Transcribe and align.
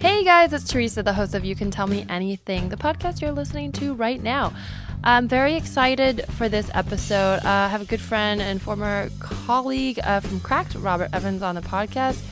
Hey 0.00 0.24
guys, 0.24 0.54
it's 0.54 0.66
Teresa, 0.66 1.02
the 1.02 1.12
host 1.12 1.34
of 1.34 1.44
You 1.44 1.54
Can 1.54 1.70
Tell 1.70 1.86
Me 1.86 2.06
Anything, 2.08 2.70
the 2.70 2.76
podcast 2.78 3.20
you're 3.20 3.32
listening 3.32 3.70
to 3.72 3.92
right 3.92 4.20
now. 4.22 4.54
I'm 5.04 5.28
very 5.28 5.56
excited 5.56 6.24
for 6.38 6.48
this 6.48 6.70
episode. 6.72 7.40
Uh, 7.44 7.48
I 7.48 7.68
have 7.68 7.82
a 7.82 7.84
good 7.84 8.00
friend 8.00 8.40
and 8.40 8.62
former 8.62 9.10
colleague 9.18 10.00
uh, 10.02 10.20
from 10.20 10.40
Cracked, 10.40 10.74
Robert 10.76 11.10
Evans, 11.12 11.42
on 11.42 11.54
the 11.54 11.60
podcast. 11.60 12.22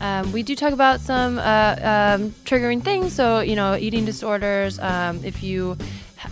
Um, 0.00 0.32
we 0.32 0.42
do 0.42 0.56
talk 0.56 0.72
about 0.72 1.00
some 1.00 1.38
uh, 1.38 1.42
um, 1.82 2.30
triggering 2.46 2.82
things, 2.82 3.12
so 3.12 3.40
you 3.40 3.54
know, 3.54 3.76
eating 3.76 4.06
disorders. 4.06 4.78
Um, 4.78 5.22
if 5.22 5.42
you 5.42 5.76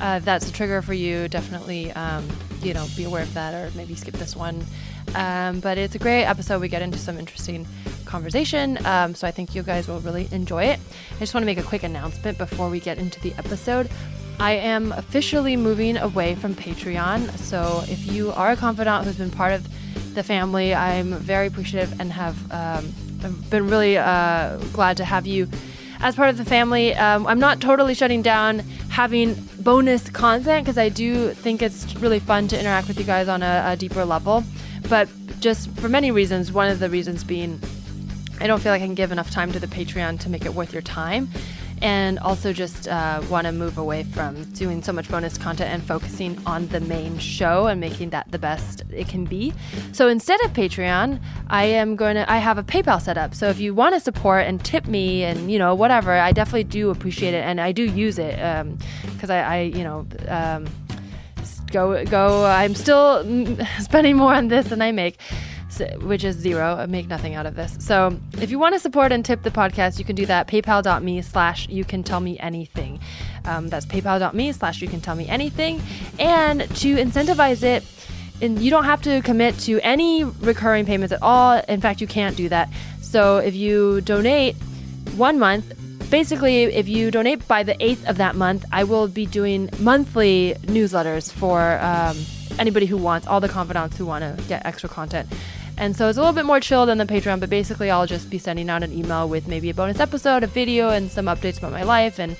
uh, 0.00 0.20
that's 0.20 0.48
a 0.48 0.52
trigger 0.54 0.80
for 0.80 0.94
you, 0.94 1.28
definitely 1.28 1.92
um, 1.92 2.26
you 2.62 2.74
know 2.74 2.86
be 2.96 3.04
aware 3.04 3.22
of 3.22 3.32
that, 3.34 3.54
or 3.54 3.70
maybe 3.76 3.94
skip 3.94 4.14
this 4.14 4.36
one. 4.36 4.64
Um, 5.14 5.60
but 5.60 5.78
it's 5.78 5.94
a 5.94 5.98
great 5.98 6.24
episode. 6.24 6.60
We 6.60 6.68
get 6.68 6.82
into 6.82 6.98
some 6.98 7.18
interesting 7.18 7.66
conversation, 8.04 8.84
um, 8.86 9.14
so 9.14 9.26
I 9.26 9.30
think 9.30 9.54
you 9.54 9.62
guys 9.62 9.88
will 9.88 10.00
really 10.00 10.28
enjoy 10.32 10.64
it. 10.64 10.80
I 11.14 11.18
just 11.18 11.34
want 11.34 11.42
to 11.42 11.46
make 11.46 11.58
a 11.58 11.62
quick 11.62 11.82
announcement 11.82 12.38
before 12.38 12.68
we 12.68 12.80
get 12.80 12.98
into 12.98 13.20
the 13.20 13.32
episode. 13.38 13.90
I 14.40 14.52
am 14.52 14.92
officially 14.92 15.56
moving 15.56 15.96
away 15.96 16.36
from 16.36 16.54
Patreon. 16.54 17.36
So 17.38 17.82
if 17.88 18.06
you 18.06 18.30
are 18.32 18.52
a 18.52 18.56
confidant 18.56 19.04
who's 19.04 19.16
been 19.16 19.30
part 19.30 19.52
of 19.52 20.14
the 20.14 20.22
family, 20.22 20.74
I'm 20.74 21.14
very 21.14 21.48
appreciative 21.48 22.00
and 22.00 22.12
have 22.12 22.52
um, 22.52 22.92
been 23.50 23.68
really 23.68 23.98
uh, 23.98 24.58
glad 24.72 24.96
to 24.98 25.04
have 25.04 25.26
you 25.26 25.48
as 26.00 26.14
part 26.14 26.30
of 26.30 26.36
the 26.36 26.44
family. 26.44 26.94
Um, 26.94 27.26
I'm 27.26 27.38
not 27.38 27.60
totally 27.60 27.94
shutting 27.94 28.22
down 28.22 28.60
having 28.90 29.34
bonus 29.60 30.08
content 30.10 30.64
because 30.64 30.78
I 30.78 30.88
do 30.88 31.32
think 31.32 31.62
it's 31.62 31.94
really 31.96 32.18
fun 32.18 32.48
to 32.48 32.58
interact 32.58 32.88
with 32.88 32.98
you 32.98 33.04
guys 33.04 33.28
on 33.28 33.42
a, 33.42 33.62
a 33.66 33.76
deeper 33.76 34.04
level. 34.04 34.44
But 34.88 35.08
just 35.40 35.70
for 35.76 35.88
many 35.88 36.10
reasons, 36.10 36.52
one 36.52 36.68
of 36.68 36.78
the 36.78 36.88
reasons 36.88 37.24
being 37.24 37.60
I 38.40 38.46
don't 38.46 38.60
feel 38.60 38.70
like 38.70 38.82
I 38.82 38.86
can 38.86 38.94
give 38.94 39.10
enough 39.10 39.30
time 39.30 39.50
to 39.52 39.58
the 39.58 39.66
Patreon 39.66 40.20
to 40.20 40.30
make 40.30 40.44
it 40.44 40.54
worth 40.54 40.72
your 40.72 40.82
time 40.82 41.28
and 41.82 42.18
also 42.18 42.52
just 42.52 42.88
uh, 42.88 43.22
want 43.30 43.46
to 43.46 43.52
move 43.52 43.78
away 43.78 44.02
from 44.02 44.44
doing 44.52 44.82
so 44.82 44.92
much 44.92 45.08
bonus 45.08 45.38
content 45.38 45.70
and 45.70 45.82
focusing 45.82 46.38
on 46.46 46.68
the 46.68 46.80
main 46.80 47.18
show 47.18 47.66
and 47.66 47.80
making 47.80 48.10
that 48.10 48.30
the 48.30 48.38
best 48.38 48.82
it 48.90 49.08
can 49.08 49.24
be. 49.24 49.52
So 49.92 50.08
instead 50.08 50.42
of 50.44 50.52
Patreon, 50.52 51.20
I 51.48 51.64
am 51.64 51.96
going 51.96 52.16
to 52.16 52.30
I 52.30 52.38
have 52.38 52.58
a 52.58 52.62
PayPal 52.62 53.00
set 53.00 53.18
up. 53.18 53.34
So 53.34 53.48
if 53.48 53.60
you 53.60 53.74
want 53.74 53.94
to 53.94 54.00
support 54.00 54.46
and 54.46 54.64
tip 54.64 54.86
me 54.86 55.24
and 55.24 55.50
you 55.50 55.58
know 55.58 55.74
whatever, 55.74 56.12
I 56.12 56.32
definitely 56.32 56.64
do 56.64 56.90
appreciate 56.90 57.34
it 57.34 57.44
and 57.44 57.60
I 57.60 57.72
do 57.72 57.84
use 57.84 58.18
it 58.18 58.36
because 58.36 59.30
um, 59.30 59.36
I, 59.36 59.40
I, 59.40 59.60
you 59.60 59.84
know. 59.84 60.06
Um, 60.28 60.66
go 61.70 62.02
go 62.06 62.46
i'm 62.46 62.74
still 62.74 63.22
spending 63.78 64.16
more 64.16 64.32
on 64.32 64.48
this 64.48 64.68
than 64.68 64.80
i 64.80 64.90
make 64.90 65.18
which 66.00 66.24
is 66.24 66.36
zero. 66.36 66.76
I 66.76 66.86
make 66.86 67.08
nothing 67.08 67.34
out 67.34 67.46
of 67.46 67.54
this. 67.54 67.76
So 67.80 68.18
if 68.40 68.50
you 68.50 68.58
want 68.58 68.74
to 68.74 68.78
support 68.78 69.12
and 69.12 69.24
tip 69.24 69.42
the 69.42 69.50
podcast, 69.50 69.98
you 69.98 70.04
can 70.04 70.16
do 70.16 70.26
that. 70.26 70.48
PayPal.me 70.48 71.22
slash 71.22 71.68
you 71.68 71.84
can 71.84 72.02
tell 72.02 72.20
me 72.20 72.38
anything. 72.38 73.00
Um, 73.44 73.68
that's 73.68 73.86
PayPal.me 73.86 74.52
slash 74.52 74.82
you 74.82 74.88
can 74.88 75.00
tell 75.00 75.14
me 75.14 75.28
anything. 75.28 75.80
And 76.18 76.60
to 76.60 76.96
incentivize 76.96 77.62
it, 77.62 77.84
and 78.40 78.60
you 78.60 78.70
don't 78.70 78.84
have 78.84 79.02
to 79.02 79.20
commit 79.22 79.58
to 79.60 79.80
any 79.80 80.24
recurring 80.24 80.86
payments 80.86 81.12
at 81.12 81.22
all. 81.22 81.60
In 81.68 81.80
fact, 81.80 82.00
you 82.00 82.06
can't 82.06 82.36
do 82.36 82.48
that. 82.48 82.70
So 83.00 83.38
if 83.38 83.54
you 83.54 84.00
donate 84.02 84.54
one 85.16 85.38
month, 85.38 85.74
basically, 86.10 86.64
if 86.64 86.88
you 86.88 87.10
donate 87.10 87.46
by 87.48 87.62
the 87.62 87.74
8th 87.74 88.08
of 88.08 88.16
that 88.18 88.36
month, 88.36 88.64
I 88.70 88.84
will 88.84 89.08
be 89.08 89.26
doing 89.26 89.70
monthly 89.80 90.54
newsletters 90.62 91.32
for 91.32 91.78
um, 91.80 92.16
anybody 92.58 92.86
who 92.86 92.96
wants, 92.96 93.26
all 93.26 93.40
the 93.40 93.48
confidants 93.48 93.96
who 93.96 94.06
want 94.06 94.22
to 94.22 94.42
get 94.44 94.64
extra 94.66 94.88
content. 94.88 95.28
And 95.76 95.96
so 95.96 96.08
it's 96.08 96.18
a 96.18 96.20
little 96.20 96.34
bit 96.34 96.44
more 96.44 96.58
chill 96.58 96.86
than 96.86 96.98
the 96.98 97.06
Patreon, 97.06 97.38
but 97.38 97.48
basically 97.48 97.88
I'll 97.88 98.06
just 98.06 98.28
be 98.30 98.38
sending 98.38 98.68
out 98.68 98.82
an 98.82 98.92
email 98.92 99.28
with 99.28 99.46
maybe 99.46 99.70
a 99.70 99.74
bonus 99.74 100.00
episode, 100.00 100.42
a 100.42 100.48
video, 100.48 100.90
and 100.90 101.08
some 101.10 101.26
updates 101.26 101.58
about 101.58 101.70
my 101.70 101.84
life, 101.84 102.18
and 102.18 102.36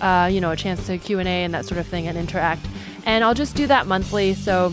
uh, 0.00 0.28
you 0.30 0.40
know 0.40 0.52
a 0.52 0.56
chance 0.56 0.86
to 0.86 0.96
Q 0.96 1.18
and 1.18 1.28
A 1.28 1.44
and 1.44 1.52
that 1.52 1.64
sort 1.66 1.78
of 1.78 1.86
thing, 1.86 2.06
and 2.06 2.16
interact. 2.16 2.64
And 3.04 3.24
I'll 3.24 3.34
just 3.34 3.56
do 3.56 3.66
that 3.66 3.86
monthly. 3.86 4.34
So 4.34 4.72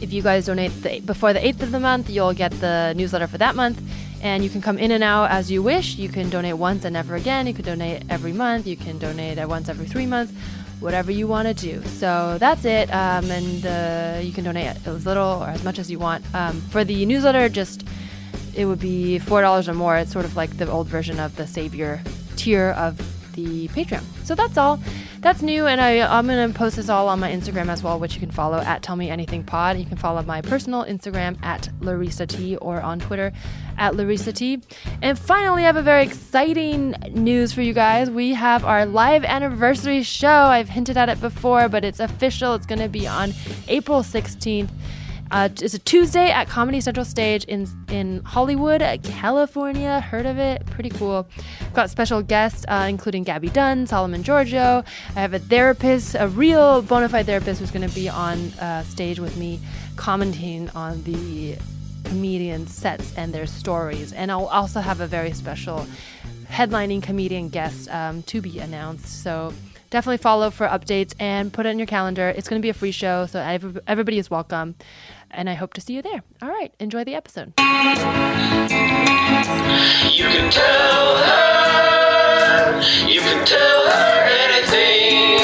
if 0.00 0.12
you 0.12 0.22
guys 0.22 0.46
donate 0.46 0.70
the, 0.82 1.00
before 1.00 1.32
the 1.32 1.44
eighth 1.44 1.60
of 1.62 1.72
the 1.72 1.80
month, 1.80 2.08
you'll 2.08 2.34
get 2.34 2.52
the 2.52 2.94
newsletter 2.96 3.26
for 3.26 3.38
that 3.38 3.56
month. 3.56 3.82
And 4.20 4.42
you 4.42 4.50
can 4.50 4.60
come 4.60 4.78
in 4.78 4.90
and 4.90 5.04
out 5.04 5.30
as 5.30 5.48
you 5.48 5.62
wish. 5.62 5.96
You 5.96 6.08
can 6.08 6.28
donate 6.28 6.56
once 6.56 6.84
and 6.84 6.94
never 6.94 7.14
again. 7.14 7.46
You 7.46 7.54
can 7.54 7.64
donate 7.64 8.02
every 8.10 8.32
month. 8.32 8.66
You 8.66 8.76
can 8.76 8.98
donate 8.98 9.38
at 9.38 9.48
once 9.48 9.68
every 9.68 9.86
three 9.86 10.06
months 10.06 10.32
whatever 10.80 11.10
you 11.10 11.26
want 11.26 11.48
to 11.48 11.54
do. 11.54 11.82
So 11.84 12.36
that's 12.38 12.64
it. 12.64 12.92
Um, 12.92 13.30
and 13.30 13.66
uh, 13.66 14.20
you 14.22 14.32
can 14.32 14.44
donate 14.44 14.76
as 14.86 15.06
little 15.06 15.42
or 15.42 15.48
as 15.48 15.64
much 15.64 15.78
as 15.78 15.90
you 15.90 15.98
want. 15.98 16.24
Um, 16.34 16.60
for 16.60 16.84
the 16.84 17.04
newsletter, 17.06 17.48
just 17.48 17.84
it 18.54 18.64
would 18.64 18.80
be 18.80 19.18
four 19.18 19.40
dollars 19.42 19.68
or 19.68 19.74
more. 19.74 19.96
It's 19.96 20.12
sort 20.12 20.24
of 20.24 20.36
like 20.36 20.56
the 20.56 20.70
old 20.70 20.88
version 20.88 21.20
of 21.20 21.36
the 21.36 21.46
Savior 21.46 22.00
tier 22.36 22.70
of 22.70 22.96
the 23.34 23.68
Patreon. 23.68 24.02
So 24.24 24.34
that's 24.34 24.56
all. 24.56 24.80
That's 25.20 25.42
new, 25.42 25.66
and 25.66 25.80
I, 25.80 25.98
I'm 26.16 26.28
gonna 26.28 26.48
post 26.50 26.76
this 26.76 26.88
all 26.88 27.08
on 27.08 27.18
my 27.18 27.30
Instagram 27.30 27.68
as 27.68 27.82
well, 27.82 27.98
which 27.98 28.14
you 28.14 28.20
can 28.20 28.30
follow 28.30 28.58
at 28.58 28.84
Tell 28.84 28.94
Me 28.94 29.10
Anything 29.10 29.42
Pod. 29.42 29.76
You 29.76 29.84
can 29.84 29.96
follow 29.96 30.22
my 30.22 30.40
personal 30.40 30.84
Instagram 30.84 31.42
at 31.42 31.68
Larissa 31.80 32.24
T 32.24 32.56
or 32.58 32.80
on 32.80 33.00
Twitter 33.00 33.32
at 33.78 33.96
Larissa 33.96 34.32
T. 34.32 34.60
And 35.02 35.18
finally, 35.18 35.64
I 35.64 35.66
have 35.66 35.76
a 35.76 35.82
very 35.82 36.04
exciting 36.04 36.94
news 37.10 37.52
for 37.52 37.62
you 37.62 37.72
guys. 37.74 38.08
We 38.08 38.34
have 38.34 38.64
our 38.64 38.86
live 38.86 39.24
anniversary 39.24 40.04
show. 40.04 40.28
I've 40.28 40.68
hinted 40.68 40.96
at 40.96 41.08
it 41.08 41.20
before, 41.20 41.68
but 41.68 41.84
it's 41.84 41.98
official. 41.98 42.54
It's 42.54 42.66
gonna 42.66 42.88
be 42.88 43.08
on 43.08 43.32
April 43.66 44.02
16th. 44.04 44.70
Uh, 45.30 45.48
it's 45.60 45.74
a 45.74 45.78
Tuesday 45.78 46.30
at 46.30 46.48
Comedy 46.48 46.80
Central 46.80 47.04
Stage 47.04 47.44
in 47.44 47.66
in 47.90 48.22
Hollywood, 48.24 48.80
California. 49.02 50.00
Heard 50.00 50.24
of 50.24 50.38
it? 50.38 50.64
Pretty 50.66 50.88
cool. 50.88 51.26
Got 51.74 51.90
special 51.90 52.22
guests, 52.22 52.64
uh, 52.68 52.86
including 52.88 53.24
Gabby 53.24 53.50
Dunn, 53.50 53.86
Solomon 53.86 54.22
Georgio. 54.22 54.86
I 55.14 55.20
have 55.20 55.34
a 55.34 55.38
therapist, 55.38 56.16
a 56.18 56.28
real 56.28 56.80
bona 56.80 57.08
fide 57.10 57.26
therapist, 57.26 57.60
who's 57.60 57.70
going 57.70 57.86
to 57.86 57.94
be 57.94 58.08
on 58.08 58.38
uh, 58.54 58.84
stage 58.84 59.20
with 59.20 59.36
me, 59.36 59.60
commenting 59.96 60.70
on 60.70 61.02
the 61.02 61.56
comedian 62.04 62.66
sets 62.66 63.12
and 63.16 63.34
their 63.34 63.46
stories. 63.46 64.14
And 64.14 64.32
I'll 64.32 64.46
also 64.46 64.80
have 64.80 65.00
a 65.00 65.06
very 65.06 65.32
special 65.32 65.86
headlining 66.46 67.02
comedian 67.02 67.50
guest 67.50 67.90
um, 67.90 68.22
to 68.22 68.40
be 68.40 68.60
announced. 68.60 69.22
So 69.22 69.52
definitely 69.90 70.18
follow 70.18 70.50
for 70.50 70.66
updates 70.66 71.14
and 71.18 71.52
put 71.52 71.66
it 71.66 71.70
in 71.70 71.78
your 71.78 71.86
calendar. 71.86 72.28
It's 72.30 72.48
going 72.48 72.60
to 72.60 72.64
be 72.64 72.70
a 72.70 72.74
free 72.74 72.92
show, 72.92 73.26
so 73.26 73.40
everybody 73.86 74.18
is 74.18 74.30
welcome 74.30 74.74
and 75.30 75.48
I 75.48 75.54
hope 75.54 75.74
to 75.74 75.80
see 75.80 75.94
you 75.94 76.02
there. 76.02 76.22
All 76.42 76.48
right, 76.48 76.72
enjoy 76.78 77.04
the 77.04 77.14
episode. 77.14 77.52
You 77.58 77.64
can 80.26 80.50
tell 80.50 81.16
her, 81.16 82.80
you 83.06 83.20
can 83.20 83.46
tell 83.46 83.90
her 83.90 84.24
anything. 84.46 85.38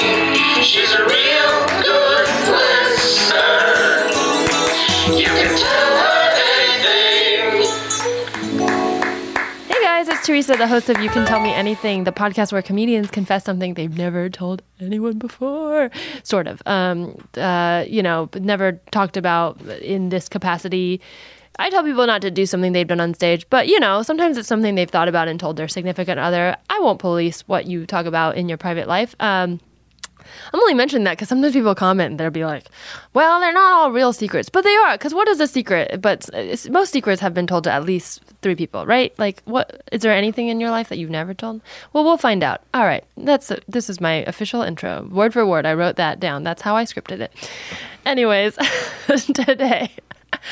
She's 0.62 0.92
a 0.92 1.04
real 1.04 1.66
good 1.82 2.28
listener. 2.50 3.60
You 5.18 5.26
can 5.26 5.56
tell 5.56 5.96
her 5.98 6.13
Teresa, 10.24 10.54
the 10.54 10.66
host 10.66 10.88
of 10.88 10.98
You 11.00 11.10
Can 11.10 11.26
Tell 11.26 11.38
Me 11.38 11.52
Anything, 11.52 12.04
the 12.04 12.12
podcast 12.12 12.50
where 12.50 12.62
comedians 12.62 13.10
confess 13.10 13.44
something 13.44 13.74
they've 13.74 13.94
never 13.94 14.30
told 14.30 14.62
anyone 14.80 15.18
before, 15.18 15.90
sort 16.22 16.46
of. 16.46 16.62
Um, 16.64 17.22
uh, 17.36 17.84
you 17.86 18.02
know, 18.02 18.30
never 18.40 18.72
talked 18.90 19.18
about 19.18 19.60
in 19.82 20.08
this 20.08 20.30
capacity. 20.30 21.02
I 21.58 21.68
tell 21.68 21.84
people 21.84 22.06
not 22.06 22.22
to 22.22 22.30
do 22.30 22.46
something 22.46 22.72
they've 22.72 22.88
done 22.88 23.00
on 23.00 23.12
stage, 23.12 23.44
but 23.50 23.68
you 23.68 23.78
know, 23.78 24.00
sometimes 24.00 24.38
it's 24.38 24.48
something 24.48 24.76
they've 24.76 24.90
thought 24.90 25.08
about 25.08 25.28
and 25.28 25.38
told 25.38 25.58
their 25.58 25.68
significant 25.68 26.18
other. 26.18 26.56
I 26.70 26.80
won't 26.80 27.00
police 27.00 27.42
what 27.42 27.66
you 27.66 27.84
talk 27.84 28.06
about 28.06 28.38
in 28.38 28.48
your 28.48 28.56
private 28.56 28.88
life. 28.88 29.14
Um, 29.20 29.60
I'm 30.52 30.60
only 30.60 30.74
mentioning 30.74 31.04
that 31.04 31.12
because 31.12 31.28
sometimes 31.28 31.54
people 31.54 31.74
comment 31.74 32.12
and 32.12 32.20
they'll 32.20 32.30
be 32.30 32.44
like, 32.44 32.66
well, 33.12 33.40
they're 33.40 33.52
not 33.52 33.72
all 33.72 33.92
real 33.92 34.12
secrets, 34.12 34.48
but 34.48 34.64
they 34.64 34.74
are. 34.74 34.94
Because 34.96 35.14
what 35.14 35.28
is 35.28 35.40
a 35.40 35.46
secret? 35.46 36.00
But 36.00 36.28
most 36.70 36.92
secrets 36.92 37.20
have 37.20 37.34
been 37.34 37.46
told 37.46 37.64
to 37.64 37.72
at 37.72 37.84
least 37.84 38.22
three 38.42 38.54
people, 38.54 38.86
right? 38.86 39.16
Like, 39.18 39.42
what 39.44 39.82
is 39.92 40.02
there 40.02 40.12
anything 40.12 40.48
in 40.48 40.60
your 40.60 40.70
life 40.70 40.88
that 40.88 40.98
you've 40.98 41.10
never 41.10 41.34
told? 41.34 41.60
Well, 41.92 42.04
we'll 42.04 42.18
find 42.18 42.42
out. 42.42 42.62
All 42.74 42.84
right, 42.84 43.04
that's 43.16 43.50
a, 43.50 43.58
this 43.68 43.88
is 43.88 44.00
my 44.00 44.24
official 44.26 44.62
intro, 44.62 45.08
word 45.10 45.32
for 45.32 45.46
word. 45.46 45.66
I 45.66 45.74
wrote 45.74 45.96
that 45.96 46.20
down. 46.20 46.44
That's 46.44 46.62
how 46.62 46.76
I 46.76 46.84
scripted 46.84 47.20
it. 47.20 47.32
Anyways, 48.04 48.58
today 49.34 49.90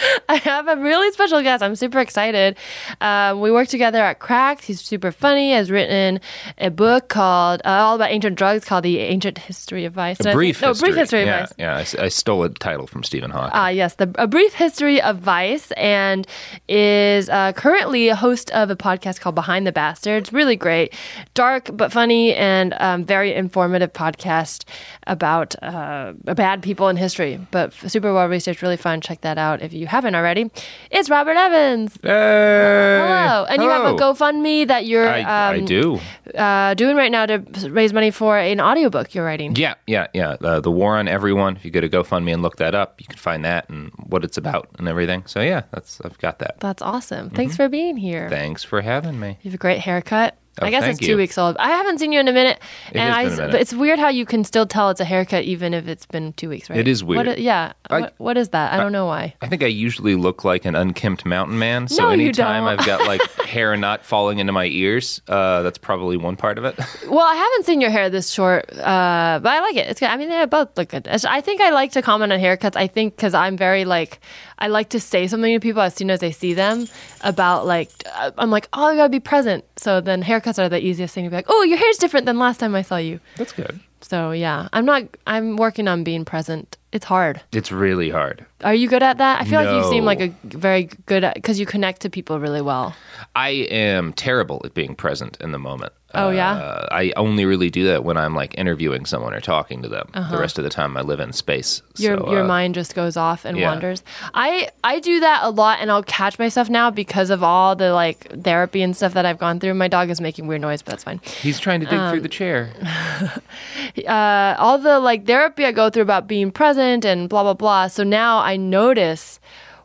I 0.29 0.37
have 0.37 0.69
a 0.69 0.77
really 0.77 1.11
special 1.13 1.43
guest. 1.43 1.63
I'm 1.63 1.77
super 1.77 1.99
excited. 1.99 2.57
Um, 3.01 3.41
we 3.41 3.51
work 3.51 3.69
together 3.69 4.03
at 4.03 4.19
Cracked. 4.19 4.65
He's 4.65 4.81
super 4.81 5.13
funny. 5.13 5.53
Has 5.53 5.71
written 5.71 6.21
a 6.59 6.71
book 6.71 7.09
called 7.09 7.63
uh, 7.65 7.71
all 7.71 7.97
about 7.97 8.11
ancient 8.11 8.37
drugs 8.37 8.65
called 8.65 8.85
The 8.85 8.99
Ancient 8.99 9.39
History 9.39 9.85
of 9.85 9.93
Vice. 9.93 10.21
A 10.21 10.33
brief 10.33 10.61
history. 10.61 10.69
No, 10.69 10.75
brief 10.75 10.95
history 10.95 11.25
yeah, 11.25 11.43
of 11.43 11.49
Vice. 11.49 11.55
Yeah, 11.59 12.01
I, 12.01 12.05
I, 12.05 12.09
stole 12.09 12.45
a 12.45 12.49
title 12.49 12.87
from 12.87 13.03
Stephen 13.03 13.31
Hawking. 13.31 13.51
Ah, 13.55 13.67
uh, 13.67 13.69
yes, 13.69 13.95
the 13.95 14.13
A 14.17 14.27
Brief 14.27 14.55
History 14.55 15.01
of 15.03 15.19
Vice, 15.19 15.71
and 15.73 16.27
is 16.69 17.29
uh, 17.29 17.53
currently 17.53 18.09
a 18.09 18.17
host 18.17 18.51
of 18.53 18.71
a 18.71 18.77
podcast 18.77 19.21
called 19.21 19.35
Behind 19.35 19.67
the 19.67 19.73
Bastards. 19.73 20.33
Really 20.33 20.57
great, 20.57 20.95
dark 21.35 21.71
but 21.73 21.93
funny, 21.93 22.35
and 22.35 22.75
um, 22.79 23.05
very 23.05 23.35
informative 23.35 23.93
podcast 23.93 24.65
about 25.07 25.55
uh, 25.63 26.13
bad 26.25 26.63
people 26.63 26.89
in 26.89 26.97
history, 26.97 27.45
but 27.51 27.73
super 27.73 28.13
well 28.13 28.29
researched. 28.29 28.63
Really 28.63 28.77
fun. 28.77 29.01
Check 29.01 29.23
that 29.23 29.39
out 29.39 29.63
if 29.63 29.73
you 29.73 29.82
you 29.83 29.89
haven't 29.89 30.15
already, 30.15 30.49
it's 30.91 31.11
Robert 31.11 31.37
Evans. 31.37 31.99
Hey! 32.03 32.09
Hello, 32.09 33.45
and 33.49 33.63
you 33.63 33.69
have 33.69 33.85
a 33.85 33.99
GoFundMe 33.99 34.69
that 34.69 34.87
you're 34.87 35.09
I, 35.09 35.21
I 35.21 35.59
um, 35.59 35.65
do. 35.65 36.01
uh, 36.35 36.75
doing 36.75 36.97
right 36.97 37.11
now 37.11 37.27
to 37.27 37.39
raise 37.71 37.93
money 37.93 38.13
for 38.13 38.39
an 38.39 38.61
audiobook 38.61 39.15
you're 39.15 39.25
writing. 39.25 39.57
Yeah, 39.57 39.75
yeah, 39.87 40.07
yeah. 40.15 40.37
Uh, 40.41 40.61
the 40.61 40.71
War 40.71 40.97
on 40.97 41.09
Everyone. 41.09 41.57
If 41.57 41.65
you 41.65 41.73
go 41.73 41.81
to 41.81 41.89
GoFundMe 41.89 42.33
and 42.33 42.43
look 42.43 42.57
that 42.57 42.75
up, 42.75 43.01
you 43.01 43.07
can 43.07 43.19
find 43.19 43.45
that 43.45 43.69
and 43.69 43.91
what 44.07 44.25
it's 44.25 44.39
about 44.39 44.69
and 44.79 44.89
everything. 44.89 45.25
So 45.27 45.41
yeah, 45.41 45.63
that's 45.73 46.01
I've 46.05 46.19
got 46.19 46.39
that. 46.39 46.61
That's 46.61 46.81
awesome. 46.81 47.27
Mm-hmm. 47.27 47.37
Thanks 47.37 47.57
for 47.57 47.69
being 47.69 47.97
here. 47.97 48.29
Thanks 48.31 48.63
for 48.63 48.81
having 48.81 49.19
me. 49.19 49.37
You 49.43 49.51
have 49.51 49.55
a 49.55 49.59
great 49.59 49.81
haircut. 49.81 50.37
Oh, 50.61 50.67
I 50.67 50.71
guess 50.71 50.85
it's 50.85 50.99
two 50.99 51.13
you. 51.13 51.17
weeks 51.17 51.39
old. 51.39 51.57
I 51.57 51.71
haven't 51.71 51.99
seen 51.99 52.13
you 52.13 52.21
in 52.21 52.29
a 52.29 52.33
minute, 52.33 52.59
It 52.91 52.97
and 52.99 53.15
I. 53.15 53.25
minute. 53.25 53.53
But 53.53 53.61
it's 53.63 53.73
weird 53.73 53.99
how 53.99 54.09
you 54.09 54.27
can 54.27 54.45
still 54.45 54.67
tell 54.67 54.91
it's 54.91 55.01
a 55.01 55.05
haircut 55.05 55.45
even 55.45 55.73
if 55.73 55.89
it's 55.89 56.05
been 56.05 56.35
two 56.35 56.51
weeks, 56.51 56.69
right? 56.69 56.79
It 56.79 56.87
is 56.89 57.03
weird. 57.03 57.27
i- 57.27 57.35
yeah. 57.37 57.73
I- 57.89 58.01
what, 58.01 58.15
what 58.19 58.37
is 58.37 58.51
that? 58.51 58.73
I 58.75 58.77
don't 58.77 58.93
know 58.93 59.07
why. 59.07 59.35
I 59.41 59.49
think 59.49 59.63
I 59.63 59.67
usually 59.67 60.15
look 60.15 60.45
like 60.45 60.67
an 60.67 60.75
unkempt 60.77 61.25
mountain 61.25 61.59
man. 61.59 61.89
So 61.89 62.03
No, 62.03 62.11
anytime. 62.11 62.65
I've 62.65 62.85
got 62.85 63.07
like 63.07 63.23
hair 63.47 63.75
not 63.79 64.05
falling 64.05 64.41
into 64.41 64.53
my 64.53 64.67
ears, 64.67 65.23
uh, 65.27 65.63
that's 65.63 65.79
probably 65.79 66.19
one 66.19 66.37
part 66.37 66.59
of 66.59 66.65
it. 66.65 66.79
Well, 67.09 67.27
I 67.27 67.35
haven't 67.35 67.65
seen 67.67 67.81
your 67.81 67.91
hair 67.91 68.09
this 68.11 68.31
short, 68.31 68.71
uh, 68.73 69.41
but 69.43 69.49
I 69.49 69.61
like 69.61 69.77
it. 69.77 69.89
It's 69.89 70.01
good. 70.01 70.09
I 70.09 70.17
mean, 70.17 70.29
they 70.31 70.45
both 70.47 70.77
look 70.79 70.89
good. 70.91 71.07
I 71.09 71.41
think 71.43 71.61
I 71.61 71.71
like 71.71 71.93
to 71.93 72.01
comment 72.03 72.33
on 72.33 72.39
haircuts. 72.41 72.75
I 72.77 72.87
think 72.87 73.17
because 73.17 73.35
I'm 73.35 73.57
very 73.57 73.85
like, 73.85 74.21
I 74.59 74.69
like 74.69 74.91
to 74.91 75.01
say 75.01 75.27
something 75.27 75.53
to 75.55 75.61
people 75.61 75.83
as 75.83 75.95
soon 75.95 76.11
as 76.11 76.23
I 76.23 76.31
see 76.31 76.55
them 76.55 76.87
about 77.23 77.67
like, 77.67 77.91
uh, 78.15 78.31
I'm 78.39 78.51
like, 78.51 78.69
oh, 78.73 78.85
I 78.85 78.97
gotta 78.97 79.09
be 79.11 79.21
present. 79.21 79.65
So 79.77 80.01
then 80.01 80.23
haircuts 80.43 80.59
are 80.59 80.69
the 80.69 80.85
easiest 80.85 81.15
thing 81.15 81.25
to 81.25 81.31
be 81.31 81.37
like, 81.37 81.47
oh, 81.49 81.63
your 81.63 81.79
hair's 81.79 81.97
different 81.99 82.27
than 82.27 82.39
last 82.39 82.59
time 82.59 82.75
I 82.75 82.83
saw 82.83 82.97
you. 82.97 83.21
that's 83.37 83.53
good. 83.53 83.81
So 84.01 84.33
yeah, 84.33 84.69
I'm 84.73 84.85
not. 84.85 85.05
I'm 85.27 85.57
working 85.57 85.87
on 85.89 86.03
being 86.05 86.25
present. 86.25 86.77
It's 86.91 87.05
hard. 87.05 87.41
It's 87.53 87.71
really 87.71 88.11
hard. 88.11 88.45
Are 88.63 88.75
you 88.75 88.89
good 88.89 89.03
at 89.03 89.19
that? 89.19 89.41
I 89.41 89.45
feel 89.45 89.63
like 89.63 89.75
you 89.75 89.91
seem 89.91 90.05
like 90.05 90.21
a 90.21 90.29
very 90.45 90.85
good 91.07 91.25
at 91.25 91.35
because 91.35 91.59
you 91.59 91.67
connect 91.67 92.03
to 92.03 92.11
people 92.11 92.39
really 92.39 92.63
well. 92.63 92.95
I 93.35 93.51
am 93.71 94.13
terrible 94.13 94.61
at 94.65 94.75
being 94.75 94.95
present 94.95 95.37
in 95.41 95.53
the 95.53 95.59
moment. 95.59 95.93
Oh, 96.15 96.29
yeah? 96.29 96.53
Uh, 96.53 96.89
I 96.91 97.13
only 97.17 97.47
really 97.47 97.71
do 97.71 97.85
that 97.87 98.05
when 98.05 98.19
I'm 98.19 98.35
like 98.35 98.55
interviewing 98.59 99.07
someone 99.07 99.33
or 99.33 99.41
talking 99.41 99.81
to 99.81 99.89
them. 99.89 100.11
Uh-huh. 100.13 100.31
The 100.35 100.39
rest 100.39 100.59
of 100.59 100.65
the 100.65 100.69
time, 100.69 100.95
I 100.99 101.01
live 101.01 101.21
in 101.21 101.33
space. 101.33 101.81
Your 101.97 102.19
So, 102.19 102.31
your 102.31 102.43
uh, 102.43 102.47
mind 102.47 102.75
just 102.75 102.95
goes 102.95 103.17
off 103.17 103.47
and 103.47 103.57
yeah. 103.57 103.71
wanders. 103.71 104.03
I 104.35 104.69
I 104.85 105.01
do 105.01 105.21
that 105.21 105.41
a 105.43 105.49
lot, 105.49 105.79
and 105.81 105.91
I'll 105.91 106.03
catch 106.03 106.39
myself 106.39 106.69
now 106.69 106.91
because 106.91 107.31
of 107.31 107.43
all 107.43 107.75
the 107.77 107.95
like 107.95 108.31
therapy 108.43 108.83
and 108.83 108.95
stuff 108.95 109.15
that 109.15 109.25
I've 109.25 109.39
gone 109.39 109.59
through. 109.59 109.73
My 109.73 109.89
dog 109.89 110.11
is 110.11 110.21
making 110.21 110.47
weird 110.49 110.61
noise, 110.61 110.83
but 110.83 110.91
that's 110.91 111.05
fine. 111.05 111.19
He's 111.25 111.59
trying 111.59 111.81
to 111.81 111.87
dig 111.87 111.99
Um, 111.99 112.11
through 112.11 112.21
the 112.21 112.29
chair. 112.29 112.71
uh, 114.07 114.55
all 114.59 114.79
the 114.79 114.99
like 115.01 115.27
therapy 115.27 115.65
I 115.65 115.73
go 115.73 115.91
through 115.91 116.03
about 116.03 116.27
being 116.27 116.51
present 116.51 117.05
and 117.05 117.29
blah 117.29 117.43
blah 117.43 117.55
blah. 117.55 117.87
So 117.89 118.05
now 118.05 118.39
I 118.39 118.52
notice 118.57 119.41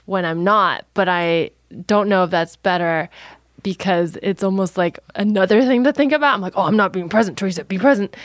when 0.05 0.25
I'm 0.25 0.43
not, 0.43 0.85
but 0.93 1.09
I 1.09 1.51
don't 1.85 2.07
know 2.09 2.23
if 2.23 2.29
that's 2.31 2.55
better 2.55 3.09
because 3.63 4.17
it's 4.23 4.43
almost 4.43 4.77
like 4.77 4.99
another 5.15 5.61
thing 5.63 5.83
to 5.83 5.91
think 5.91 6.13
about. 6.13 6.33
I'm 6.33 6.41
like, 6.41 6.53
oh, 6.55 6.63
I'm 6.63 6.77
not 6.77 6.93
being 6.93 7.09
present, 7.09 7.37
Teresa, 7.37 7.63
be 7.65 7.77
present. 7.77 8.15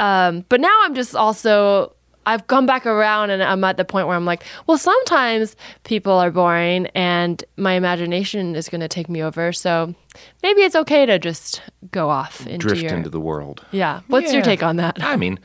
Um, 0.00 0.44
but 0.48 0.60
now 0.60 0.76
I'm 0.82 0.94
just 0.94 1.14
also. 1.14 1.94
I've 2.26 2.46
come 2.46 2.66
back 2.66 2.84
around 2.84 3.30
and 3.30 3.42
I'm 3.42 3.64
at 3.64 3.78
the 3.78 3.86
point 3.86 4.06
where 4.06 4.14
I'm 4.14 4.26
like, 4.26 4.44
well, 4.66 4.76
sometimes 4.76 5.56
people 5.84 6.12
are 6.12 6.30
boring 6.30 6.86
and 6.88 7.42
my 7.56 7.72
imagination 7.72 8.54
is 8.54 8.68
going 8.68 8.82
to 8.82 8.88
take 8.88 9.08
me 9.08 9.22
over. 9.22 9.50
So 9.50 9.94
maybe 10.42 10.60
it's 10.60 10.76
okay 10.76 11.06
to 11.06 11.18
just 11.18 11.62
go 11.90 12.10
off 12.10 12.46
into 12.46 12.66
Drift 12.66 12.82
your. 12.82 12.92
into 12.94 13.08
the 13.08 13.18
world. 13.20 13.64
yeah. 13.70 14.02
What's 14.08 14.30
your 14.30 14.42
take 14.42 14.62
on 14.62 14.76
that? 14.76 15.02
I 15.02 15.16
mean, 15.16 15.38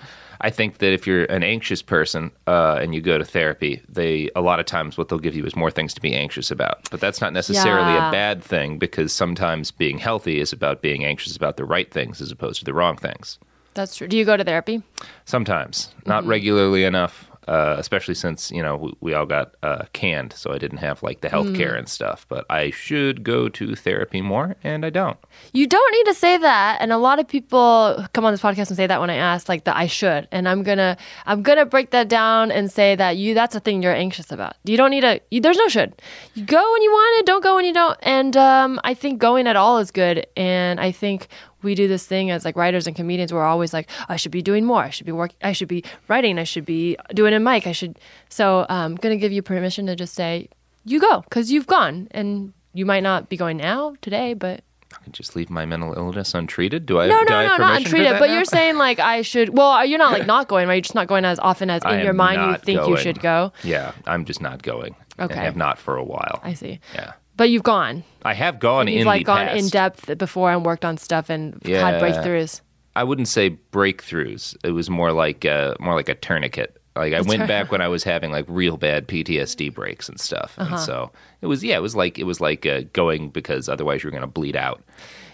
I 0.44 0.50
think 0.50 0.80
that 0.80 0.92
if 0.94 1.08
you're 1.08 1.24
an 1.26 1.42
anxious 1.42 1.82
person 1.82 2.30
uh, 2.48 2.78
and 2.82 2.94
you 2.94 3.00
go 3.02 3.18
to 3.18 3.24
therapy, 3.24 3.82
they 3.88 4.30
a 4.36 4.42
lot 4.42 4.60
of 4.60 4.66
times 4.66 4.98
what 4.98 5.08
they'll 5.08 5.18
give 5.20 5.36
you 5.36 5.46
is 5.46 5.56
more 5.56 5.72
things 5.72 5.94
to 5.94 6.02
be 6.02 6.14
anxious 6.14 6.52
about. 6.52 6.90
But 6.92 7.00
that's 7.00 7.22
not 7.22 7.32
necessarily 7.34 7.94
Yeah. 7.94 8.10
a 8.10 8.12
bad 8.12 8.44
thing 8.44 8.78
because 8.78 9.14
sometimes 9.14 9.72
being 9.72 9.98
healthy 9.98 10.40
is 10.42 10.52
about 10.52 10.82
being 10.82 11.06
anxious 11.06 11.36
about 11.38 11.56
the 11.56 11.64
right 11.66 11.90
things 11.90 12.22
as 12.22 12.30
opposed 12.30 12.60
to 12.60 12.66
the 12.66 12.74
wrong 12.74 12.98
things. 12.98 13.40
That's 13.74 13.96
true. 13.96 14.08
Do 14.08 14.18
you 14.18 14.26
go 14.26 14.36
to 14.38 14.44
therapy? 14.44 14.84
Sometimes, 15.26 15.90
Mm-hmm. 16.02 16.10
not 16.10 16.26
regularly 16.26 16.84
enough. 16.84 17.30
Uh, 17.48 17.76
especially 17.78 18.14
since 18.16 18.52
you 18.52 18.62
know 18.64 18.78
we, 18.78 18.94
we 19.02 19.14
all 19.14 19.26
got 19.26 19.56
uh, 19.64 19.86
canned, 19.94 20.34
so 20.34 20.52
I 20.54 20.58
didn't 20.58 20.78
have 20.80 21.04
like 21.04 21.22
the 21.22 21.30
health 21.30 21.48
Mm. 21.48 21.58
care 21.58 21.76
and 21.76 21.90
stuff. 21.90 22.26
But 22.30 22.46
I 22.50 22.70
should 22.72 23.24
go 23.24 23.50
to 23.50 23.76
therapy 23.76 24.22
more, 24.22 24.56
and 24.64 24.86
I 24.86 24.90
don't. 24.90 25.18
You 25.52 25.68
don't 25.68 25.92
need 25.92 26.06
to 26.06 26.14
say 26.14 26.38
that. 26.38 26.78
And 26.82 26.92
a 26.94 26.98
lot 26.98 27.20
of 27.20 27.28
people 27.28 28.06
come 28.14 28.24
on 28.26 28.32
this 28.34 28.42
podcast 28.42 28.68
and 28.70 28.78
say 28.78 28.88
that 28.88 29.00
when 29.02 29.10
I 29.10 29.16
ask 29.16 29.50
like 29.50 29.66
that 29.66 29.76
I 29.76 29.88
should. 29.88 30.28
And 30.32 30.48
I'm 30.48 30.64
gonna 30.64 30.96
I'm 31.26 31.44
gonna 31.44 31.66
break 31.66 31.92
that 31.92 32.08
down 32.08 32.52
and 32.52 32.72
say 32.72 32.96
that 32.96 33.18
you 33.18 33.34
that's 33.34 33.56
a 33.56 33.60
thing 33.60 33.84
you're 33.84 33.94
anxious 33.94 34.32
about. 34.32 34.56
You 34.64 34.78
don't 34.78 34.92
need 34.92 35.02
to 35.02 35.20
you, 35.32 35.42
there's 35.42 35.58
no 35.58 35.68
should. 35.68 36.02
You 36.36 36.46
go 36.46 36.72
when 36.72 36.82
you 36.82 36.92
want 36.92 37.20
it, 37.20 37.26
don't 37.26 37.44
go 37.44 37.56
when 37.56 37.66
you 37.66 37.74
don't. 37.74 37.98
And 38.04 38.38
um, 38.38 38.80
I 38.84 38.94
think 38.94 39.20
going 39.20 39.48
at 39.48 39.56
all 39.56 39.80
is 39.80 39.92
good. 39.92 40.26
And 40.38 40.80
I 40.80 40.92
think 40.92 41.28
we 41.64 41.76
do 41.76 41.88
this 41.88 42.06
thing 42.06 42.32
as 42.32 42.46
like 42.46 42.56
writers 42.56 42.88
and 42.88 42.96
comedians 42.96 43.34
we're 43.34 43.44
always 43.44 43.74
like 43.74 43.90
i 44.10 44.16
should 44.16 44.32
be 44.32 44.42
doing 44.42 44.66
more 44.66 44.84
i 44.84 44.90
should 44.90 45.06
be 45.06 45.12
work 45.12 45.32
i 45.42 45.52
should 45.52 45.68
be 45.68 45.84
writing 46.08 46.38
i 46.38 46.44
should 46.44 46.66
be 46.66 46.98
doing 47.14 47.34
a 47.34 47.40
mic 47.40 47.68
i 47.68 47.72
should 47.72 47.98
so 48.30 48.66
i'm 48.70 48.94
um, 48.94 48.96
gonna 48.96 49.18
give 49.18 49.32
you 49.32 49.42
permission 49.42 49.86
to 49.86 49.96
just 49.96 50.14
say 50.14 50.48
you 50.86 51.00
go 51.00 51.22
because 51.22 51.52
you've 51.52 51.68
gone 51.68 52.08
and 52.12 52.54
you 52.74 52.86
might 52.86 53.04
not 53.04 53.30
be 53.30 53.38
going 53.38 53.58
now 53.58 53.96
today 54.02 54.34
but 54.34 54.64
I 54.94 55.04
can 55.04 55.14
just 55.14 55.36
leave 55.36 55.50
my 55.50 55.66
mental 55.66 55.94
illness 55.94 56.34
untreated. 56.34 56.86
Do 56.86 57.00
I? 57.00 57.08
no, 57.08 57.20
do 57.20 57.26
no, 57.30 57.36
I 57.36 57.48
no, 57.48 57.58
not 57.58 57.78
untreated. 57.78 58.20
But 58.20 58.28
now? 58.28 58.36
you're 58.36 58.46
saying 58.46 58.78
like 58.78 59.00
I 59.00 59.22
should. 59.22 59.58
Well, 59.58 59.84
you're 59.86 59.98
not 59.98 60.14
like 60.14 60.28
not 60.28 60.48
going, 60.48 60.68
right? 60.68 60.76
You're 60.76 60.82
just 60.82 60.96
not 60.96 61.08
going 61.08 61.26
as 61.26 61.40
often 61.40 61.70
as 61.70 61.84
in 61.84 62.02
your 62.02 62.14
mind 62.14 62.52
you 62.52 62.58
think 62.58 62.88
you 62.88 62.98
should 62.98 63.20
go. 63.20 63.52
Yeah, 63.64 63.94
I'm 64.06 64.26
just 64.26 64.42
not 64.42 64.62
going. 64.62 64.96
Okay. 65.20 65.36
have 65.36 65.56
not 65.56 65.78
for 65.78 65.96
a 65.96 66.04
while. 66.04 66.40
I 66.44 66.54
see. 66.54 66.80
yeah, 66.94 67.14
But 67.36 67.50
you've 67.50 67.64
gone. 67.64 68.04
I 68.24 68.34
have 68.34 68.60
gone 68.60 68.88
You've 68.88 69.02
in 69.02 69.08
like 69.08 69.22
the 69.22 69.26
gone 69.26 69.48
past. 69.48 69.64
in 69.64 69.70
depth 69.70 70.18
before 70.18 70.52
and 70.52 70.64
worked 70.66 70.86
on 70.86 70.98
stuff 70.98 71.30
and 71.30 71.54
had 71.66 72.02
breakthroughs. 72.02 72.62
I 72.96 73.04
wouldn't 73.04 73.28
say 73.28 73.58
breakthroughs. 73.72 74.56
It 74.64 74.72
was 74.72 74.90
more 74.90 75.12
like 75.12 75.46
uh, 75.46 75.74
more 75.80 75.96
like 75.96 76.10
a 76.10 76.16
tourniquet. 76.16 76.78
Like 76.96 77.14
I 77.14 77.22
went 77.22 77.48
back 77.48 77.72
when 77.72 77.82
I 77.82 77.88
was 77.88 78.04
having 78.04 78.32
like 78.32 78.46
real 78.48 78.78
bad 78.78 79.08
PTSD 79.08 79.74
breaks 79.74 80.08
and 80.08 80.20
stuff, 80.20 80.54
Uh-huh. 80.60 80.76
and 80.76 80.80
so 80.84 81.12
it 81.42 81.48
was 81.48 81.64
yeah, 81.64 81.76
it 81.76 81.82
was 81.82 81.96
like 81.96 82.20
it 82.20 82.26
was 82.26 82.40
like 82.40 82.68
uh, 82.68 82.82
going 82.94 83.30
because 83.30 83.68
otherwise 83.68 84.04
you're 84.04 84.12
going 84.12 84.22
to 84.22 84.28
bleed 84.28 84.56
out. 84.56 84.84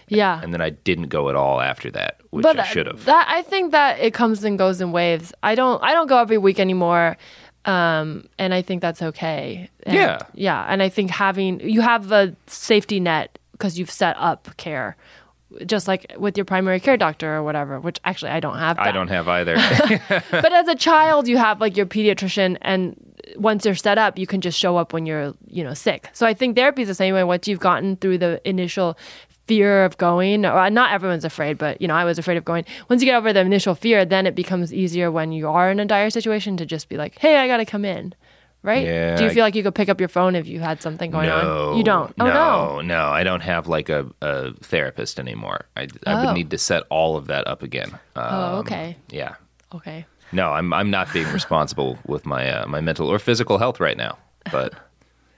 Yeah. 0.08 0.40
And 0.42 0.52
then 0.54 0.60
I 0.60 0.70
didn't 0.70 1.08
go 1.08 1.28
at 1.28 1.36
all 1.36 1.60
after 1.60 1.90
that, 1.92 2.20
which 2.30 2.42
but 2.42 2.58
I 2.58 2.64
should 2.64 2.86
have. 2.86 3.04
That 3.04 3.28
I 3.30 3.42
think 3.42 3.72
that 3.72 4.00
it 4.00 4.12
comes 4.14 4.42
and 4.42 4.58
goes 4.58 4.80
in 4.80 4.90
waves. 4.90 5.32
I 5.42 5.54
don't 5.54 5.80
I 5.84 5.92
don't 5.92 6.06
go 6.08 6.18
every 6.18 6.38
week 6.38 6.58
anymore. 6.58 7.16
Um, 7.64 8.26
and 8.38 8.54
I 8.54 8.62
think 8.62 8.80
that's 8.82 9.02
okay. 9.02 9.68
And- 9.84 9.94
Yeah. 9.94 10.18
Yeah. 10.34 10.64
And 10.68 10.82
I 10.82 10.88
think 10.88 11.10
having 11.10 11.60
you 11.60 11.80
have 11.82 12.10
a 12.12 12.34
safety 12.46 13.00
net 13.00 13.38
because 13.52 13.78
you've 13.78 13.90
set 13.90 14.16
up 14.18 14.48
care. 14.56 14.96
Just 15.66 15.88
like 15.88 16.14
with 16.16 16.38
your 16.38 16.44
primary 16.44 16.78
care 16.78 16.96
doctor 16.96 17.34
or 17.34 17.42
whatever, 17.42 17.80
which 17.80 17.98
actually 18.04 18.30
I 18.30 18.38
don't 18.38 18.56
have. 18.58 18.78
I 18.78 18.92
don't 18.92 19.08
have 19.08 19.26
either. 19.26 19.56
but 20.30 20.52
as 20.52 20.68
a 20.68 20.76
child, 20.76 21.26
you 21.26 21.36
have 21.38 21.60
like 21.60 21.76
your 21.76 21.86
pediatrician, 21.86 22.56
and 22.62 22.94
once 23.36 23.64
you're 23.64 23.74
set 23.74 23.98
up, 23.98 24.16
you 24.16 24.28
can 24.28 24.40
just 24.40 24.56
show 24.56 24.76
up 24.76 24.92
when 24.92 25.06
you're, 25.06 25.34
you 25.48 25.64
know, 25.64 25.74
sick. 25.74 26.08
So 26.12 26.24
I 26.24 26.34
think 26.34 26.54
therapy 26.54 26.82
is 26.82 26.88
the 26.88 26.94
same 26.94 27.14
way. 27.14 27.24
Once 27.24 27.48
you've 27.48 27.58
gotten 27.58 27.96
through 27.96 28.18
the 28.18 28.40
initial 28.48 28.96
fear 29.50 29.84
of 29.84 29.92
going, 29.98 30.46
or 30.46 30.70
not 30.70 30.92
everyone's 30.92 31.24
afraid, 31.24 31.58
but 31.58 31.80
you 31.82 31.88
know, 31.88 31.94
I 32.02 32.04
was 32.04 32.18
afraid 32.18 32.36
of 32.38 32.44
going. 32.44 32.64
Once 32.88 33.02
you 33.02 33.06
get 33.10 33.16
over 33.16 33.32
the 33.32 33.40
initial 33.40 33.74
fear, 33.74 34.04
then 34.04 34.26
it 34.26 34.34
becomes 34.34 34.72
easier 34.72 35.10
when 35.10 35.32
you 35.32 35.48
are 35.48 35.70
in 35.72 35.80
a 35.80 35.84
dire 35.84 36.10
situation 36.10 36.56
to 36.58 36.64
just 36.74 36.88
be 36.88 36.96
like, 36.96 37.18
"Hey, 37.18 37.34
I 37.42 37.46
got 37.52 37.56
to 37.58 37.64
come 37.74 37.84
in." 37.84 38.14
Right? 38.62 38.84
Yeah, 38.84 39.16
Do 39.16 39.24
you 39.24 39.30
I- 39.30 39.34
feel 39.34 39.42
like 39.46 39.54
you 39.56 39.62
could 39.62 39.74
pick 39.74 39.88
up 39.88 39.98
your 40.00 40.10
phone 40.10 40.34
if 40.36 40.46
you 40.46 40.60
had 40.60 40.82
something 40.82 41.10
going 41.10 41.28
no, 41.28 41.70
on? 41.70 41.78
You 41.78 41.82
don't. 41.82 42.12
Oh 42.20 42.26
no. 42.26 42.32
no, 42.34 42.80
no. 42.82 43.02
I 43.08 43.24
don't 43.24 43.40
have 43.52 43.66
like 43.68 43.88
a, 43.88 44.02
a 44.20 44.52
therapist 44.72 45.18
anymore. 45.18 45.64
I, 45.76 45.82
I 45.82 46.12
Oh. 46.12 46.26
would 46.26 46.34
need 46.34 46.50
to 46.50 46.58
set 46.58 46.82
all 46.90 47.16
of 47.16 47.26
that 47.28 47.48
up 47.48 47.62
again. 47.62 47.90
Um, 48.16 48.28
Oh, 48.36 48.58
okay. 48.62 48.96
Yeah. 49.08 49.34
Okay. 49.74 50.04
No, 50.30 50.52
I'm 50.52 50.72
I'm 50.74 50.90
not 50.90 51.06
being 51.12 51.30
responsible 51.40 51.98
with 52.06 52.26
my 52.26 52.42
uh, 52.56 52.66
my 52.66 52.80
mental 52.82 53.08
or 53.08 53.18
physical 53.18 53.56
health 53.58 53.80
right 53.80 53.96
now. 53.96 54.18
But 54.52 54.74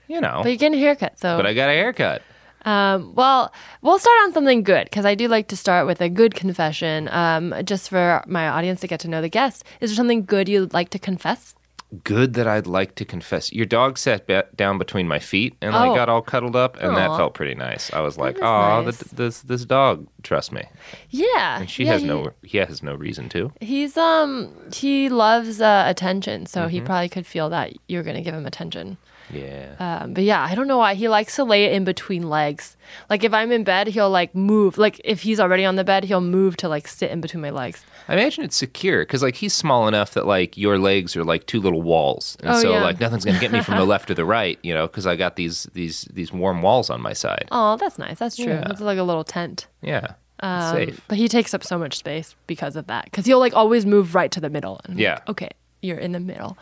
you 0.09 0.19
know, 0.19 0.41
But 0.43 0.49
you're 0.49 0.57
getting 0.63 0.77
a 0.79 0.83
haircut, 0.83 1.17
so 1.17 1.37
but 1.37 1.45
I 1.45 1.53
got 1.53 1.69
a 1.69 1.73
haircut. 1.73 2.21
Um, 2.65 3.13
well, 3.15 3.51
we'll 3.81 3.99
start 3.99 4.17
on 4.23 4.33
something 4.33 4.63
good 4.63 4.85
because 4.85 5.05
I 5.05 5.15
do 5.15 5.27
like 5.27 5.47
to 5.49 5.57
start 5.57 5.85
with 5.87 6.01
a 6.01 6.09
good 6.09 6.33
confession, 6.35 7.09
um, 7.09 7.53
just 7.65 7.89
for 7.89 8.23
my 8.27 8.47
audience 8.47 8.81
to 8.81 8.87
get 8.87 8.99
to 9.01 9.07
know 9.07 9.21
the 9.21 9.29
guest. 9.29 9.63
Is 9.81 9.89
there 9.91 9.95
something 9.95 10.25
good 10.25 10.47
you'd 10.47 10.73
like 10.73 10.89
to 10.91 10.99
confess? 10.99 11.55
Good 12.03 12.33
that 12.33 12.47
I'd 12.47 12.65
like 12.65 12.95
to 12.95 13.05
confess. 13.05 13.53
Your 13.53 13.67
dog 13.67 13.99
sat 13.99 14.25
ba- 14.25 14.45
down 14.55 14.79
between 14.79 15.07
my 15.07 15.19
feet 15.19 15.53
and 15.61 15.75
Oh. 15.75 15.77
like 15.77 15.95
got 15.95 16.09
all 16.09 16.23
cuddled 16.23 16.55
up, 16.55 16.75
and 16.81 16.97
that 16.97 17.15
felt 17.17 17.35
pretty 17.35 17.53
nice. 17.53 17.93
I 17.93 17.99
was 18.01 18.17
like, 18.17 18.39
"Oh, 18.41 18.81
nice. 18.81 18.97
this 18.97 19.41
this 19.41 19.63
dog 19.63 20.07
trusts 20.23 20.51
me," 20.51 20.63
Yeah, 21.11 21.59
and 21.59 21.69
she 21.69 21.83
yeah, 21.83 21.91
has 21.91 22.01
he- 22.01 22.07
no 22.07 22.31
he 22.41 22.57
has 22.57 22.81
no 22.81 22.95
reason 22.95 23.29
to. 23.29 23.51
He's 23.61 23.95
um 23.95 24.49
he 24.73 25.07
loves 25.09 25.61
uh, 25.61 25.83
attention, 25.85 26.47
so 26.47 26.61
Mm-hmm. 26.61 26.69
he 26.69 26.81
probably 26.81 27.09
could 27.09 27.27
feel 27.27 27.49
that 27.51 27.73
you're 27.87 28.01
gonna 28.03 28.23
give 28.23 28.33
him 28.33 28.47
attention. 28.47 28.97
Yeah. 29.35 29.75
Um, 29.79 30.13
but 30.13 30.23
yeah, 30.23 30.41
I 30.43 30.55
don't 30.55 30.67
know 30.67 30.77
why 30.77 30.93
he 30.93 31.07
likes 31.09 31.35
to 31.37 31.43
lay 31.43 31.65
it 31.65 31.73
in 31.73 31.83
between 31.83 32.29
legs. 32.29 32.75
Like 33.09 33.23
if 33.23 33.33
I'm 33.33 33.51
in 33.51 33.63
bed, 33.63 33.87
he'll 33.87 34.09
like 34.09 34.33
move. 34.35 34.77
Like 34.77 35.01
if 35.03 35.21
he's 35.21 35.39
already 35.39 35.65
on 35.65 35.75
the 35.75 35.83
bed, 35.83 36.03
he'll 36.03 36.21
move 36.21 36.57
to 36.57 36.69
like 36.69 36.87
sit 36.87 37.11
in 37.11 37.21
between 37.21 37.41
my 37.41 37.49
legs. 37.49 37.83
I 38.07 38.13
imagine 38.13 38.43
it's 38.43 38.55
secure 38.57 39.03
because 39.03 39.23
like 39.23 39.35
he's 39.35 39.53
small 39.53 39.87
enough 39.87 40.13
that 40.13 40.25
like 40.27 40.57
your 40.57 40.77
legs 40.77 41.15
are 41.15 41.23
like 41.23 41.45
two 41.47 41.59
little 41.61 41.81
walls, 41.81 42.37
and 42.41 42.51
Oh, 42.55 42.61
so 42.61 42.71
yeah. 42.73 42.83
like 42.83 42.99
nothing's 42.99 43.25
gonna 43.25 43.39
get 43.39 43.51
me 43.51 43.61
from 43.61 43.77
the 43.77 43.85
left 43.93 44.11
or 44.11 44.13
the 44.13 44.25
right, 44.25 44.59
you 44.61 44.73
know, 44.73 44.87
because 44.87 45.07
I 45.07 45.15
got 45.15 45.35
these 45.37 45.63
these 45.73 46.03
these 46.13 46.31
warm 46.33 46.61
walls 46.61 46.89
on 46.89 47.01
my 47.01 47.13
side. 47.13 47.47
Oh, 47.51 47.77
that's 47.77 47.97
nice. 47.97 48.19
That's 48.19 48.35
true. 48.35 48.45
Yeah. 48.47 48.69
It's 48.69 48.81
like 48.81 48.97
a 48.97 49.03
little 49.03 49.23
tent. 49.23 49.67
Yeah, 49.81 50.13
Um, 50.41 50.75
safe. 50.75 51.01
But 51.07 51.17
he 51.17 51.27
takes 51.29 51.53
up 51.53 51.63
so 51.63 51.77
much 51.79 51.97
space 51.97 52.35
because 52.47 52.75
of 52.75 52.87
that. 52.87 53.05
Because 53.05 53.25
he'll 53.25 53.39
like 53.39 53.53
always 53.55 53.85
move 53.85 54.13
right 54.15 54.31
to 54.31 54.41
the 54.41 54.49
middle. 54.49 54.81
And 54.85 54.99
Yeah. 54.99 55.13
like, 55.13 55.29
okay, 55.29 55.49
you're 55.81 55.97
in 55.97 56.11
the 56.11 56.19
middle. 56.19 56.57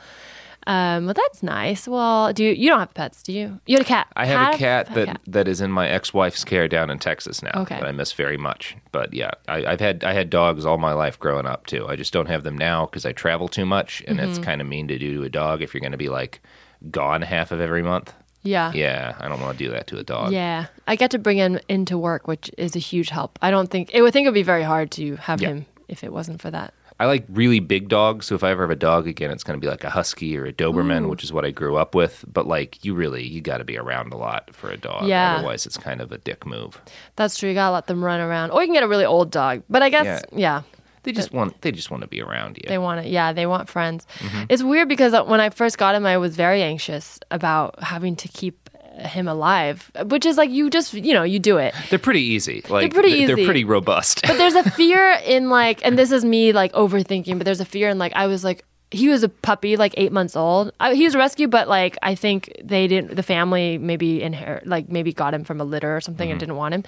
Um, 0.68 1.06
well, 1.06 1.14
that's 1.14 1.42
nice. 1.42 1.88
Well, 1.88 2.32
do 2.34 2.44
you, 2.44 2.52
you 2.54 2.70
don't 2.70 2.80
have 2.80 2.94
pets, 2.94 3.24
do 3.24 3.34
you? 3.34 3.60
You 3.66 3.78
had 3.78 3.86
a 3.86 3.88
cat. 3.90 4.08
I 4.16 4.26
have 4.26 4.40
a 4.42 4.44
Have 4.52 4.56
cat 4.60 4.94
that 4.94 5.20
that 5.28 5.48
is 5.48 5.60
in 5.62 5.72
my 5.72 5.88
ex-wife's 5.90 6.44
care 6.44 6.68
down 6.68 6.90
in 6.90 7.00
Texas 7.00 7.42
now. 7.42 7.52
Okay. 7.56 7.80
that 7.80 7.88
I 7.88 7.92
miss 7.92 8.12
very 8.14 8.38
much. 8.38 8.76
But 8.92 9.14
yeah, 9.14 9.32
I, 9.48 9.66
I've 9.66 9.80
had 9.80 10.04
I 10.04 10.14
had 10.14 10.30
dogs 10.30 10.66
all 10.66 10.78
my 10.78 10.94
life 10.94 11.20
growing 11.20 11.46
up 11.46 11.66
too. 11.66 11.88
I 11.88 11.96
just 11.96 12.14
don't 12.14 12.28
have 12.28 12.44
them 12.44 12.58
now 12.58 12.86
because 12.86 13.06
I 13.06 13.12
travel 13.12 13.48
too 13.48 13.66
much, 13.66 14.04
and 14.08 14.20
Mm-hmm. 14.20 14.30
it's 14.30 14.40
kind 14.40 14.62
of 14.62 14.68
mean 14.68 14.88
to 14.90 15.00
do 15.00 15.18
to 15.18 15.24
a 15.24 15.30
dog 15.30 15.62
if 15.62 15.74
you're 15.74 15.82
going 15.82 15.92
to 15.94 15.98
be 15.98 16.10
like 16.10 16.42
gone 16.90 17.22
half 17.22 17.52
of 17.52 17.60
every 17.62 17.82
month. 17.84 18.14
Yeah. 18.44 18.72
Yeah, 18.74 19.16
I 19.20 19.28
don't 19.28 19.40
want 19.40 19.58
to 19.58 19.64
do 19.66 19.70
that 19.72 19.86
to 19.88 19.98
a 20.00 20.04
dog. 20.04 20.32
Yeah. 20.32 20.66
I 20.88 20.96
get 20.96 21.12
to 21.12 21.20
bring 21.20 21.38
him 21.38 21.60
into 21.70 21.96
work, 21.98 22.28
which 22.28 22.50
is 22.58 22.76
a 22.76 22.80
huge 22.80 23.10
help. 23.10 23.38
I 23.42 23.52
don't 23.52 23.70
think 23.70 23.92
it 23.94 24.02
would 24.02 24.14
think 24.14 24.26
it 24.26 24.30
would 24.30 24.34
be 24.36 24.42
very 24.44 24.64
hard 24.64 24.90
to 24.92 25.16
have 25.18 25.42
Yeah. 25.42 25.50
him 25.50 25.66
if 25.88 26.04
it 26.04 26.12
wasn't 26.12 26.42
for 26.42 26.50
that. 26.50 26.74
I 27.02 27.06
like 27.08 27.26
really 27.30 27.60
big 27.60 27.90
dogs, 27.90 28.28
so 28.28 28.36
if 28.36 28.44
I 28.44 28.52
ever 28.52 28.62
have 28.64 28.70
a 28.72 28.76
dog 28.76 29.08
again, 29.08 29.32
it's 29.32 29.44
going 29.44 29.60
to 29.60 29.64
be 29.66 29.70
like 29.70 29.84
a 29.84 29.90
husky 29.90 30.38
or 30.38 30.46
a 30.46 30.54
Doberman, 30.54 31.10
which 31.10 31.24
is 31.24 31.34
what 31.34 31.46
I 31.46 31.52
grew 31.52 31.76
up 31.78 31.96
with. 31.96 32.24
But 32.32 32.46
like, 32.48 32.86
you 32.86 32.94
really 32.94 33.24
you 33.26 33.42
got 33.42 33.58
to 33.58 33.64
be 33.64 33.78
around 33.78 34.14
a 34.14 34.18
lot 34.18 34.54
for 34.54 34.70
a 34.70 34.78
dog. 34.78 35.08
Yeah. 35.08 35.36
Otherwise, 35.38 35.66
it's 35.66 35.78
kind 35.78 36.00
of 36.02 36.12
a 36.12 36.18
dick 36.20 36.46
move. 36.46 36.80
That's 37.16 37.38
true. 37.38 37.50
You 37.50 37.56
gotta 37.56 37.74
let 37.74 37.88
them 37.88 38.04
run 38.04 38.20
around, 38.20 38.52
or 38.52 38.62
you 38.62 38.68
can 38.68 38.74
get 38.76 38.84
a 38.84 38.88
really 38.88 39.06
old 39.06 39.32
dog. 39.32 39.64
But 39.70 39.82
I 39.82 39.90
guess, 39.90 40.24
Yeah. 40.32 40.38
yeah, 40.40 40.62
They 41.04 41.12
just 41.12 41.34
want 41.34 41.60
they 41.62 41.72
just 41.72 41.90
want 41.92 42.02
to 42.02 42.08
be 42.08 42.22
around 42.22 42.58
you. 42.58 42.66
they 42.68 42.78
want 42.78 43.06
it. 43.06 43.10
Yeah, 43.12 43.34
they 43.34 43.48
want 43.48 43.68
friends. 43.68 44.06
Mm-hmm. 44.20 44.44
It's 44.50 44.62
weird 44.62 44.88
because 44.88 45.14
uh, 45.14 45.24
when 45.24 45.40
I 45.42 45.50
first 45.50 45.78
got 45.78 45.96
him, 45.96 46.06
I 46.06 46.18
was 46.18 46.36
very 46.36 46.62
anxious 46.62 47.20
about 47.32 47.82
having 47.84 48.16
to 48.18 48.28
keep 48.28 48.70
him 49.02 49.28
alive, 49.28 49.92
which 50.06 50.26
is 50.26 50.38
like 50.38 50.50
you 50.50 50.70
just 50.70 50.94
you 50.94 51.14
know 51.14 51.24
you 51.24 51.40
do 51.40 51.58
it. 51.58 51.74
They're 51.90 52.00
pretty 52.00 52.22
easy. 52.22 52.64
Like 52.70 52.92
they're, 52.92 53.02
pretty 53.02 53.18
easy. 53.18 53.34
They're 53.34 53.46
pretty 53.46 53.64
robust. 53.64 54.22
But 54.28 54.38
there's 54.38 54.56
a 54.56 54.70
fear 54.72 55.20
in 55.26 55.50
like, 55.50 55.84
and 55.86 55.98
this 55.98 56.12
is 56.12 56.24
me 56.24 56.54
like 56.54 56.72
overthinking, 56.74 57.38
but 57.38 57.46
there's 57.46 57.60
a 57.60 57.66
fear 57.66 57.90
in 57.90 57.98
like, 57.98 58.14
I 58.16 58.28
was 58.28 58.44
like, 58.44 58.66
he 58.92 59.08
was 59.08 59.24
a 59.24 59.30
puppy, 59.30 59.78
like 59.78 59.94
eight 59.98 60.12
months 60.12 60.36
old. 60.36 60.72
I, 60.80 60.94
he 60.96 61.06
was 61.06 61.16
a 61.16 61.18
rescue, 61.18 61.48
but 61.48 61.68
like, 61.68 61.98
I 62.02 62.14
think 62.14 62.52
they 62.62 62.88
didn't, 62.88 63.16
the 63.16 63.24
family 63.24 63.78
maybe 63.78 64.22
inherit, 64.22 64.68
like 64.68 64.90
maybe 64.90 65.14
got 65.14 65.34
him 65.34 65.44
from 65.44 65.62
a 65.62 65.64
litter 65.64 65.96
or 65.96 66.02
something 66.02 66.30
and 66.30 66.40
didn't 66.40 66.58
want 66.58 66.74
him. 66.76 66.84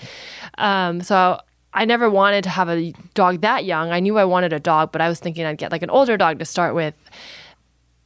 Um, 0.58 1.02
so 1.02 1.40
I 1.74 1.86
never 1.86 2.10
wanted 2.10 2.44
to 2.44 2.50
have 2.50 2.70
a 2.70 2.92
dog 3.14 3.42
that 3.42 3.66
young. 3.66 3.92
I 3.92 4.00
knew 4.00 4.18
I 4.18 4.26
wanted 4.26 4.54
a 4.54 4.60
dog, 4.60 4.92
but 4.92 5.02
I 5.02 5.08
was 5.08 5.20
thinking 5.20 5.46
I'd 5.46 5.58
get 5.58 5.72
like 5.72 5.82
an 5.82 5.90
older 5.90 6.18
dog 6.18 6.40
to 6.40 6.46
start 6.46 6.76
with. 6.76 6.94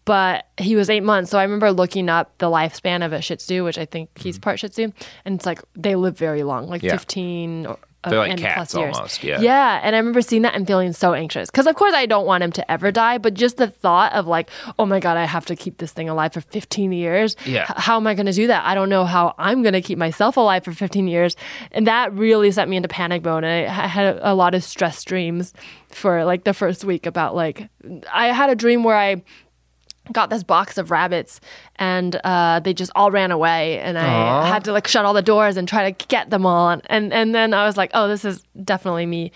But 0.08 0.46
he 0.58 0.78
was 0.78 0.90
eight 0.90 1.04
months, 1.04 1.30
so 1.32 1.38
I 1.38 1.44
remember 1.44 1.70
looking 1.74 2.08
up 2.08 2.36
the 2.38 2.48
lifespan 2.48 3.06
of 3.06 3.12
a 3.12 3.22
Shih 3.22 3.36
Tzu, 3.36 3.64
which 3.66 3.78
I 3.78 3.84
think 3.86 4.10
he's 4.18 4.40
part 4.40 4.58
Shih 4.60 4.70
Tzu, 4.70 4.92
and 5.26 5.36
it's 5.36 5.46
like 5.46 5.62
they 5.76 5.96
live 5.96 6.18
very 6.18 6.44
long, 6.44 6.68
like 6.68 6.80
Mm-hmm. 6.82 6.86
Yeah. 6.88 6.92
fifteen 6.98 7.66
or 7.66 7.78
uh, 8.06 8.10
They're 8.12 8.20
like 8.20 8.32
and 8.32 8.40
cats 8.40 8.72
plus 8.72 8.76
years. 8.82 8.96
almost, 8.96 9.24
yeah. 9.24 9.42
Yeah, 9.42 9.82
and 9.84 9.96
I 9.96 10.00
remember 10.00 10.22
seeing 10.22 10.44
that 10.44 10.54
and 10.56 10.66
feeling 10.66 10.94
so 10.94 11.14
anxious 11.14 11.50
because, 11.52 11.68
of 11.68 11.76
course, 11.76 11.94
I 11.94 12.06
don't 12.06 12.26
want 12.26 12.42
him 12.44 12.52
to 12.54 12.72
ever 12.72 12.90
die, 12.92 13.18
but 13.18 13.34
just 13.34 13.58
the 13.58 13.68
thought 13.68 14.14
of 14.14 14.28
like, 14.28 14.50
oh 14.80 14.86
my 14.86 15.00
god, 15.02 15.18
I 15.18 15.26
have 15.26 15.46
to 15.48 15.56
keep 15.58 15.80
this 15.80 15.92
thing 15.92 16.08
alive 16.08 16.32
for 16.32 16.40
15 16.42 16.92
years. 16.94 17.36
Yeah. 17.46 17.64
H- 17.64 17.76
how 17.76 17.98
am 17.98 18.08
I 18.08 18.14
going 18.14 18.28
to 18.28 18.32
do 18.32 18.48
that? 18.48 18.64
I 18.66 18.76
don't 18.76 18.88
know 18.90 19.04
how 19.04 19.34
I'm 19.38 19.62
going 19.62 19.74
to 19.74 19.82
keep 19.82 19.98
myself 19.98 20.38
alive 20.38 20.64
for 20.64 20.72
15 20.72 21.08
years, 21.10 21.36
and 21.74 21.86
that 21.88 22.14
really 22.14 22.50
set 22.52 22.70
me 22.70 22.78
into 22.78 22.88
panic 22.88 23.26
mode. 23.26 23.44
And 23.44 23.68
I 23.68 23.70
ha- 23.70 23.88
had 23.90 24.20
a 24.22 24.34
lot 24.36 24.54
of 24.56 24.64
stress 24.64 25.04
dreams 25.04 25.54
for 25.90 26.24
like 26.24 26.44
the 26.46 26.54
first 26.54 26.86
week 26.86 27.08
about 27.08 27.36
like 27.36 27.68
I 28.14 28.28
had 28.28 28.50
a 28.52 28.56
dream 28.56 28.84
where 28.86 28.96
I 28.98 29.24
got 30.14 30.30
this 30.30 30.44
box 30.44 30.78
of 30.78 30.92
rabbits 30.92 31.40
and 31.78 32.16
uh, 32.24 32.60
they 32.60 32.74
just 32.74 32.92
all 32.96 33.12
ran 33.12 33.32
away 33.32 33.80
and 33.80 33.98
I 33.98 34.08
Aw. 34.08 34.46
had 34.46 34.64
to 34.66 34.72
like 34.72 34.88
shut 34.88 35.06
all 35.06 35.14
the 35.14 35.22
doors 35.22 35.58
and 35.58 35.68
try 35.68 35.92
to 35.92 36.06
get 36.08 36.30
them 36.30 36.46
all 36.46 36.70
and 36.70 36.82
and, 36.90 37.14
and 37.14 37.36
then 37.36 37.54
I 37.54 37.66
was 37.66 37.78
like 37.78 37.92
oh 37.94 38.08
this 38.08 38.26
is 38.26 38.44
definitely 38.64 39.06
me 39.06 39.32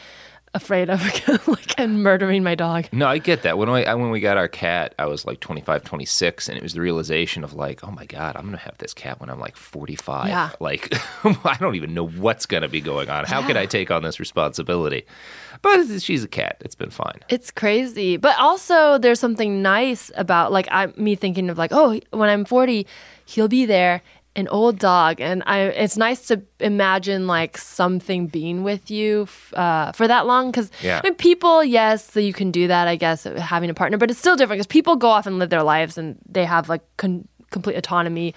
afraid 0.53 0.89
of 0.89 1.01
like 1.47 1.79
and 1.79 2.03
murdering 2.03 2.43
my 2.43 2.55
dog 2.55 2.87
No, 2.91 3.07
I 3.07 3.17
get 3.19 3.43
that. 3.43 3.57
When 3.57 3.71
we 3.71 3.83
when 3.83 4.11
we 4.11 4.19
got 4.19 4.37
our 4.37 4.47
cat, 4.47 4.93
I 4.99 5.05
was 5.05 5.25
like 5.25 5.39
25, 5.39 5.83
26, 5.83 6.49
and 6.49 6.57
it 6.57 6.63
was 6.63 6.73
the 6.73 6.81
realization 6.81 7.43
of 7.43 7.53
like, 7.53 7.83
oh 7.83 7.91
my 7.91 8.05
god, 8.05 8.35
I'm 8.35 8.45
gonna 8.45 8.57
have 8.57 8.77
this 8.77 8.93
cat 8.93 9.19
when 9.19 9.29
I'm 9.29 9.39
like 9.39 9.55
45. 9.55 10.27
Yeah. 10.27 10.49
Like, 10.59 10.93
I 11.45 11.57
don't 11.59 11.75
even 11.75 11.93
know 11.93 12.07
what's 12.07 12.45
gonna 12.45 12.67
be 12.67 12.81
going 12.81 13.09
on. 13.09 13.25
How 13.25 13.45
can 13.45 13.55
I 13.57 13.65
take 13.65 13.91
on 13.91 14.03
this 14.03 14.19
responsibility? 14.19 15.05
But 15.61 16.01
she's 16.01 16.23
a 16.23 16.27
cat. 16.27 16.57
It's 16.61 16.75
been 16.75 16.89
fine. 16.89 17.19
it's 17.29 17.51
crazy 17.51 18.17
but 18.17 18.37
also 18.39 18.97
there's 18.97 19.19
something 19.19 19.61
nice 19.61 20.11
about 20.15 20.51
like 20.51 20.67
I 20.71 20.87
me 20.97 21.15
thinking 21.15 21.49
of 21.49 21.57
like 21.57 21.71
oh 21.73 21.99
when 22.11 22.29
I'm 22.29 22.45
40 22.45 22.85
he'll 23.25 23.47
be 23.47 23.65
there 23.65 24.01
an 24.35 24.47
old 24.47 24.79
dog 24.79 25.19
and 25.19 25.43
I 25.45 25.59
it's 25.83 25.97
nice 25.97 26.27
to 26.27 26.41
imagine 26.61 27.27
like 27.27 27.57
something 27.57 28.27
being 28.27 28.63
with 28.63 28.89
you 28.89 29.23
f- 29.23 29.53
uh, 29.53 29.91
for 29.91 30.07
that 30.07 30.25
long 30.25 30.51
because 30.51 30.71
Yeah. 30.81 30.99
I 31.03 31.07
mean, 31.07 31.15
people 31.15 31.63
yes 31.65 32.09
so 32.09 32.19
you 32.21 32.31
can 32.31 32.49
do 32.49 32.67
that 32.67 32.87
I 32.87 32.95
guess 32.95 33.23
having 33.25 33.69
a 33.69 33.73
partner 33.73 33.97
but 33.97 34.09
it's 34.09 34.19
still 34.19 34.37
different 34.37 34.59
because 34.59 34.67
people 34.67 34.95
go 34.95 35.09
off 35.09 35.25
and 35.27 35.37
live 35.37 35.49
their 35.49 35.63
lives 35.63 35.97
and 35.97 36.17
they 36.29 36.45
have 36.45 36.69
like 36.69 36.81
con- 36.95 37.27
complete 37.51 37.75
autonomy 37.75 38.33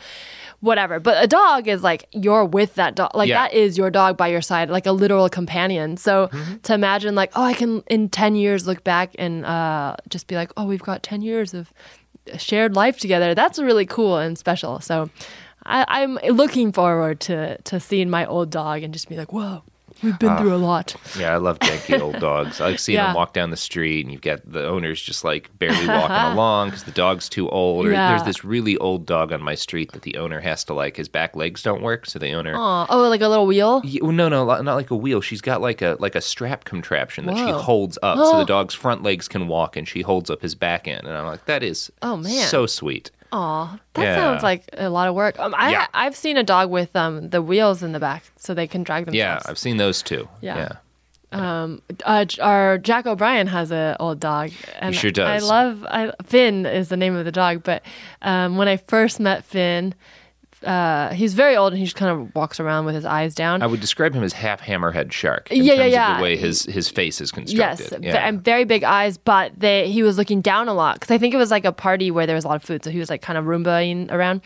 whatever 0.61 0.99
but 0.99 1.23
a 1.23 1.29
dog 1.29 1.69
is 1.69 1.83
like 1.85 2.07
you're 2.11 2.45
with 2.45 2.75
that 2.75 2.97
dog 2.97 3.11
like 3.15 3.29
Yeah. 3.29 3.43
that 3.43 3.53
is 3.55 3.79
your 3.79 3.91
dog 3.91 4.17
by 4.17 4.27
your 4.29 4.41
side 4.43 4.71
like 4.71 4.87
a 4.87 4.93
literal 4.93 5.29
companion 5.29 5.97
so 5.97 6.27
Mm-hmm. 6.33 6.57
to 6.63 6.75
imagine 6.75 7.15
like 7.15 7.31
oh 7.37 7.43
i 7.45 7.55
can 7.55 7.83
in 7.87 8.09
10 8.09 8.35
years 8.35 8.67
look 8.67 8.83
back 8.83 9.15
and 9.19 9.45
uh, 9.47 9.95
just 10.09 10.27
be 10.27 10.35
like 10.35 10.51
oh 10.57 10.65
we've 10.65 10.83
got 10.83 11.05
10 11.05 11.23
years 11.23 11.55
of 11.55 11.73
shared 12.39 12.75
life 12.75 12.99
together 12.99 13.35
that's 13.35 13.59
really 13.59 13.85
cool 13.87 14.17
and 14.19 14.39
special 14.39 14.81
so 14.81 15.09
I, 15.67 15.85
i'm 15.89 16.15
looking 16.37 16.73
forward 16.73 17.21
to 17.21 17.59
to 17.63 17.81
seeing 17.81 18.11
my 18.11 18.27
old 18.27 18.51
dog 18.51 18.83
and 18.83 18.93
just 18.93 19.09
be 19.09 19.17
like 19.17 19.33
whoa 19.33 19.63
we've 20.03 20.19
been 20.19 20.29
ah. 20.31 20.39
through 20.39 20.55
a 20.55 20.57
lot 20.57 20.95
Yeah, 21.19 21.33
I 21.33 21.37
love 21.37 21.59
janky 21.61 21.99
old 22.07 22.19
dogs. 22.19 22.61
I 22.61 22.71
like 22.71 22.79
seeing 22.81 22.97
Yeah. 22.97 23.07
them 23.07 23.15
walk 23.15 23.33
down 23.33 23.51
the 23.51 23.57
street, 23.57 24.05
and 24.05 24.13
you've 24.13 24.21
got 24.23 24.41
the 24.45 24.67
owners 24.67 25.01
just 25.01 25.23
like 25.25 25.57
barely 25.59 25.87
walking 25.87 26.17
along 26.33 26.71
because 26.71 26.83
the 26.83 26.91
dog's 26.91 27.29
too 27.29 27.49
old. 27.49 27.87
Or 27.87 27.93
Yeah. 27.93 28.09
there's 28.09 28.25
this 28.25 28.45
really 28.45 28.77
old 28.79 29.07
dog 29.07 29.33
on 29.33 29.41
my 29.41 29.55
street 29.55 29.93
that 29.93 30.03
the 30.03 30.17
owner 30.17 30.41
has 30.41 30.65
to 30.65 30.75
like 30.75 30.97
his 30.97 31.09
back 31.09 31.37
legs 31.37 31.63
don't 31.63 31.81
work, 31.81 32.07
so 32.07 32.19
the 32.19 32.33
owner. 32.33 32.55
Aw. 32.57 32.87
oh 32.91 33.09
like 33.09 33.21
a 33.21 33.29
little 33.29 33.47
wheel 33.47 33.83
Yeah, 33.85 34.01
well, 34.03 34.11
no, 34.13 34.29
no, 34.29 34.45
not 34.45 34.75
like 34.75 34.91
a 34.91 34.97
wheel. 34.97 35.21
She's 35.21 35.41
got 35.41 35.61
like 35.63 35.81
a 35.81 35.97
like 36.01 36.17
a 36.17 36.21
strap 36.21 36.65
contraption 36.65 37.27
that 37.27 37.37
she 37.37 37.51
holds 37.51 37.97
up, 38.03 38.19
so 38.19 38.39
the 38.39 38.45
dog's 38.57 38.75
front 38.75 39.05
legs 39.05 39.29
can 39.29 39.47
walk, 39.47 39.77
and 39.77 39.87
she 39.87 40.03
holds 40.03 40.29
up 40.29 40.43
his 40.43 40.57
back 40.57 40.89
end. 40.89 41.07
And 41.07 41.17
I'm 41.17 41.25
like, 41.27 41.45
that 41.47 41.63
is 41.63 41.91
Oh, 42.03 42.17
man. 42.17 42.47
so 42.49 42.67
sweet. 42.67 43.13
Aw, 43.35 43.79
that 43.95 44.03
Yeah. 44.03 44.15
sounds 44.15 44.43
like 44.45 44.63
a 44.79 44.89
lot 44.89 45.09
of 45.09 45.15
work. 45.17 45.39
Um, 45.41 45.55
I, 45.59 45.73
Yeah. 45.73 45.87
I've 45.93 46.15
seen 46.17 46.37
a 46.37 46.45
dog 46.45 46.71
with 46.71 46.95
um, 46.95 47.31
the 47.31 47.43
wheels 47.43 47.83
in 47.83 47.91
the 47.93 47.99
back 47.99 48.23
so 48.37 48.55
they 48.55 48.67
can 48.69 48.85
drag 48.85 49.07
themselves. 49.07 49.45
Yeah. 49.45 49.51
I've 49.51 49.59
seen 49.59 49.77
those 49.77 50.03
too. 50.03 50.29
Yeah. 50.41 50.77
Um, 51.33 51.83
uh, 52.05 52.27
our 52.41 52.79
Jack 52.79 53.07
O'Brien 53.07 53.49
has 53.49 53.73
a 53.73 53.97
old 53.99 54.21
dog, 54.21 54.53
and 54.79 54.95
sure 54.95 55.11
does. 55.11 55.43
I 55.43 55.45
love 55.45 55.85
I, 55.91 56.13
Finn 56.25 56.65
is 56.65 56.91
the 56.91 56.97
name 56.97 57.17
of 57.17 57.25
the 57.25 57.33
dog. 57.33 57.65
But 57.65 57.83
um, 58.23 58.57
when 58.57 58.69
I 58.69 58.77
first 58.77 59.19
met 59.19 59.45
Finn, 59.45 59.95
uh, 60.65 61.11
he's 61.15 61.35
very 61.35 61.57
old 61.57 61.73
and 61.73 61.79
he 61.79 61.85
just 61.85 61.97
kind 61.97 62.11
of 62.11 62.35
walks 62.35 62.59
around 62.61 62.85
with 62.87 62.95
his 62.95 63.05
eyes 63.05 63.35
down. 63.35 63.63
I 63.63 63.67
would 63.67 63.81
describe 63.81 64.15
him 64.15 64.23
as 64.23 64.33
half 64.33 64.61
hammerhead 64.61 65.13
shark. 65.13 65.51
In 65.51 65.63
Yeah, 65.65 65.73
yeah, 65.75 65.77
terms 65.83 65.93
yeah. 65.93 66.13
Of 66.13 66.17
the 66.19 66.23
way 66.23 66.37
his 66.37 66.63
his 66.65 66.89
face 66.89 67.21
is 67.21 67.31
constructed. 67.31 68.01
ve- 68.01 68.07
yeah. 68.07 68.27
and 68.29 68.43
very 68.43 68.65
big 68.65 68.85
eyes, 68.85 69.19
but 69.19 69.53
they 69.59 69.91
he 69.91 70.03
was 70.03 70.17
looking 70.19 70.41
down 70.41 70.69
a 70.69 70.75
lot 70.75 70.95
because 71.01 71.11
I 71.11 71.19
think 71.19 71.35
it 71.35 71.37
was 71.39 71.51
like 71.51 71.65
a 71.65 71.73
party 71.73 72.11
where 72.11 72.27
there 72.27 72.35
was 72.35 72.45
a 72.45 72.49
lot 72.49 72.57
of 72.57 72.63
food, 72.65 72.83
so 72.85 72.91
he 72.91 72.99
was 72.99 73.11
like 73.11 73.23
kind 73.23 73.39
of 73.39 73.45
roombaing 73.45 74.11
around, 74.11 74.41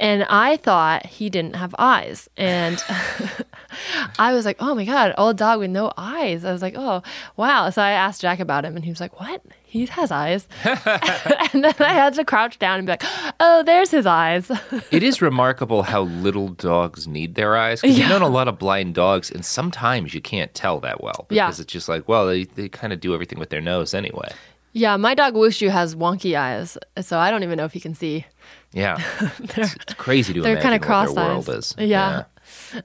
and 0.00 0.24
I 0.28 0.56
thought 0.56 1.06
he 1.06 1.30
didn't 1.30 1.56
have 1.56 1.74
eyes, 1.78 2.28
and 2.36 2.82
I 4.18 4.32
was 4.34 4.44
like, 4.44 4.56
oh 4.60 4.74
my 4.74 4.84
god, 4.84 5.14
old 5.18 5.36
dog 5.36 5.58
with 5.60 5.70
no 5.70 5.92
eyes. 5.96 6.44
I 6.44 6.52
was 6.52 6.62
like, 6.62 6.74
oh 6.76 7.02
wow. 7.36 7.70
So 7.70 7.82
I 7.82 7.90
asked 7.90 8.20
Jack 8.20 8.40
about 8.40 8.64
him, 8.64 8.76
and 8.76 8.84
he 8.84 8.90
was 8.90 9.00
like, 9.00 9.18
what? 9.20 9.42
He 9.74 9.86
has 9.86 10.12
eyes, 10.12 10.46
and 10.64 11.64
then 11.64 11.74
I 11.80 11.92
had 11.92 12.14
to 12.14 12.24
crouch 12.24 12.60
down 12.60 12.78
and 12.78 12.86
be 12.86 12.92
like, 12.92 13.02
oh, 13.40 13.64
there's 13.64 13.90
his 13.90 14.06
eyes. 14.06 14.48
It 14.92 15.02
is 15.02 15.20
remarkable 15.20 15.82
how 15.82 16.02
little 16.02 16.48
dogs 16.48 17.08
need 17.08 17.34
their 17.34 17.56
eyes. 17.56 17.80
Because 17.80 17.98
Yeah. 17.98 18.04
I've 18.04 18.10
known 18.10 18.22
a 18.22 18.28
lot 18.28 18.46
of 18.46 18.56
blind 18.56 18.94
dogs, 18.94 19.32
and 19.32 19.44
sometimes 19.44 20.14
you 20.14 20.20
can't 20.20 20.54
tell 20.54 20.78
that 20.80 21.02
well. 21.02 21.26
Yeah. 21.28 21.46
Because 21.46 21.58
it's 21.58 21.72
just 21.72 21.88
like, 21.88 22.06
well, 22.08 22.24
they, 22.28 22.44
they 22.44 22.68
kind 22.68 22.92
of 22.92 23.00
do 23.00 23.14
everything 23.14 23.40
with 23.40 23.50
their 23.50 23.60
nose 23.60 23.94
anyway. 23.94 24.30
yeah, 24.74 24.96
my 24.96 25.12
dog 25.14 25.34
Wushu 25.34 25.70
has 25.70 25.96
wonky 25.96 26.36
eyes, 26.38 26.78
so 27.00 27.18
I 27.18 27.32
don't 27.32 27.42
even 27.42 27.56
know 27.56 27.64
if 27.64 27.72
he 27.72 27.80
can 27.80 27.94
see. 27.96 28.24
Yeah. 28.72 29.02
it's, 29.40 29.74
it's 29.74 29.94
crazy 29.94 30.32
to 30.34 30.40
They're 30.40 30.52
imagine 30.52 30.70
kind 30.70 30.74
of 30.76 30.88
what 30.88 31.14
their 31.14 31.24
cross-eyed. 31.24 31.28
world 31.48 31.48
is. 31.48 31.74
Yeah. 31.78 32.24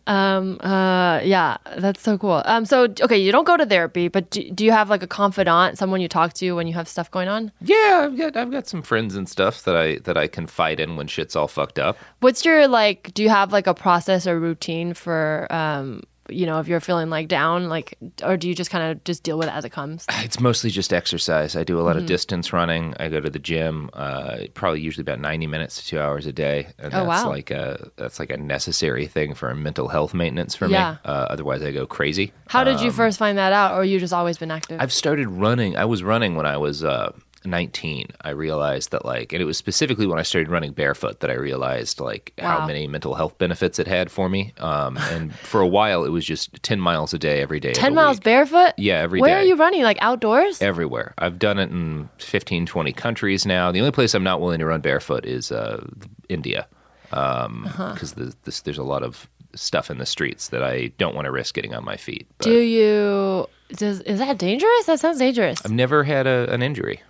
Um, 0.07 0.59
uh, 0.61 1.19
yeah, 1.23 1.57
that's 1.77 2.01
so 2.01 2.17
cool. 2.17 2.41
Um, 2.45 2.65
so 2.65 2.83
okay, 3.01 3.17
you 3.17 3.31
don't 3.31 3.45
go 3.45 3.57
to 3.57 3.65
therapy, 3.65 4.07
but 4.07 4.29
do, 4.29 4.49
do 4.51 4.65
you 4.65 4.71
have 4.71 4.89
like 4.89 5.03
a 5.03 5.07
confidant, 5.07 5.77
someone 5.77 6.01
you 6.01 6.07
talk 6.07 6.33
to 6.33 6.51
when 6.53 6.67
you 6.67 6.73
have 6.73 6.87
stuff 6.87 7.09
going 7.11 7.27
on? 7.27 7.51
Yeah, 7.61 8.01
I've 8.05 8.17
got 8.17 8.37
I've 8.37 8.51
got 8.51 8.67
some 8.67 8.81
friends 8.81 9.15
and 9.15 9.27
stuff 9.27 9.63
that 9.63 9.75
I 9.75 9.97
that 9.99 10.17
I 10.17 10.27
confide 10.27 10.79
in 10.79 10.95
when 10.95 11.07
shit's 11.07 11.35
all 11.35 11.47
fucked 11.47 11.79
up. 11.79 11.97
What's 12.19 12.45
your 12.45 12.67
like? 12.67 13.13
Do 13.13 13.23
you 13.23 13.29
have 13.29 13.51
like 13.51 13.67
a 13.67 13.73
process 13.73 14.27
or 14.27 14.39
routine 14.39 14.93
for 14.93 15.47
um, 15.49 16.03
you 16.29 16.45
know, 16.45 16.59
if 16.59 16.67
you're 16.67 16.79
feeling 16.79 17.09
like 17.09 17.27
down, 17.27 17.69
like, 17.69 17.97
or 18.23 18.37
do 18.37 18.47
you 18.47 18.55
just 18.55 18.69
kind 18.71 18.91
of 18.91 19.03
just 19.03 19.23
deal 19.23 19.37
with 19.37 19.47
it 19.47 19.53
as 19.53 19.65
it 19.65 19.69
comes? 19.71 20.05
It's 20.29 20.39
mostly 20.39 20.69
just 20.69 20.93
exercise. 20.93 21.55
I 21.55 21.63
do 21.63 21.79
a 21.79 21.81
lot 21.81 21.97
of 21.97 22.05
distance 22.05 22.53
running. 22.53 22.93
I 22.99 23.09
go 23.09 23.19
to 23.19 23.29
the 23.29 23.39
gym, 23.39 23.89
uh, 23.93 24.39
probably 24.53 24.81
usually 24.81 25.01
about 25.01 25.19
ninety 25.19 25.47
minutes 25.47 25.81
to 25.81 25.87
two 25.87 25.99
hours 25.99 26.25
a 26.25 26.31
day, 26.33 26.67
and 26.77 26.93
Oh, 26.93 27.05
that's 27.05 27.23
wow. 27.25 27.29
like 27.29 27.49
a 27.51 27.89
that's 27.95 28.19
like 28.19 28.29
a 28.29 28.37
necessary 28.37 29.07
thing 29.07 29.33
for 29.33 29.53
mental 29.55 29.87
health 29.87 30.13
maintenance 30.13 30.53
for 30.55 30.67
Yeah. 30.67 30.91
me. 30.91 30.97
Uh, 31.05 31.25
otherwise, 31.29 31.63
I 31.63 31.71
go 31.71 31.87
crazy. 31.87 32.31
How 32.47 32.63
did 32.63 32.79
you 32.81 32.91
first 32.91 33.17
find 33.17 33.37
that 33.37 33.53
out, 33.53 33.75
or 33.75 33.83
you 33.85 33.99
just 33.99 34.13
always 34.13 34.37
been 34.37 34.51
active? 34.51 34.79
I've 34.79 34.93
started 34.93 35.27
running. 35.29 35.75
I 35.77 35.85
was 35.85 36.03
running 36.03 36.35
when 36.35 36.45
I 36.45 36.57
was 36.57 36.83
uh, 36.83 37.11
19. 37.45 38.07
I 38.21 38.29
realized 38.31 38.91
that, 38.91 39.05
like, 39.05 39.33
and 39.33 39.41
it 39.41 39.45
was 39.45 39.57
specifically 39.57 40.05
when 40.07 40.19
I 40.19 40.23
started 40.23 40.49
running 40.49 40.71
barefoot 40.73 41.19
that 41.21 41.29
I 41.29 41.35
realized, 41.35 41.99
like, 41.99 42.33
Wow. 42.37 42.59
how 42.59 42.67
many 42.67 42.87
mental 42.87 43.15
health 43.15 43.37
benefits 43.37 43.79
it 43.79 43.87
had 43.87 44.11
for 44.11 44.29
me. 44.29 44.53
Um, 44.57 44.97
and 44.97 45.33
for 45.35 45.61
a 45.61 45.67
while, 45.67 46.03
it 46.05 46.09
was 46.09 46.25
just 46.25 46.61
10 46.63 46.79
miles 46.79 47.13
a 47.13 47.19
day 47.19 47.41
every 47.41 47.59
day. 47.59 47.73
Ten 47.73 47.93
miles 47.95 48.17
week. 48.17 48.23
barefoot? 48.23 48.73
Yeah, 48.77 48.99
every 48.99 49.21
Where 49.21 49.37
are 49.37 49.43
you 49.43 49.55
running? 49.55 49.83
Like 49.83 49.97
outdoors? 50.01 50.61
Everywhere. 50.61 51.13
I've 51.17 51.39
done 51.39 51.59
it 51.59 51.69
in 51.71 52.09
15, 52.17 52.65
20 52.65 52.91
countries 52.93 53.45
now. 53.45 53.71
The 53.71 53.79
only 53.79 53.91
place 53.91 54.13
I'm 54.13 54.23
not 54.23 54.41
willing 54.41 54.59
to 54.59 54.65
run 54.65 54.81
barefoot 54.81 55.25
is 55.25 55.51
uh, 55.51 55.85
India. 56.29 56.67
Because 57.09 57.63
Uh-huh. 57.65 57.95
the, 58.15 58.35
this, 58.43 58.61
there's 58.61 58.77
a 58.77 58.83
lot 58.83 59.03
of 59.03 59.27
stuff 59.55 59.89
in 59.89 59.97
the 59.97 60.05
streets 60.05 60.49
that 60.49 60.63
I 60.63 60.87
don't 60.99 61.15
want 61.15 61.25
to 61.25 61.31
risk 61.31 61.55
getting 61.55 61.73
on 61.73 61.83
my 61.83 61.97
feet. 61.97 62.27
But 62.37 62.45
Do 62.45 62.59
you? 62.59 63.47
Does 63.75 64.01
is 64.01 64.19
that 64.19 64.37
dangerous? 64.37 64.85
That 64.85 64.99
sounds 64.99 65.17
dangerous. 65.19 65.63
I've 65.65 65.71
never 65.71 66.03
had 66.03 66.27
a, 66.27 66.51
an 66.53 66.61
injury. 66.61 67.01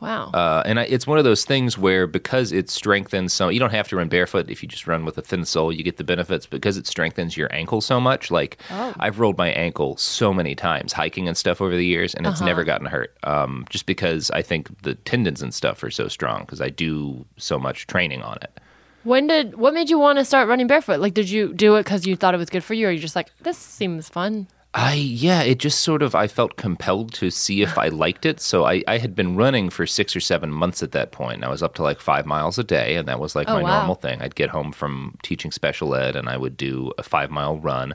Wow. 0.00 0.30
Uh, 0.32 0.62
and 0.66 0.80
I, 0.80 0.84
it's 0.84 1.06
one 1.06 1.18
of 1.18 1.24
those 1.24 1.44
things 1.44 1.76
where 1.78 2.06
because 2.06 2.52
it 2.52 2.70
strengthens 2.70 3.32
so 3.32 3.48
you 3.48 3.60
don't 3.60 3.70
have 3.72 3.88
to 3.88 3.96
run 3.96 4.08
barefoot 4.08 4.50
if 4.50 4.62
you 4.62 4.68
just 4.68 4.86
run 4.86 5.04
with 5.04 5.18
a 5.18 5.22
thin 5.22 5.44
sole 5.44 5.72
you 5.72 5.82
get 5.82 5.96
the 5.96 6.04
benefits 6.04 6.46
because 6.46 6.76
it 6.76 6.86
strengthens 6.86 7.36
your 7.36 7.52
ankle 7.54 7.80
so 7.80 8.00
much 8.00 8.30
like 8.30 8.58
Oh. 8.70 8.92
i've 8.98 9.18
rolled 9.20 9.36
my 9.38 9.50
ankle 9.50 9.96
so 9.96 10.32
many 10.32 10.54
times 10.54 10.92
hiking 10.92 11.28
and 11.28 11.36
stuff 11.36 11.60
over 11.60 11.76
the 11.76 11.84
years 11.86 12.14
and 12.14 12.26
Uh-huh. 12.26 12.32
it's 12.32 12.40
never 12.40 12.64
gotten 12.64 12.86
hurt 12.86 13.16
um, 13.24 13.66
just 13.70 13.86
because 13.86 14.30
i 14.32 14.42
think 14.42 14.68
the 14.82 14.94
tendons 14.94 15.42
and 15.42 15.52
stuff 15.54 15.82
are 15.82 15.90
so 15.90 16.08
strong 16.08 16.40
because 16.40 16.60
i 16.60 16.68
do 16.68 17.24
so 17.36 17.58
much 17.58 17.86
training 17.86 18.22
on 18.22 18.36
it 18.42 18.58
when 19.02 19.28
did? 19.28 19.54
What 19.56 19.72
made 19.72 19.88
you 19.88 19.98
want 19.98 20.18
to 20.18 20.26
start 20.26 20.46
running 20.46 20.66
barefoot? 20.66 21.00
Like, 21.00 21.14
did 21.14 21.30
you 21.30 21.54
do 21.54 21.76
it 21.76 21.84
because 21.84 22.06
you 22.06 22.16
thought 22.16 22.34
it 22.34 22.36
was 22.36 22.50
good 22.50 22.62
for 22.62 22.74
you, 22.74 22.86
or 22.86 22.90
you 22.90 22.98
just 22.98 23.16
like 23.16 23.30
this 23.40 23.56
seems 23.56 24.10
fun? 24.10 24.46
I 24.72 24.94
yeah, 24.94 25.42
it 25.42 25.58
just 25.58 25.80
sort 25.80 26.00
of 26.00 26.14
I 26.14 26.28
felt 26.28 26.56
compelled 26.56 27.12
to 27.14 27.30
see 27.30 27.60
if 27.62 27.76
I 27.76 27.88
liked 27.88 28.24
it. 28.24 28.38
So 28.40 28.64
I, 28.66 28.84
I 28.86 28.98
had 28.98 29.16
been 29.16 29.34
running 29.34 29.68
for 29.68 29.84
six 29.84 30.14
or 30.14 30.20
seven 30.20 30.50
months 30.52 30.80
at 30.82 30.92
that 30.92 31.10
point. 31.10 31.42
I 31.42 31.48
was 31.48 31.62
up 31.62 31.74
to 31.74 31.82
like 31.82 32.00
five 32.00 32.24
miles 32.24 32.56
a 32.56 32.62
day, 32.62 32.94
and 32.94 33.08
that 33.08 33.18
was 33.18 33.34
like 33.34 33.48
Oh, 33.48 33.54
my 33.54 33.62
wow. 33.62 33.78
normal 33.78 33.96
thing. 33.96 34.22
I'd 34.22 34.36
get 34.36 34.50
home 34.50 34.70
from 34.70 35.16
teaching 35.24 35.50
special 35.50 35.94
ed, 35.96 36.14
and 36.14 36.28
I 36.28 36.36
would 36.36 36.56
do 36.56 36.92
a 36.98 37.02
five 37.02 37.30
mile 37.30 37.56
run. 37.58 37.94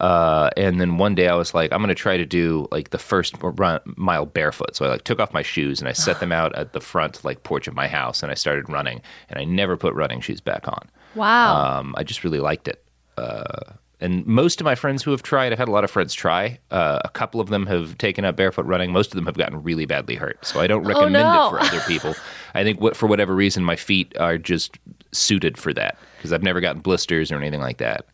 Uh, 0.00 0.48
and 0.56 0.80
then 0.80 0.96
one 0.96 1.14
day 1.14 1.26
I 1.28 1.34
was 1.34 1.54
like, 1.54 1.72
I'm 1.72 1.80
going 1.80 1.88
to 1.88 1.94
try 1.94 2.16
to 2.16 2.24
do 2.24 2.68
like 2.70 2.90
the 2.90 2.98
first 2.98 3.34
run, 3.42 3.80
mile 3.96 4.26
barefoot. 4.26 4.76
So 4.76 4.86
I 4.86 4.88
like 4.88 5.02
took 5.02 5.18
off 5.18 5.32
my 5.34 5.42
shoes 5.42 5.80
and 5.80 5.88
I 5.88 5.92
set 5.92 6.20
them 6.20 6.30
out 6.40 6.54
at 6.54 6.72
the 6.72 6.80
front 6.80 7.22
like 7.24 7.42
porch 7.42 7.68
of 7.68 7.74
my 7.74 7.86
house, 7.88 8.22
and 8.22 8.32
I 8.32 8.34
started 8.34 8.70
running. 8.70 9.02
And 9.28 9.38
I 9.38 9.44
never 9.44 9.76
put 9.76 9.92
running 9.92 10.22
shoes 10.22 10.40
back 10.40 10.66
on. 10.68 10.88
Wow. 11.14 11.80
Um, 11.80 11.94
I 11.98 12.02
just 12.02 12.24
really 12.24 12.40
liked 12.40 12.66
it. 12.66 12.82
Uh, 13.18 13.72
and 14.00 14.24
most 14.26 14.60
of 14.60 14.64
my 14.64 14.74
friends 14.74 15.02
who 15.02 15.10
have 15.10 15.22
tried, 15.22 15.52
I've 15.52 15.58
had 15.58 15.68
a 15.68 15.72
lot 15.72 15.82
of 15.84 15.90
friends 15.90 16.14
try. 16.14 16.58
Uh, 16.70 17.00
a 17.04 17.08
couple 17.08 17.40
of 17.40 17.48
them 17.48 17.66
have 17.66 17.98
taken 17.98 18.24
up 18.24 18.36
barefoot 18.36 18.64
running. 18.66 18.92
Most 18.92 19.08
of 19.10 19.16
them 19.16 19.26
have 19.26 19.36
gotten 19.36 19.62
really 19.62 19.86
badly 19.86 20.14
hurt. 20.14 20.44
So 20.46 20.60
I 20.60 20.66
don't 20.66 20.84
recommend 20.84 21.16
Oh, 21.16 21.20
no. 21.20 21.46
it 21.46 21.50
for 21.50 21.60
other 21.60 21.80
people. 21.86 22.14
I 22.54 22.62
think 22.62 22.80
what, 22.80 22.96
for 22.96 23.06
whatever 23.06 23.34
reason, 23.34 23.64
my 23.64 23.76
feet 23.76 24.16
are 24.18 24.38
just 24.38 24.78
suited 25.12 25.58
for 25.58 25.72
that 25.74 25.98
because 26.16 26.32
I've 26.32 26.42
never 26.42 26.60
gotten 26.60 26.80
blisters 26.80 27.32
or 27.32 27.36
anything 27.36 27.60
like 27.60 27.78
that. 27.78 28.06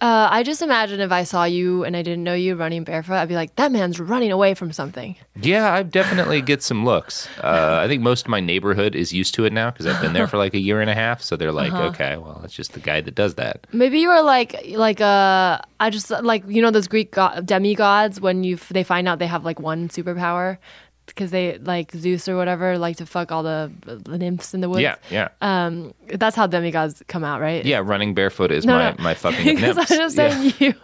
Uh, 0.00 0.28
I 0.30 0.42
just 0.42 0.62
imagine 0.62 1.00
if 1.00 1.10
I 1.12 1.24
saw 1.24 1.44
you 1.44 1.84
and 1.84 1.96
I 1.96 2.02
didn't 2.02 2.24
know 2.24 2.34
you 2.34 2.54
running 2.54 2.84
barefoot, 2.84 3.14
I'd 3.14 3.28
be 3.28 3.34
like, 3.34 3.56
that 3.56 3.72
man's 3.72 3.98
running 3.98 4.30
away 4.32 4.54
from 4.54 4.72
something. 4.72 5.16
Yeah, 5.40 5.72
I 5.72 5.82
definitely 5.82 6.40
get 6.42 6.62
some 6.62 6.84
looks. 6.84 7.28
Uh, 7.42 7.80
I 7.82 7.88
think 7.88 8.02
most 8.02 8.26
of 8.26 8.28
my 8.30 8.40
neighborhood 8.40 8.94
is 8.94 9.12
used 9.12 9.34
to 9.34 9.44
it 9.44 9.52
now 9.52 9.70
because 9.70 9.86
I've 9.86 10.00
been 10.00 10.12
there 10.12 10.26
for 10.26 10.36
like 10.38 10.54
a 10.54 10.58
year 10.58 10.80
and 10.80 10.90
a 10.90 10.94
half. 10.94 11.22
So 11.22 11.36
they're 11.36 11.52
like, 11.52 11.72
Uh-huh. 11.72 11.88
okay, 11.88 12.16
well, 12.16 12.40
it's 12.44 12.54
just 12.54 12.72
the 12.74 12.80
guy 12.80 13.00
that 13.00 13.14
does 13.14 13.34
that. 13.34 13.66
Maybe 13.72 13.98
you 14.00 14.10
are 14.10 14.22
like, 14.22 14.54
like, 14.76 15.00
uh, 15.00 15.58
I 15.80 15.90
just 15.90 16.10
like 16.10 16.44
you 16.46 16.62
know 16.62 16.70
those 16.70 16.86
Greek 16.88 17.10
god- 17.12 17.44
demigods 17.46 18.20
when 18.20 18.44
you 18.44 18.56
they 18.70 18.84
find 18.84 19.08
out 19.08 19.18
they 19.18 19.26
have 19.26 19.44
like 19.44 19.58
one 19.58 19.88
superpower 19.88 20.58
because 21.06 21.30
they 21.30 21.58
like 21.58 21.92
Zeus 21.92 22.28
or 22.28 22.36
whatever 22.36 22.78
like 22.78 22.96
to 22.98 23.06
fuck 23.06 23.32
all 23.32 23.42
the, 23.42 23.70
the 23.84 24.18
nymphs 24.18 24.54
in 24.54 24.60
the 24.60 24.68
woods. 24.68 24.82
Yeah, 24.82 24.96
yeah. 25.10 25.28
Um, 25.40 25.92
that's 26.06 26.36
how 26.36 26.46
demigods 26.46 27.02
come 27.08 27.24
out, 27.24 27.40
right? 27.40 27.64
yeah, 27.64 27.78
running 27.84 28.14
barefoot 28.14 28.50
is 28.50 28.64
No, 28.64 28.74
my, 28.78 28.90
no. 28.92 28.96
my 29.02 29.14
fucking 29.22 29.56
nymphs. 29.60 29.78
I'm 29.90 29.98
just 29.98 30.16
Yeah. 30.16 30.30
saying 30.30 30.54
you. 30.58 30.74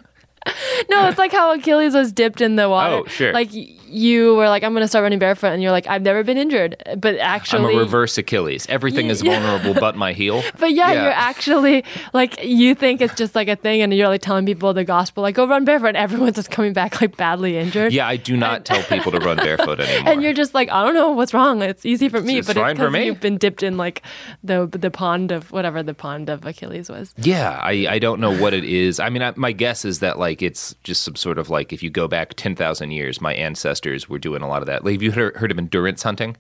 no, 0.91 1.09
it's 1.09 1.19
like 1.19 1.33
how 1.33 1.53
Achilles 1.55 1.95
was 1.95 2.13
dipped 2.13 2.41
in 2.41 2.57
the 2.57 2.65
oh, 2.65 2.71
water. 2.71 2.95
Oh, 2.97 3.05
sure. 3.07 3.33
Like 3.33 3.51
you 3.91 4.35
were 4.35 4.49
like, 4.49 4.63
I'm 4.63 4.75
gonna 4.75 4.87
start 4.89 5.03
running 5.03 5.19
barefoot, 5.19 5.47
and 5.49 5.63
you're 5.63 5.73
like, 5.73 5.87
I've 5.87 6.03
never 6.03 6.23
been 6.23 6.37
injured, 6.37 6.77
but 6.99 7.17
actually, 7.17 7.71
I'm 7.71 7.75
a 7.77 7.79
reverse 7.79 8.19
Achilles. 8.19 8.67
Everything 8.69 9.07
is 9.09 9.23
vulnerable 9.23 9.73
but 9.75 9.97
my 9.97 10.13
heel. 10.13 10.43
But 10.59 10.73
yeah, 10.75 10.93
Yeah. 10.93 11.03
you're 11.05 11.13
actually 11.13 11.85
like 12.13 12.45
you 12.45 12.75
think 12.75 13.01
it's 13.01 13.15
just 13.15 13.35
like 13.35 13.49
a 13.49 13.57
thing, 13.57 13.81
and 13.81 13.95
you're 13.95 14.09
like 14.09 14.21
telling 14.21 14.45
people 14.45 14.75
the 14.75 14.85
gospel, 14.85 15.23
like 15.23 15.35
go 15.37 15.47
run 15.47 15.65
barefoot, 15.65 15.89
and 15.89 15.97
everyone's 15.97 16.37
just 16.37 16.51
coming 16.51 16.73
back 16.75 17.01
like 17.01 17.17
badly 17.17 17.57
injured. 17.57 17.93
Yeah, 17.95 18.07
I 18.07 18.17
do 18.17 18.37
not 18.37 18.65
tell 18.67 18.83
people 18.83 19.11
to 19.13 19.21
run 19.21 19.39
barefoot 19.39 19.81
anymore. 19.81 20.13
And 20.13 20.23
you're 20.23 20.35
just 20.35 20.53
like, 20.53 20.69
I 20.71 20.85
don't 20.85 20.95
know 20.95 21.11
what's 21.13 21.33
wrong. 21.33 21.63
It's 21.63 21.87
easy 21.87 22.11
for 22.11 22.21
me, 22.21 22.39
It's 22.39 22.47
but 22.47 22.57
fine 22.57 22.73
it's 22.73 22.79
for 22.81 22.87
because 22.89 22.93
me. 22.93 23.07
you've 23.07 23.21
been 23.21 23.39
dipped 23.39 23.63
in 23.63 23.79
like 23.79 24.03
the 24.45 24.67
the 24.71 24.91
pond 24.91 25.33
of 25.33 25.51
whatever 25.51 25.83
the 25.83 25.95
pond 25.95 26.29
of 26.29 26.45
Achilles 26.45 26.91
was. 26.91 27.15
yeah, 27.17 27.59
I, 27.63 27.87
I 27.89 27.99
don't 27.99 28.21
know 28.21 28.37
what 28.39 28.53
it 28.53 28.65
is. 28.65 29.01
I 29.01 29.09
mean, 29.09 29.23
I, 29.23 29.33
my 29.37 29.53
guess 29.53 29.87
is 29.87 30.01
that 30.01 30.19
like 30.19 30.38
it's 30.42 30.74
just 30.85 31.03
some 31.03 31.16
sort 31.16 31.38
of 31.38 31.51
like 31.51 31.72
if 31.72 31.83
you 31.83 31.90
go 31.90 32.09
back 32.09 32.35
ten 32.35 32.55
thousand 32.55 32.90
years, 32.90 33.20
my 33.20 33.35
ancestors 33.35 34.09
were 34.09 34.18
doing 34.18 34.42
a 34.42 34.48
lot 34.48 34.62
of 34.62 34.66
that. 34.66 34.85
Like, 34.85 34.92
have 34.92 35.03
you 35.03 35.12
heard, 35.12 35.37
heard 35.37 35.51
of 35.51 35.59
endurance 35.59 36.03
hunting? 36.03 36.37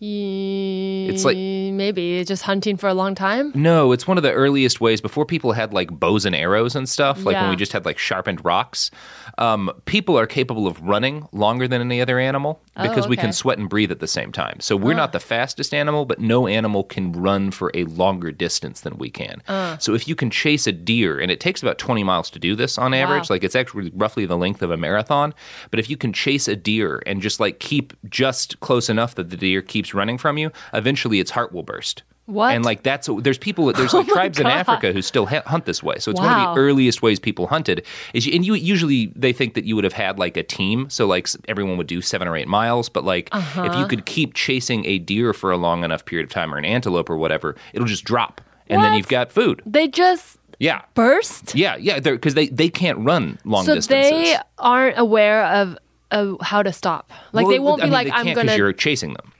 It's 0.00 1.24
like- 1.24 1.36
maybe 1.36 2.24
just 2.24 2.42
hunting 2.42 2.76
for 2.76 2.88
a 2.88 2.94
long 2.94 3.14
time. 3.14 3.52
No, 3.54 3.92
it's 3.92 4.06
one 4.06 4.16
of 4.16 4.22
the 4.22 4.32
earliest 4.32 4.80
ways 4.80 5.00
before 5.00 5.24
people 5.24 5.52
had 5.52 5.72
like 5.72 5.90
bows 5.90 6.24
and 6.24 6.34
arrows 6.34 6.74
and 6.76 6.88
stuff. 6.88 7.24
Like 7.24 7.36
when 7.36 7.50
we 7.50 7.56
just 7.56 7.72
had 7.72 7.84
like 7.84 7.98
sharpened 7.98 8.44
rocks. 8.44 8.90
Um, 9.38 9.70
people 9.84 10.18
are 10.18 10.26
capable 10.26 10.66
of 10.66 10.80
running 10.80 11.28
longer 11.30 11.68
than 11.68 11.80
any 11.80 12.00
other 12.00 12.18
animal 12.18 12.60
because 12.76 13.06
we 13.06 13.14
okay. 13.14 13.22
can 13.22 13.32
sweat 13.32 13.58
and 13.58 13.68
breathe 13.68 13.92
at 13.92 14.00
the 14.00 14.08
same 14.08 14.32
time. 14.32 14.58
So 14.58 14.76
we're 14.76 14.94
not 14.94 15.12
the 15.12 15.20
fastest 15.20 15.72
animal, 15.72 16.04
but 16.06 16.18
no 16.18 16.48
animal 16.48 16.82
can 16.84 17.12
run 17.12 17.52
for 17.52 17.70
a 17.74 17.84
longer 17.84 18.32
distance 18.32 18.80
than 18.80 18.98
we 18.98 19.10
can. 19.10 19.42
So 19.78 19.94
if 19.94 20.08
you 20.08 20.16
can 20.16 20.30
chase 20.30 20.66
a 20.66 20.72
deer, 20.72 21.18
and 21.20 21.30
it 21.30 21.38
takes 21.40 21.62
about 21.62 21.78
20 21.78 22.02
miles 22.02 22.30
to 22.30 22.38
do 22.38 22.56
this 22.56 22.78
on 22.78 22.94
average, 22.94 23.30
Wow. 23.30 23.34
like 23.34 23.44
it's 23.44 23.54
actually 23.56 23.92
roughly 23.94 24.26
the 24.26 24.36
length 24.36 24.62
of 24.62 24.70
a 24.70 24.76
marathon. 24.76 25.32
But 25.70 25.78
if 25.78 25.88
you 25.88 25.96
can 25.96 26.12
chase 26.12 26.48
a 26.48 26.56
deer 26.56 27.02
and 27.06 27.22
just 27.22 27.38
like 27.40 27.60
keep 27.60 27.92
just 28.08 28.58
close 28.60 28.88
enough 28.88 29.14
that 29.16 29.30
the 29.30 29.36
deer 29.36 29.62
keeps 29.62 29.87
running 29.94 30.18
from 30.18 30.38
you, 30.38 30.50
eventually 30.74 31.20
its 31.20 31.30
heart 31.30 31.52
will 31.52 31.62
burst. 31.62 32.02
What? 32.26 32.54
And 32.54 32.62
like 32.62 32.82
that's 32.82 33.08
there's 33.20 33.38
people 33.38 33.72
there's 33.72 33.94
like 33.94 34.06
Oh 34.10 34.12
tribes 34.12 34.38
in 34.38 34.46
Africa 34.46 34.92
who 34.92 35.00
still 35.00 35.24
ha- 35.24 35.42
hunt 35.46 35.64
this 35.64 35.82
way. 35.82 35.98
So 35.98 36.10
it's 36.10 36.20
one 36.20 36.30
of 36.38 36.54
the 36.54 36.60
earliest 36.60 37.00
ways 37.00 37.18
people 37.18 37.46
hunted. 37.46 37.86
Is 38.12 38.26
you, 38.26 38.34
and 38.34 38.44
you 38.44 38.52
usually 38.54 39.06
they 39.16 39.32
think 39.32 39.54
that 39.54 39.64
you 39.64 39.74
would 39.76 39.84
have 39.84 39.94
had 39.94 40.18
like 40.18 40.36
a 40.36 40.42
team, 40.42 40.90
so 40.90 41.06
like 41.06 41.26
everyone 41.48 41.78
would 41.78 41.86
do 41.86 42.02
seven 42.02 42.28
or 42.28 42.36
eight 42.36 42.46
miles. 42.48 42.90
But 42.90 43.04
like 43.04 43.28
if 43.28 43.34
Uh-huh. 43.34 43.78
you 43.78 43.86
could 43.86 44.04
keep 44.04 44.34
chasing 44.34 44.84
a 44.84 44.98
deer 44.98 45.32
for 45.32 45.50
a 45.50 45.56
long 45.56 45.84
enough 45.84 46.04
period 46.04 46.24
of 46.24 46.30
time 46.30 46.52
or 46.54 46.58
an 46.58 46.66
antelope 46.66 47.08
or 47.08 47.16
whatever, 47.16 47.56
it'll 47.72 47.88
just 47.88 48.04
drop, 48.04 48.42
and 48.68 48.82
then 48.82 48.92
you've 48.92 49.08
got 49.08 49.32
food. 49.32 49.62
They 49.64 49.88
just 49.88 50.36
Yeah, 50.58 50.82
burst. 50.92 51.54
yeah, 51.54 51.76
yeah. 51.76 51.98
Because 51.98 52.34
they 52.34 52.48
they 52.48 52.68
can't 52.68 52.98
run 52.98 53.38
long 53.46 53.64
so 53.64 53.74
distances. 53.76 54.10
they 54.10 54.36
aren't 54.58 54.98
aware 54.98 55.44
of, 55.46 55.78
of 56.10 56.36
how 56.42 56.62
to 56.62 56.74
stop. 56.74 57.10
Like 57.32 57.44
Well, 57.46 57.52
they 57.54 57.58
won't 57.58 57.80
I 57.80 57.86
be 57.86 57.90
mean, 57.90 57.92
like, 58.04 58.08
I'm 58.12 58.26
gonna 58.34 58.42
Because 58.42 58.58
you're 58.58 58.72
chasing 58.74 59.14
them. 59.14 59.32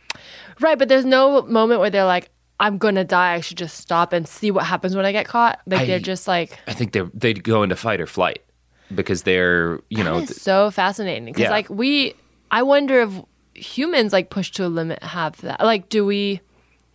Right. 0.61 0.79
But 0.79 0.89
there's 0.89 1.05
no 1.05 1.43
moment 1.43 1.81
where 1.81 1.91
they're 1.91 2.05
like, 2.05 2.31
I'm 2.61 2.79
gonna 2.79 3.05
die. 3.05 3.35
I 3.35 3.41
should 3.41 3.57
just 3.59 3.77
stop 3.79 4.13
and 4.13 4.27
see 4.27 4.51
what 4.51 4.65
happens 4.65 4.97
when 4.97 5.05
I 5.07 5.13
get 5.13 5.27
caught. 5.27 5.61
Like 5.67 5.81
I- 5.83 5.87
they're 5.87 5.99
just 6.01 6.27
like. 6.29 6.59
I 6.67 6.73
think 6.75 6.93
they 6.93 7.03
they'd 7.15 7.43
go 7.45 7.63
into 7.63 7.77
fight 7.77 8.01
or 8.01 8.07
flight 8.07 8.43
because 8.95 9.23
they're 9.25 9.81
you 9.91 10.03
know 10.03 10.25
so 10.25 10.71
fascinating 10.71 11.27
because 11.27 11.43
Yeah. 11.43 11.51
like 11.51 11.69
we 11.69 12.15
i 12.51 12.63
wonder 12.63 13.03
if 13.03 13.13
humans 13.53 14.15
like 14.15 14.31
pushed 14.31 14.57
to 14.57 14.65
a 14.65 14.69
limit 14.69 15.03
have 15.03 15.39
that 15.43 15.61
like 15.63 15.91
do 15.91 16.07
we 16.07 16.41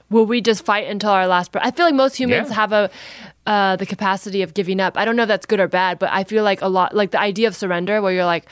will 0.09 0.25
we 0.25 0.41
just 0.41 0.65
fight 0.65 0.87
until 0.87 1.11
our 1.11 1.27
last 1.27 1.51
breath 1.51 1.63
i 1.63 1.69
feel 1.69 1.85
like 1.85 1.93
most 1.93 2.15
humans 2.15 2.49
Yeah. 2.49 2.55
have 2.55 2.71
a 2.73 2.89
uh, 3.45 3.75
the 3.75 3.85
capacity 3.85 4.41
of 4.41 4.55
giving 4.55 4.79
up 4.79 4.97
i 4.97 5.05
don't 5.05 5.15
know 5.15 5.21
if 5.21 5.27
that's 5.27 5.45
good 5.45 5.59
or 5.59 5.67
bad 5.67 5.99
but 5.99 6.09
i 6.11 6.23
feel 6.23 6.43
like 6.43 6.63
a 6.63 6.67
lot 6.67 6.95
like 6.95 7.11
the 7.11 7.19
idea 7.19 7.47
of 7.47 7.55
surrender 7.55 8.01
where 8.01 8.11
you're 8.11 8.25
like 8.25 8.47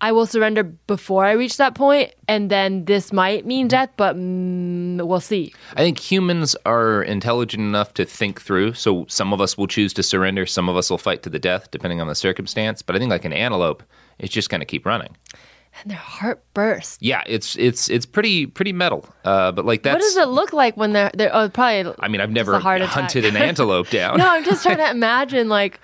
I 0.00 0.12
will 0.12 0.26
surrender 0.26 0.62
before 0.62 1.24
I 1.24 1.32
reach 1.32 1.56
that 1.56 1.74
point, 1.74 2.14
and 2.28 2.50
then 2.50 2.84
this 2.84 3.12
might 3.12 3.44
mean 3.46 3.66
death, 3.68 3.90
but 3.96 4.14
mm, 4.16 5.02
we'll 5.06 5.20
see. 5.20 5.52
I 5.74 5.80
think 5.82 5.98
humans 5.98 6.54
are 6.64 7.02
intelligent 7.02 7.62
enough 7.62 7.94
to 7.94 8.04
think 8.04 8.40
through. 8.40 8.74
So 8.74 9.06
some 9.08 9.32
of 9.32 9.40
us 9.40 9.58
will 9.58 9.66
choose 9.66 9.92
to 9.94 10.02
surrender, 10.02 10.46
some 10.46 10.68
of 10.68 10.76
us 10.76 10.88
will 10.90 10.98
fight 10.98 11.22
to 11.24 11.30
the 11.30 11.38
death, 11.40 11.70
depending 11.70 12.00
on 12.00 12.06
the 12.06 12.14
circumstance. 12.14 12.80
But 12.82 12.94
I 12.94 13.00
think 13.00 13.10
like 13.10 13.24
an 13.24 13.32
antelope, 13.32 13.82
it's 14.18 14.32
just 14.32 14.50
going 14.50 14.60
to 14.60 14.66
keep 14.66 14.86
running. 14.86 15.16
And 15.82 15.90
their 15.90 15.98
heart 15.98 16.42
bursts. 16.54 16.98
Yeah, 17.00 17.22
it's 17.26 17.54
it's 17.56 17.88
it's 17.88 18.06
pretty 18.06 18.46
pretty 18.46 18.72
metal. 18.72 19.08
Uh, 19.24 19.52
but 19.52 19.64
like 19.64 19.82
that. 19.84 19.92
What 19.92 20.00
does 20.00 20.16
it 20.16 20.26
look 20.28 20.52
like 20.52 20.76
when 20.76 20.92
they're 20.92 21.10
they're 21.14 21.30
oh 21.32 21.48
probably? 21.50 21.94
I 22.00 22.08
mean, 22.08 22.20
I've 22.20 22.32
never 22.32 22.54
a 22.54 22.58
heart 22.58 22.80
attack. 22.80 22.94
hunted 22.94 23.24
an 23.24 23.36
antelope 23.36 23.88
down. 23.90 24.16
no, 24.18 24.28
I'm 24.28 24.44
just 24.44 24.62
trying 24.64 24.78
to 24.78 24.90
imagine 24.90 25.48
like 25.48 25.78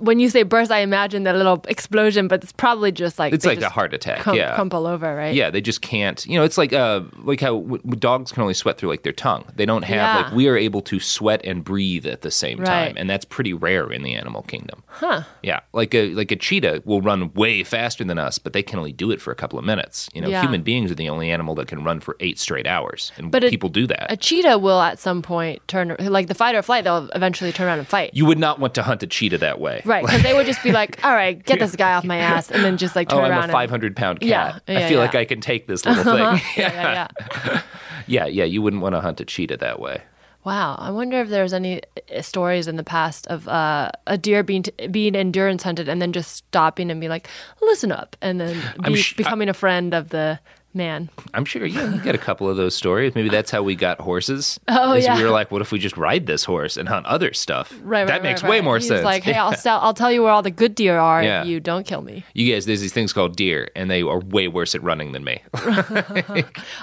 when 0.00 0.18
you 0.20 0.28
say 0.28 0.42
burst, 0.42 0.70
I 0.70 0.78
imagine 0.80 1.22
that 1.24 1.36
little 1.36 1.64
explosion, 1.68 2.28
but 2.28 2.42
it's 2.42 2.52
probably 2.52 2.90
just 2.92 3.18
like 3.18 3.32
It's 3.32 3.44
like 3.46 3.60
a 3.60 3.68
heart 3.68 3.94
attack. 3.94 4.20
crump- 4.20 4.38
yeah. 4.38 4.54
crumple 4.54 4.86
over, 4.86 5.14
right? 5.14 5.34
Yeah, 5.34 5.50
they 5.50 5.60
just 5.60 5.82
can't. 5.82 6.24
You 6.26 6.38
know, 6.38 6.44
it's 6.44 6.58
like 6.58 6.72
uh, 6.72 7.02
like 7.22 7.40
how 7.40 7.60
w- 7.60 7.78
dogs 7.98 8.32
can 8.32 8.42
only 8.42 8.54
sweat 8.54 8.78
through 8.78 8.88
like 8.90 9.02
their 9.02 9.12
tongue. 9.12 9.44
They 9.56 9.66
don't 9.66 9.82
have 9.84 9.96
Yeah. 9.96 10.16
like 10.22 10.32
we 10.32 10.48
are 10.48 10.56
able 10.56 10.80
to 10.82 11.00
sweat 11.00 11.40
and 11.44 11.62
breathe 11.64 12.06
at 12.06 12.22
the 12.22 12.30
same 12.30 12.58
Right. 12.58 12.66
time, 12.66 12.94
and 12.96 13.08
that's 13.08 13.24
pretty 13.24 13.52
rare 13.52 13.90
in 13.92 14.02
the 14.02 14.14
animal 14.14 14.42
kingdom. 14.42 14.82
Huh. 14.86 15.22
Yeah, 15.42 15.60
like 15.72 15.94
a 15.94 16.12
like 16.14 16.30
a 16.32 16.36
cheetah 16.36 16.82
will 16.84 17.00
run 17.00 17.32
way 17.34 17.62
faster 17.64 18.04
than 18.04 18.18
us, 18.18 18.38
but 18.38 18.52
they 18.52 18.62
can 18.62 18.78
only 18.78 18.92
do 18.92 19.10
it 19.10 19.20
for 19.20 19.30
a 19.30 19.36
couple 19.36 19.58
of 19.58 19.64
minutes. 19.64 20.08
You 20.14 20.20
know, 20.20 20.28
Yeah. 20.28 20.40
human 20.42 20.62
beings 20.62 20.90
are 20.90 20.94
the 20.96 21.08
only 21.08 21.30
animal 21.30 21.54
that 21.56 21.66
can 21.68 21.84
run 21.84 22.00
for 22.00 22.16
eight 22.20 22.38
straight 22.38 22.66
hours, 22.66 23.12
and 23.16 23.30
But 23.30 23.44
a- 23.44 23.50
people 23.50 23.68
do 23.68 23.86
that. 23.86 24.06
A 24.10 24.16
cheetah 24.16 24.58
will 24.58 24.80
at 24.80 24.98
some 24.98 25.22
point 25.22 25.60
turn 25.68 25.96
like 26.00 26.26
the 26.28 26.34
fight 26.34 26.54
or 26.54 26.62
flight. 26.62 26.84
They'll 26.84 27.08
eventually 27.14 27.52
turn 27.52 27.66
around 27.68 27.78
and 27.78 27.88
fight. 27.88 28.10
you 28.14 28.24
would 28.26 28.38
not 28.38 28.58
want 28.58 28.74
to 28.74 28.82
hunt 28.82 29.02
a 29.02 29.06
cheetah 29.06 29.38
that 29.38 29.60
way, 29.60 29.82
Right, 29.84 30.04
because 30.04 30.22
they 30.22 30.34
would 30.34 30.46
just 30.46 30.62
be 30.62 30.72
like, 30.72 30.98
"All 31.04 31.12
right, 31.14 31.42
get 31.44 31.58
this 31.58 31.76
guy 31.76 31.92
off 31.94 32.04
my 32.04 32.16
ass," 32.18 32.50
and 32.50 32.64
then 32.64 32.76
just 32.76 32.96
like 32.96 33.08
turn 33.08 33.20
Oh, 33.20 33.22
I'm 33.22 33.30
around. 33.30 33.40
a 33.40 33.44
and- 33.44 33.52
500 33.52 33.96
pound 33.96 34.20
cat. 34.20 34.28
Yeah, 34.28 34.46
I 34.54 34.58
feel 34.58 34.76
yeah. 34.78 34.86
Uh-huh. 34.86 34.98
like 35.00 35.14
I 35.14 35.24
can 35.24 35.40
take 35.40 35.66
this 35.66 35.84
little 35.84 36.04
thing. 36.04 36.40
yeah, 36.56 36.72
yeah, 36.72 37.08
yeah. 37.46 37.62
yeah, 38.06 38.26
yeah. 38.26 38.44
You 38.44 38.62
wouldn't 38.62 38.82
want 38.82 38.94
to 38.94 39.00
hunt 39.00 39.20
a 39.20 39.24
cheetah 39.24 39.58
that 39.58 39.80
way. 39.80 40.02
Wow, 40.44 40.74
I 40.78 40.90
wonder 40.90 41.20
if 41.22 41.30
there's 41.30 41.54
any 41.54 41.80
uh, 42.14 42.20
stories 42.20 42.68
in 42.68 42.76
the 42.76 42.84
past 42.84 43.26
of 43.28 43.48
uh, 43.48 43.90
a 44.06 44.18
deer 44.18 44.42
being 44.42 44.64
being 44.90 45.16
endurance 45.16 45.62
hunted 45.62 45.88
and 45.88 46.02
then 46.02 46.12
just 46.12 46.32
stopping 46.32 46.90
and 46.90 47.00
be 47.00 47.08
like, 47.08 47.28
"Listen 47.62 47.90
up," 47.90 48.14
and 48.20 48.40
then 48.40 48.60
be, 48.84 48.96
sh- 48.96 49.16
becoming 49.16 49.48
a 49.48 49.54
friend 49.54 49.94
of 49.94 50.10
the 50.10 50.38
man. 50.74 51.08
I'm 51.34 51.44
sure 51.44 51.64
yeah, 51.64 51.94
you 51.94 52.00
get 52.00 52.14
a 52.14 52.18
couple 52.18 52.48
of 52.48 52.56
those 52.56 52.74
stories. 52.74 53.14
Maybe 53.14 53.28
that's 53.28 53.50
how 53.50 53.62
we 53.62 53.74
got 53.76 54.00
horses. 54.00 54.58
Oh, 54.68 54.94
yeah. 54.94 55.16
We 55.16 55.22
were 55.24 55.30
like, 55.30 55.50
what 55.50 55.62
if 55.62 55.70
we 55.72 55.78
just 55.78 55.96
ride 55.96 56.26
this 56.26 56.44
horse 56.44 56.76
and 56.76 56.88
hunt 56.88 57.06
other 57.06 57.32
stuff? 57.32 57.72
Right, 57.82 58.06
That 58.06 58.14
right, 58.14 58.22
makes 58.22 58.42
right, 58.42 58.50
way 58.50 58.56
right. 58.58 58.64
more 58.64 58.78
He's 58.78 58.88
sense. 58.88 59.04
like, 59.04 59.22
"Hey, 59.22 59.34
I'll 59.34 59.54
sell, 59.56 59.78
I'll 59.80 59.94
tell 59.94 60.10
you 60.12 60.22
where 60.22 60.32
all 60.32 60.42
the 60.42 60.50
good 60.50 60.74
deer 60.74 60.98
are 60.98 61.22
Yeah. 61.22 61.42
if 61.42 61.46
you 61.48 61.60
don't 61.60 61.86
kill 61.86 62.02
me." 62.02 62.24
you 62.34 62.52
guys, 62.52 62.66
there's 62.66 62.80
these 62.80 62.92
things 62.92 63.12
called 63.12 63.36
deer, 63.36 63.68
and 63.76 63.90
they 63.90 64.02
are 64.02 64.20
way 64.20 64.48
worse 64.48 64.74
at 64.74 64.82
running 64.82 65.12
than 65.12 65.24
me. 65.24 65.42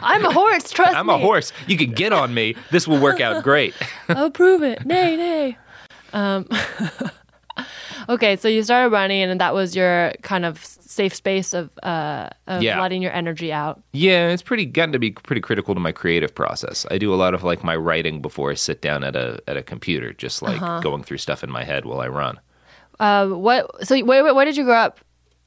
I'm 0.01 0.25
a 0.25 0.31
horse. 0.31 0.69
Trust 0.71 0.93
me. 0.93 0.97
I'm 0.99 1.09
a 1.09 1.17
horse. 1.17 1.51
You 1.67 1.77
can 1.77 1.91
get 1.91 2.13
on 2.13 2.33
me. 2.33 2.55
This 2.71 2.87
will 2.87 2.99
work 2.99 3.19
out 3.21 3.43
great. 3.43 3.73
I'll 4.09 4.31
prove 4.31 4.63
it. 4.63 4.85
Nay, 4.85 5.15
nay. 5.17 5.57
Um, 6.13 6.47
okay, 8.09 8.35
so 8.35 8.47
you 8.47 8.63
started 8.63 8.91
running, 8.91 9.23
and 9.23 9.39
that 9.41 9.53
was 9.53 9.75
your 9.75 10.13
kind 10.21 10.45
of 10.45 10.63
safe 10.65 11.15
space 11.15 11.53
of 11.53 11.69
uh, 11.83 12.29
of 12.47 12.61
Yeah. 12.63 12.81
letting 12.81 13.01
your 13.01 13.13
energy 13.13 13.51
out. 13.53 13.81
Yeah, 13.93 14.29
it's 14.29 14.41
pretty 14.43 14.65
gotten 14.65 14.91
to 14.91 14.99
be 14.99 15.11
pretty 15.11 15.41
critical 15.41 15.73
to 15.73 15.79
my 15.79 15.91
creative 15.91 16.33
process. 16.35 16.85
I 16.91 16.97
do 16.97 17.13
a 17.13 17.15
lot 17.15 17.33
of 17.33 17.43
like 17.43 17.63
my 17.63 17.75
writing 17.75 18.21
before 18.21 18.51
I 18.51 18.55
sit 18.55 18.81
down 18.81 19.03
at 19.03 19.15
a 19.15 19.41
at 19.47 19.57
a 19.57 19.63
computer, 19.63 20.13
just 20.13 20.41
like 20.41 20.61
Uh-huh. 20.61 20.79
going 20.81 21.03
through 21.03 21.17
stuff 21.19 21.43
in 21.43 21.51
my 21.51 21.63
head 21.63 21.85
while 21.85 22.01
I 22.01 22.07
run. 22.07 22.39
Uh, 22.99 23.27
what? 23.29 23.85
So 23.87 23.97
where, 24.05 24.33
where, 24.33 24.45
did 24.45 24.57
you 24.57 24.63
grow 24.63 24.75
up? 24.75 24.99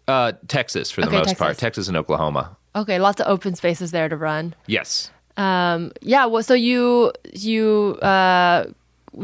Uh, 0.08 0.32
Texas 0.48 0.90
for 0.90 1.00
the 1.02 1.06
Okay, 1.06 1.16
most 1.16 1.38
part, 1.38 1.50
Texas. 1.50 1.60
Texas 1.60 1.88
and 1.88 1.96
Oklahoma. 1.96 2.56
Okay, 2.76 2.98
lots 2.98 3.20
of 3.20 3.28
open 3.28 3.54
spaces 3.54 3.90
there 3.92 4.08
to 4.08 4.16
run. 4.16 4.54
Yes. 4.66 5.10
Um, 5.36 5.92
yeah. 6.02 6.26
Well, 6.26 6.42
so 6.42 6.54
you 6.54 7.12
you 7.32 7.98
uh, 8.02 8.64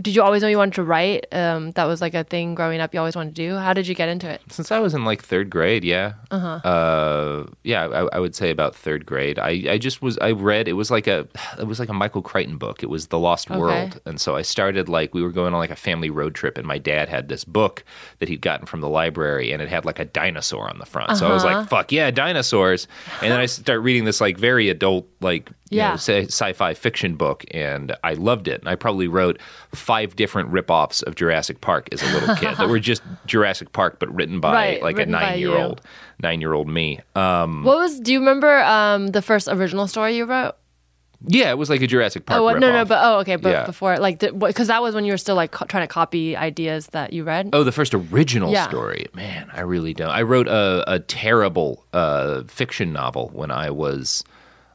did 0.02 0.14
you 0.14 0.22
always 0.22 0.42
know 0.42 0.48
you 0.48 0.58
wanted 0.58 0.74
to 0.74 0.82
write? 0.84 1.26
Um, 1.32 1.72
that 1.72 1.84
was 1.84 2.00
like 2.00 2.14
a 2.14 2.22
thing 2.24 2.54
growing 2.54 2.80
up. 2.80 2.94
You 2.94 3.00
always 3.00 3.16
wanted 3.16 3.34
to 3.36 3.42
do. 3.48 3.56
How 3.56 3.72
did 3.72 3.88
you 3.88 3.94
get 3.94 4.08
into 4.08 4.28
it? 4.30 4.40
Since 4.48 4.70
I 4.70 4.78
was 4.78 4.94
in 4.94 5.04
like 5.04 5.22
third 5.22 5.50
grade, 5.50 5.84
yeah, 5.84 6.12
uh-huh. 6.30 6.60
Uh, 6.68 7.46
yeah, 7.64 7.86
I, 7.86 8.16
I 8.16 8.18
would 8.20 8.34
say 8.34 8.50
about 8.50 8.74
third 8.76 9.04
grade. 9.06 9.38
I, 9.38 9.50
I 9.68 9.78
just 9.78 10.02
was 10.02 10.16
I 10.18 10.32
read 10.32 10.68
it 10.68 10.74
was 10.74 10.90
like 10.90 11.06
a 11.06 11.26
it 11.58 11.66
was 11.66 11.80
like 11.80 11.88
a 11.88 11.92
Michael 11.94 12.22
Crichton 12.22 12.56
book. 12.58 12.82
It 12.82 12.90
was 12.90 13.08
The 13.08 13.18
Lost 13.18 13.50
Okay. 13.50 13.58
World, 13.58 14.00
and 14.06 14.20
so 14.20 14.36
I 14.36 14.42
started 14.42 14.88
like 14.88 15.14
we 15.14 15.22
were 15.22 15.32
going 15.32 15.52
on 15.54 15.58
like 15.60 15.70
a 15.70 15.76
family 15.76 16.10
road 16.10 16.34
trip, 16.34 16.56
and 16.58 16.66
my 16.66 16.78
dad 16.78 17.08
had 17.08 17.28
this 17.28 17.44
book 17.44 17.84
that 18.18 18.28
he'd 18.28 18.40
gotten 18.40 18.66
from 18.66 18.80
the 18.80 18.88
library, 18.88 19.52
and 19.52 19.60
it 19.62 19.68
had 19.68 19.84
like 19.84 19.98
a 19.98 20.04
dinosaur 20.04 20.68
on 20.68 20.78
the 20.78 20.86
front. 20.86 21.16
So 21.16 21.28
I 21.28 21.32
was 21.32 21.44
Uh-huh. 21.44 21.58
like, 21.60 21.68
"Fuck 21.68 21.92
yeah, 21.92 22.10
dinosaurs!" 22.10 22.86
And 23.22 23.32
then 23.32 23.40
I 23.40 23.46
start 23.60 23.80
reading 23.80 24.04
this 24.04 24.20
like 24.20 24.36
very 24.38 24.68
adult 24.68 25.06
like 25.20 25.50
you 25.70 25.78
Yeah. 25.78 25.90
know, 25.90 25.94
sci- 25.94 26.26
sci-fi 26.26 26.74
fiction 26.74 27.14
book, 27.14 27.44
and 27.52 27.96
I 28.04 28.14
loved 28.14 28.48
it. 28.48 28.60
And 28.60 28.68
I 28.68 28.74
probably 28.74 29.08
wrote 29.08 29.38
five 29.74 30.16
different 30.16 30.48
rip-offs 30.50 31.02
of 31.02 31.14
Jurassic 31.14 31.60
Park 31.60 31.88
as 31.92 32.02
a 32.02 32.12
little 32.12 32.34
kid 32.36 32.56
that 32.58 32.68
were 32.68 32.80
just 32.80 33.02
Jurassic 33.26 33.72
Park, 33.72 33.98
but 34.00 34.12
written 34.14 34.40
by 34.40 34.52
Right, 34.52 34.82
like 34.82 34.96
written 34.98 35.14
a 35.14 35.20
nine-year-old, 35.20 35.80
nine-year-old 36.22 36.68
me. 36.68 37.00
Um, 37.14 37.64
What 37.64 37.76
was? 37.78 38.00
Do 38.00 38.12
you 38.12 38.18
remember 38.18 38.62
um, 38.64 39.08
the 39.08 39.22
first 39.22 39.48
original 39.48 39.86
story 39.86 40.16
you 40.16 40.24
wrote? 40.26 40.54
yeah, 41.26 41.50
it 41.50 41.58
was 41.58 41.68
like 41.68 41.82
a 41.82 41.86
Jurassic 41.86 42.24
Park. 42.24 42.40
Oh 42.40 42.48
no, 42.58 42.72
no, 42.72 42.84
but 42.86 42.98
oh, 43.02 43.18
okay, 43.20 43.36
but 43.36 43.50
Yeah. 43.50 43.66
before 43.66 43.98
like 43.98 44.20
because 44.20 44.68
that 44.68 44.80
was 44.80 44.94
when 44.94 45.04
you 45.04 45.12
were 45.12 45.18
still 45.18 45.34
like 45.36 45.50
co- 45.52 45.66
trying 45.66 45.82
to 45.84 45.92
copy 45.92 46.34
ideas 46.34 46.86
that 46.88 47.12
you 47.12 47.24
read. 47.24 47.50
Oh, 47.52 47.62
the 47.62 47.72
first 47.72 47.92
original 47.94 48.50
Yeah. 48.50 48.66
story. 48.66 49.04
Man, 49.14 49.50
I 49.52 49.60
really 49.60 49.92
don't. 49.92 50.08
I 50.08 50.22
wrote 50.22 50.48
a, 50.48 50.82
a 50.90 50.98
terrible 50.98 51.84
uh, 51.92 52.44
fiction 52.48 52.94
novel 52.94 53.28
when 53.34 53.50
I 53.50 53.68
was 53.70 54.24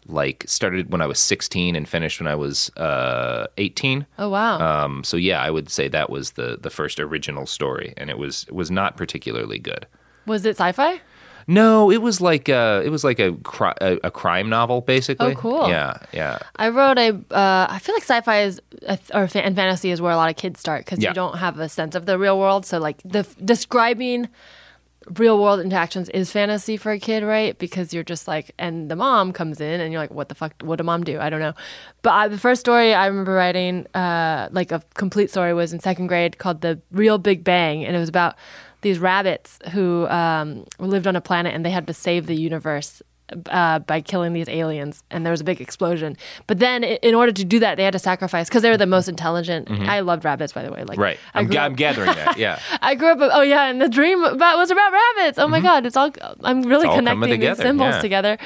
like 0.08 0.44
started 0.48 0.91
when 0.91 1.02
I 1.02 1.08
was 1.08 1.20
16 1.20 1.76
and 1.76 1.88
finished 1.89 2.20
when 2.20 2.28
I 2.28 2.36
was 2.36 2.70
uh, 2.78 3.48
18. 3.58 4.06
Oh 4.20 4.30
wow. 4.30 4.60
Um, 4.60 5.04
so 5.04 5.18
yeah, 5.18 5.41
I 5.41 5.50
would 5.50 5.70
say 5.70 5.88
that 5.88 6.10
was 6.10 6.32
the 6.32 6.58
the 6.62 6.70
first 6.70 7.00
original 7.00 7.46
story, 7.46 7.94
and 7.98 8.10
it 8.10 8.18
was 8.18 8.46
it 8.48 8.54
was 8.56 8.70
not 8.72 8.98
particularly 8.98 9.60
good. 9.60 9.88
was 10.26 10.46
it 10.46 10.58
sci-fi? 10.58 11.02
No, 11.48 11.91
it 11.91 12.02
was 12.02 12.22
like 12.22 12.50
a, 12.50 12.82
it 12.84 12.89
was 12.89 13.04
like 13.04 13.20
a, 13.20 13.34
cri- 13.44 13.78
a 13.80 14.00
a 14.04 14.10
crime 14.10 14.50
novel 14.50 14.82
basically. 14.82 15.34
Oh, 15.34 15.36
cool. 15.36 15.70
Yeah, 15.70 15.98
yeah. 16.12 16.39
I 16.56 16.70
wrote 16.70 16.98
a. 16.98 17.10
Uh, 17.30 17.68
I 17.70 17.78
feel 17.78 17.94
like 17.94 18.02
sci-fi 18.04 18.41
is 18.41 18.60
uh, 18.88 18.98
or 19.13 19.28
and 19.36 19.56
fantasy 19.56 19.91
is 19.91 20.02
where 20.02 20.12
a 20.12 20.15
lot 20.18 20.30
of 20.32 20.38
kids 20.38 20.60
start 20.60 20.86
because 20.86 21.00
Yeah. 21.00 21.10
you 21.10 21.13
don't 21.13 21.38
have 21.38 21.60
a 21.60 21.70
sense 21.70 21.94
of 21.94 22.08
the 22.08 22.18
real 22.18 22.39
world. 22.39 22.65
So 22.65 22.80
like 22.80 22.98
the 23.06 23.28
describing 23.44 24.28
real 25.18 25.41
world 25.41 25.60
interactions 25.60 26.10
is 26.10 26.32
fantasy 26.32 26.78
for 26.78 26.91
a 26.91 27.00
kid, 27.00 27.24
right? 27.24 27.58
Because 27.58 27.94
you're 27.94 28.04
just 28.04 28.28
like, 28.28 28.52
and 28.58 28.89
the 28.89 28.96
mom 28.96 29.34
comes 29.34 29.62
in 29.62 29.82
and 29.82 29.91
you're 29.91 30.02
like, 30.02 30.12
what 30.12 30.30
the 30.30 30.36
fuck? 30.36 30.54
What 30.62 30.78
did 30.78 30.84
mom 30.84 31.04
do? 31.04 31.20
I 31.20 31.30
don't 31.30 31.39
know. 31.39 31.54
But 32.02 32.13
I, 32.13 32.28
the 32.28 32.38
first 32.38 32.60
story 32.60 32.94
I 32.94 33.08
remember 33.08 33.34
writing, 33.34 33.88
uh, 33.94 34.50
like 34.52 34.72
a 34.72 34.82
complete 34.96 35.30
story, 35.30 35.54
was 35.54 35.74
in 35.74 35.80
second 35.80 36.08
grade 36.08 36.38
called 36.38 36.62
"The 36.62 36.82
Real 36.91 37.18
Big 37.18 37.44
Bang," 37.44 37.86
and 37.86 37.96
it 37.96 38.00
was 38.00 38.10
about 38.10 38.36
these 38.82 39.00
rabbits 39.00 39.60
who 39.72 40.08
um, 40.08 40.65
lived 40.80 41.08
on 41.08 41.15
a 41.15 41.22
planet 41.22 41.56
and 41.56 41.65
they 41.65 41.72
had 41.72 41.88
to 41.88 41.94
save 41.94 42.28
the 42.28 42.36
universe 42.36 43.02
uh, 43.50 43.80
by 43.80 44.02
killing 44.02 44.34
these 44.34 44.48
aliens, 44.50 45.04
and 45.12 45.26
there 45.26 45.32
was 45.32 45.42
a 45.42 45.44
big 45.44 45.60
explosion. 45.62 46.16
But 46.48 46.60
then, 46.60 46.84
in 46.84 47.16
order 47.16 47.32
to 47.32 47.44
do 47.46 47.60
that, 47.60 47.76
they 47.78 47.84
had 47.84 47.94
to 47.94 48.00
sacrifice 48.00 48.48
because 48.50 48.62
they 48.62 48.70
were 48.70 48.78
the 48.78 48.86
most 48.86 49.08
intelligent. 49.08 49.70
I 49.72 50.00
loved 50.02 50.24
rabbits, 50.26 50.54
by 50.54 50.64
the 50.64 50.72
way. 50.72 50.84
Like, 50.84 50.96
Mm-hmm. 50.96 51.02
Right. 51.02 51.20
I'm, 51.34 51.50
up- 51.52 51.58
I'm 51.58 51.74
gathering 51.76 52.08
that. 52.16 52.38
Yeah. 52.38 52.60
I 52.82 52.96
grew 52.96 53.10
up. 53.10 53.18
Oh 53.22 53.42
yeah, 53.42 53.66
and 53.66 53.82
the 53.82 53.90
dream 53.90 54.24
about 54.24 54.58
was 54.58 54.72
about 54.72 54.92
rabbits. 54.94 55.38
Oh 55.40 55.48
my 55.48 55.60
god, 55.60 55.86
it's 55.86 55.98
all. 55.98 56.12
I'm 56.44 56.62
really 56.64 56.86
Mm-hmm. 56.86 56.90
all 57.08 57.16
connecting 57.16 57.40
these 57.40 57.58
symbols 57.58 57.96
yeah. 57.96 58.02
together. 58.02 58.38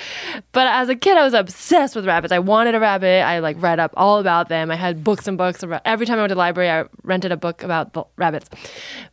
But 0.54 0.68
as 0.68 0.90
a 0.90 0.96
kid, 0.96 1.18
I 1.18 1.24
was 1.24 1.34
obsessed 1.34 1.96
with 1.96 2.06
rabbits. 2.06 2.32
I 2.32 2.40
wanted 2.40 2.74
a 2.76 2.80
rabbit. 2.80 3.24
I 3.26 3.40
like 3.40 3.62
read 3.62 3.80
up 3.80 3.94
all 3.98 4.20
about 4.20 4.50
them. 4.50 4.72
I 4.72 4.76
had 4.76 5.04
books 5.04 5.28
and 5.28 5.38
books. 5.38 5.62
About, 5.64 5.82
every 5.86 6.06
time 6.06 6.18
I 6.18 6.22
went 6.22 6.30
to 6.30 6.36
the 6.36 6.40
library, 6.40 6.70
I 6.70 6.86
rented 7.04 7.32
a 7.32 7.38
book 7.38 7.64
about 7.64 7.94
the 7.94 8.04
rabbits. 8.18 8.50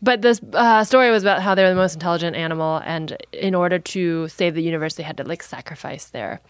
But 0.00 0.22
this 0.22 0.40
uh, 0.52 0.84
story 0.84 1.10
was 1.10 1.22
about 1.22 1.42
how 1.42 1.54
they 1.54 1.62
were 1.64 1.70
the 1.70 1.74
most 1.74 1.94
intelligent 1.94 2.36
animal, 2.36 2.80
and 2.84 3.16
in 3.32 3.54
order 3.54 3.78
to 3.78 4.28
save 4.28 4.54
the 4.54 4.62
universe, 4.62 4.94
they 4.94 5.02
had 5.02 5.16
to 5.16 5.24
like 5.24 5.42
sacrifice 5.56 6.06
their 6.10 6.40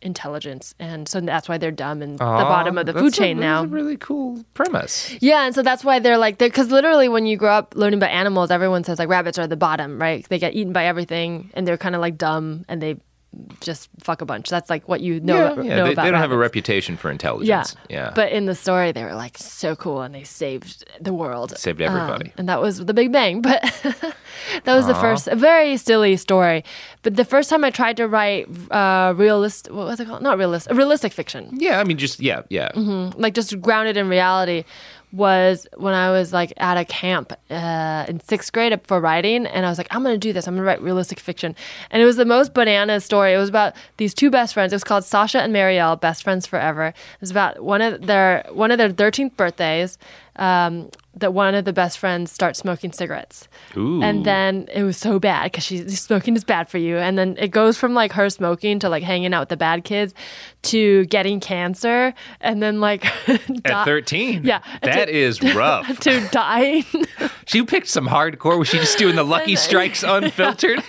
intelligence, 0.00 0.74
and 0.78 1.08
so 1.08 1.20
that's 1.20 1.48
why 1.48 1.56
they're 1.58 1.70
dumb 1.70 2.02
and 2.02 2.14
the 2.18 2.24
bottom 2.24 2.76
of 2.76 2.86
the 2.86 2.92
food 2.92 3.12
a- 3.14 3.16
chain 3.16 3.36
that's 3.38 3.42
now. 3.42 3.62
a 3.64 3.66
really 3.66 3.96
cool 3.96 4.44
premise. 4.54 5.14
Yeah, 5.20 5.46
and 5.46 5.54
so 5.54 5.62
that's 5.62 5.84
why 5.84 5.98
they're 5.98 6.18
like, 6.18 6.36
because 6.38 6.70
literally 6.70 7.08
when 7.08 7.24
you 7.26 7.36
grow 7.36 7.52
up 7.52 7.74
learning 7.76 7.98
about 7.98 8.10
animals, 8.10 8.50
everyone 8.50 8.84
says 8.84 8.98
like 8.98 9.08
rabbits 9.08 9.38
are 9.38 9.46
the 9.46 9.56
bottom, 9.56 9.98
right? 10.00 10.26
They 10.28 10.38
get 10.38 10.54
eaten 10.54 10.72
by 10.72 10.86
everything, 10.86 11.50
and 11.54 11.66
they're 11.66 11.78
kind 11.78 11.94
of 11.94 12.00
like 12.00 12.16
dumb, 12.18 12.64
and 12.68 12.82
they 12.82 12.96
just 13.60 13.88
fuck 14.00 14.20
a 14.20 14.24
bunch. 14.26 14.48
That's 14.48 14.70
like 14.70 14.88
what 14.88 15.00
you 15.00 15.20
know, 15.20 15.34
yeah, 15.36 15.54
know 15.54 15.62
yeah. 15.62 15.84
They, 15.84 15.92
about 15.92 16.04
they 16.04 16.10
don't 16.10 16.20
have 16.20 16.32
a 16.32 16.36
reputation 16.36 16.96
for 16.96 17.10
intelligence. 17.10 17.76
Yeah. 17.88 17.96
yeah. 17.96 18.12
But 18.14 18.32
in 18.32 18.46
the 18.46 18.54
story, 18.54 18.92
they 18.92 19.04
were 19.04 19.14
like 19.14 19.38
so 19.38 19.76
cool, 19.76 20.02
and 20.02 20.14
they 20.14 20.24
saved 20.24 20.84
the 21.00 21.12
world, 21.12 21.56
Saved 21.58 21.80
Um, 21.82 21.96
everybody. 21.96 22.32
and 22.36 22.48
that 22.48 22.60
was 22.60 22.84
the 22.84 22.94
Big 22.94 23.12
Bang. 23.12 23.42
But 23.42 23.62
that 24.64 24.74
was 24.74 24.86
the 24.86 24.94
first, 24.94 25.28
a 25.28 25.36
very 25.36 25.76
silly 25.76 26.16
story. 26.16 26.64
But 27.02 27.16
the 27.16 27.24
first 27.24 27.50
time 27.50 27.64
I 27.64 27.70
tried 27.70 27.96
to 27.98 28.08
write 28.08 28.48
uh, 28.70 29.14
realist, 29.16 29.70
what 29.70 29.86
was 29.86 30.00
it 30.00 30.06
called? 30.06 30.22
Not 30.22 30.38
realist, 30.38 30.70
realistic 30.70 31.12
fiction 31.12 31.44
yeah, 31.52 31.80
I 31.80 31.84
mean, 31.84 31.98
just 31.98 32.20
yeah, 32.20 32.42
yeah. 32.48 32.70
like 33.16 33.34
just 33.34 33.60
grounded 33.60 33.96
in 33.96 34.08
reality 34.08 34.64
was 35.14 35.66
when 35.76 35.94
I 35.94 36.10
was 36.10 36.32
like 36.32 36.52
at 36.56 36.76
a 36.76 36.84
camp 36.84 37.32
uh, 37.48 38.04
in 38.08 38.20
sixth 38.20 38.52
grade 38.52 38.78
for 38.84 39.00
writing, 39.00 39.46
and 39.46 39.64
I 39.64 39.68
was 39.68 39.78
like, 39.78 39.86
I'm 39.90 40.02
gonna 40.02 40.18
do 40.18 40.32
this. 40.32 40.48
I'm 40.48 40.54
gonna 40.54 40.66
write 40.66 40.82
realistic 40.82 41.20
fiction, 41.20 41.54
and 41.90 42.02
it 42.02 42.04
was 42.04 42.16
the 42.16 42.24
most 42.24 42.52
banana 42.52 43.00
story. 43.00 43.32
It 43.32 43.38
was 43.38 43.48
about 43.48 43.74
these 43.96 44.12
two 44.12 44.30
best 44.30 44.54
friends. 44.54 44.72
It 44.72 44.76
was 44.76 44.84
called 44.84 45.04
Sasha 45.04 45.40
and 45.40 45.54
Marielle, 45.54 46.00
best 46.00 46.24
friends 46.24 46.46
forever. 46.46 46.86
It 46.86 47.20
was 47.20 47.30
about 47.30 47.62
one 47.62 47.80
of 47.80 48.06
their 48.06 48.44
one 48.52 48.70
of 48.70 48.78
their 48.78 48.90
13th 48.90 49.36
birthdays. 49.36 49.98
Um, 50.36 50.90
that 51.16 51.32
one 51.32 51.54
of 51.54 51.64
the 51.64 51.72
best 51.72 51.98
friends 51.98 52.32
starts 52.32 52.58
smoking 52.58 52.90
cigarettes. 52.90 53.46
Ooh. 53.76 54.02
And 54.02 54.24
then 54.26 54.66
it 54.74 54.82
was 54.82 54.96
so 54.96 55.20
bad 55.20 55.44
because 55.44 55.62
she's 55.62 56.00
smoking 56.00 56.34
is 56.34 56.42
bad 56.42 56.68
for 56.68 56.78
you. 56.78 56.96
And 56.98 57.16
then 57.16 57.36
it 57.38 57.52
goes 57.52 57.78
from 57.78 57.94
like 57.94 58.10
her 58.14 58.28
smoking 58.30 58.80
to 58.80 58.88
like 58.88 59.04
hanging 59.04 59.32
out 59.32 59.42
with 59.42 59.48
the 59.50 59.56
bad 59.56 59.84
kids 59.84 60.12
to 60.62 61.04
getting 61.06 61.38
cancer 61.38 62.12
and 62.40 62.60
then 62.60 62.80
like 62.80 63.04
At 63.64 63.84
13. 63.84 64.42
Yeah. 64.42 64.60
That 64.82 65.04
To- 65.06 65.14
is 65.16 65.40
rough. 65.54 66.00
to 66.00 66.26
dying. 66.32 66.84
she 67.46 67.62
picked 67.62 67.86
some 67.90 68.08
hardcore. 68.08 68.58
Was 68.58 68.66
she 68.66 68.78
just 68.78 68.98
doing 68.98 69.14
the 69.14 69.22
Lucky 69.22 69.54
Strikes 69.54 70.02
unfiltered? 70.02 70.82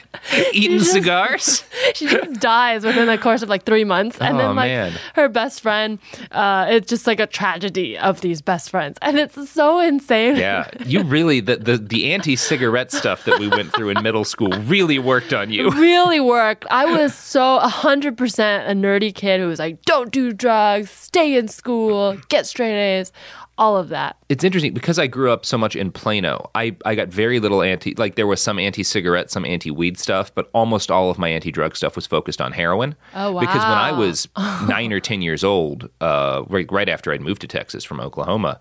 Eating 0.54 0.80
just- 0.80 0.92
cigars? 0.92 1.64
she 1.94 2.08
just 2.08 2.40
dies 2.40 2.84
within 2.84 3.06
the 3.06 3.20
course 3.20 3.44
of 3.44 3.50
like 3.50 3.64
three 3.64 3.84
months. 3.84 4.18
And 4.20 4.38
Oh, 4.38 4.40
then 4.40 4.56
like 4.56 4.70
man. 4.72 4.94
her 5.14 5.30
best 5.30 5.62
friend, 5.62 6.00
uh, 6.32 6.66
it's 6.70 6.90
just 6.90 7.06
like 7.06 7.20
a 7.20 7.28
tragedy 7.28 7.96
of 7.96 8.22
these 8.22 8.42
best 8.42 8.72
friends. 8.72 8.98
And 9.04 9.20
it's 9.20 9.35
so 9.50 9.80
insane. 9.80 10.36
Yeah. 10.38 10.70
You 10.86 11.04
really, 11.04 11.40
the, 11.40 11.58
the, 11.58 11.78
the 11.78 12.14
anti 12.14 12.36
cigarette 12.36 12.92
stuff 12.92 13.26
that 13.26 13.40
we 13.40 13.48
went 13.48 13.74
through 13.74 13.90
in 13.90 14.02
middle 14.02 14.24
school 14.24 14.50
really 14.50 15.00
worked 15.00 15.34
on 15.34 15.52
you. 15.52 15.70
really 15.72 16.20
worked. 16.20 16.66
I 16.70 16.86
was 16.86 17.14
so 17.14 17.60
100% 17.60 18.70
a 18.70 18.74
nerdy 18.74 19.14
kid 19.14 19.40
who 19.40 19.48
was 19.48 19.60
like, 19.60 19.82
don't 19.84 20.12
do 20.12 20.34
drugs, 20.34 20.90
stay 20.90 21.38
in 21.38 21.48
school, 21.48 22.18
get 22.30 22.46
straight 22.46 22.76
A's, 22.76 23.12
all 23.58 23.78
of 23.78 23.90
that. 23.90 24.18
It's 24.28 24.44
interesting 24.44 24.74
because 24.74 24.98
I 25.00 25.08
grew 25.08 25.32
up 25.32 25.46
so 25.46 25.58
much 25.58 25.76
in 25.76 25.92
Plano. 25.92 26.50
I, 26.56 26.76
I 26.84 26.96
got 26.96 27.10
very 27.10 27.40
little 27.40 27.62
anti 27.62 27.94
like 27.96 28.16
there 28.16 28.28
was 28.28 28.42
some 28.42 28.58
anti 28.60 28.84
cigarette, 28.84 29.30
some 29.32 29.46
anti 29.46 29.72
weed 29.72 29.98
stuff, 29.98 30.34
but 30.34 30.50
almost 30.54 30.90
all 30.92 31.10
of 31.10 31.18
my 31.18 31.30
anti 31.30 31.52
drug 31.52 31.76
stuff 31.76 31.96
was 31.96 32.06
focused 32.08 32.42
on 32.42 32.52
heroin. 32.52 32.96
Oh, 33.14 33.32
wow. 33.34 33.40
Because 33.40 33.62
when 33.62 33.78
I 33.78 33.92
was 33.92 34.28
nine 34.68 34.92
or 34.92 35.00
ten 35.00 35.22
years 35.22 35.44
old, 35.44 35.90
uh, 36.02 36.44
right 36.48 36.70
right 36.72 36.90
after 36.90 37.12
I'd 37.14 37.22
moved 37.22 37.42
to 37.42 37.48
Texas 37.48 37.84
from 37.84 38.00
Oklahoma, 38.00 38.60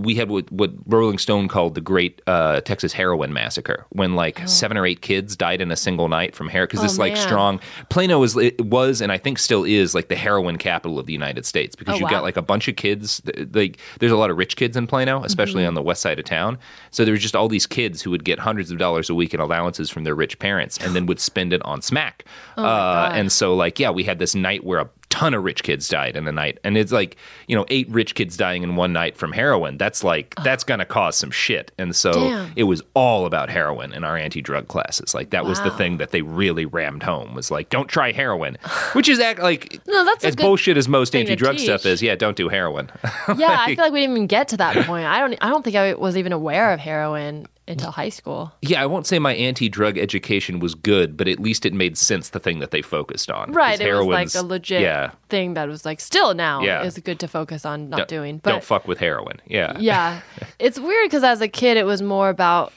we 0.00 0.14
had 0.16 0.28
what, 0.30 0.50
what 0.50 0.72
Rolling 0.86 1.18
Stone 1.18 1.48
called 1.48 1.74
the 1.74 1.80
Great 1.80 2.20
uh, 2.26 2.60
Texas 2.62 2.92
Heroin 2.92 3.32
Massacre, 3.32 3.86
when 3.90 4.14
like 4.14 4.46
seven 4.48 4.76
or 4.76 4.84
eight 4.84 5.00
kids 5.00 5.36
died 5.36 5.60
in 5.60 5.70
a 5.70 5.76
single 5.76 6.08
night 6.08 6.34
from 6.34 6.48
heroin. 6.48 6.64
Because 6.68 6.82
this 6.82 6.98
Oh, 6.98 7.00
like 7.00 7.16
strong 7.16 7.60
Plano 7.88 8.22
it 8.24 8.60
was 8.64 9.00
and 9.00 9.12
I 9.12 9.18
think 9.18 9.38
still 9.38 9.64
is 9.64 9.94
like 9.94 10.08
the 10.08 10.16
heroin 10.16 10.58
capital 10.58 10.98
of 10.98 11.06
the 11.06 11.12
United 11.12 11.44
States 11.46 11.76
because 11.76 11.94
Oh, 11.94 11.98
you've 11.98 12.04
wow. 12.04 12.10
got 12.10 12.22
like 12.24 12.36
a 12.36 12.42
bunch 12.42 12.66
of 12.68 12.76
kids. 12.76 13.22
Like 13.52 13.78
there's 14.00 14.12
a 14.12 14.16
lot 14.16 14.30
of 14.30 14.33
rich 14.34 14.56
kids 14.56 14.76
in 14.76 14.86
Plano, 14.86 15.22
especially 15.24 15.62
Mm-hmm. 15.62 15.68
on 15.68 15.74
the 15.74 15.82
west 15.82 16.02
side 16.02 16.18
of 16.18 16.24
town. 16.24 16.58
So 16.90 17.04
there 17.04 17.12
was 17.12 17.22
just 17.22 17.36
all 17.36 17.48
these 17.48 17.66
kids 17.66 18.02
who 18.02 18.10
would 18.10 18.24
get 18.24 18.38
hundreds 18.38 18.70
of 18.70 18.78
dollars 18.78 19.08
a 19.08 19.14
week 19.14 19.32
in 19.34 19.40
allowances 19.40 19.90
from 19.90 20.04
their 20.04 20.14
rich 20.14 20.38
parents, 20.38 20.78
and 20.78 20.94
then 20.94 21.06
would 21.06 21.20
spend 21.20 21.52
it 21.52 21.62
on 21.64 21.80
smack. 21.82 22.24
Oh 22.56 22.64
uh, 22.64 23.10
and 23.14 23.30
so 23.32 23.54
like 23.54 23.78
yeah, 23.78 23.90
we 23.90 24.04
had 24.04 24.18
this 24.18 24.34
night 24.34 24.64
where 24.64 24.80
a 24.80 24.88
ton 25.14 25.32
of 25.32 25.44
rich 25.44 25.62
kids 25.62 25.88
died 25.88 26.16
in 26.16 26.26
a 26.26 26.32
night, 26.32 26.58
and 26.64 26.76
it's 26.76 26.90
like 26.90 27.16
you 27.46 27.54
know 27.54 27.64
eight 27.68 27.88
rich 27.88 28.16
kids 28.16 28.36
dying 28.36 28.64
in 28.64 28.74
one 28.74 28.92
night 28.92 29.16
from 29.16 29.30
heroin. 29.30 29.78
That's 29.78 30.02
like 30.02 30.34
that's 30.42 30.64
gonna 30.64 30.84
cause 30.84 31.16
some 31.16 31.30
shit. 31.30 31.70
And 31.78 31.94
so 31.94 32.12
Damn. 32.12 32.52
it 32.56 32.64
was 32.64 32.82
all 32.94 33.24
about 33.24 33.48
heroin 33.48 33.92
in 33.92 34.02
our 34.02 34.16
anti-drug 34.16 34.66
classes. 34.66 35.14
Like 35.14 35.30
that 35.30 35.44
was 35.44 35.60
the 35.62 35.70
thing 35.70 35.98
that 35.98 36.10
they 36.10 36.22
really 36.22 36.66
rammed 36.66 37.04
home 37.04 37.32
was 37.32 37.52
like 37.52 37.70
don't 37.70 37.88
try 37.88 38.10
heroin, 38.10 38.58
which 38.94 39.08
is 39.08 39.20
act 39.20 39.38
like 39.38 39.80
No, 39.86 40.04
that's 40.04 40.24
as 40.24 40.34
bullshit 40.34 40.76
as 40.76 40.88
most 40.88 41.14
anti-drug 41.14 41.60
stuff 41.60 41.86
is. 41.86 42.02
Yeah, 42.02 42.16
don't 42.16 42.36
do 42.36 42.48
heroin. 42.48 42.90
Yeah, 43.36 43.56
I 43.58 43.74
feel 43.74 43.84
like 43.84 43.92
we 43.92 44.00
didn't 44.00 44.16
even 44.16 44.26
get 44.26 44.48
to 44.48 44.56
that 44.58 44.76
point. 44.86 45.06
I 45.06 45.20
don't 45.20 45.34
I 45.40 45.48
don't 45.48 45.62
think 45.62 45.76
I 45.76 45.94
was 45.94 46.16
even 46.16 46.32
aware 46.32 46.72
of 46.72 46.80
heroin 46.80 47.46
until 47.66 47.90
high 47.90 48.08
school. 48.10 48.52
Yeah, 48.60 48.82
I 48.82 48.86
won't 48.86 49.06
say 49.06 49.18
my 49.18 49.34
anti-drug 49.34 49.96
education 49.96 50.58
was 50.60 50.74
good, 50.74 51.16
but 51.16 51.28
at 51.28 51.40
least 51.40 51.64
it 51.64 51.72
made 51.72 51.96
sense 51.96 52.28
the 52.30 52.40
thing 52.40 52.58
that 52.58 52.70
they 52.70 52.82
focused 52.82 53.30
on. 53.30 53.52
Right. 53.52 53.80
It 53.80 53.92
was 53.94 54.06
like 54.06 54.34
a 54.34 54.46
legit 54.46 54.82
Yeah, 54.82 55.12
thing 55.28 55.54
that 55.54 55.68
was 55.68 55.84
like 55.84 56.00
still 56.00 56.34
now 56.34 56.62
Yeah. 56.62 56.82
is 56.84 56.98
good 56.98 57.18
to 57.20 57.28
focus 57.28 57.64
on 57.64 57.88
not 57.88 57.96
don't, 57.98 58.08
doing. 58.08 58.38
But 58.38 58.50
don't 58.50 58.64
fuck 58.64 58.86
with 58.86 58.98
heroin. 58.98 59.40
Yeah, 59.46 59.78
yeah 59.78 60.20
it's 60.58 60.78
weird 60.78 61.06
because 61.06 61.24
as 61.24 61.40
a 61.40 61.48
kid 61.48 61.76
it 61.76 61.86
was 61.86 62.02
more 62.02 62.28
about 62.28 62.72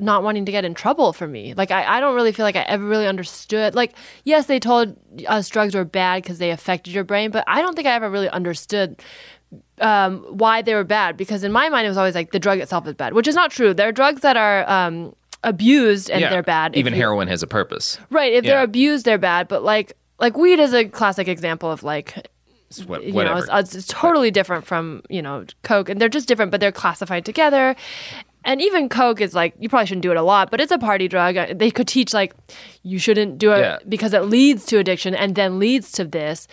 not 0.00 0.22
wanting 0.22 0.44
to 0.46 0.52
get 0.52 0.64
in 0.64 0.74
trouble 0.74 1.12
for 1.12 1.26
me 1.26 1.54
like 1.54 1.70
I, 1.70 1.96
I 1.96 2.00
don't 2.00 2.14
really 2.14 2.32
feel 2.32 2.44
like 2.44 2.56
i 2.56 2.62
ever 2.62 2.84
really 2.84 3.06
understood 3.06 3.74
like 3.74 3.94
yes 4.24 4.46
they 4.46 4.58
told 4.58 4.96
us 5.26 5.48
drugs 5.48 5.74
were 5.74 5.84
bad 5.84 6.22
because 6.22 6.38
they 6.38 6.50
affected 6.50 6.92
your 6.92 7.04
brain 7.04 7.30
but 7.30 7.44
i 7.46 7.60
don't 7.62 7.74
think 7.74 7.86
i 7.86 7.92
ever 7.92 8.10
really 8.10 8.28
understood 8.28 9.00
um, 9.80 10.18
why 10.28 10.62
they 10.62 10.74
were 10.74 10.84
bad 10.84 11.16
because 11.16 11.42
in 11.44 11.52
my 11.52 11.68
mind 11.68 11.84
it 11.86 11.88
was 11.88 11.96
always 11.98 12.14
like 12.14 12.30
the 12.32 12.38
drug 12.38 12.58
itself 12.60 12.86
is 12.86 12.94
bad 12.94 13.12
which 13.12 13.26
is 13.28 13.34
not 13.34 13.50
true 13.50 13.74
there 13.74 13.88
are 13.88 13.92
drugs 13.92 14.20
that 14.22 14.36
are 14.36 14.68
um, 14.70 15.14
abused 15.42 16.10
and 16.10 16.20
Yeah. 16.20 16.30
they're 16.30 16.42
bad 16.42 16.76
Even 16.76 16.92
you- 16.94 17.00
heroin 17.00 17.28
has 17.28 17.42
a 17.42 17.46
purpose. 17.46 17.98
right 18.10 18.32
if 18.32 18.44
Yeah. 18.44 18.54
they're 18.54 18.64
abused 18.64 19.04
they're 19.04 19.18
bad 19.18 19.48
but 19.48 19.62
like 19.64 19.92
like 20.20 20.36
weed 20.36 20.58
is 20.60 20.72
a 20.72 20.84
classic 20.86 21.26
example 21.28 21.70
of 21.70 21.82
like 21.82 22.28
what, 22.86 23.04
you 23.04 23.12
know, 23.12 23.36
it's, 23.36 23.74
it's 23.76 23.86
totally 23.86 24.32
different 24.32 24.66
from 24.66 25.02
you 25.08 25.22
know 25.22 25.44
Coke, 25.62 25.88
and 25.88 26.00
they're 26.00 26.08
just 26.08 26.26
different, 26.26 26.50
but 26.50 26.60
they're 26.60 26.72
classified 26.72 27.24
together. 27.24 27.76
And 28.44 28.60
even 28.60 28.88
Coke 28.88 29.20
is 29.20 29.32
like 29.32 29.54
you 29.60 29.68
probably 29.68 29.86
shouldn't 29.86 30.02
do 30.02 30.10
it 30.10 30.16
a 30.16 30.22
lot, 30.22 30.50
but 30.50 30.60
it's 30.60 30.72
a 30.72 30.78
party 30.78 31.06
drug. 31.06 31.36
Uh, 31.36 31.54
They 31.54 31.70
could 31.70 31.86
teach 31.86 32.12
like 32.12 32.34
you 32.82 32.98
shouldn't 32.98 33.38
do 33.38 33.52
it 33.52 33.60
Yeah. 33.60 33.78
because 33.88 34.12
it 34.12 34.22
leads 34.24 34.64
to 34.66 34.78
addiction 34.78 35.14
and 35.14 35.36
then 35.36 35.60
leads 35.60 35.92
to 35.92 36.04
this. 36.04 36.48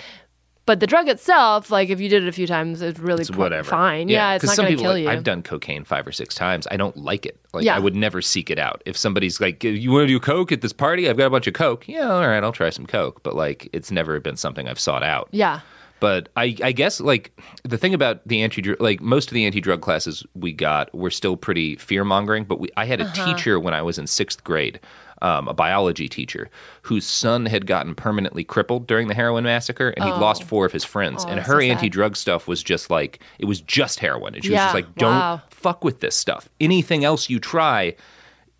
But 0.72 0.80
the 0.80 0.88
drug 0.88 1.10
itself, 1.10 1.70
like 1.70 1.90
if 1.90 2.00
you 2.00 2.08
did 2.08 2.24
it 2.24 2.30
a 2.30 2.32
few 2.32 2.48
times, 2.48 2.82
it's 2.82 2.98
really 2.98 3.24
It's 3.24 3.32
whatever. 3.32 3.70
fine. 3.70 4.08
Yeah, 4.08 4.36
it's 4.36 4.46
not 4.46 4.56
going 4.56 4.78
to 4.78 4.82
kill 4.82 4.98
you. 4.98 5.10
I've 5.10 5.26
done 5.26 5.44
cocaine 5.44 5.84
five 5.84 6.08
or 6.08 6.14
six 6.14 6.34
times. 6.34 6.66
I 6.72 6.78
don't 6.78 6.96
like 6.96 7.26
it. 7.26 7.38
Like 7.52 7.66
Yeah. 7.66 7.76
I 7.76 7.80
would 7.80 7.94
never 7.94 8.22
seek 8.22 8.50
it 8.50 8.58
out. 8.58 8.82
If 8.86 8.96
somebody's 8.96 9.42
like, 9.42 9.62
"You 9.66 9.92
want 9.92 10.04
to 10.04 10.08
do 10.08 10.18
coke 10.18 10.54
at 10.54 10.62
this 10.62 10.72
party?" 10.72 11.10
I've 11.10 11.18
got 11.18 11.26
a 11.26 11.30
bunch 11.30 11.46
of 11.48 11.54
coke. 11.56 11.90
Yeah, 11.90 12.10
all 12.10 12.26
right, 12.26 12.42
I'll 12.42 12.54
try 12.54 12.70
some 12.70 12.86
coke. 12.86 13.22
But 13.22 13.36
like, 13.36 13.68
it's 13.74 13.92
never 13.92 14.18
been 14.22 14.38
something 14.38 14.70
I've 14.70 14.80
sought 14.80 15.04
out. 15.04 15.28
yeah, 15.32 15.60
But 16.00 16.30
I, 16.38 16.56
I 16.64 16.72
guess 16.72 17.02
like 17.02 17.38
the 17.64 17.78
thing 17.78 17.94
about 17.94 18.26
the 18.26 18.42
anti 18.42 18.62
drug, 18.62 18.80
like 18.80 19.02
most 19.02 19.28
of 19.28 19.34
the 19.34 19.46
anti 19.46 19.60
drug 19.60 19.82
classes 19.82 20.26
we 20.36 20.54
got 20.54 20.96
were 20.96 21.12
still 21.12 21.36
pretty 21.36 21.76
fear 21.76 22.06
mongering. 22.06 22.46
But 22.46 22.62
we, 22.62 22.70
I 22.78 22.86
had 22.86 23.02
a 23.02 23.06
Uh-huh. 23.08 23.26
teacher 23.26 23.60
when 23.60 23.74
I 23.74 23.82
was 23.82 24.00
in 24.00 24.08
sixth 24.08 24.42
grade, 24.46 24.80
um, 25.22 25.48
a 25.48 25.54
biology 25.54 26.10
teacher, 26.10 26.50
whose 26.84 27.06
son 27.06 27.46
had 27.46 27.66
gotten 27.68 27.96
permanently 27.96 28.44
crippled 28.44 28.88
during 28.88 29.08
the 29.08 29.14
heroin 29.16 29.44
massacre, 29.44 29.90
and 29.90 30.04
he'd 30.06 30.20
lost 30.20 30.44
four 30.44 30.66
of 30.66 30.72
his 30.72 30.84
friends. 30.84 31.26
Oh, 31.26 31.30
and 31.30 31.40
her 31.40 31.54
so 31.54 31.60
anti 31.60 31.90
drug 31.90 32.16
stuff 32.16 32.48
was 32.48 32.64
just 32.64 32.90
like 32.90 33.22
it 33.40 33.46
was 33.46 33.62
just 33.62 34.00
heroin, 34.00 34.36
and 34.36 34.44
she 34.44 34.52
was 34.52 34.60
just 34.60 34.74
like, 34.74 34.96
"Don't 34.96 35.12
wow. 35.12 35.42
fuck 35.50 35.84
with 35.84 36.00
this 36.00 36.16
stuff. 36.16 36.50
Anything 36.60 37.04
else 37.06 37.30
you 37.30 37.40
try." 37.40 37.96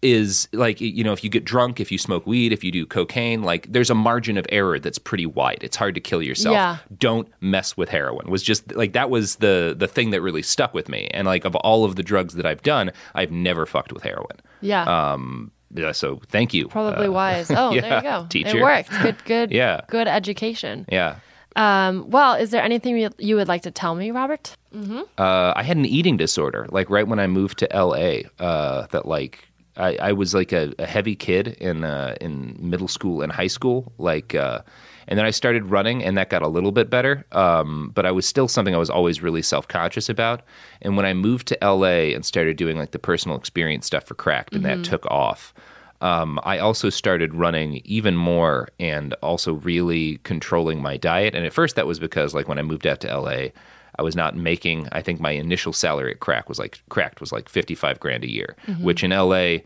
is 0.02 0.48
like 0.52 0.82
you 0.82 1.04
know 1.04 1.14
if 1.14 1.24
you 1.24 1.30
get 1.30 1.46
drunk 1.46 1.80
if 1.80 1.92
you 1.92 1.98
smoke 1.98 2.26
weed 2.26 2.52
if 2.52 2.64
you 2.64 2.72
do 2.72 2.86
cocaine 2.88 3.44
like 3.44 3.72
there's 3.72 3.92
a 3.92 3.96
margin 3.96 4.36
of 4.36 4.46
error 4.50 4.80
that's 4.80 4.98
pretty 4.98 5.28
wide 5.28 5.60
it's 5.62 5.78
hard 5.78 5.94
to 5.94 6.02
kill 6.02 6.24
yourself 6.24 6.54
Yeah. 6.54 6.78
don't 6.98 7.28
mess 7.40 7.78
with 7.78 7.90
heroin 7.90 8.30
was 8.30 8.42
just 8.42 8.76
like 8.76 8.94
that 8.94 9.12
was 9.12 9.36
the 9.36 9.76
the 9.78 9.88
thing 9.88 10.10
that 10.10 10.22
really 10.22 10.42
stuck 10.42 10.74
with 10.74 10.90
me 10.90 11.08
and 11.14 11.28
like 11.28 11.46
of 11.46 11.56
all 11.58 11.86
of 11.86 11.98
the 11.98 12.04
drugs 12.04 12.34
that 12.34 12.48
i've 12.48 12.64
done 12.64 12.92
i've 13.14 13.32
never 13.32 13.68
fucked 13.68 13.94
with 13.94 14.02
heroin 14.02 14.38
yeah. 14.62 15.14
um 15.14 15.52
yeah, 15.74 15.92
so 15.92 16.20
thank 16.30 16.54
you 16.54 16.68
Probably 16.68 17.08
Uh, 17.08 17.12
wise. 17.12 17.50
Oh, 17.56 17.72
there 17.80 17.98
you 17.98 18.02
go. 18.02 18.26
teacher. 18.30 18.58
It 18.58 18.62
worked. 18.62 18.90
Good, 19.02 19.24
good. 19.26 19.52
Yeah. 19.52 19.82
Good 19.88 20.08
education. 20.08 20.86
yeah 20.92 21.16
Um, 21.56 22.10
well, 22.10 22.36
is 22.36 22.52
there 22.52 22.64
anything 22.64 22.98
you, 23.18 23.36
would 23.36 23.48
like 23.48 23.64
to 23.64 23.72
tell 23.72 23.96
me, 23.96 24.12
Robert? 24.12 24.56
uh, 25.18 25.54
I 25.56 25.64
had 25.64 25.76
an 25.78 25.86
eating 25.86 26.16
disorder, 26.18 26.66
like 26.72 26.90
right 26.90 27.06
when 27.08 27.20
I 27.20 27.28
moved 27.28 27.58
to 27.60 27.68
LA. 27.74 28.22
Uh, 28.40 28.88
that 28.92 29.06
like 29.06 29.46
I, 29.78 29.96
I 29.98 30.12
was 30.12 30.34
like 30.34 30.52
a, 30.52 30.74
a 30.80 30.86
heavy 30.86 31.16
kid 31.16 31.50
in 31.60 31.84
uh, 31.84 32.16
in 32.20 32.58
middle 32.60 32.88
school 32.88 33.22
and 33.22 33.32
high 33.32 33.48
school, 33.48 33.94
like, 33.98 34.36
uh, 34.36 34.62
and 35.08 35.18
then 35.18 35.26
I 35.26 35.32
started 35.32 35.66
running, 35.66 36.04
and 36.04 36.18
that 36.18 36.30
got 36.30 36.42
a 36.42 36.48
little 36.48 36.72
bit 36.72 36.90
better. 36.90 37.26
Um, 37.32 37.92
but 37.94 38.06
I 38.06 38.12
was 38.12 38.26
still 38.26 38.48
something 38.48 38.76
I 38.76 38.80
was 38.80 38.90
always 38.90 39.22
really 39.22 39.42
self 39.42 39.68
conscious 39.68 40.10
about. 40.10 40.42
And 40.82 40.98
when 40.98 41.06
I 41.06 41.14
moved 41.14 41.48
to 41.48 41.58
LA 41.62 42.14
and 42.14 42.26
started 42.26 42.58
doing 42.58 42.78
like 42.78 42.92
the 42.92 43.00
personal 43.00 43.38
experience 43.38 43.86
stuff 43.86 44.06
for 44.06 44.16
Cracked, 44.16 44.56
and 44.56 44.66
that 44.66 44.84
took 44.84 45.06
off. 45.08 45.54
Um, 46.02 46.40
I 46.44 46.58
also 46.58 46.90
started 46.90 47.36
running 47.36 47.80
even 47.86 48.16
more 48.18 48.70
and 48.80 49.14
also 49.22 49.54
really 49.54 50.18
controlling 50.24 50.82
my 50.82 50.98
diet. 50.98 51.36
And 51.36 51.46
at 51.46 51.54
first, 51.54 51.76
that 51.76 51.86
was 51.86 52.00
because, 52.00 52.34
like, 52.34 52.48
when 52.48 52.58
I 52.58 52.64
moved 52.64 52.88
out 52.88 53.02
to 53.02 53.20
LA, 53.20 53.50
I 54.02 54.04
was 54.04 54.16
not 54.16 54.36
making. 54.36 54.90
I 54.92 55.04
think 55.04 55.20
my 55.20 55.30
initial 55.30 55.74
salary 55.74 56.12
at 56.12 56.22
Crack 56.22 56.50
was 56.50 56.58
like 56.58 56.82
Cracked 56.90 57.22
was 57.22 57.32
like 57.32 57.48
fifty 57.48 57.76
five 57.76 58.00
grand 58.00 58.24
a 58.24 58.30
year, 58.30 58.56
mm-hmm. 58.66 58.84
which 58.84 59.04
in 59.04 59.12
LA 59.12 59.58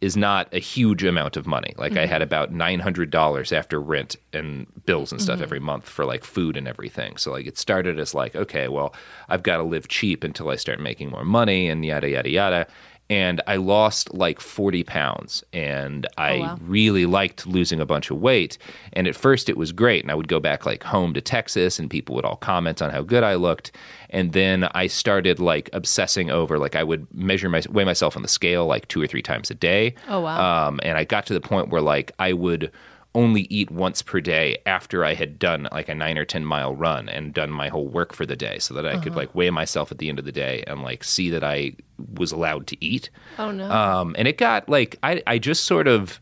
is 0.00 0.16
not 0.16 0.52
a 0.52 0.58
huge 0.58 1.04
amount 1.04 1.36
of 1.36 1.46
money. 1.46 1.72
Like 1.78 1.96
I 1.96 2.04
had 2.04 2.16
mm-hmm. 2.16 2.22
about 2.22 2.52
nine 2.52 2.80
hundred 2.80 3.10
dollars 3.10 3.52
after 3.52 3.80
rent 3.80 4.16
and 4.32 4.66
bills 4.86 5.12
and 5.12 5.22
stuff 5.22 5.36
mm-hmm. 5.36 5.44
every 5.44 5.60
month 5.60 5.88
for 5.88 6.04
like 6.04 6.24
food 6.24 6.56
and 6.56 6.66
everything. 6.66 7.16
So 7.16 7.30
like 7.30 7.46
it 7.46 7.56
started 7.58 8.00
as 8.00 8.12
like, 8.12 8.34
okay, 8.34 8.66
well, 8.66 8.92
I've 9.28 9.44
got 9.44 9.58
to 9.58 9.62
live 9.62 9.86
cheap 9.86 10.24
until 10.24 10.48
I 10.48 10.56
start 10.56 10.80
making 10.80 11.10
more 11.10 11.24
money 11.24 11.68
and 11.68 11.84
yada 11.84 12.10
yada 12.10 12.28
yada. 12.28 12.66
And 13.08 13.40
I 13.46 13.56
lost 13.56 14.12
like 14.12 14.40
40 14.40 14.82
pounds. 14.82 15.44
And 15.52 16.06
I 16.18 16.34
Oh, 16.36 16.40
wow. 16.40 16.58
really 16.62 17.06
liked 17.06 17.46
losing 17.46 17.80
a 17.80 17.86
bunch 17.86 18.10
of 18.10 18.18
weight. 18.18 18.58
And 18.94 19.06
at 19.06 19.14
first 19.14 19.48
it 19.48 19.56
was 19.56 19.70
great. 19.72 20.02
And 20.02 20.10
I 20.10 20.14
would 20.14 20.26
go 20.28 20.40
back 20.40 20.66
like 20.66 20.82
home 20.82 21.14
to 21.14 21.20
Texas 21.20 21.78
and 21.78 21.88
people 21.88 22.14
would 22.16 22.24
all 22.24 22.36
comment 22.36 22.82
on 22.82 22.90
how 22.90 23.02
good 23.02 23.22
I 23.22 23.34
looked. 23.36 23.70
And 24.10 24.32
then 24.32 24.64
I 24.74 24.88
started 24.88 25.38
like 25.38 25.70
obsessing 25.72 26.30
over, 26.30 26.58
like 26.58 26.74
I 26.74 26.82
would 26.82 27.06
measure 27.14 27.48
my, 27.48 27.62
weigh 27.70 27.84
myself 27.84 28.16
on 28.16 28.22
the 28.22 28.28
scale 28.28 28.66
like 28.66 28.88
two 28.88 29.00
or 29.00 29.06
three 29.06 29.22
times 29.22 29.50
a 29.50 29.54
day. 29.54 29.94
Oh, 30.08 30.20
wow. 30.20 30.66
Um, 30.68 30.80
and 30.82 30.98
I 30.98 31.04
got 31.04 31.26
to 31.26 31.32
the 31.34 31.40
point 31.40 31.68
where 31.68 31.82
like 31.82 32.10
I 32.18 32.32
would 32.32 32.72
only 33.16 33.42
eat 33.50 33.70
once 33.70 34.02
per 34.02 34.20
day 34.20 34.58
after 34.66 35.04
I 35.04 35.14
had 35.14 35.38
done 35.38 35.66
like 35.72 35.88
a 35.88 35.94
nine 35.94 36.18
or 36.18 36.24
10 36.24 36.44
mile 36.44 36.74
run 36.76 37.08
and 37.08 37.32
done 37.32 37.50
my 37.50 37.68
whole 37.68 37.88
work 37.88 38.12
for 38.12 38.26
the 38.26 38.36
day 38.36 38.58
so 38.58 38.74
that 38.74 38.86
I 38.86 38.98
could 38.98 39.08
Uh-huh. 39.12 39.20
like 39.20 39.34
weigh 39.34 39.50
myself 39.50 39.90
at 39.90 39.98
the 39.98 40.08
end 40.08 40.18
of 40.18 40.24
the 40.26 40.32
day 40.32 40.62
and 40.66 40.82
like 40.82 41.02
see 41.02 41.30
that 41.30 41.42
I 41.42 41.72
was 42.14 42.30
allowed 42.30 42.66
to 42.68 42.76
eat. 42.84 43.10
Oh 43.38 43.50
no. 43.50 43.70
Um, 43.70 44.14
and 44.18 44.28
it 44.28 44.36
got 44.38 44.68
like, 44.68 44.98
I, 45.02 45.22
I 45.26 45.38
just 45.38 45.64
sort 45.64 45.88
of 45.88 46.20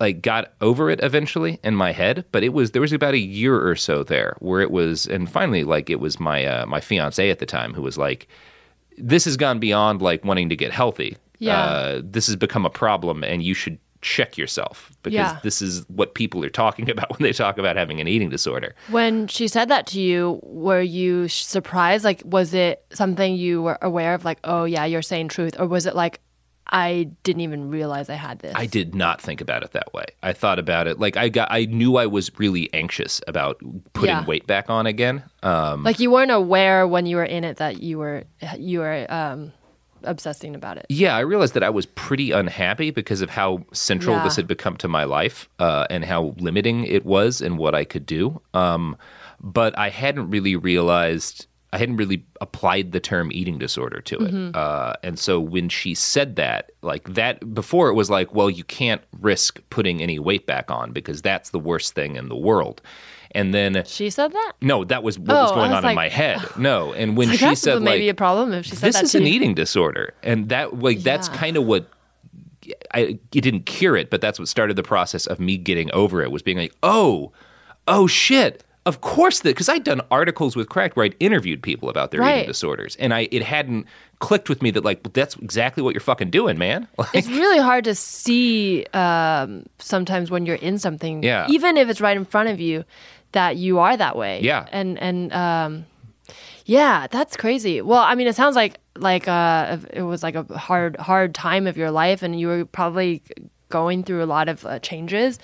like 0.00 0.22
got 0.22 0.52
over 0.60 0.90
it 0.90 1.00
eventually 1.02 1.58
in 1.64 1.74
my 1.74 1.90
head, 1.92 2.24
but 2.32 2.44
it 2.44 2.50
was, 2.50 2.70
there 2.72 2.82
was 2.82 2.92
about 2.92 3.14
a 3.14 3.18
year 3.18 3.66
or 3.66 3.74
so 3.74 4.04
there 4.04 4.36
where 4.38 4.60
it 4.60 4.70
was, 4.70 5.06
and 5.06 5.28
finally 5.30 5.64
like 5.64 5.90
it 5.90 6.00
was 6.00 6.20
my, 6.20 6.44
uh, 6.44 6.66
my 6.66 6.80
fiance 6.80 7.30
at 7.30 7.38
the 7.40 7.46
time 7.46 7.74
who 7.74 7.82
was 7.82 7.98
like, 7.98 8.28
this 8.96 9.24
has 9.24 9.36
gone 9.36 9.58
beyond 9.58 10.00
like 10.02 10.24
wanting 10.24 10.48
to 10.50 10.56
get 10.56 10.70
healthy. 10.72 11.16
Yeah. 11.40 11.58
Uh, 11.60 12.00
this 12.04 12.26
has 12.26 12.36
become 12.36 12.66
a 12.66 12.70
problem 12.70 13.24
and 13.24 13.42
you 13.42 13.54
should 13.54 13.78
check 14.00 14.38
yourself 14.38 14.90
because 15.02 15.14
Yeah. 15.14 15.38
this 15.42 15.60
is 15.62 15.84
what 15.88 16.14
people 16.14 16.44
are 16.44 16.48
talking 16.50 16.88
about 16.94 17.10
when 17.10 17.22
they 17.22 17.32
talk 17.32 17.58
about 17.58 17.76
having 17.76 18.00
an 18.00 18.08
eating 18.08 18.30
disorder. 18.30 18.74
When 18.90 19.26
she 19.28 19.48
said 19.48 19.68
that 19.68 19.86
to 19.88 20.00
you, 20.00 20.40
were 20.42 20.80
you 20.82 21.28
surprised? 21.28 22.04
Like, 22.04 22.22
was 22.24 22.54
it 22.54 22.84
something 22.92 23.34
you 23.36 23.62
were 23.62 23.78
aware 23.82 24.14
of? 24.14 24.24
Like, 24.24 24.38
oh 24.44 24.64
yeah, 24.64 24.84
you're 24.84 25.02
saying 25.02 25.28
truth, 25.28 25.58
or 25.58 25.66
was 25.66 25.86
it 25.86 25.94
like, 25.96 26.20
I 26.70 27.08
didn't 27.22 27.40
even 27.40 27.70
realize 27.70 28.10
I 28.10 28.14
had 28.16 28.40
this? 28.40 28.52
I 28.54 28.66
did 28.66 28.94
not 28.94 29.22
think 29.22 29.40
about 29.40 29.62
it 29.62 29.70
that 29.72 29.94
way. 29.94 30.04
I 30.22 30.34
thought 30.34 30.58
about 30.58 30.86
it 30.86 31.00
like 31.00 31.16
I 31.16 31.30
got 31.30 31.48
I 31.50 31.64
knew 31.64 31.96
I 31.96 32.04
was 32.04 32.30
really 32.38 32.68
anxious 32.74 33.22
about 33.26 33.58
putting 33.94 34.16
Yeah. 34.16 34.26
weight 34.26 34.46
back 34.46 34.68
on 34.68 34.86
again. 34.86 35.22
Um 35.42 35.82
like 35.82 35.98
you 35.98 36.10
weren't 36.10 36.30
aware 36.30 36.86
when 36.86 37.06
you 37.06 37.16
were 37.16 37.24
in 37.24 37.42
it 37.44 37.56
that 37.56 37.82
you 37.82 37.96
were 37.96 38.24
you 38.58 38.80
were 38.80 39.06
um, 39.08 39.50
obsessing 40.04 40.54
about 40.54 40.76
it. 40.78 40.86
yeah, 40.88 41.16
I 41.16 41.20
realized 41.20 41.54
that 41.54 41.62
I 41.62 41.70
was 41.70 41.86
pretty 41.86 42.30
unhappy 42.32 42.90
because 42.90 43.20
of 43.20 43.30
how 43.30 43.64
central 43.72 44.16
Yeah. 44.16 44.24
this 44.24 44.36
had 44.36 44.46
become 44.46 44.76
to 44.78 44.88
my 44.88 45.04
life 45.04 45.48
uh, 45.58 45.86
and 45.90 46.04
how 46.04 46.34
limiting 46.38 46.84
it 46.84 47.04
was 47.04 47.40
in 47.40 47.56
what 47.56 47.74
I 47.74 47.84
could 47.84 48.06
do. 48.06 48.40
Um, 48.54 48.96
but 49.40 49.76
I 49.78 49.88
hadn't 49.90 50.30
really 50.30 50.56
realized, 50.56 51.46
I 51.72 51.78
hadn't 51.78 51.96
really 51.96 52.24
applied 52.40 52.92
the 52.92 53.00
term 53.00 53.30
eating 53.32 53.58
disorder 53.58 54.00
to 54.00 54.16
it. 54.16 54.32
Mm-hmm. 54.32 54.50
Uh, 54.54 54.94
and 55.02 55.18
so 55.18 55.38
when 55.38 55.68
she 55.68 55.94
said 55.94 56.36
that, 56.36 56.70
like 56.82 57.12
that, 57.14 57.52
before 57.54 57.88
it 57.90 57.94
was 57.94 58.08
like, 58.08 58.34
well, 58.34 58.48
you 58.48 58.64
can't 58.64 59.02
risk 59.20 59.60
putting 59.68 60.00
any 60.02 60.18
weight 60.18 60.46
back 60.46 60.70
on 60.70 60.92
because 60.92 61.20
that's 61.20 61.50
the 61.50 61.58
worst 61.58 61.94
thing 61.94 62.16
in 62.16 62.28
the 62.30 62.36
world. 62.36 62.80
And 63.32 63.52
then, 63.52 63.82
She 63.84 64.08
said 64.08 64.32
that. 64.32 64.52
no, 64.62 64.84
that 64.84 65.02
was 65.02 65.18
what 65.18 65.36
Oh, 65.36 65.42
was 65.42 65.50
going 65.52 65.70
was 65.70 65.76
on 65.76 65.82
like- 65.82 65.90
in 65.92 65.96
my 65.96 66.08
head. 66.08 66.40
No, 66.56 66.94
and 66.94 67.16
when 67.18 67.28
Like, 67.28 67.38
she 67.38 67.54
said 67.54 67.82
maybe 67.82 68.06
like 68.06 68.12
a 68.12 68.16
problem 68.16 68.54
if 68.54 68.64
she 68.64 68.74
said 68.74 68.88
this 68.88 68.94
that 68.96 69.04
is 69.04 69.14
an 69.14 69.22
you. 69.26 69.34
eating 69.34 69.52
disorder 69.54 70.14
and 70.22 70.48
that 70.48 70.78
like 70.78 71.00
that's 71.00 71.28
kind 71.28 71.58
of 71.58 71.64
what 71.64 71.86
I, 72.94 73.00
it 73.00 73.30
didn't 73.30 73.66
cure 73.66 73.96
it 73.96 74.08
but 74.10 74.20
that's 74.22 74.38
what 74.38 74.48
started 74.48 74.76
the 74.76 74.82
process 74.82 75.26
of 75.26 75.38
me 75.40 75.56
getting 75.58 75.90
over 75.92 76.22
it 76.22 76.30
was 76.30 76.42
being 76.42 76.58
like 76.58 76.74
oh 76.82 77.32
oh 77.86 78.06
shit 78.06 78.64
of 78.88 79.00
course 79.00 79.40
that 79.40 79.50
because 79.50 79.68
i'd 79.68 79.84
done 79.84 80.00
articles 80.10 80.56
with 80.56 80.68
cracked 80.68 80.96
where 80.96 81.04
i'd 81.06 81.14
interviewed 81.20 81.60
people 81.62 81.88
about 81.88 82.10
their 82.10 82.20
Right. 82.20 82.36
eating 82.38 82.48
disorders 82.54 82.96
and 82.96 83.12
i 83.18 83.28
it 83.30 83.42
hadn't 83.42 83.86
clicked 84.26 84.48
with 84.48 84.60
me 84.62 84.70
that 84.72 84.84
like 84.84 84.98
that's 85.12 85.36
exactly 85.36 85.82
what 85.82 85.92
you're 85.94 86.00
fucking 86.12 86.30
doing 86.30 86.56
man 86.58 86.88
like, 86.98 87.08
It's 87.18 87.28
really 87.28 87.58
hard 87.68 87.84
to 87.84 87.94
see 87.94 88.84
um, 88.94 89.66
sometimes 89.78 90.30
when 90.30 90.46
you're 90.46 90.56
in 90.68 90.78
something, 90.78 91.22
Yeah. 91.22 91.46
even 91.48 91.76
if 91.76 91.88
it's 91.90 92.00
right 92.00 92.16
in 92.16 92.24
front 92.24 92.48
of 92.48 92.58
you, 92.58 92.84
that 93.32 93.56
you 93.56 93.78
are 93.78 93.96
that 93.96 94.16
way. 94.16 94.40
Yeah. 94.42 94.66
and 94.72 94.98
and 94.98 95.32
um, 95.32 95.84
yeah, 96.64 97.06
that's 97.10 97.36
crazy. 97.36 97.80
Well, 97.80 98.00
I 98.02 98.14
mean, 98.14 98.26
it 98.26 98.34
sounds 98.36 98.56
like 98.56 98.78
like 98.96 99.28
uh, 99.28 99.76
it 99.92 100.02
was 100.02 100.22
like 100.22 100.34
a 100.34 100.44
hard 100.58 100.96
hard 100.96 101.34
time 101.34 101.66
of 101.66 101.76
your 101.76 101.90
life, 101.90 102.22
and 102.24 102.38
you 102.40 102.48
were 102.48 102.64
probably 102.64 103.22
going 103.68 104.02
through 104.02 104.22
a 104.24 104.26
lot 104.36 104.48
of 104.48 104.64
uh, 104.66 104.78
changes 104.80 105.38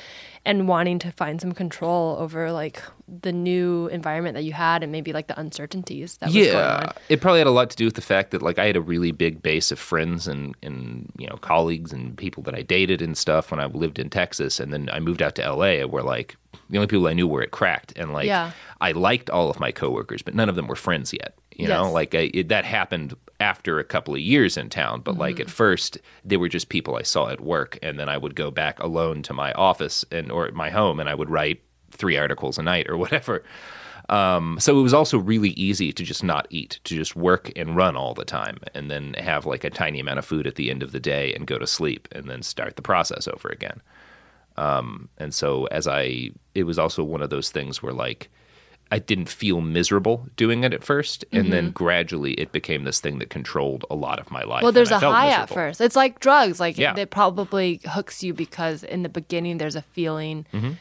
and 0.45 0.67
wanting 0.69 0.99
to 0.99 1.11
find 1.13 1.41
some 1.41 1.53
control 1.53 2.17
over 2.19 2.51
like 2.53 2.83
the 3.07 3.33
new 3.33 3.87
environment 3.89 4.35
that 4.35 4.45
you 4.45 4.53
had 4.53 4.83
and 4.83 4.91
maybe 4.91 5.13
like 5.13 5.27
the 5.27 5.39
uncertainties 5.39 6.17
that 6.19 6.27
was 6.27 6.35
going 6.35 6.49
yeah. 6.49 6.77
on. 6.87 6.93
it 7.09 7.21
probably 7.21 7.39
had 7.39 7.47
a 7.47 7.51
lot 7.51 7.69
to 7.69 7.77
do 7.77 7.85
with 7.85 7.95
the 7.95 8.01
fact 8.01 8.31
that 8.31 8.41
like 8.41 8.59
i 8.59 8.65
had 8.65 8.77
a 8.77 8.81
really 8.81 9.13
big 9.13 9.43
base 9.43 9.71
of 9.71 9.79
friends 9.79 10.27
and 10.27 10.55
and 10.63 11.13
you 11.19 11.27
know 11.27 11.37
colleagues 11.37 11.93
and 11.93 12.17
people 12.17 12.43
that 12.43 12.55
i 12.55 12.63
dated 12.63 13.03
and 13.03 13.19
stuff 13.19 13.51
when 13.51 13.61
i 13.61 13.67
lived 13.67 13.99
in 13.99 14.09
texas. 14.09 14.59
And 14.59 14.73
then 14.73 14.89
i 14.93 15.01
moved 15.01 15.21
out 15.21 15.35
to 15.37 15.53
la 15.53 15.83
where 15.87 16.03
like 16.03 16.37
the 16.71 16.79
only 16.79 16.87
people 16.87 17.07
i 17.07 17.13
knew 17.13 17.29
were 17.29 17.43
at 17.43 17.51
cracked. 17.51 17.93
And 17.97 18.13
like 18.13 18.27
Yeah. 18.27 18.53
i 18.81 18.93
liked 18.93 19.29
all 19.29 19.51
of 19.51 19.61
my 19.61 19.71
coworkers 19.71 20.23
but 20.23 20.35
none 20.35 20.49
of 20.49 20.57
them 20.57 20.67
were 20.67 20.77
friends 20.77 21.13
yet 21.13 21.35
you 21.57 21.69
know? 21.69 21.89
Like 21.93 22.17
I, 22.17 22.31
it, 22.35 22.49
that 22.49 22.65
happened 22.65 23.15
after 23.39 23.79
a 23.79 23.85
couple 23.85 24.13
of 24.13 24.19
years 24.21 24.57
in 24.57 24.71
town. 24.71 25.03
But 25.03 25.17
like 25.19 25.37
Mm-hmm. 25.37 25.43
at 25.43 25.51
first 25.51 25.99
they 26.25 26.37
were 26.37 26.49
just 26.49 26.69
people 26.69 26.97
i 26.97 27.03
saw 27.03 27.29
at 27.29 27.41
work. 27.41 27.79
And 27.83 27.99
then 27.99 28.09
i 28.09 28.17
would 28.17 28.35
go 28.35 28.51
back 28.51 28.81
alone 28.81 29.23
to 29.25 29.33
my 29.35 29.53
office 29.53 30.05
and 30.11 30.33
or 30.33 30.51
my 30.53 30.71
home 30.71 30.99
and 31.01 31.09
i 31.09 31.15
would 31.15 31.29
write 31.31 31.61
three 31.95 32.17
articles 32.17 32.59
a 32.59 32.63
night 32.63 32.89
or 32.89 32.97
whatever 32.97 33.43
um, 34.11 34.59
so 34.61 34.79
it 34.79 34.83
was 34.83 34.93
also 34.93 35.17
really 35.19 35.51
easy 35.51 35.91
to 35.91 36.05
just 36.05 36.23
not 36.23 36.47
eat, 36.51 36.79
to 36.85 36.95
just 36.95 37.17
work 37.17 37.51
and 37.57 37.75
run 37.75 37.97
all 37.97 38.13
the 38.13 38.27
time, 38.27 38.59
and 38.75 38.91
then 38.91 39.15
have 39.15 39.47
like 39.47 39.65
a 39.65 39.71
tiny 39.71 39.99
amount 39.99 40.19
of 40.19 40.27
food 40.27 40.47
at 40.47 40.57
the 40.57 40.71
end 40.71 40.83
of 40.83 40.93
the 40.93 41.01
day 41.01 41.33
and 41.33 41.47
go 41.47 41.57
to 41.59 41.67
sleep, 41.67 42.07
and 42.13 42.29
then 42.29 42.43
start 42.43 42.77
the 42.77 42.83
process 42.83 43.27
over 43.27 43.49
again. 43.49 43.81
Um, 44.59 45.09
and 45.17 45.33
so 45.33 45.65
as 45.67 45.89
I, 45.89 46.33
it 46.55 46.65
was 46.65 46.79
also 46.79 47.03
one 47.03 47.23
of 47.23 47.31
those 47.31 47.49
things 47.51 47.83
where 47.83 47.95
like 47.95 48.29
I 48.93 48.99
didn't 48.99 49.31
feel 49.31 49.63
miserable 49.63 50.29
doing 50.37 50.65
it 50.65 50.75
at 50.75 50.85
first, 50.85 51.25
and 51.33 51.51
then 51.51 51.71
gradually 51.71 52.35
it 52.35 52.53
became 52.53 52.85
this 52.85 53.01
thing 53.01 53.19
that 53.21 53.31
controlled 53.31 53.87
a 53.89 53.95
lot 53.95 54.21
of 54.21 54.31
my 54.31 54.43
life. 54.43 54.59
Mm-hmm. 54.59 54.65
Well, 54.65 54.73
there's 54.73 54.91
a 54.91 54.99
high 54.99 55.31
at 55.31 55.49
first. 55.49 55.81
It's 55.81 55.97
like 55.97 56.21
drugs. 56.21 56.61
Like 56.61 56.77
Yeah. 56.77 56.95
it 56.95 57.09
probably 57.11 57.81
hooks 57.87 58.23
you 58.23 58.35
because 58.35 58.85
in 58.85 59.03
the 59.03 59.09
beginning 59.09 59.57
there's 59.57 59.77
a 59.77 59.83
feeling, 59.83 60.45
Mm-hmm. 60.53 60.73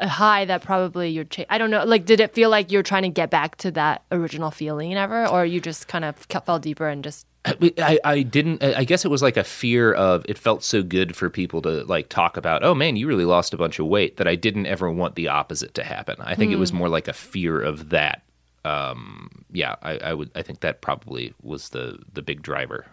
A 0.00 0.08
high 0.08 0.44
that 0.44 0.62
probably 0.62 1.10
you're. 1.10 1.24
Cha- 1.24 1.44
I 1.50 1.58
don't 1.58 1.70
know. 1.70 1.84
Like, 1.84 2.04
did 2.04 2.20
it 2.20 2.34
feel 2.34 2.50
like 2.50 2.72
you're 2.72 2.82
trying 2.82 3.02
to 3.02 3.08
get 3.08 3.30
back 3.30 3.56
to 3.56 3.70
that 3.72 4.02
original 4.10 4.50
feeling 4.50 4.94
ever, 4.94 5.26
or 5.26 5.44
you 5.44 5.60
just 5.60 5.88
kind 5.88 6.04
of 6.04 6.16
fell 6.16 6.58
deeper 6.58 6.88
and 6.88 7.04
just? 7.04 7.26
I, 7.44 7.98
I 8.04 8.22
didn't 8.22 8.62
I 8.62 8.84
guess 8.84 9.04
it 9.04 9.08
was 9.08 9.20
like 9.20 9.36
a 9.36 9.42
fear 9.42 9.92
of 9.92 10.24
it 10.28 10.38
felt 10.38 10.62
so 10.62 10.80
good 10.80 11.16
for 11.16 11.28
people 11.28 11.60
to 11.62 11.82
like 11.86 12.08
talk 12.08 12.36
about 12.36 12.62
oh 12.62 12.72
man 12.72 12.94
you 12.94 13.08
really 13.08 13.24
lost 13.24 13.52
a 13.52 13.56
bunch 13.56 13.80
of 13.80 13.86
weight 13.86 14.18
that 14.18 14.28
I 14.28 14.36
didn't 14.36 14.66
ever 14.66 14.88
want 14.92 15.16
the 15.16 15.26
opposite 15.26 15.74
to 15.74 15.82
happen 15.82 16.14
I 16.20 16.36
think 16.36 16.52
it 16.52 16.56
was 16.56 16.72
more 16.72 16.88
like 16.88 17.08
a 17.08 17.12
fear 17.12 17.60
of 17.60 17.88
that 17.88 18.22
um 18.64 19.44
yeah 19.50 19.74
I, 19.82 19.98
I 19.98 20.14
would 20.14 20.30
I 20.36 20.42
think 20.42 20.60
that 20.60 20.82
probably 20.82 21.34
was 21.42 21.70
the 21.70 21.98
the 22.12 22.22
big 22.22 22.42
driver 22.42 22.86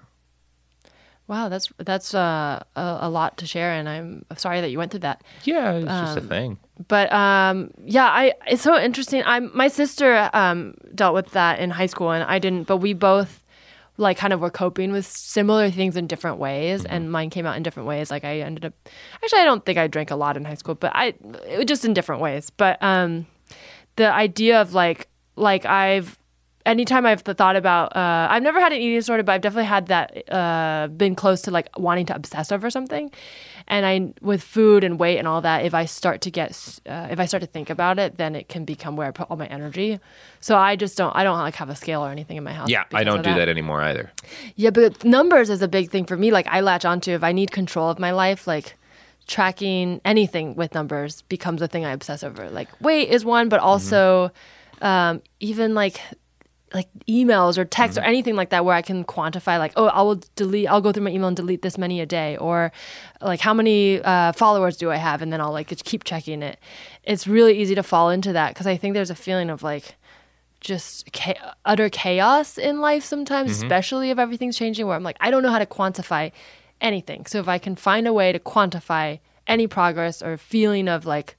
Wow, 1.29 1.47
that's 1.47 1.71
that's 1.77 2.15
uh, 2.15 2.63
a, 2.75 2.97
a 3.01 3.09
lot 3.09 3.37
to 3.37 3.45
share, 3.45 3.71
and 3.71 3.87
I'm 3.87 4.25
sorry 4.35 4.61
that 4.61 4.71
you 4.71 4.79
went 4.79 4.89
through 4.89 5.01
that. 5.01 5.23
yeah 5.43 5.73
it's 5.73 5.85
just 5.85 6.17
a 6.17 6.21
thing. 6.21 6.57
but 6.87 7.07
um 7.13 7.69
yeah 7.85 8.07
i 8.21 8.33
it's 8.47 8.63
so 8.63 8.73
interesting. 8.79 9.21
I'm 9.25 9.51
my 9.55 9.67
sister 9.67 10.29
um 10.33 10.73
dealt 10.95 11.13
with 11.13 11.29
that 11.31 11.59
in 11.59 11.69
high 11.69 11.85
school 11.93 12.09
and 12.11 12.23
i 12.23 12.39
didn't 12.39 12.63
but 12.65 12.77
we 12.77 12.93
both 12.93 13.43
like 13.97 14.17
kind 14.17 14.33
of 14.33 14.39
were 14.39 14.49
coping 14.49 14.91
with 14.91 15.05
similar 15.05 15.69
things 15.69 15.95
in 15.97 16.07
different 16.07 16.37
ways 16.39 16.85
and 16.85 17.11
mine 17.11 17.29
came 17.29 17.45
out 17.45 17.57
in 17.57 17.63
different 17.63 17.87
ways. 17.87 18.09
Like 18.09 18.23
i 18.23 18.39
ended 18.39 18.65
up 18.65 18.73
actually 19.21 19.41
i 19.41 19.45
don't 19.45 19.63
think 19.65 19.77
i 19.77 19.85
drank 19.87 20.09
a 20.09 20.15
lot 20.15 20.35
in 20.37 20.45
high 20.45 20.55
school 20.55 20.73
but 20.75 20.91
i 20.95 21.13
it, 21.45 21.65
just 21.67 21.85
in 21.85 21.93
different 21.93 22.21
ways. 22.21 22.49
But 22.49 22.81
um 22.81 23.27
the 23.97 24.11
idea 24.11 24.61
of 24.61 24.73
like 24.73 25.09
like 25.35 25.65
i've 25.65 26.17
anytime 26.65 27.05
I've 27.05 27.21
thought 27.21 27.55
about, 27.55 27.95
uh, 27.95 28.27
I've 28.29 28.43
never 28.43 28.59
had 28.59 28.71
an 28.71 28.79
eating 28.79 28.97
disorder, 28.97 29.23
but 29.23 29.33
I've 29.33 29.41
definitely 29.41 29.65
had 29.65 29.87
that, 29.87 30.31
uh, 30.31 30.87
been 30.87 31.15
close 31.15 31.41
to 31.43 31.51
like 31.51 31.69
wanting 31.77 32.05
to 32.07 32.15
obsess 32.15 32.51
over 32.51 32.69
something. 32.69 33.11
And 33.67 33.85
I, 33.85 34.13
with 34.21 34.41
food 34.41 34.83
and 34.83 34.99
weight 34.99 35.19
and 35.19 35.27
all 35.27 35.41
that, 35.41 35.63
if 35.63 35.73
I 35.75 35.85
start 35.85 36.21
to 36.21 36.31
get, 36.31 36.79
uh, 36.87 37.07
if 37.11 37.19
I 37.19 37.25
start 37.25 37.41
to 37.41 37.47
think 37.47 37.69
about 37.69 37.99
it, 37.99 38.17
then 38.17 38.35
it 38.35 38.49
can 38.49 38.65
become 38.65 38.95
where 38.95 39.07
I 39.07 39.11
put 39.11 39.29
all 39.29 39.37
my 39.37 39.45
energy. 39.47 39.99
So 40.39 40.57
I 40.57 40.75
just 40.75 40.97
don't, 40.97 41.15
I 41.15 41.23
don't 41.23 41.37
like 41.37 41.55
have 41.55 41.69
a 41.69 41.75
scale 41.75 42.03
or 42.03 42.09
anything 42.09 42.37
in 42.37 42.43
my 42.43 42.53
house. 42.53 42.69
yeah 42.69 42.83
I 42.93 43.03
don't 43.03 43.23
do 43.23 43.33
that 43.33 43.47
anymore 43.49 43.81
either 43.81 44.11
yeah, 44.55 44.69
but 44.71 45.03
numbers 45.03 45.49
is 45.49 45.61
a 45.61 45.67
big 45.67 45.89
thing 45.89 46.05
for 46.05 46.17
me. 46.17 46.31
Like 46.31 46.47
I 46.47 46.61
latch 46.61 46.85
onto 46.85 47.11
if 47.11 47.23
I 47.23 47.31
need 47.31 47.51
control 47.51 47.89
of 47.89 47.99
my 47.99 48.11
life, 48.11 48.47
like 48.47 48.75
tracking 49.27 50.01
anything 50.05 50.55
with 50.55 50.73
numbers 50.73 51.21
becomes 51.23 51.61
a 51.61 51.67
thing 51.67 51.85
I 51.85 51.91
obsess 51.91 52.23
over. 52.23 52.49
Like 52.49 52.67
weight 52.81 53.09
is 53.09 53.23
one, 53.23 53.49
but 53.49 53.59
also 53.59 54.31
um, 54.81 55.21
even 55.39 55.73
like 55.75 56.01
like 56.73 56.87
emails 57.07 57.57
or 57.57 57.65
texts 57.65 57.97
or 57.97 58.01
anything 58.01 58.35
like 58.35 58.49
that 58.51 58.63
where 58.65 58.75
I 58.75 58.81
can 58.81 59.03
quantify 59.03 59.57
like 59.57 59.73
oh 59.75 59.85
I 59.87 60.01
will 60.01 60.21
delete 60.35 60.69
I'll 60.69 60.81
go 60.81 60.91
through 60.91 61.03
my 61.03 61.09
email 61.11 61.27
and 61.27 61.35
delete 61.37 61.61
this 61.61 61.77
many 61.77 61.99
a 62.01 62.05
day 62.05 62.37
or 62.37 62.71
like 63.21 63.39
how 63.39 63.53
many 63.53 64.01
uh, 64.01 64.31
followers 64.33 64.77
do 64.77 64.91
I 64.91 64.97
have 64.97 65.21
and 65.21 65.33
then 65.33 65.41
I'll 65.41 65.51
like 65.51 65.67
just 65.69 65.83
keep 65.85 66.03
checking 66.03 66.41
it. 66.43 66.59
It's 67.03 67.25
really 67.27 67.57
easy 67.59 67.73
to 67.75 67.83
fall 67.83 68.09
into 68.11 68.33
that 68.33 68.53
because 68.53 68.67
I 68.67 68.77
think 68.77 68.93
there's 68.93 69.09
a 69.09 69.15
feeling 69.15 69.49
of 69.49 69.63
like 69.63 69.95
just 70.61 71.11
cha- 71.13 71.55
utter 71.65 71.89
chaos 71.89 72.57
in 72.57 72.81
life 72.81 73.03
sometimes, 73.03 73.51
Mm-hmm. 73.53 73.65
especially 73.65 74.09
if 74.09 74.19
everything's 74.19 74.57
changing. 74.57 74.85
Where 74.85 74.95
I'm 74.95 75.03
like, 75.03 75.17
I 75.21 75.31
don't 75.31 75.41
know 75.41 75.51
how 75.51 75.59
to 75.59 75.65
quantify 75.65 76.31
anything. 76.81 77.25
So 77.25 77.39
if 77.39 77.47
I 77.47 77.57
can 77.57 77.75
find 77.75 78.07
a 78.07 78.13
way 78.13 78.31
to 78.31 78.39
quantify 78.39 79.19
any 79.47 79.67
progress 79.67 80.21
or 80.21 80.37
feeling 80.37 80.87
of 80.87 81.05
like 81.05 81.35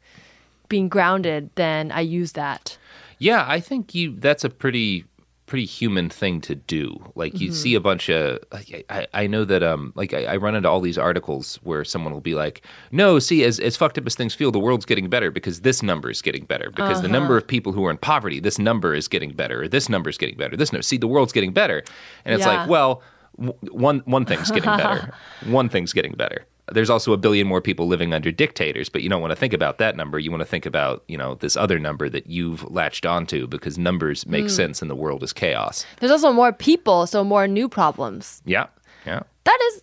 being 0.69 0.89
grounded, 0.89 1.51
then 1.57 1.93
I 1.93 2.01
use 2.01 2.33
that. 2.33 2.79
Yeah, 3.19 3.45
I 3.47 3.61
think 3.61 3.95
you 3.95 4.17
that's 4.19 4.45
a 4.45 4.49
pretty 4.49 5.05
pretty 5.51 5.67
human 5.67 6.09
thing 6.09 6.41
to 6.41 6.55
do. 6.55 6.97
Like 7.17 7.41
you 7.41 7.49
Mm-hmm. 7.49 7.55
see 7.63 7.75
a 7.75 7.81
bunch 7.81 8.09
of 8.09 8.39
like, 8.53 8.85
I, 8.89 9.07
I 9.13 9.27
know 9.27 9.45
that 9.45 9.63
um 9.65 9.93
like 9.97 10.15
I, 10.15 10.25
I 10.25 10.37
run 10.37 10.55
into 10.55 10.69
all 10.71 10.81
these 10.81 10.97
articles 10.97 11.59
where 11.65 11.85
someone 11.85 12.13
will 12.13 12.21
be 12.21 12.35
like, 12.35 12.63
No, 12.93 13.19
see, 13.19 13.43
as 13.45 13.59
as 13.59 13.77
fucked 13.77 13.99
up 13.99 14.07
as 14.07 14.15
things 14.15 14.35
feel, 14.35 14.53
the 14.53 14.61
world's 14.61 14.87
getting 14.87 15.09
better 15.11 15.31
because 15.33 15.63
this 15.63 15.83
number 15.83 16.09
is 16.09 16.23
getting 16.23 16.45
better. 16.45 16.71
Because 16.71 17.01
the 17.03 17.09
Uh-huh. 17.09 17.19
number 17.19 17.37
of 17.37 17.47
people 17.47 17.73
who 17.73 17.85
are 17.87 17.91
in 17.91 17.99
poverty, 17.99 18.39
this 18.41 18.59
number 18.59 18.95
is 18.95 19.09
getting 19.09 19.33
better, 19.33 19.63
or 19.63 19.69
this 19.69 19.89
number 19.89 20.09
is 20.09 20.17
getting 20.19 20.37
better. 20.37 20.57
This 20.57 20.73
no 20.73 20.81
see 20.81 20.97
the 20.99 21.09
world's 21.09 21.33
getting 21.33 21.53
better. 21.53 21.83
And 22.25 22.35
it's 22.35 22.47
Yeah. 22.47 22.61
like, 22.61 22.69
well, 22.71 23.03
w- 23.37 23.59
one 23.73 24.03
one 24.07 24.25
thing's 24.25 24.51
getting 24.53 24.77
better. 24.77 25.13
one 25.47 25.69
thing's 25.69 25.93
getting 25.93 26.13
better. 26.13 26.47
There's 26.73 26.91
also 26.91 27.13
a 27.13 27.17
billion 27.17 27.47
more 27.47 27.61
people 27.61 27.87
living 27.87 28.13
under 28.13 28.31
dictators, 28.33 28.89
but 28.89 29.03
you 29.03 29.09
don't 29.09 29.21
want 29.21 29.31
to 29.33 29.37
think 29.37 29.53
about 29.53 29.79
that 29.79 29.97
number. 29.97 30.19
You 30.19 30.31
want 30.31 30.41
to 30.43 30.47
think 30.47 30.67
about, 30.67 31.05
you 31.09 31.17
know, 31.19 31.35
this 31.37 31.57
other 31.57 31.79
number 31.79 32.09
that 32.09 32.27
you've 32.29 32.69
latched 32.71 33.05
onto 33.07 33.47
because 33.47 33.79
numbers 33.79 34.27
make 34.27 34.45
Hmm. 34.45 34.49
sense 34.49 34.83
and 34.83 34.91
the 34.91 34.95
world 34.97 35.23
is 35.23 35.33
chaos. 35.33 35.85
There's 36.01 36.13
also 36.13 36.33
more 36.33 36.53
people, 36.53 37.07
so 37.07 37.25
more 37.25 37.47
new 37.49 37.69
problems. 37.69 38.43
Yeah. 38.45 38.67
Yeah. 39.07 39.21
That 39.45 39.59
is, 39.73 39.83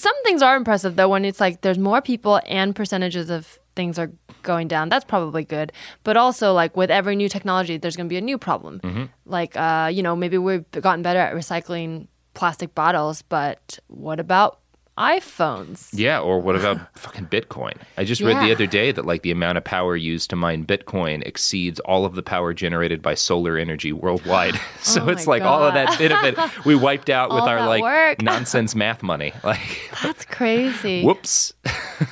some 0.00 0.14
things 0.24 0.42
are 0.42 0.56
impressive 0.56 0.96
though. 0.96 1.08
When 1.08 1.24
it's 1.24 1.40
like 1.40 1.60
there's 1.62 1.78
more 1.78 2.00
people 2.00 2.40
and 2.46 2.74
percentages 2.74 3.30
of 3.30 3.58
things 3.74 3.98
are 3.98 4.10
going 4.42 4.68
down. 4.68 4.88
That's 4.88 5.04
probably 5.04 5.44
good. 5.44 5.72
But 6.04 6.16
also, 6.16 6.52
like 6.52 6.76
with 6.76 6.90
every 6.90 7.16
new 7.16 7.28
technology, 7.28 7.78
there's 7.78 7.96
going 7.96 8.06
to 8.06 8.12
be 8.12 8.16
a 8.18 8.20
new 8.20 8.38
problem. 8.38 9.08
Like, 9.24 9.56
uh, 9.56 9.90
you 9.92 10.02
know, 10.02 10.14
maybe 10.16 10.36
we've 10.38 10.68
gotten 10.72 11.02
better 11.02 11.18
at 11.20 11.34
recycling 11.34 12.06
plastic 12.34 12.74
bottles, 12.74 13.22
but 13.22 13.78
what 13.88 14.20
about 14.20 14.58
iPhones? 14.98 15.88
Yeah, 15.92 16.20
or 16.20 16.38
what 16.40 16.54
about 16.56 16.78
fucking 16.98 17.26
Bitcoin? 17.26 17.74
I 17.96 18.04
just 18.04 18.20
read 18.20 18.36
the 18.42 18.52
other 18.52 18.66
day 18.66 18.92
that 18.92 19.06
like 19.06 19.22
the 19.22 19.30
amount 19.30 19.58
of 19.58 19.64
power 19.64 19.96
used 19.96 20.30
to 20.30 20.36
mine 20.36 20.64
Bitcoin 20.66 21.22
exceeds 21.26 21.80
all 21.80 22.04
of 22.04 22.14
the 22.14 22.22
power 22.22 22.52
generated 22.54 23.00
by 23.02 23.14
solar 23.14 23.56
energy 23.56 23.92
worldwide. 23.92 24.58
so 24.82 25.02
Oh 25.04 25.08
it's 25.08 25.26
like 25.26 25.42
all 25.42 25.62
of 25.62 25.74
that 25.74 25.88
God. 25.88 25.98
bit 25.98 26.12
of 26.12 26.24
it 26.24 26.64
we 26.66 26.74
wiped 26.74 27.10
out 27.10 27.30
with 27.34 27.44
our 27.44 27.66
like 27.66 27.82
work. 27.82 28.22
nonsense 28.22 28.74
math 28.74 29.02
money. 29.02 29.32
Like 29.42 29.90
That's 30.02 30.24
crazy. 30.26 31.02
whoops. 31.04 31.54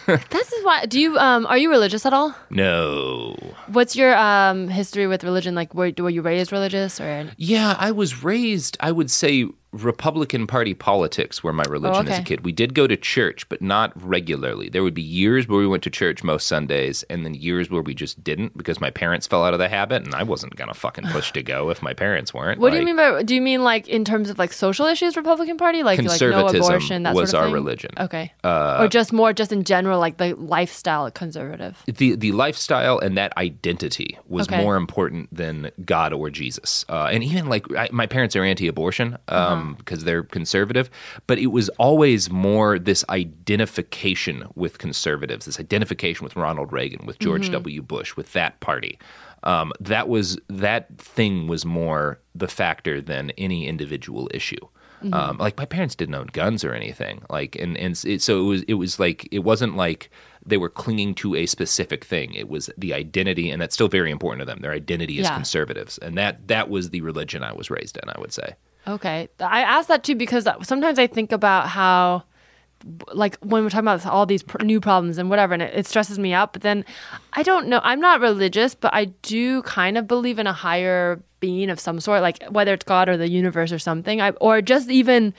This 0.06 0.52
is 0.52 0.64
why. 0.64 0.86
Do 0.86 0.98
you 1.00 1.16
um 1.18 1.46
are 1.46 1.58
you 1.58 1.70
religious 1.70 2.06
at 2.06 2.12
all? 2.12 2.34
No. 2.50 3.36
What's 3.68 3.94
your 3.94 4.16
um 4.16 4.68
history 4.68 5.06
with 5.06 5.22
religion? 5.24 5.54
Like, 5.54 5.74
were 5.74 5.92
were 5.98 6.10
you 6.10 6.22
raised 6.22 6.52
religious 6.52 7.00
or? 7.00 7.30
Yeah, 7.36 7.76
I 7.78 7.92
was 7.92 8.24
raised, 8.24 8.76
I 8.80 8.90
would 8.92 9.10
say, 9.10 9.46
Republican 9.72 10.46
Party 10.48 10.74
politics 10.74 11.44
were 11.44 11.52
my 11.52 11.62
religion 11.68 12.08
as 12.08 12.18
a 12.18 12.22
kid. 12.22 12.44
We 12.44 12.50
did 12.52 12.74
go 12.74 12.86
to 12.88 12.96
church, 12.96 13.48
but 13.48 13.62
not 13.62 13.92
regularly. 14.02 14.68
There 14.68 14.82
would 14.82 14.94
be 14.94 15.02
years 15.02 15.46
where 15.46 15.60
we 15.60 15.66
went 15.66 15.84
to 15.84 15.90
church 15.90 16.24
most 16.24 16.48
Sundays, 16.48 17.04
and 17.04 17.24
then 17.24 17.34
years 17.34 17.70
where 17.70 17.82
we 17.82 17.94
just 17.94 18.22
didn't 18.24 18.56
because 18.56 18.80
my 18.80 18.90
parents 18.90 19.26
fell 19.28 19.44
out 19.44 19.52
of 19.52 19.60
the 19.60 19.68
habit, 19.68 20.04
and 20.04 20.14
I 20.14 20.24
wasn't 20.24 20.56
gonna 20.56 20.74
fucking 20.74 21.04
push 21.08 21.30
to 21.32 21.42
go 21.42 21.70
if 21.70 21.82
my 21.82 21.94
parents 21.94 22.34
weren't. 22.34 22.58
What 22.60 22.72
do 22.72 22.78
you 22.78 22.84
mean 22.84 22.96
by? 22.96 23.22
Do 23.22 23.34
you 23.34 23.40
mean 23.40 23.62
like 23.62 23.86
in 23.88 24.04
terms 24.04 24.28
of 24.28 24.38
like 24.38 24.52
social 24.52 24.86
issues, 24.86 25.16
Republican 25.16 25.56
Party, 25.56 25.82
like 25.84 25.98
like 25.98 26.04
no 26.04 26.10
Conservatism 26.10 26.62
abortion, 26.62 27.02
that 27.04 27.14
was 27.14 27.30
sort 27.30 27.44
of 27.44 27.48
our 27.50 27.54
religion. 27.54 27.90
Uh, 27.96 28.04
Okay, 28.10 28.32
or 28.44 28.88
just 28.88 29.12
more, 29.12 29.32
just 29.32 29.52
in 29.52 29.62
general, 29.64 30.00
like 30.00 30.16
the 30.16 30.34
lifestyle 30.34 31.08
conservative. 31.12 31.80
the 31.86 32.16
the 32.16 32.32
lifestyle 32.32 32.98
and 32.98 33.16
that 33.16 33.36
identity 33.36 34.18
was 34.28 34.48
Okay. 34.48 34.60
more 34.62 34.74
important 34.76 35.28
than 35.34 35.70
God 35.84 36.12
or 36.12 36.28
Jesus. 36.30 36.84
Uh, 36.88 37.08
and 37.12 37.22
even 37.22 37.46
like 37.48 37.64
I, 37.76 37.88
my 37.92 38.06
parents 38.06 38.34
are 38.34 38.42
anti-abortion 38.42 39.16
um, 39.28 39.59
because 39.78 40.04
they're 40.04 40.22
conservative, 40.22 40.90
but 41.26 41.38
it 41.38 41.48
was 41.48 41.68
always 41.78 42.30
more 42.30 42.78
this 42.78 43.04
identification 43.08 44.44
with 44.54 44.78
conservatives, 44.78 45.46
this 45.46 45.60
identification 45.60 46.24
with 46.24 46.36
Ronald 46.36 46.72
Reagan, 46.72 47.06
with 47.06 47.18
George 47.18 47.44
Mm-hmm. 47.44 47.52
W. 47.52 47.82
Bush, 47.82 48.16
with 48.16 48.32
that 48.32 48.60
party. 48.60 48.98
Um, 49.42 49.72
that 49.80 50.08
was 50.08 50.38
that 50.48 50.86
thing 50.98 51.46
was 51.48 51.64
more 51.64 52.18
the 52.34 52.48
factor 52.48 53.00
than 53.00 53.30
any 53.38 53.66
individual 53.66 54.28
issue. 54.34 54.60
Mm-hmm. 55.02 55.14
Um, 55.14 55.38
like 55.38 55.56
my 55.56 55.64
parents 55.64 55.94
didn't 55.94 56.14
own 56.14 56.26
guns 56.26 56.62
or 56.62 56.74
anything. 56.74 57.22
Like 57.30 57.56
and 57.56 57.76
and 57.78 57.98
it, 58.04 58.20
so 58.20 58.38
it 58.40 58.44
was 58.44 58.62
it 58.64 58.74
was 58.74 58.98
like 59.00 59.26
it 59.32 59.38
wasn't 59.40 59.76
like 59.76 60.10
they 60.44 60.58
were 60.58 60.68
clinging 60.68 61.14
to 61.16 61.34
a 61.36 61.46
specific 61.46 62.04
thing. 62.04 62.34
It 62.34 62.48
was 62.50 62.68
the 62.76 62.92
identity, 62.92 63.50
and 63.50 63.60
that's 63.62 63.74
still 63.74 63.88
very 63.88 64.10
important 64.10 64.40
to 64.40 64.46
them. 64.46 64.60
Their 64.60 64.72
identity 64.72 65.18
as 65.20 65.24
Yeah. 65.26 65.34
conservatives, 65.36 65.96
and 65.98 66.18
that 66.18 66.48
that 66.48 66.68
was 66.68 66.90
the 66.90 67.00
religion 67.00 67.42
I 67.42 67.52
was 67.54 67.70
raised 67.70 67.96
in. 68.02 68.08
I 68.10 68.20
would 68.20 68.32
say. 68.32 68.54
Okay, 68.86 69.28
I 69.38 69.62
asked 69.62 69.88
that 69.88 70.04
too 70.04 70.14
because 70.14 70.48
sometimes 70.62 70.98
I 70.98 71.06
think 71.06 71.32
about 71.32 71.68
how, 71.68 72.24
like, 73.12 73.36
when 73.38 73.62
we're 73.62 73.70
talking 73.70 73.86
about 73.86 74.06
all 74.06 74.26
these 74.26 74.42
pr- 74.42 74.64
new 74.64 74.80
problems 74.80 75.18
and 75.18 75.28
whatever, 75.28 75.54
and 75.54 75.62
it, 75.62 75.74
it 75.74 75.86
stresses 75.86 76.18
me 76.18 76.32
out. 76.32 76.52
But 76.52 76.62
then, 76.62 76.84
I 77.34 77.42
don't 77.42 77.68
know. 77.68 77.80
I'm 77.84 78.00
not 78.00 78.20
religious, 78.20 78.74
but 78.74 78.92
I 78.94 79.06
do 79.22 79.62
kind 79.62 79.98
of 79.98 80.08
believe 80.08 80.38
in 80.38 80.46
a 80.46 80.52
higher 80.52 81.22
being 81.40 81.70
of 81.70 81.80
some 81.80 82.00
sort, 82.00 82.22
like 82.22 82.42
whether 82.44 82.72
it's 82.72 82.84
God 82.84 83.08
or 83.08 83.16
the 83.16 83.28
universe 83.28 83.72
or 83.72 83.78
something, 83.78 84.20
I, 84.20 84.30
or 84.32 84.62
just 84.62 84.90
even 84.90 85.34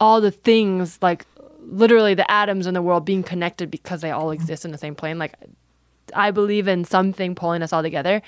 all 0.00 0.20
the 0.20 0.30
things, 0.30 0.98
like 1.00 1.24
literally 1.60 2.14
the 2.14 2.30
atoms 2.30 2.66
in 2.66 2.74
the 2.74 2.82
world 2.82 3.04
being 3.04 3.22
connected 3.22 3.70
because 3.70 4.00
they 4.00 4.10
all 4.10 4.30
exist 4.30 4.64
in 4.64 4.70
the 4.70 4.78
same 4.78 4.94
plane. 4.94 5.18
Like, 5.18 5.34
I 6.14 6.30
believe 6.30 6.68
in 6.68 6.84
something 6.84 7.34
pulling 7.34 7.62
us 7.62 7.72
all 7.72 7.82
together. 7.82 8.22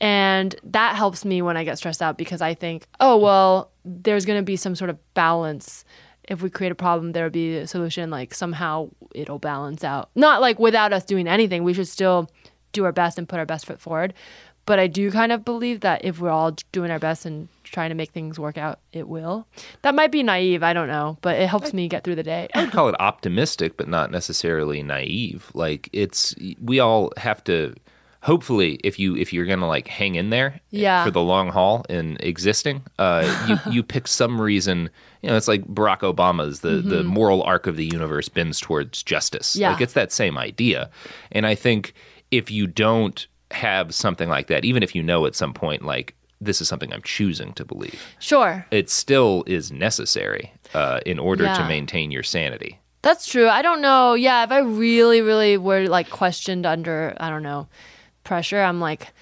And 0.00 0.54
that 0.64 0.96
helps 0.96 1.24
me 1.24 1.42
when 1.42 1.56
I 1.56 1.64
get 1.64 1.78
stressed 1.78 2.02
out 2.02 2.18
because 2.18 2.42
I 2.42 2.54
think, 2.54 2.86
oh, 3.00 3.16
well, 3.16 3.70
there's 3.84 4.24
going 4.24 4.38
to 4.38 4.44
be 4.44 4.56
some 4.56 4.74
sort 4.74 4.90
of 4.90 5.14
balance. 5.14 5.84
If 6.24 6.42
we 6.42 6.50
create 6.50 6.72
a 6.72 6.76
problem, 6.76 7.12
there'll 7.12 7.30
be 7.30 7.56
a 7.56 7.66
solution. 7.66 8.10
Like 8.10 8.34
somehow 8.34 8.90
it'll 9.14 9.38
balance 9.38 9.84
out. 9.84 10.10
Not 10.14 10.40
like 10.40 10.58
without 10.58 10.92
us 10.92 11.04
doing 11.04 11.28
anything. 11.28 11.64
We 11.64 11.74
should 11.74 11.88
still 11.88 12.30
do 12.72 12.84
our 12.84 12.92
best 12.92 13.18
and 13.18 13.28
put 13.28 13.38
our 13.38 13.46
best 13.46 13.66
foot 13.66 13.80
forward. 13.80 14.14
But 14.66 14.78
I 14.78 14.86
do 14.86 15.10
kind 15.10 15.30
of 15.30 15.44
believe 15.44 15.80
that 15.80 16.04
if 16.04 16.20
we're 16.20 16.30
all 16.30 16.56
doing 16.72 16.90
our 16.90 16.98
best 16.98 17.26
and 17.26 17.48
trying 17.64 17.90
to 17.90 17.94
make 17.94 18.12
things 18.12 18.38
work 18.38 18.56
out, 18.56 18.80
it 18.92 19.08
will. 19.08 19.46
That 19.82 19.94
might 19.94 20.10
be 20.10 20.22
naive. 20.22 20.62
I 20.62 20.72
don't 20.72 20.88
know. 20.88 21.18
But 21.20 21.38
it 21.38 21.48
helps 21.48 21.74
me 21.74 21.86
get 21.86 22.02
through 22.02 22.14
the 22.14 22.22
day. 22.22 22.48
I 22.54 22.64
would 22.64 22.72
call 22.72 22.88
it 22.88 22.96
optimistic, 22.98 23.76
but 23.76 23.88
not 23.88 24.10
necessarily 24.10 24.82
naive. 24.82 25.50
Like 25.54 25.90
it's 25.92 26.34
we 26.62 26.80
all 26.80 27.12
have 27.16 27.44
to. 27.44 27.74
Hopefully, 28.24 28.80
if 28.82 28.98
you 28.98 29.14
if 29.16 29.32
you're 29.32 29.44
gonna 29.44 29.68
like 29.68 29.86
hang 29.86 30.14
in 30.14 30.30
there 30.30 30.60
Yeah. 30.70 31.04
for 31.04 31.10
the 31.10 31.20
long 31.20 31.50
haul 31.50 31.84
in 31.90 32.16
existing, 32.20 32.82
uh, 32.98 33.22
you 33.66 33.72
you 33.72 33.82
pick 33.82 34.08
some 34.08 34.40
reason. 34.40 34.88
You 35.22 35.30
know, 35.30 35.36
it's 35.36 35.46
like 35.48 35.62
Barack 35.66 36.00
Obama's 36.00 36.60
the 36.60 36.76
the 36.82 37.02
moral 37.04 37.42
arc 37.42 37.66
of 37.66 37.76
the 37.76 37.84
universe 37.84 38.28
bends 38.30 38.60
towards 38.60 39.02
justice. 39.02 39.50
Mm-hmm. 39.52 39.60
Yeah. 39.60 39.72
Like 39.72 39.82
it's 39.82 39.92
that 39.92 40.10
same 40.10 40.38
idea, 40.38 40.90
and 41.32 41.46
I 41.46 41.54
think 41.54 41.92
if 42.30 42.50
you 42.50 42.66
don't 42.66 43.26
have 43.50 43.94
something 43.94 44.28
like 44.30 44.46
that, 44.48 44.64
even 44.64 44.82
if 44.82 44.94
you 44.94 45.02
know 45.02 45.26
at 45.26 45.34
some 45.34 45.52
point 45.52 45.84
like 45.84 46.14
this 46.40 46.60
is 46.62 46.68
something 46.68 46.92
I'm 46.92 47.02
choosing 47.02 47.52
to 47.54 47.64
believe, 47.64 48.00
Sure. 48.18 48.66
it 48.70 48.90
still 48.90 49.44
is 49.46 49.70
necessary 49.70 50.52
uh, 50.74 51.00
in 51.06 51.18
order 51.18 51.44
to 51.44 51.68
maintain 51.68 52.10
your 52.10 52.22
sanity. 52.24 52.80
That's 53.02 53.26
true. 53.26 53.48
I 53.48 53.62
don't 53.62 53.80
know. 53.82 54.14
Yeah, 54.14 54.44
if 54.44 54.50
I 54.50 54.58
really, 54.60 55.20
really 55.20 55.56
were 55.58 55.86
like 55.88 56.08
questioned 56.10 56.66
under, 56.66 57.14
I 57.18 57.28
don't 57.30 57.42
know, 57.42 57.68
pressure, 58.24 58.60
I'm 58.60 58.80
like, 58.80 59.12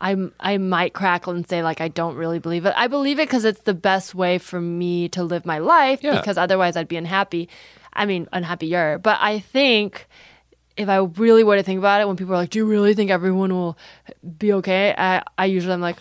I 0.00 0.16
I 0.40 0.58
might 0.58 0.92
crackle 0.92 1.34
and 1.34 1.48
say 1.48 1.62
like 1.62 1.80
I 1.80 1.88
don't 1.88 2.16
really 2.16 2.38
believe 2.38 2.66
it. 2.66 2.74
I 2.76 2.88
believe 2.88 3.18
it 3.18 3.28
because 3.28 3.44
it's 3.44 3.62
the 3.62 3.74
best 3.74 4.14
way 4.14 4.38
for 4.38 4.60
me 4.60 5.08
to 5.10 5.22
live 5.22 5.46
my 5.46 5.58
life. 5.58 6.02
Yeah. 6.02 6.18
Because 6.18 6.36
otherwise 6.38 6.76
I'd 6.76 6.88
be 6.88 6.96
unhappy. 6.96 7.48
I 7.92 8.06
mean, 8.06 8.28
unhappier. 8.32 8.98
But 8.98 9.18
I 9.20 9.38
think 9.38 10.06
if 10.76 10.88
I 10.88 10.96
really 10.96 11.44
were 11.44 11.56
to 11.56 11.62
think 11.62 11.78
about 11.78 12.00
it, 12.00 12.08
when 12.08 12.16
people 12.16 12.34
are 12.34 12.38
like, 12.38 12.50
"Do 12.50 12.58
you 12.58 12.66
really 12.66 12.94
think 12.94 13.10
everyone 13.10 13.52
will 13.52 13.78
be 14.38 14.52
okay?" 14.54 14.94
I 14.96 15.22
I 15.38 15.46
usually 15.46 15.74
am 15.74 15.80
like, 15.80 15.96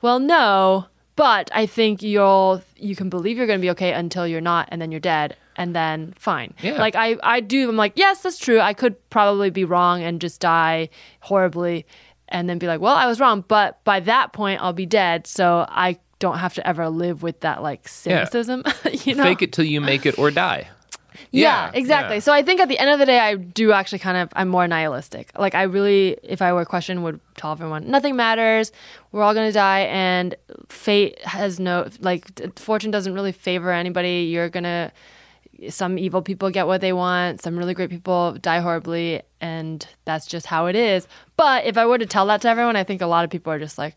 "Well, 0.00 0.18
no." 0.18 0.86
But 1.16 1.48
I 1.54 1.66
think 1.66 2.02
you'll 2.02 2.62
you 2.76 2.96
can 2.96 3.08
believe 3.08 3.36
you're 3.36 3.46
going 3.46 3.60
to 3.60 3.64
be 3.64 3.70
okay 3.70 3.92
until 3.92 4.26
you're 4.26 4.40
not, 4.40 4.68
and 4.72 4.80
then 4.82 4.90
you're 4.90 5.00
dead, 5.00 5.36
and 5.56 5.74
then 5.74 6.14
fine. 6.18 6.54
Yeah. 6.62 6.74
Like 6.78 6.94
I 6.96 7.16
I 7.22 7.40
do. 7.40 7.68
I'm 7.68 7.76
like, 7.76 7.92
yes, 7.96 8.22
that's 8.22 8.38
true. 8.38 8.60
I 8.60 8.72
could 8.74 8.96
probably 9.10 9.50
be 9.50 9.64
wrong 9.64 10.02
and 10.02 10.20
just 10.20 10.40
die 10.40 10.88
horribly, 11.20 11.86
and 12.28 12.48
then 12.48 12.58
be 12.58 12.66
like, 12.66 12.80
well, 12.80 12.94
I 12.94 13.06
was 13.06 13.20
wrong. 13.20 13.44
But 13.46 13.82
by 13.84 14.00
that 14.00 14.32
point, 14.32 14.60
I'll 14.62 14.72
be 14.72 14.86
dead, 14.86 15.26
so 15.26 15.66
I 15.68 15.98
don't 16.20 16.38
have 16.38 16.54
to 16.54 16.66
ever 16.66 16.88
live 16.88 17.22
with 17.22 17.40
that 17.40 17.62
like 17.62 17.88
cynicism. 17.88 18.62
you 19.04 19.14
know, 19.14 19.24
Fake 19.24 19.42
it 19.42 19.52
till 19.52 19.64
you 19.64 19.80
make 19.80 20.06
it 20.06 20.18
or 20.18 20.30
die. 20.30 20.68
yeah, 21.30 21.66
Yeah, 21.66 21.70
exactly. 21.74 22.16
yeah. 22.16 22.20
So 22.20 22.32
I 22.32 22.42
think 22.42 22.60
at 22.60 22.68
the 22.68 22.78
end 22.78 22.90
of 22.90 22.98
the 22.98 23.06
day, 23.06 23.18
I 23.18 23.34
do 23.34 23.72
actually 23.72 23.98
kind 23.98 24.16
of, 24.16 24.28
I'm 24.34 24.48
more 24.48 24.66
nihilistic. 24.66 25.30
Like, 25.38 25.54
I 25.54 25.62
really, 25.64 26.16
if 26.22 26.40
I 26.40 26.52
were 26.52 26.64
questioned, 26.64 27.02
would 27.04 27.20
tell 27.36 27.52
everyone 27.52 27.90
nothing 27.90 28.16
matters. 28.16 28.72
We're 29.12 29.22
all 29.22 29.34
going 29.34 29.48
to 29.48 29.52
die, 29.52 29.80
and 29.80 30.34
fate 30.68 31.20
has 31.24 31.60
no, 31.60 31.88
like, 32.00 32.58
fortune 32.58 32.90
doesn't 32.90 33.12
really 33.14 33.32
favor 33.32 33.70
anybody. 33.70 34.28
You're 34.32 34.48
going 34.48 34.64
to, 34.64 34.92
some 35.68 35.98
evil 35.98 36.22
people 36.22 36.50
get 36.50 36.66
what 36.66 36.80
they 36.80 36.92
want, 36.92 37.42
some 37.42 37.56
really 37.56 37.74
great 37.74 37.90
people 37.90 38.32
die 38.40 38.60
horribly, 38.60 39.22
and 39.40 39.86
that's 40.04 40.26
just 40.26 40.46
how 40.46 40.66
it 40.66 40.76
is. 40.76 41.06
But 41.36 41.64
if 41.64 41.76
I 41.76 41.86
were 41.86 41.98
to 41.98 42.06
tell 42.06 42.26
that 42.26 42.42
to 42.42 42.48
everyone, 42.48 42.76
I 42.76 42.84
think 42.84 43.00
a 43.00 43.06
lot 43.06 43.24
of 43.24 43.30
people 43.30 43.52
are 43.52 43.58
just 43.58 43.78
like, 43.78 43.96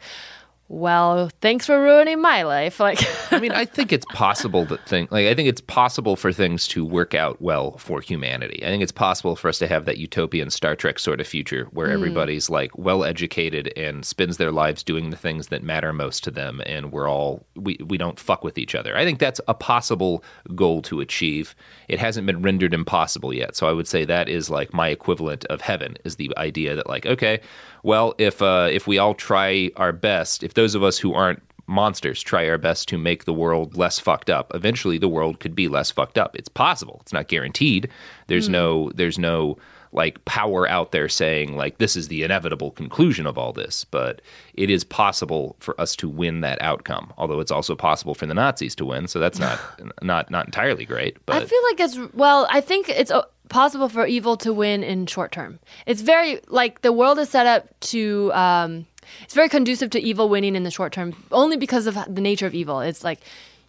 well, 0.70 1.30
thanks 1.40 1.66
for 1.66 1.82
ruining 1.82 2.22
my 2.22 2.44
life. 2.44 2.80
Like, 2.80 3.00
I 3.32 3.40
mean, 3.40 3.54
I 3.54 3.64
think 3.64 3.94
it's 3.94 4.06
possible 4.08 4.66
that 4.66 4.86
thing 4.86 5.08
like 5.12 5.28
I 5.28 5.34
think 5.34 5.48
it's 5.48 5.62
possible 5.62 6.16
for 6.16 6.34
things 6.34 6.68
to 6.70 6.84
work 6.84 7.14
out 7.14 7.42
well 7.42 7.78
for 7.78 8.02
humanity. 8.02 8.64
I 8.64 8.68
think 8.68 8.84
it's 8.84 8.92
possible 8.92 9.36
for 9.36 9.48
us 9.48 9.60
to 9.60 9.68
have 9.68 9.86
that 9.86 9.98
utopian 9.98 10.50
Star 10.50 10.76
Trek 10.76 11.00
sort 11.00 11.22
of 11.22 11.28
future 11.28 11.66
where 11.72 11.88
hmm. 11.88 11.94
everybody's 11.94 12.50
like 12.50 12.78
well 12.78 13.04
educated 13.04 13.72
and 13.78 14.06
spends 14.06 14.38
their 14.38 14.52
lives 14.52 14.84
doing 14.84 15.10
the 15.10 15.18
things 15.18 15.48
that 15.48 15.64
matter 15.64 15.94
most 15.94 16.24
to 16.26 16.32
them 16.32 16.62
and 16.66 16.92
we're 16.92 17.10
all 17.10 17.46
we 17.56 17.78
we 17.86 17.98
don't 17.98 18.20
fuck 18.20 18.44
with 18.44 18.58
each 18.58 18.76
other. 18.76 18.98
I 18.98 19.06
think 19.06 19.20
that's 19.20 19.42
a 19.48 19.54
possible 19.54 20.24
goal 20.54 20.82
to 20.84 21.00
achieve. 21.00 21.56
It 21.88 22.00
hasn't 22.00 22.28
been 22.28 22.42
rendered 22.42 22.74
impossible 22.74 23.34
yet. 23.34 23.56
So 23.56 23.68
I 23.68 23.74
would 23.74 23.88
say 23.88 24.04
that 24.04 24.28
is 24.28 24.50
like 24.50 24.74
my 24.74 24.90
equivalent 24.90 25.46
of 25.46 25.62
heaven 25.62 25.98
is 26.04 26.18
the 26.18 26.32
idea 26.38 26.76
that 26.76 26.88
like 26.88 27.06
okay, 27.06 27.40
well, 27.84 28.16
if 28.18 28.42
uh 28.42 28.70
if 28.72 28.88
we 28.88 28.98
all 28.98 29.14
try 29.14 29.72
our 29.76 29.92
best, 29.92 30.44
if 30.44 30.54
those 30.54 30.76
of 30.76 30.84
us 30.84 30.98
who 30.98 31.14
aren't 31.14 31.42
monsters 31.68 32.22
try 32.22 32.48
our 32.48 32.58
best 32.58 32.88
to 32.88 32.98
make 32.98 33.26
the 33.26 33.34
world 33.34 33.76
less 33.76 34.00
fucked 34.00 34.30
up 34.30 34.50
eventually 34.56 34.98
the 34.98 35.10
world 35.10 35.42
could 35.42 35.54
be 35.54 35.68
less 35.68 35.92
fucked 35.92 36.18
up. 36.18 36.36
It's 36.36 36.48
possible. 36.48 37.00
It's 37.02 37.12
not 37.14 37.28
guaranteed. 37.28 37.90
There's 38.28 38.48
no 38.48 38.90
there's 38.96 39.20
no 39.20 39.58
like 39.94 40.24
power 40.26 40.68
out 40.70 40.92
there 40.92 41.10
saying 41.10 41.56
like 41.56 41.78
this 41.78 41.96
is 41.96 42.08
the 42.08 42.24
inevitable 42.24 42.72
conclusion 42.72 43.26
of 43.26 43.38
all 43.38 43.54
this 43.54 43.86
but 43.86 44.22
it 44.54 44.70
is 44.70 44.84
possible 44.84 45.56
for 45.60 45.80
us 45.80 45.96
to 45.96 46.10
win 46.10 46.42
that 46.42 46.62
outcome 46.62 47.14
although 47.18 47.40
it's 47.40 47.52
also 47.52 47.74
possible 47.74 48.14
for 48.14 48.26
the 48.26 48.34
nazis 48.34 48.76
to 48.76 48.84
win 48.84 49.08
so 49.08 49.18
that's 49.18 49.40
not 49.40 49.60
not 50.02 50.30
not 50.30 50.46
entirely 50.46 50.86
great 50.86 51.18
but 51.26 51.42
I 51.42 51.46
feel 51.46 51.62
like 51.70 51.80
it's 51.80 52.14
well. 52.14 52.48
I 52.50 52.62
think 52.62 52.90
it's 52.90 53.12
uh, 53.12 53.24
possible 53.50 53.90
for 53.90 54.06
evil 54.06 54.38
to 54.38 54.54
win 54.54 54.84
in 54.84 55.06
short 55.06 55.32
term. 55.32 55.60
It's 55.86 56.02
very 56.02 56.40
like 56.48 56.82
the 56.82 56.94
world 56.94 57.20
is 57.20 57.30
set 57.30 57.46
up 57.46 57.80
to. 57.92 58.32
Um, 58.34 58.86
it's 59.24 59.34
very 59.34 59.48
conducive 59.48 59.90
to 59.92 60.00
evil 60.02 60.28
winning 60.28 60.56
in 60.56 60.64
the 60.64 60.72
short 60.72 60.92
term, 60.92 61.16
only 61.32 61.56
because 61.56 61.88
of 61.88 61.96
the 62.08 62.22
nature 62.22 62.46
of 62.46 62.54
evil. 62.54 62.82
It's 62.82 63.04
like 63.04 63.22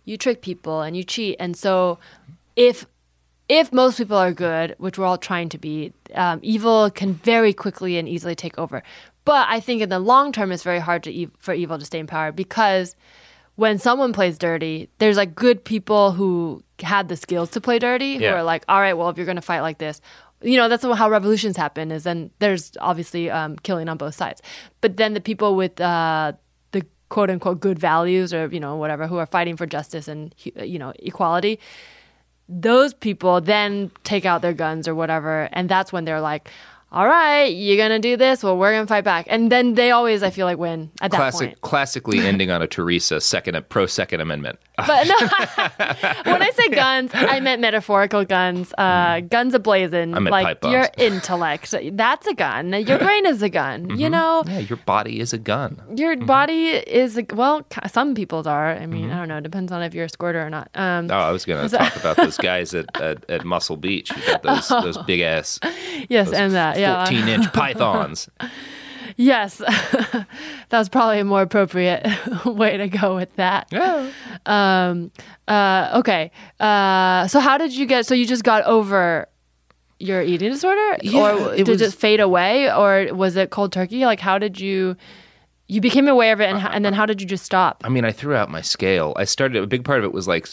you 0.05 0.17
trick 0.17 0.43
people 0.43 0.81
and 0.81 0.97
you 0.97 1.05
cheat, 1.05 1.37
and 1.39 1.57
so 1.57 1.99
if 2.57 2.87
if 3.49 3.73
most 3.73 3.97
people 3.99 4.17
are 4.17 4.33
good, 4.33 4.75
which 4.79 4.99
we're 4.99 5.07
all 5.07 5.19
trying 5.19 5.49
to 5.49 5.59
be, 5.59 5.93
um, 6.15 6.39
evil 6.43 6.91
can 6.91 7.15
very 7.15 7.53
quickly 7.53 7.97
and 7.97 8.09
easily 8.09 8.35
take 8.35 8.59
over. 8.59 8.83
But 9.25 9.47
I 9.49 9.61
think 9.61 9.83
in 9.83 9.89
the 9.89 9.99
long 9.99 10.33
term, 10.33 10.53
it's 10.53 10.63
very 10.63 10.81
hard 10.81 11.03
to 11.05 11.23
ev- 11.23 11.31
for 11.39 11.55
evil 11.55 11.79
to 11.79 11.85
stay 11.85 11.99
in 11.99 12.07
power 12.07 12.33
because 12.33 12.95
when 13.57 13.79
someone 13.79 14.13
plays 14.13 14.39
dirty, 14.39 14.89
there's 14.99 15.17
like 15.17 15.35
good 15.35 15.65
people 15.65 16.13
who 16.13 16.63
had 16.81 17.09
the 17.09 17.17
skills 17.17 17.51
to 17.51 17.61
play 17.61 17.79
dirty 17.79 18.17
who 18.17 18.23
Yeah. 18.25 18.35
are 18.35 18.43
like, 18.43 18.65
all 18.69 18.81
right, 18.81 18.95
well, 18.95 19.09
if 19.09 19.17
you're 19.17 19.27
going 19.27 19.37
to 19.37 19.43
fight 19.43 19.61
like 19.61 19.79
this, 19.79 20.01
you 20.43 20.57
know, 20.57 20.69
that's 20.69 20.85
how 20.85 21.11
revolutions 21.11 21.57
happen. 21.57 21.91
Is 21.91 22.05
then 22.05 22.31
there's 22.39 22.73
obviously 22.81 23.31
um, 23.31 23.57
killing 23.57 23.89
on 23.89 23.97
both 23.97 24.15
sides, 24.15 24.41
but 24.81 24.97
then 24.97 25.15
the 25.15 25.21
people 25.21 25.57
with 25.57 25.81
uh, 25.81 26.33
the 26.71 26.87
quote 27.09 27.29
unquote 27.31 27.59
good 27.61 27.79
values 27.79 28.33
or 28.33 28.47
you 28.47 28.61
know 28.61 28.77
whatever 28.77 29.07
who 29.09 29.17
are 29.17 29.27
fighting 29.27 29.57
for 29.57 29.67
justice 29.67 30.07
and 30.07 30.33
you 30.45 30.79
know 30.79 30.93
equality, 31.01 31.59
those 32.49 32.95
people 32.95 33.41
then 33.41 33.91
take 34.05 34.25
out 34.25 34.41
their 34.43 34.53
guns 34.55 34.87
or 34.87 34.95
whatever, 34.95 35.49
and 35.53 35.69
that's 35.69 35.93
when 35.93 36.05
they're 36.05 36.21
like. 36.21 36.51
All 36.91 37.07
right, 37.07 37.45
you're 37.45 37.77
gonna 37.77 37.99
do 37.99 38.17
this. 38.17 38.43
Well, 38.43 38.57
we're 38.57 38.73
gonna 38.73 38.87
fight 38.87 39.05
back, 39.05 39.27
and 39.29 39.53
then 39.53 39.75
they 39.75 39.91
always, 39.91 40.23
I 40.23 40.31
feel 40.31 40.47
like, 40.47 40.57
win 40.59 40.91
at 41.03 41.11
that 41.11 41.17
classic 41.19 41.49
point. 41.49 41.61
classically 41.61 42.19
ending 42.27 42.51
on 42.51 42.63
a 42.63 42.67
Teresa 42.67 43.21
second 43.21 43.63
pro 43.69 43.87
second 43.87 44.21
amendment 44.21 44.59
But 44.87 45.07
no, 45.09 45.17
when 46.33 46.43
I 46.43 46.51
say 46.55 46.69
guns, 46.69 47.11
I 47.13 47.41
meant 47.41 47.61
metaphorical 47.61 48.25
guns. 48.25 48.73
Uh, 48.79 49.21
guns 49.21 49.53
ablazing, 49.55 50.15
I 50.15 50.19
meant 50.21 50.31
like 50.31 50.63
your 50.65 50.89
intellect. 50.97 51.75
That's 51.93 52.27
a 52.27 52.35
gun. 52.35 52.73
Your 52.73 52.99
brain 52.99 53.27
is 53.27 53.43
a 53.43 53.49
gun. 53.49 53.89
Mm-hmm. 53.89 54.01
You 54.01 54.09
know, 54.09 54.45
yeah 54.47 54.61
your 54.61 54.79
body 54.79 55.21
is 55.21 55.33
a 55.33 55.39
gun 55.39 55.83
your 55.95 56.17
body 56.17 56.69
is 56.69 57.19
a, 57.19 57.27
well. 57.35 57.67
Some 57.91 58.15
people's 58.15 58.47
are. 58.47 58.71
I 58.71 58.87
mean, 58.87 58.99
Mm-hmm. 58.99 59.13
I 59.13 59.19
don't 59.19 59.29
know. 59.29 59.37
It 59.39 59.43
Depends 59.43 59.73
on 59.73 59.83
if 59.83 59.95
you're 59.95 60.07
a 60.07 60.09
squirter 60.09 60.45
or 60.45 60.51
not. 60.51 60.69
Um, 60.75 61.11
Oh, 61.11 61.15
I 61.15 61.31
was 61.31 61.45
going 61.45 61.69
to 61.69 61.77
talk 61.77 61.97
about 61.97 62.17
those 62.17 62.37
guys 62.37 62.75
at, 62.75 62.85
at, 63.01 63.29
at 63.31 63.45
Muscle 63.45 63.77
Beach 63.77 64.11
who 64.11 64.21
got 64.27 64.43
those 64.43 64.69
those 64.69 64.99
big 65.05 65.21
ass 65.21 65.59
yes, 66.09 66.33
and 66.33 66.53
that. 66.55 66.78
Yeah. 66.79 67.05
fourteen 67.05 67.29
inch 67.29 67.53
pythons. 67.53 68.29
Yes, 69.17 69.57
that 69.59 70.27
was 70.71 70.89
probably 70.89 71.19
a 71.19 71.25
more 71.25 71.43
appropriate 71.43 72.07
way 72.45 72.77
to 72.77 72.89
go 72.89 73.17
with 73.17 73.35
that. 73.37 73.67
Yeah. 73.73 74.11
Um, 74.47 75.11
uh, 75.49 75.91
okay. 76.01 76.31
Uh, 76.61 77.27
so 77.27 77.41
how 77.41 77.59
did 77.59 77.73
you 77.75 77.87
get? 77.87 78.07
So 78.07 78.15
you 78.15 78.27
just 78.27 78.45
got 78.45 78.65
over 78.65 79.27
your 79.99 80.23
eating 80.23 80.53
disorder, 80.53 80.99
Yeah, 81.03 81.33
or 81.49 81.55
it 81.55 81.65
did 81.65 81.69
was- 81.69 81.83
it 81.83 81.95
fade 81.95 82.21
away, 82.21 82.71
or 82.73 83.13
was 83.15 83.35
it 83.37 83.51
cold 83.51 83.73
turkey? 83.73 84.05
Like, 84.07 84.21
how 84.21 84.39
did 84.39 84.61
you? 84.61 84.97
You 85.71 85.83
became 85.83 86.09
aware 86.09 86.33
of 86.33 86.41
it, 86.41 86.49
and, 86.49 86.59
ho- 86.59 86.71
and 86.73 86.83
then 86.83 86.95
how 86.95 87.05
did 87.05 87.21
you 87.21 87.27
just 87.27 87.45
stop? 87.45 87.83
I 87.85 87.91
mean, 87.91 88.05
I 88.05 88.11
threw 88.13 88.35
out 88.35 88.49
my 88.51 88.63
scale. 88.63 89.13
I 89.17 89.25
started. 89.25 89.63
A 89.63 89.67
big 89.67 89.85
part 89.85 89.99
of 89.99 90.05
it 90.05 90.13
was 90.13 90.27
like 90.29 90.49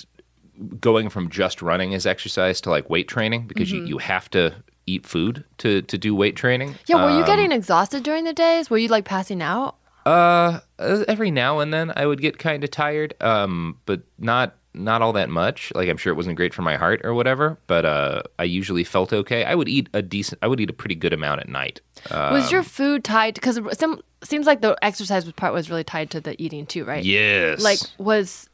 going 0.80 1.10
from 1.10 1.30
just 1.30 1.62
running 1.62 1.94
as 1.94 2.06
exercise 2.06 2.60
to 2.62 2.70
like 2.70 2.90
weight 2.90 3.08
training 3.08 3.46
because 3.48 3.70
Mm-hmm. 3.70 3.84
you, 3.86 3.96
you 3.96 3.98
have 4.00 4.30
to 4.32 4.56
eat 4.88 5.06
food 5.06 5.44
to 5.60 5.82
to 5.84 5.98
do 5.98 6.16
weight 6.16 6.36
training. 6.36 6.76
Yeah, 6.88 7.04
were 7.04 7.12
you 7.12 7.22
Um, 7.22 7.26
getting 7.26 7.52
exhausted 7.52 8.04
during 8.04 8.24
the 8.24 8.34
days? 8.34 8.70
Were 8.70 8.78
you 8.78 8.88
like 8.88 9.06
passing 9.06 9.42
out? 9.42 9.76
Uh, 10.06 10.60
every 11.08 11.32
now 11.32 11.60
and 11.60 11.74
then 11.74 11.92
I 11.96 12.06
would 12.06 12.22
get 12.22 12.38
kind 12.38 12.64
of 12.64 12.70
tired, 12.70 13.16
um, 13.22 13.80
but 13.86 14.02
not 14.20 14.56
not 14.76 15.02
all 15.02 15.14
that 15.14 15.30
much. 15.30 15.72
Like 15.74 15.90
I'm 15.90 15.98
sure 15.98 16.12
it 16.12 16.16
wasn't 16.16 16.36
great 16.36 16.54
for 16.54 16.62
my 16.62 16.76
heart 16.76 17.02
or 17.04 17.14
whatever, 17.14 17.58
but 17.66 17.86
uh, 17.86 18.22
I 18.38 18.44
usually 18.44 18.84
felt 18.84 19.14
okay. 19.14 19.44
I 19.46 19.56
would 19.56 19.70
eat 19.70 19.90
a 19.94 20.02
decent. 20.02 20.38
I 20.44 20.48
would 20.48 20.60
eat 20.60 20.70
a 20.70 20.74
pretty 20.74 20.96
good 20.96 21.14
amount 21.14 21.40
at 21.42 21.50
night. 21.50 21.82
Uh, 22.12 22.30
was 22.34 22.52
your 22.52 22.62
food 22.62 23.04
tied? 23.04 23.34
Because 23.36 23.58
it 23.58 23.80
some 23.80 24.02
seems 24.24 24.46
like 24.46 24.62
the 24.62 24.76
exercise 24.84 25.32
part 25.32 25.54
was 25.54 25.70
really 25.70 25.84
tied 25.84 26.12
to 26.12 26.22
the 26.22 26.40
eating 26.44 26.66
too, 26.66 26.84
right? 26.86 27.04
yes, 27.04 27.62
like 27.62 27.80
was 27.98 28.50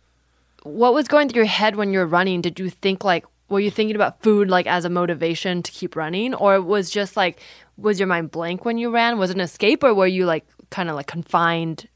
what 0.63 0.93
was 0.93 1.07
going 1.07 1.27
through 1.27 1.39
your 1.41 1.45
head 1.47 1.75
when 1.75 1.91
you 1.91 1.97
were 1.97 2.05
running 2.05 2.39
did 2.39 2.59
you 2.59 2.69
think 2.69 3.03
like 3.03 3.25
were 3.51 3.59
you 3.59 3.69
thinking 3.69 3.95
about 3.95 4.23
food 4.23 4.49
like 4.49 4.65
as 4.65 4.85
a 4.85 4.89
motivation 4.89 5.61
to 5.61 5.71
keep 5.71 5.95
running? 5.95 6.33
Or 6.33 6.61
was 6.61 6.89
just 6.89 7.15
like 7.15 7.39
was 7.77 7.99
your 7.99 8.07
mind 8.07 8.31
blank 8.31 8.65
when 8.65 8.77
you 8.77 8.89
ran? 8.91 9.17
Was 9.17 9.29
it 9.31 9.37
an 9.37 9.41
escape 9.41 9.83
or 9.83 9.93
were 9.93 10.07
you 10.07 10.25
like 10.25 10.45
kind 10.69 10.89
of 10.89 10.95
like 10.95 11.07
confined 11.07 11.87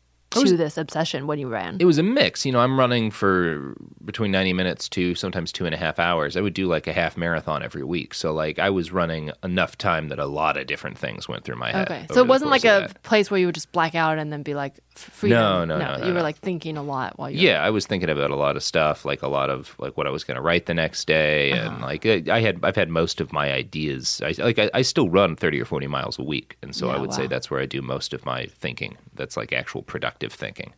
to 0.43 0.57
this 0.57 0.77
obsession 0.77 1.27
when 1.27 1.39
you 1.39 1.47
ran 1.47 1.77
it 1.79 1.85
was 1.85 1.97
a 1.97 2.03
mix. 2.03 2.45
You 2.45 2.51
know, 2.51 2.59
I'm 2.59 2.77
running 2.79 3.11
for 3.11 3.75
between 4.03 4.31
90 4.31 4.53
minutes 4.53 4.87
to 4.89 5.15
sometimes 5.15 5.51
two 5.51 5.65
and 5.65 5.73
a 5.73 5.77
half 5.77 5.99
hours. 5.99 6.35
I 6.37 6.41
would 6.41 6.53
do 6.53 6.67
like 6.67 6.87
a 6.87 6.93
half 6.93 7.17
marathon 7.17 7.63
every 7.63 7.83
week. 7.83 8.13
So 8.13 8.33
like 8.33 8.59
I 8.59 8.69
was 8.69 8.91
running 8.91 9.31
enough 9.43 9.77
time 9.77 10.09
that 10.09 10.19
a 10.19 10.25
lot 10.25 10.57
of 10.57 10.67
different 10.67 10.97
things 10.97 11.27
went 11.27 11.43
through 11.43 11.55
my 11.57 11.71
head. 11.71 11.89
okay 11.89 12.05
so 12.11 12.21
it 12.21 12.27
wasn't 12.27 12.51
like 12.51 12.63
a 12.63 12.87
that. 12.87 13.01
place 13.03 13.31
where 13.31 13.39
you 13.39 13.45
would 13.47 13.55
just 13.55 13.71
black 13.71 13.95
out 13.95 14.17
and 14.17 14.31
then 14.31 14.43
be 14.43 14.53
like 14.53 14.73
f- 14.95 15.01
freedom 15.03 15.39
No, 15.39 15.65
no, 15.65 15.77
no, 15.79 15.97
no, 15.97 16.05
you 16.07 16.13
were 16.13 16.21
like 16.21 16.37
thinking 16.37 16.77
a 16.77 16.83
lot 16.83 17.17
while 17.17 17.29
you 17.29 17.47
Yeah, 17.47 17.63
I 17.63 17.69
was 17.69 17.85
thinking 17.87 18.09
about 18.09 18.31
a 18.31 18.35
lot 18.35 18.55
of 18.55 18.63
stuff, 18.63 19.05
like 19.05 19.21
a 19.21 19.27
lot 19.27 19.49
of 19.49 19.75
like 19.79 19.97
what 19.97 20.07
I 20.07 20.09
was 20.09 20.23
going 20.23 20.35
to 20.35 20.41
write 20.41 20.65
the 20.65 20.73
next 20.73 21.05
day, 21.07 21.51
Uh-huh. 21.51 21.61
and 21.73 21.81
like 21.81 22.05
I 22.05 22.23
I 22.29 22.41
had 22.41 22.59
I've 22.63 22.75
had 22.75 22.89
most 22.89 23.21
of 23.21 23.31
my 23.33 23.51
ideas. 23.51 24.21
I 24.23 24.33
like 24.41 24.59
I, 24.59 24.69
I 24.73 24.81
still 24.81 25.09
run 25.09 25.35
thirty 25.35 25.59
or 25.61 25.65
forty 25.65 25.87
miles 25.87 26.17
a 26.19 26.23
week, 26.23 26.57
and 26.61 26.75
so 26.75 26.89
I 26.89 26.93
Yeah, 26.95 27.01
would 27.01 27.13
say 27.13 27.27
that's 27.27 27.49
where 27.51 27.59
I 27.61 27.65
do 27.65 27.81
most 27.81 28.13
of 28.13 28.25
my 28.25 28.45
thinking. 28.45 28.97
That's 29.15 29.37
like 29.37 29.53
actual 29.53 29.81
productive 29.83 30.24
thinking. 30.33 30.73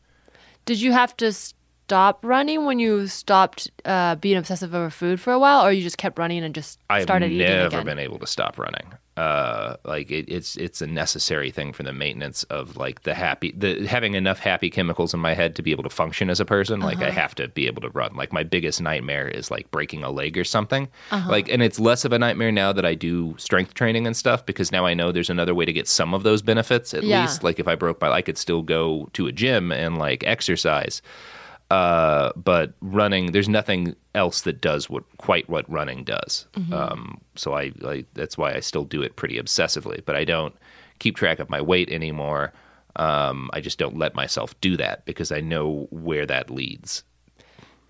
did 0.66 0.80
you 0.82 0.92
have 0.92 1.16
to 1.18 1.32
stop 1.32 2.20
running 2.24 2.66
when 2.66 2.80
you 2.80 3.08
stopped 3.08 3.72
uh, 3.86 4.16
being 4.16 4.36
obsessive 4.38 4.76
over 4.76 4.90
food 4.90 5.22
for 5.22 5.32
a 5.32 5.40
while 5.40 5.66
or 5.66 5.72
you 5.72 5.82
just 5.82 5.98
kept 5.98 6.20
running 6.20 6.44
and 6.44 6.54
just 6.54 6.80
started 7.00 7.28
I've 7.28 7.32
eating 7.32 7.48
never 7.48 7.68
again 7.80 7.86
been 7.86 8.00
able 8.00 8.20
to 8.20 8.28
stop 8.28 8.58
running. 8.58 8.94
Uh, 9.18 9.76
like 9.84 10.12
it, 10.12 10.30
it's 10.30 10.56
it's 10.58 10.80
a 10.80 10.86
necessary 10.86 11.50
thing 11.50 11.74
for 11.74 11.82
the 11.82 11.92
maintenance 11.92 12.44
of 12.44 12.78
like 12.78 13.02
the 13.02 13.16
happy 13.16 13.52
the 13.58 13.88
having 13.88 14.14
enough 14.14 14.38
happy 14.38 14.70
chemicals 14.70 15.12
in 15.12 15.20
my 15.20 15.34
head 15.34 15.56
to 15.56 15.64
be 15.64 15.72
able 15.72 15.84
to 15.84 15.90
function 15.90 16.30
as 16.30 16.40
a 16.40 16.46
person. 16.46 16.80
Like 16.82 16.98
Uh-huh. 16.98 17.08
I 17.08 17.10
have 17.10 17.34
to 17.36 17.48
be 17.48 17.66
able 17.66 17.82
to 17.82 17.90
run. 17.90 18.16
Like 18.16 18.32
my 18.32 18.44
biggest 18.44 18.80
nightmare 18.80 19.28
is 19.28 19.50
like 19.50 19.72
breaking 19.72 20.04
a 20.04 20.12
leg 20.12 20.38
or 20.38 20.44
something. 20.44 20.88
Uh-huh. 21.10 21.30
Like 21.32 21.50
and 21.50 21.64
it's 21.64 21.80
less 21.80 22.06
of 22.06 22.14
a 22.14 22.20
nightmare 22.20 22.52
now 22.52 22.72
that 22.72 22.86
I 22.86 22.94
do 22.94 23.34
strength 23.40 23.74
training 23.74 24.06
and 24.06 24.16
stuff 24.16 24.46
because 24.46 24.72
now 24.72 24.86
I 24.86 24.94
know 24.94 25.12
there's 25.12 25.32
another 25.32 25.56
way 25.56 25.66
to 25.66 25.74
get 25.74 25.88
some 25.88 26.14
of 26.14 26.22
those 26.22 26.44
benefits 26.44 26.94
at 26.94 27.02
Yeah. 27.04 27.22
least. 27.22 27.44
Like 27.44 27.60
if 27.60 27.68
I 27.68 27.74
broke 27.76 28.00
my, 28.00 28.12
I 28.12 28.22
could 28.22 28.38
still 28.38 28.62
go 28.62 29.10
to 29.14 29.26
a 29.26 29.32
gym 29.32 29.72
and 29.72 29.98
like 29.98 30.24
exercise 30.28 31.02
uh, 31.70 32.32
but 32.36 32.74
running 32.82 33.32
there's 33.32 33.50
nothing 33.50 33.96
else 34.16 34.42
that 34.42 34.62
does 34.62 34.90
what 34.90 35.04
quite 35.18 35.50
what 35.50 35.70
running 35.70 36.04
does. 36.04 36.48
Um, 36.74 37.22
so 37.36 37.54
I, 37.54 37.72
I 37.86 38.06
that's 38.14 38.38
why 38.38 38.54
i 38.54 38.60
still 38.60 38.86
do 38.86 39.02
it 39.02 39.16
pretty 39.16 39.38
obsessively 39.38 40.04
but 40.06 40.16
i 40.16 40.24
don't 40.24 40.56
keep 41.00 41.16
track 41.16 41.40
of 41.40 41.50
my 41.50 41.62
weight 41.62 41.90
anymore. 41.90 42.54
Um, 42.96 43.50
i 43.54 43.62
just 43.62 43.78
don't 43.78 43.98
let 43.98 44.16
myself 44.16 44.60
do 44.62 44.78
that 44.78 45.06
because 45.06 45.32
i 45.32 45.42
know 45.42 45.88
where 45.92 46.26
that 46.26 46.50
leads. 46.50 47.04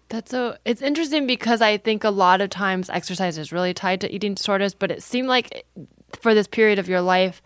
That's 0.10 0.32
so 0.32 0.58
it's 0.64 0.82
interesting 0.82 1.28
because 1.28 1.62
I 1.62 1.78
think 1.78 2.04
a 2.04 2.10
lot 2.10 2.40
of 2.40 2.50
times 2.50 2.90
exercise 2.90 3.38
is 3.38 3.52
really 3.52 3.74
tied 3.74 4.00
to 4.02 4.14
eating 4.14 4.36
disorders, 4.36 4.74
but 4.74 4.90
it 4.90 5.04
seemed 5.04 5.28
like 5.28 5.66
for 6.22 6.34
this 6.34 6.48
period 6.48 6.80
of 6.80 6.88
your 6.88 7.02
life 7.02 7.42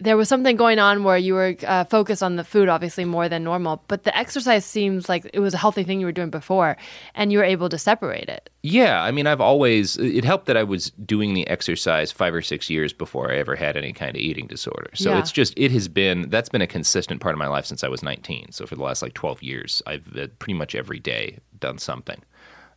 there 0.00 0.16
was 0.16 0.28
something 0.28 0.56
going 0.56 0.78
on 0.78 1.04
where 1.04 1.16
you 1.18 1.34
were 1.34 1.54
uh, 1.66 1.84
focused 1.84 2.22
on 2.22 2.36
the 2.36 2.44
food, 2.44 2.68
obviously 2.68 3.04
more 3.04 3.28
than 3.28 3.44
normal, 3.44 3.82
but 3.88 4.04
the 4.04 4.16
exercise 4.16 4.64
seems 4.64 5.08
like 5.08 5.28
it 5.32 5.40
was 5.40 5.54
a 5.54 5.58
healthy 5.58 5.84
thing 5.84 6.00
you 6.00 6.06
were 6.06 6.12
doing 6.12 6.30
before, 6.30 6.76
and 7.14 7.30
you 7.32 7.38
were 7.38 7.44
able 7.44 7.68
to 7.68 7.78
separate 7.78 8.28
it. 8.28 8.50
Yeah, 8.62 9.02
I 9.02 9.10
mean, 9.10 9.26
I've 9.26 9.40
always 9.40 9.96
it 9.98 10.24
helped 10.24 10.46
that 10.46 10.56
I 10.56 10.62
was 10.62 10.90
doing 11.04 11.34
the 11.34 11.46
exercise 11.48 12.10
five 12.12 12.34
or 12.34 12.42
six 12.42 12.68
years 12.68 12.92
before 12.92 13.30
I 13.32 13.36
ever 13.36 13.54
had 13.56 13.76
any 13.76 13.92
kind 13.92 14.10
of 14.16 14.20
eating 14.20 14.46
disorder. 14.46 14.90
So 14.94 15.10
Yeah. 15.10 15.18
it's 15.18 15.32
just 15.32 15.54
it 15.56 15.70
has 15.72 15.88
been 15.88 16.28
that's 16.30 16.48
been 16.48 16.62
a 16.62 16.66
consistent 16.66 17.20
part 17.20 17.34
of 17.34 17.38
my 17.38 17.46
life 17.48 17.64
since 17.66 17.84
I 17.84 17.88
was 17.88 18.02
19. 18.02 18.52
So 18.52 18.66
for 18.66 18.76
the 18.76 18.82
last 18.82 19.02
like 19.02 19.14
12 19.14 19.42
years, 19.42 19.82
I've 19.86 20.06
uh, 20.16 20.26
pretty 20.38 20.54
much 20.54 20.74
every 20.74 20.98
day 20.98 21.38
done 21.58 21.78
something. 21.78 22.20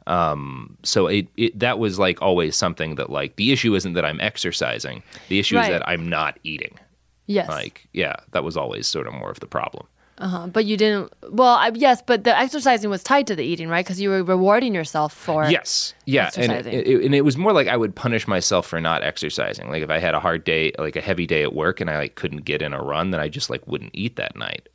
Um, 0.05 0.78
so 0.84 1.07
it, 1.07 1.28
it 1.38 1.57
that 1.59 1.80
was 1.80 1.97
like 1.99 2.21
always 2.21 2.55
something 2.55 2.95
that 2.95 3.09
like 3.09 3.38
the 3.38 3.51
issue 3.53 3.74
isn't 3.76 3.93
that 3.93 4.03
I'm 4.05 4.19
exercising. 4.19 5.01
The 5.30 5.39
issue 5.39 5.55
Right. 5.55 5.63
is 5.63 5.69
that 5.69 5.88
I'm 5.88 6.07
not 6.09 6.39
eating. 6.43 6.78
Yes. 7.26 7.49
Like 7.49 7.88
yeah, 7.93 8.15
that 8.32 8.43
was 8.43 8.57
always 8.57 8.88
sort 8.88 9.07
of 9.07 9.13
more 9.13 9.32
of 9.32 9.39
the 9.39 9.47
problem. 9.47 9.88
Uh-huh. 10.19 10.47
But 10.47 10.65
you 10.65 10.78
didn't. 10.78 11.11
Well, 11.32 11.55
I, 11.55 11.71
yes, 11.74 12.01
but 12.05 12.24
the 12.24 12.38
exercising 12.38 12.89
was 12.89 13.01
tied 13.01 13.26
to 13.28 13.36
the 13.36 13.43
eating, 13.43 13.67
right? 13.67 13.84
Because 13.84 13.99
you 13.99 14.09
were 14.09 14.24
rewarding 14.24 14.76
yourself 14.76 15.11
for. 15.11 15.49
Yes. 15.49 15.95
Yeah. 16.05 16.30
And 16.38 16.51
it, 16.51 16.67
it, 16.67 17.05
and 17.05 17.15
it 17.15 17.21
was 17.21 17.36
more 17.36 17.51
like 17.51 17.67
I 17.67 17.76
would 17.76 17.95
punish 17.95 18.28
myself 18.28 18.67
for 18.67 18.80
not 18.80 19.03
exercising. 19.03 19.69
Like 19.69 19.82
if 19.82 19.89
I 19.89 19.97
had 19.97 20.13
a 20.13 20.19
hard 20.19 20.43
day, 20.43 20.71
like 20.78 20.95
a 20.95 21.01
heavy 21.01 21.26
day 21.26 21.41
at 21.41 21.53
work, 21.53 21.82
and 21.82 21.89
I 21.89 21.97
like 21.97 22.15
couldn't 22.15 22.45
get 22.45 22.61
in 22.61 22.74
a 22.74 22.82
run, 22.82 23.09
then 23.09 23.19
I 23.19 23.28
just 23.28 23.49
like 23.49 23.67
wouldn't 23.67 23.91
eat 23.93 24.15
that 24.17 24.36
night. 24.36 24.69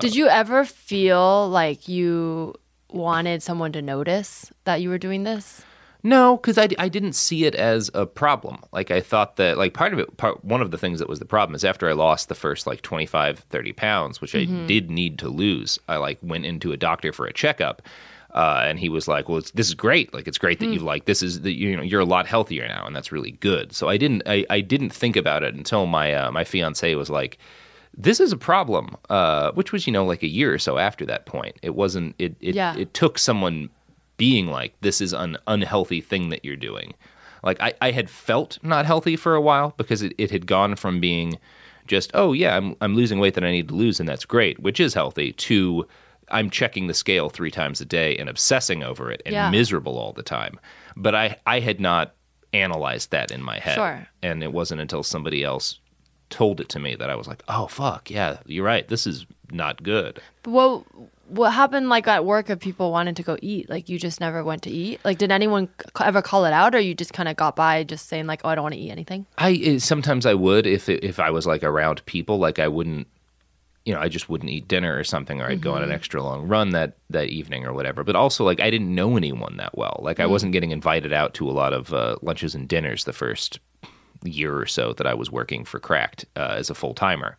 Did 0.00 0.14
you 0.14 0.28
ever 0.28 0.64
feel 0.64 1.48
like 1.48 1.88
you 1.88 2.54
wanted 2.90 3.42
someone 3.42 3.72
to 3.72 3.82
notice 3.82 4.52
that 4.64 4.80
you 4.80 4.88
were 4.88 4.98
doing 4.98 5.24
this? 5.24 5.64
No, 6.04 6.36
because 6.36 6.58
I, 6.58 6.68
I 6.78 6.88
didn't 6.88 7.14
see 7.14 7.44
it 7.44 7.54
as 7.56 7.90
a 7.92 8.06
problem. 8.06 8.58
Like 8.72 8.90
I 8.90 9.00
thought 9.00 9.36
that 9.36 9.58
like 9.58 9.74
part 9.74 9.92
of 9.92 9.98
it, 9.98 10.16
part 10.16 10.44
one 10.44 10.62
of 10.62 10.70
the 10.70 10.78
things 10.78 11.00
that 11.00 11.08
was 11.08 11.18
the 11.18 11.24
problem 11.24 11.54
is 11.56 11.64
after 11.64 11.88
I 11.88 11.92
lost 11.92 12.28
the 12.28 12.34
first 12.36 12.66
like 12.66 12.82
25, 12.82 13.40
30 13.40 13.72
pounds, 13.72 14.20
which 14.20 14.34
I 14.34 14.44
did 14.44 14.90
need 14.90 15.18
to 15.18 15.28
lose, 15.28 15.78
I 15.88 15.96
like 15.96 16.18
went 16.22 16.46
into 16.46 16.70
a 16.72 16.76
doctor 16.76 17.12
for 17.12 17.26
a 17.26 17.32
checkup. 17.32 17.82
Uh, 18.34 18.60
and 18.64 18.78
he 18.78 18.90
was 18.90 19.08
like, 19.08 19.26
"Well, 19.28 19.38
it's, 19.38 19.50
this 19.52 19.66
is 19.68 19.74
great. 19.74 20.12
Like, 20.12 20.28
it's 20.28 20.36
great 20.36 20.60
that 20.60 20.66
you've 20.66 20.82
like 20.82 21.06
this 21.06 21.22
is 21.22 21.40
that 21.40 21.54
you 21.54 21.74
know 21.74 21.82
you're 21.82 22.02
a 22.02 22.04
lot 22.04 22.26
healthier 22.26 22.68
now, 22.68 22.84
and 22.86 22.94
that's 22.94 23.10
really 23.10 23.30
good." 23.32 23.72
So 23.72 23.88
I 23.88 23.96
didn't 23.96 24.22
I, 24.26 24.44
I 24.50 24.60
didn't 24.60 24.90
think 24.90 25.16
about 25.16 25.42
it 25.42 25.54
until 25.54 25.86
my 25.86 26.12
uh, 26.12 26.30
my 26.30 26.44
fiance 26.44 26.94
was 26.94 27.08
like, 27.08 27.38
"This 27.96 28.20
is 28.20 28.30
a 28.30 28.36
problem," 28.36 28.96
uh, 29.08 29.52
which 29.52 29.72
was 29.72 29.86
you 29.86 29.94
know 29.94 30.04
like 30.04 30.22
a 30.22 30.28
year 30.28 30.52
or 30.52 30.58
so 30.58 30.76
after 30.76 31.06
that 31.06 31.24
point. 31.24 31.56
It 31.62 31.74
wasn't. 31.74 32.14
It 32.18 32.36
it, 32.40 32.54
Yeah. 32.54 32.76
it 32.76 32.92
took 32.92 33.18
someone 33.18 33.70
being 34.18 34.48
like, 34.48 34.74
"This 34.82 35.00
is 35.00 35.14
an 35.14 35.38
unhealthy 35.46 36.02
thing 36.02 36.28
that 36.28 36.44
you're 36.44 36.56
doing." 36.56 36.92
Like 37.42 37.60
I, 37.62 37.72
I 37.80 37.90
had 37.92 38.10
felt 38.10 38.58
not 38.62 38.84
healthy 38.84 39.16
for 39.16 39.34
a 39.34 39.40
while 39.40 39.72
because 39.78 40.02
it, 40.02 40.12
it 40.18 40.30
had 40.30 40.46
gone 40.46 40.74
from 40.76 41.00
being 41.00 41.38
just, 41.86 42.10
oh 42.12 42.32
yeah, 42.34 42.54
I'm 42.56 42.76
I'm 42.82 42.94
losing 42.94 43.18
weight 43.20 43.34
that 43.34 43.44
I 43.44 43.50
need 43.52 43.68
to 43.68 43.74
lose 43.74 43.98
and 44.00 44.08
that's 44.08 44.24
great, 44.26 44.58
which 44.60 44.78
is 44.80 44.92
healthy, 44.92 45.32
to 45.32 45.86
I'm 46.30 46.50
checking 46.50 46.88
the 46.88 46.94
scale 46.94 47.30
three 47.30 47.50
times 47.50 47.80
a 47.80 47.86
day 47.86 48.16
and 48.18 48.28
obsessing 48.28 48.82
over 48.82 49.10
it 49.10 49.22
and 49.24 49.32
Yeah. 49.32 49.50
miserable 49.50 49.96
all 49.96 50.12
the 50.12 50.22
time. 50.22 50.60
But 50.96 51.14
I, 51.14 51.36
I 51.46 51.60
had 51.60 51.80
not 51.80 52.14
analyzed 52.52 53.12
that 53.12 53.30
in 53.30 53.42
my 53.42 53.58
head. 53.58 53.76
Sure. 53.76 54.06
And 54.22 54.42
it 54.42 54.52
wasn't 54.52 54.80
until 54.82 55.02
somebody 55.02 55.42
else 55.44 55.78
told 56.28 56.60
it 56.60 56.68
to 56.70 56.78
me 56.78 56.94
that 56.96 57.08
I 57.08 57.14
was 57.14 57.26
like, 57.26 57.42
oh 57.48 57.66
fuck, 57.68 58.10
yeah, 58.10 58.38
you're 58.44 58.64
right. 58.64 58.86
This 58.88 59.06
is 59.06 59.24
not 59.50 59.82
good. 59.82 60.20
But 60.42 60.82
what 61.28 61.50
happened 61.52 61.88
like 61.88 62.08
at 62.08 62.24
work 62.24 62.50
if 62.50 62.58
people 62.58 62.90
wanted 62.90 63.16
to 63.16 63.22
go 63.22 63.36
eat? 63.42 63.68
Like 63.68 63.88
you 63.88 63.98
just 63.98 64.20
never 64.20 64.42
went 64.42 64.62
to 64.62 64.70
eat? 64.70 65.00
Like 65.04 65.18
did 65.18 65.30
anyone 65.30 65.68
ever 66.00 66.22
call 66.22 66.44
it 66.44 66.52
out, 66.52 66.74
or 66.74 66.80
you 66.80 66.94
just 66.94 67.12
kind 67.12 67.28
of 67.28 67.36
got 67.36 67.56
by 67.56 67.84
just 67.84 68.08
saying 68.08 68.26
like, 68.26 68.40
"Oh, 68.44 68.48
I 68.48 68.54
don't 68.54 68.62
want 68.62 68.74
to 68.74 68.80
eat 68.80 68.90
anything"? 68.90 69.26
I 69.36 69.52
eh, 69.54 69.78
sometimes 69.78 70.26
I 70.26 70.34
would 70.34 70.66
if 70.66 70.88
it, 70.88 71.04
if 71.04 71.20
I 71.20 71.30
was 71.30 71.46
like 71.46 71.62
around 71.62 72.04
people, 72.06 72.38
like 72.38 72.58
I 72.58 72.68
wouldn't, 72.68 73.06
you 73.84 73.94
know, 73.94 74.00
I 74.00 74.08
just 74.08 74.28
wouldn't 74.28 74.50
eat 74.50 74.68
dinner 74.68 74.98
or 74.98 75.04
something, 75.04 75.40
or 75.40 75.46
I'd 75.46 75.60
go 75.60 75.74
on 75.74 75.82
an 75.82 75.92
extra 75.92 76.22
long 76.22 76.48
run 76.48 76.70
that 76.70 76.96
that 77.10 77.28
evening 77.28 77.64
or 77.64 77.72
whatever. 77.72 78.04
But 78.04 78.16
also, 78.16 78.44
like 78.44 78.60
I 78.60 78.70
didn't 78.70 78.94
know 78.94 79.16
anyone 79.16 79.56
that 79.58 79.76
well. 79.76 80.00
Like 80.02 80.20
I 80.20 80.26
wasn't 80.26 80.52
getting 80.52 80.70
invited 80.70 81.12
out 81.12 81.34
to 81.34 81.48
a 81.48 81.52
lot 81.52 81.72
of 81.72 81.92
uh, 81.92 82.16
lunches 82.22 82.54
and 82.54 82.68
dinners 82.68 83.04
the 83.04 83.12
first 83.12 83.60
year 84.24 84.58
or 84.58 84.66
so 84.66 84.92
that 84.94 85.06
I 85.06 85.14
was 85.14 85.30
working 85.30 85.64
for 85.64 85.78
Cracked 85.78 86.24
uh, 86.36 86.54
as 86.58 86.70
a 86.70 86.74
full 86.74 86.94
timer, 86.94 87.36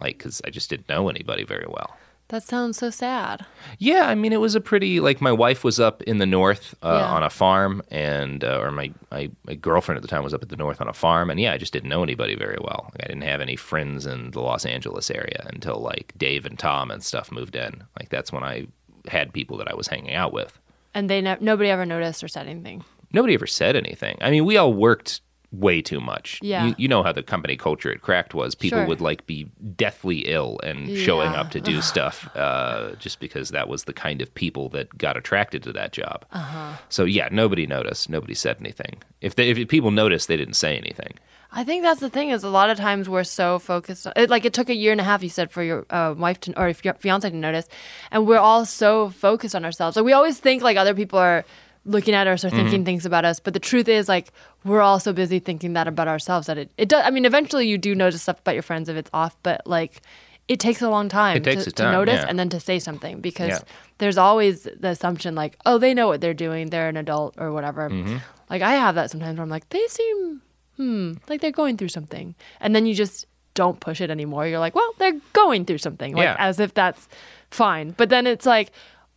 like 0.00 0.18
because 0.18 0.42
I 0.44 0.50
just 0.50 0.68
didn't 0.68 0.88
know 0.88 1.08
anybody 1.08 1.44
very 1.44 1.66
well. 1.68 1.96
That 2.30 2.42
sounds 2.44 2.78
so 2.78 2.90
sad. 2.90 3.44
Yeah, 3.78 4.06
I 4.08 4.14
mean, 4.14 4.32
it 4.32 4.40
was 4.40 4.54
a 4.54 4.60
pretty 4.60 5.00
like 5.00 5.20
my 5.20 5.32
wife 5.32 5.64
was 5.64 5.80
up 5.80 6.00
in 6.04 6.18
the 6.18 6.26
north 6.26 6.74
uh, 6.82 6.98
Yeah. 7.00 7.06
on 7.12 7.22
a 7.24 7.30
farm, 7.30 7.82
and 7.90 8.44
uh, 8.44 8.58
or 8.60 8.70
my, 8.70 8.92
my 9.10 9.30
my 9.44 9.54
girlfriend 9.56 9.96
at 9.96 10.02
the 10.02 10.08
time 10.08 10.22
was 10.22 10.32
up 10.32 10.42
at 10.42 10.48
the 10.48 10.56
north 10.56 10.80
on 10.80 10.86
a 10.88 10.92
farm, 10.92 11.28
and 11.30 11.40
yeah, 11.40 11.52
I 11.52 11.58
just 11.58 11.72
didn't 11.72 11.88
know 11.88 12.02
anybody 12.04 12.36
very 12.36 12.58
well. 12.60 12.90
Like, 12.92 13.04
I 13.04 13.08
didn't 13.08 13.22
have 13.22 13.40
any 13.40 13.56
friends 13.56 14.06
in 14.06 14.30
the 14.30 14.40
Los 14.40 14.64
Angeles 14.64 15.10
area 15.10 15.44
until 15.52 15.78
like 15.80 16.12
Dave 16.16 16.46
and 16.46 16.56
Tom 16.58 16.90
and 16.92 17.02
stuff 17.02 17.32
moved 17.32 17.56
in. 17.56 17.82
Like 17.98 18.10
that's 18.10 18.32
when 18.32 18.44
I 18.44 18.66
had 19.08 19.32
people 19.32 19.56
that 19.58 19.68
I 19.70 19.74
was 19.74 19.88
hanging 19.88 20.14
out 20.14 20.32
with. 20.32 20.56
And 20.94 21.10
they 21.10 21.20
ne- 21.20 21.38
nobody 21.40 21.68
ever 21.70 21.84
noticed 21.84 22.22
or 22.22 22.28
said 22.28 22.46
anything. 22.46 22.84
Nobody 23.12 23.34
ever 23.34 23.46
said 23.48 23.74
anything. 23.74 24.16
I 24.20 24.30
mean, 24.30 24.44
we 24.44 24.56
all 24.56 24.72
worked 24.72 25.20
way 25.52 25.82
too 25.82 26.00
much. 26.00 26.38
Yeah. 26.42 26.66
You, 26.66 26.74
you 26.78 26.88
know 26.88 27.02
how 27.02 27.12
the 27.12 27.22
company 27.22 27.56
culture 27.56 27.90
at 27.90 28.02
Cracked 28.02 28.34
was. 28.34 28.54
People 28.54 28.78
Sure. 28.78 28.86
would 28.86 29.00
like 29.00 29.26
be 29.26 29.50
deathly 29.76 30.20
ill 30.26 30.60
and 30.62 30.96
showing 30.96 31.32
up 31.34 31.50
to 31.50 31.60
do 31.60 31.80
stuff 31.92 32.28
uh, 32.36 32.92
just 32.96 33.18
because 33.20 33.50
that 33.50 33.68
was 33.68 33.84
the 33.84 33.92
kind 33.92 34.22
of 34.22 34.32
people 34.34 34.68
that 34.70 34.96
got 34.96 35.16
attracted 35.16 35.62
to 35.64 35.72
that 35.72 35.92
job. 35.92 36.24
Uh-huh. 36.32 36.76
So 36.88 37.04
yeah, 37.04 37.28
nobody 37.32 37.66
noticed. 37.66 38.08
Nobody 38.08 38.34
said 38.34 38.58
anything. 38.60 39.02
If 39.20 39.34
they, 39.34 39.50
if 39.50 39.68
people 39.68 39.90
noticed, 39.90 40.28
they 40.28 40.36
didn't 40.36 40.54
say 40.54 40.76
anything. 40.76 41.14
I 41.52 41.64
think 41.64 41.82
that's 41.82 41.98
the 41.98 42.10
thing 42.10 42.30
is 42.30 42.44
a 42.44 42.48
lot 42.48 42.70
of 42.70 42.78
times 42.78 43.08
we're 43.08 43.24
so 43.24 43.58
focused 43.58 44.06
on 44.06 44.12
it, 44.14 44.30
like 44.30 44.44
it 44.44 44.52
took 44.52 44.68
a 44.68 44.74
year 44.74 44.92
and 44.92 45.00
a 45.00 45.04
half 45.04 45.20
you 45.20 45.28
said 45.28 45.50
for 45.50 45.64
your 45.64 45.84
uh, 45.90 46.14
wife 46.16 46.38
to 46.42 46.56
or 46.56 46.68
if 46.68 46.84
your 46.84 46.94
fiance 46.94 47.28
to 47.28 47.34
notice 47.34 47.66
and 48.12 48.24
we're 48.24 48.38
all 48.38 48.64
so 48.64 49.10
focused 49.10 49.56
on 49.56 49.64
ourselves 49.64 49.96
like 49.96 50.04
we 50.04 50.12
always 50.12 50.38
think 50.38 50.62
like 50.62 50.76
other 50.76 50.94
people 50.94 51.18
are 51.18 51.44
looking 51.84 52.14
at 52.14 52.26
us 52.26 52.44
or 52.44 52.50
thinking 52.50 52.84
things 52.84 53.06
about 53.06 53.24
us 53.24 53.40
but 53.40 53.54
the 53.54 53.60
truth 53.60 53.88
is 53.88 54.08
like 54.08 54.32
we're 54.64 54.82
all 54.82 55.00
so 55.00 55.12
busy 55.12 55.38
thinking 55.38 55.72
that 55.72 55.88
about 55.88 56.08
ourselves 56.08 56.46
that 56.46 56.58
it, 56.58 56.70
it 56.76 56.88
does 56.88 57.02
I 57.04 57.10
mean 57.10 57.24
eventually 57.24 57.66
you 57.66 57.78
do 57.78 57.94
notice 57.94 58.22
stuff 58.22 58.38
about 58.40 58.52
your 58.54 58.62
friends 58.62 58.88
if 58.88 58.96
it's 58.96 59.10
off 59.14 59.34
but 59.42 59.66
like 59.66 60.02
it 60.46 60.60
takes 60.60 60.82
a 60.82 60.90
long 60.90 61.08
time 61.08 61.38
It 61.38 61.44
takes 61.44 61.62
to, 61.64 61.70
its 61.70 61.76
to 61.78 61.90
notice 61.90 62.20
yeah. 62.20 62.26
and 62.28 62.38
then 62.38 62.48
to 62.50 62.60
say 62.60 62.78
something 62.80 63.20
because 63.20 63.48
Yeah. 63.48 63.58
there's 63.98 64.18
always 64.18 64.64
the 64.64 64.88
assumption 64.88 65.34
like 65.34 65.56
oh 65.64 65.78
they 65.78 65.94
know 65.94 66.06
what 66.08 66.20
they're 66.20 66.34
doing 66.34 66.68
they're 66.70 66.88
an 66.88 66.96
adult 66.98 67.34
or 67.38 67.50
whatever 67.52 67.88
Mm-hmm. 67.88 68.16
like 68.50 68.60
I 68.62 68.74
have 68.74 68.94
that 68.96 69.10
sometimes 69.10 69.38
where 69.38 69.44
I'm 69.44 69.48
like 69.50 69.68
they 69.70 69.86
seem 69.88 70.42
hmm, 70.76 71.12
like 71.28 71.40
they're 71.42 71.50
going 71.50 71.76
through 71.76 71.88
something. 71.88 72.34
And 72.58 72.74
then 72.74 72.86
you 72.86 72.94
just 72.94 73.26
don't 73.52 73.80
push 73.80 74.00
it 74.00 74.08
anymore. 74.10 74.46
You're 74.46 74.60
like, 74.60 74.74
well, 74.74 74.90
they're 74.96 75.20
going 75.34 75.66
through 75.66 75.76
something, 75.76 76.14
like 76.16 76.24
Yeah. 76.24 76.36
as 76.38 76.58
if 76.58 76.72
that's 76.72 77.06
fine. 77.50 77.90
But 77.90 78.08
then 78.08 78.26
it's 78.26 78.46
like, 78.46 78.70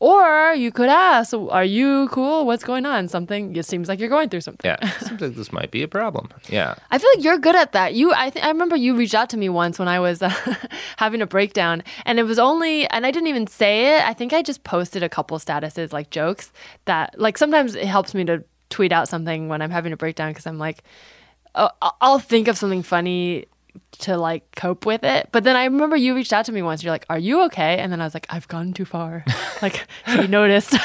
or 0.04 0.54
you 0.54 0.70
could 0.70 0.90
ask, 0.90 1.34
are 1.34 1.64
you 1.64 2.10
cool? 2.12 2.46
What's 2.46 2.66
going 2.66 2.86
on? 2.86 3.08
Something, 3.08 3.56
it 3.56 3.66
seems 3.66 3.88
like 3.88 4.00
you're 4.02 4.10
going 4.10 4.28
through 4.28 4.42
something. 4.42 4.70
Yeah, 4.70 4.90
seems 5.00 5.22
like 5.22 5.36
this 5.36 5.54
might 5.54 5.72
be 5.72 5.82
a 5.82 5.88
problem. 5.88 6.28
Yeah. 6.50 6.76
I 6.92 6.98
feel 6.98 7.10
like 7.16 7.24
you're 7.24 7.38
good 7.38 7.56
at 7.56 7.72
that. 7.72 7.94
You, 7.94 8.12
I, 8.12 8.30
I 8.42 8.50
remember 8.50 8.76
you 8.76 8.98
reached 8.98 9.16
out 9.16 9.30
to 9.30 9.38
me 9.38 9.48
once 9.48 9.80
when 9.80 9.88
I 9.88 10.00
was 10.02 10.22
uh, 10.22 10.30
having 10.98 11.22
a 11.22 11.26
breakdown, 11.26 11.84
and 12.06 12.20
it 12.20 12.24
was 12.24 12.38
only, 12.38 12.86
and 12.90 13.06
I 13.06 13.12
didn't 13.12 13.28
even 13.28 13.48
say 13.48 13.96
it. 13.96 14.04
I 14.04 14.14
think 14.14 14.34
I 14.34 14.42
just 14.42 14.66
posted 14.66 15.04
a 15.04 15.10
couple 15.10 15.40
statuses, 15.40 15.94
like 15.94 16.10
jokes 16.10 16.52
that, 16.84 17.18
like 17.18 17.38
sometimes 17.38 17.74
it 17.76 17.86
helps 17.86 18.14
me 18.14 18.26
to 18.26 18.44
tweet 18.70 18.92
out 18.92 19.08
something 19.08 19.48
when 19.48 19.62
I'm 19.62 19.72
having 19.72 19.94
a 19.94 19.98
breakdown 19.98 20.32
because 20.32 20.48
I'm 20.48 20.58
like, 20.60 20.84
I'll- 21.56 21.76
I'll 22.02 22.20
think 22.20 22.48
of 22.50 22.58
something 22.58 22.84
funny 22.84 23.46
to 24.00 24.18
like 24.18 24.44
cope 24.56 24.86
with 24.86 25.04
it. 25.04 25.30
But 25.32 25.44
then 25.44 25.56
I 25.56 25.66
remember 25.66 25.96
you 25.96 26.16
reached 26.16 26.34
out 26.34 26.46
to 26.46 26.52
me 26.52 26.62
once. 26.62 26.84
You're 26.84 26.92
like, 26.94 27.06
"Are 27.10 27.20
you 27.20 27.42
okay?" 27.46 27.78
And 27.80 27.92
then 27.92 28.02
I 28.02 28.06
was 28.06 28.14
like, 28.14 28.28
"I've 28.30 28.48
gone 28.48 28.74
too 28.74 28.86
far." 28.86 29.24
like 29.62 29.86
you 30.08 30.28
noticed. 30.28 30.76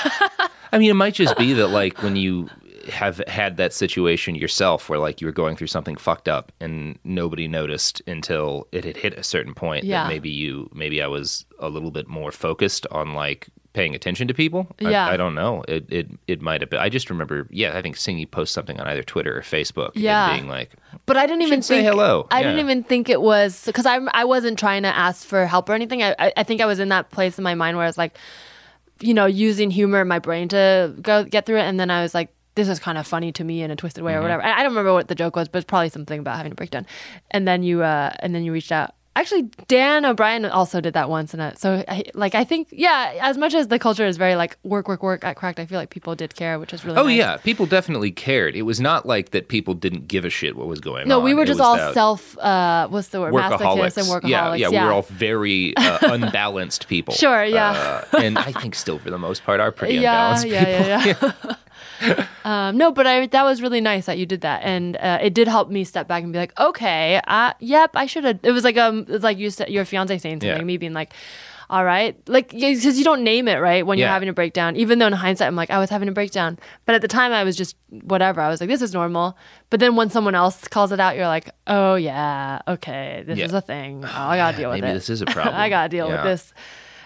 I 0.72 0.78
mean, 0.78 0.90
it 0.90 0.94
might 0.94 1.14
just 1.14 1.36
be 1.36 1.52
that 1.54 1.68
like 1.68 2.02
when 2.02 2.16
you 2.16 2.48
have 2.90 3.18
had 3.28 3.58
that 3.58 3.72
situation 3.74 4.34
yourself 4.34 4.88
where 4.88 4.98
like 4.98 5.20
you 5.20 5.26
were 5.26 5.32
going 5.32 5.56
through 5.56 5.66
something 5.66 5.96
fucked 5.96 6.26
up 6.26 6.52
and 6.58 6.98
nobody 7.04 7.46
noticed 7.46 8.00
until 8.06 8.66
it 8.72 8.82
had 8.84 8.96
hit 8.96 9.12
a 9.12 9.22
certain 9.22 9.52
point 9.52 9.84
Yeah. 9.84 10.04
that 10.04 10.08
maybe 10.08 10.30
you 10.30 10.70
maybe 10.72 11.02
I 11.02 11.06
was 11.06 11.44
a 11.58 11.68
little 11.68 11.90
bit 11.90 12.08
more 12.08 12.32
focused 12.32 12.86
on 12.90 13.12
like 13.12 13.48
paying 13.74 13.94
attention 13.94 14.26
to 14.28 14.34
people. 14.34 14.66
I- 14.80 14.90
Yeah. 14.90 15.06
I, 15.06 15.16
don't 15.16 15.34
know. 15.34 15.62
It 15.68 15.86
it 15.90 16.08
it 16.26 16.40
might 16.42 16.60
have 16.62 16.70
been. 16.70 16.80
I 16.80 16.88
just 16.88 17.10
remember, 17.10 17.46
yeah, 17.50 17.76
I 17.76 17.82
think 17.82 17.96
seeing 17.96 18.18
you 18.18 18.26
post 18.26 18.52
something 18.54 18.80
on 18.80 18.86
either 18.86 19.02
Twitter 19.02 19.36
or 19.36 19.42
Facebook 19.42 19.92
Yeah. 19.94 20.30
and 20.30 20.40
being 20.40 20.48
like, 20.50 20.70
But 21.06 21.16
I 21.16 21.26
didn't 21.26 21.42
even 21.42 21.58
Should 21.60 21.64
say 21.66 21.82
hello. 21.84 22.26
I 22.30 22.42
didn't 22.42 22.60
even 22.60 22.82
think 22.82 23.08
it 23.08 23.20
was 23.20 23.64
because 23.66 23.86
I 23.86 23.98
I 24.14 24.24
wasn't 24.24 24.58
trying 24.58 24.82
to 24.82 24.88
ask 24.96 25.26
for 25.26 25.46
help 25.46 25.68
or 25.68 25.74
anything. 25.74 26.02
I 26.02 26.14
I- 26.18 26.32
I 26.38 26.42
think 26.42 26.60
I 26.60 26.66
was 26.66 26.78
in 26.80 26.88
that 26.88 27.10
place 27.10 27.38
in 27.38 27.44
my 27.44 27.54
mind 27.54 27.76
where 27.76 27.84
I 27.84 27.88
was 27.88 27.98
like, 27.98 28.16
you 29.00 29.14
know, 29.14 29.26
using 29.26 29.70
humor 29.70 30.00
in 30.00 30.08
my 30.08 30.18
brain 30.18 30.48
to 30.48 30.94
go 31.00 31.22
get 31.24 31.46
through 31.46 31.58
it, 31.58 31.62
and 31.64 31.78
then 31.78 31.90
I 31.90 32.02
was 32.02 32.14
like. 32.14 32.30
This 32.54 32.66
is 32.68 32.80
kind 32.80 32.98
of 32.98 33.06
funny 33.06 33.30
to 33.30 33.44
me 33.44 33.62
in 33.62 33.70
a 33.70 33.76
twisted 33.76 34.02
way 34.02 34.14
or 34.14 34.20
whatever. 34.20 34.42
I 34.42 34.50
I 34.50 34.62
don't 34.64 34.72
remember 34.72 34.92
what 34.92 35.06
the 35.06 35.14
joke 35.14 35.36
was, 35.36 35.46
but 35.46 35.58
it's 35.58 35.64
probably 35.68 35.90
something 35.90 36.18
about 36.18 36.36
having 36.38 36.50
a 36.50 36.56
breakdown. 36.56 36.86
And 37.30 37.46
then 37.46 37.62
you, 37.62 37.84
uh, 37.84 38.10
and 38.18 38.34
then 38.34 38.42
you 38.42 38.50
reached 38.52 38.72
out. 38.72 38.96
Actually, 39.16 39.50
Dan 39.66 40.04
O'Brien 40.04 40.44
also 40.44 40.80
did 40.80 40.94
that 40.94 41.10
once, 41.10 41.32
and 41.34 41.42
uh, 41.42 41.52
so 41.56 41.82
I, 41.88 42.04
like 42.14 42.36
I 42.36 42.44
think 42.44 42.68
yeah, 42.70 43.14
as 43.20 43.36
much 43.36 43.52
as 43.52 43.66
the 43.66 43.76
culture 43.76 44.06
is 44.06 44.16
very 44.16 44.36
like 44.36 44.56
work, 44.62 44.86
work, 44.86 45.02
work 45.02 45.24
at 45.24 45.34
Cracked, 45.34 45.58
I 45.58 45.66
feel 45.66 45.76
like 45.76 45.90
people 45.90 46.14
did 46.14 46.36
care, 46.36 46.60
which 46.60 46.72
is 46.72 46.84
really 46.84 46.98
Oh 46.98 47.04
nice. 47.04 47.16
yeah, 47.18 47.36
people 47.38 47.66
definitely 47.66 48.12
cared. 48.12 48.54
It 48.54 48.62
was 48.62 48.80
not 48.80 49.06
like 49.06 49.30
that 49.30 49.48
people 49.48 49.74
didn't 49.74 50.06
give 50.06 50.24
a 50.24 50.30
shit 50.30 50.54
what 50.54 50.68
was 50.68 50.78
going 50.78 51.08
No, 51.08 51.16
on. 51.16 51.22
No 51.22 51.24
we 51.24 51.34
were 51.34 51.44
just 51.44 51.60
all 51.60 51.76
self. 51.92 52.38
Uh, 52.38 52.86
what's 52.88 53.08
the 53.08 53.20
word? 53.20 53.34
workaholics. 53.34 53.58
Masochists 53.58 53.96
and 53.96 54.06
workaholics. 54.06 54.58
Yeah, 54.58 54.68
yeah, 54.68 54.68
we 54.82 54.86
were 54.86 54.92
all 54.92 55.02
very 55.02 55.76
uh, 55.76 55.98
unbalanced 56.02 56.86
people. 56.86 57.14
Sure, 57.18 57.44
yeah. 57.44 58.04
Uh, 58.12 58.18
and 58.18 58.38
I 58.38 58.52
think 58.52 58.76
still 58.76 59.00
for 59.00 59.10
the 59.10 59.18
most 59.18 59.42
part 59.42 59.58
are 59.58 59.72
pretty 59.72 59.94
yeah, 60.00 60.36
unbalanced 60.36 60.46
yeah, 60.46 61.04
people. 61.04 61.24
yeah, 61.26 61.32
yeah. 61.44 61.54
um, 62.44 62.76
no, 62.76 62.92
but 62.92 63.06
I 63.06 63.26
that 63.26 63.44
was 63.44 63.60
really 63.62 63.80
nice 63.80 64.06
that 64.06 64.18
you 64.18 64.26
did 64.26 64.40
that, 64.42 64.62
and 64.64 64.96
uh, 64.96 65.18
it 65.20 65.34
did 65.34 65.48
help 65.48 65.70
me 65.70 65.84
step 65.84 66.06
back 66.08 66.22
and 66.22 66.32
be 66.32 66.38
like, 66.38 66.58
okay, 66.58 67.20
uh, 67.26 67.52
yep, 67.60 67.90
I 67.94 68.06
should 68.06 68.24
have. 68.24 68.38
It 68.42 68.52
was 68.52 68.64
like 68.64 68.76
um, 68.76 69.00
it 69.00 69.08
was 69.08 69.22
like 69.22 69.38
you 69.38 69.50
said, 69.50 69.68
your 69.70 69.84
fiance 69.84 70.16
saying 70.18 70.36
something, 70.40 70.48
Yeah. 70.58 70.64
me 70.64 70.76
being 70.76 70.92
like. 70.94 71.12
All 71.70 71.84
right, 71.84 72.16
like 72.26 72.48
because 72.48 72.96
you 72.96 73.04
don't 73.04 73.22
name 73.22 73.46
it 73.46 73.56
right 73.56 73.84
when 73.84 73.98
you're 73.98 74.08
having 74.08 74.30
a 74.30 74.32
breakdown. 74.32 74.74
Even 74.76 75.00
though 75.00 75.06
in 75.06 75.12
hindsight, 75.12 75.48
I'm 75.48 75.54
like, 75.54 75.68
I 75.68 75.78
was 75.78 75.90
having 75.90 76.08
a 76.08 76.12
breakdown, 76.12 76.58
but 76.86 76.94
at 76.94 77.02
the 77.02 77.08
time, 77.08 77.30
I 77.30 77.44
was 77.44 77.56
just 77.56 77.76
whatever. 77.90 78.40
I 78.40 78.48
was 78.48 78.58
like, 78.62 78.70
this 78.70 78.80
is 78.80 78.94
normal. 78.94 79.36
But 79.68 79.78
then 79.80 79.94
when 79.94 80.08
someone 80.08 80.34
else 80.34 80.66
calls 80.68 80.92
it 80.92 80.98
out, 80.98 81.14
you're 81.14 81.26
like, 81.26 81.50
oh 81.66 81.96
yeah, 81.96 82.62
okay, 82.66 83.22
this 83.26 83.36
Yeah. 83.38 83.44
is 83.44 83.52
a 83.52 83.60
thing. 83.60 84.02
Oh, 84.02 84.08
I 84.08 84.38
gotta 84.38 84.56
deal 84.56 84.70
with 84.70 84.78
it. 84.78 84.80
Maybe 84.80 84.92
it. 84.92 84.94
this 84.94 85.10
is 85.10 85.20
a 85.20 85.26
problem. 85.36 85.56
I 85.56 85.68
gotta 85.68 85.90
deal 85.90 86.08
with 86.08 86.22
this. 86.22 86.54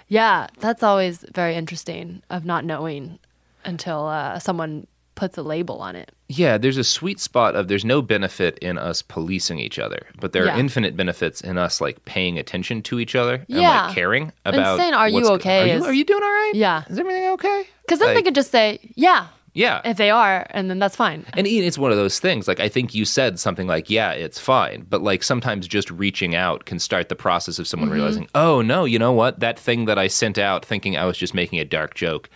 Yeah, 0.06 0.46
that's 0.60 0.84
always 0.84 1.24
very 1.34 1.56
interesting 1.56 2.22
of 2.30 2.44
not 2.44 2.64
knowing 2.64 3.18
until 3.64 4.06
uh, 4.06 4.38
someone 4.38 4.86
puts 5.14 5.36
a 5.36 5.42
label 5.42 5.78
on 5.80 5.94
it. 5.94 6.10
Yeah, 6.28 6.56
there's 6.56 6.78
a 6.78 6.84
sweet 6.84 7.20
spot 7.20 7.54
of 7.54 7.68
there's 7.68 7.84
no 7.84 8.00
benefit 8.00 8.58
in 8.60 8.78
us 8.78 9.02
policing 9.02 9.58
each 9.58 9.78
other, 9.78 10.06
but 10.18 10.32
there 10.32 10.46
Yeah. 10.46 10.56
are 10.56 10.58
infinite 10.58 10.96
benefits 10.96 11.42
in 11.42 11.58
us 11.58 11.80
like 11.82 12.02
paying 12.06 12.38
attention 12.38 12.80
to 12.84 12.98
each 12.98 13.14
other 13.14 13.34
and 13.34 13.44
Yeah. 13.48 13.86
like 13.86 13.94
caring 13.94 14.32
about 14.46 14.78
saying, 14.78 14.94
"Are 14.94 15.08
you 15.10 15.28
okay?" 15.32 15.72
Are 15.72 15.76
you, 15.78 15.84
are 15.84 15.92
you 15.92 16.04
doing 16.04 16.22
all 16.22 16.28
right? 16.30 16.52
Yeah. 16.54 16.84
Is 16.88 16.98
everything 16.98 17.28
okay? 17.32 17.64
Because 17.84 17.98
then 17.98 18.08
they 18.08 18.14
Like, 18.16 18.24
could 18.24 18.34
just 18.34 18.50
say, 18.50 18.78
yeah, 18.94 19.26
Yeah. 19.52 19.82
if 19.84 19.98
they 19.98 20.08
are, 20.10 20.46
and 20.50 20.70
then 20.70 20.78
that's 20.78 20.96
fine. 20.96 21.26
And 21.34 21.46
Ian, 21.46 21.66
it's 21.66 21.76
one 21.76 21.90
of 21.90 21.98
those 21.98 22.18
things. 22.18 22.48
Like 22.48 22.58
I 22.60 22.70
think 22.70 22.94
you 22.94 23.04
said 23.04 23.38
something 23.38 23.66
like, 23.66 23.90
"Yeah, 23.90 24.12
it's 24.12 24.38
fine," 24.38 24.86
but 24.88 25.02
like 25.02 25.22
sometimes 25.22 25.68
just 25.68 25.90
reaching 25.90 26.34
out 26.34 26.64
can 26.64 26.78
start 26.78 27.10
the 27.10 27.14
process 27.16 27.58
of 27.58 27.66
Mm-hmm. 27.66 27.70
someone 27.70 27.90
realizing, 27.90 28.28
"Oh 28.34 28.62
no, 28.62 28.86
you 28.86 28.98
know 28.98 29.12
what? 29.12 29.40
That 29.40 29.58
thing 29.58 29.84
that 29.84 29.98
I 29.98 30.06
sent 30.06 30.38
out 30.38 30.64
thinking 30.64 30.96
I 30.96 31.04
was 31.04 31.18
just 31.18 31.34
making 31.34 31.60
a 31.60 31.66
dark 31.66 31.94
joke, 31.94 32.30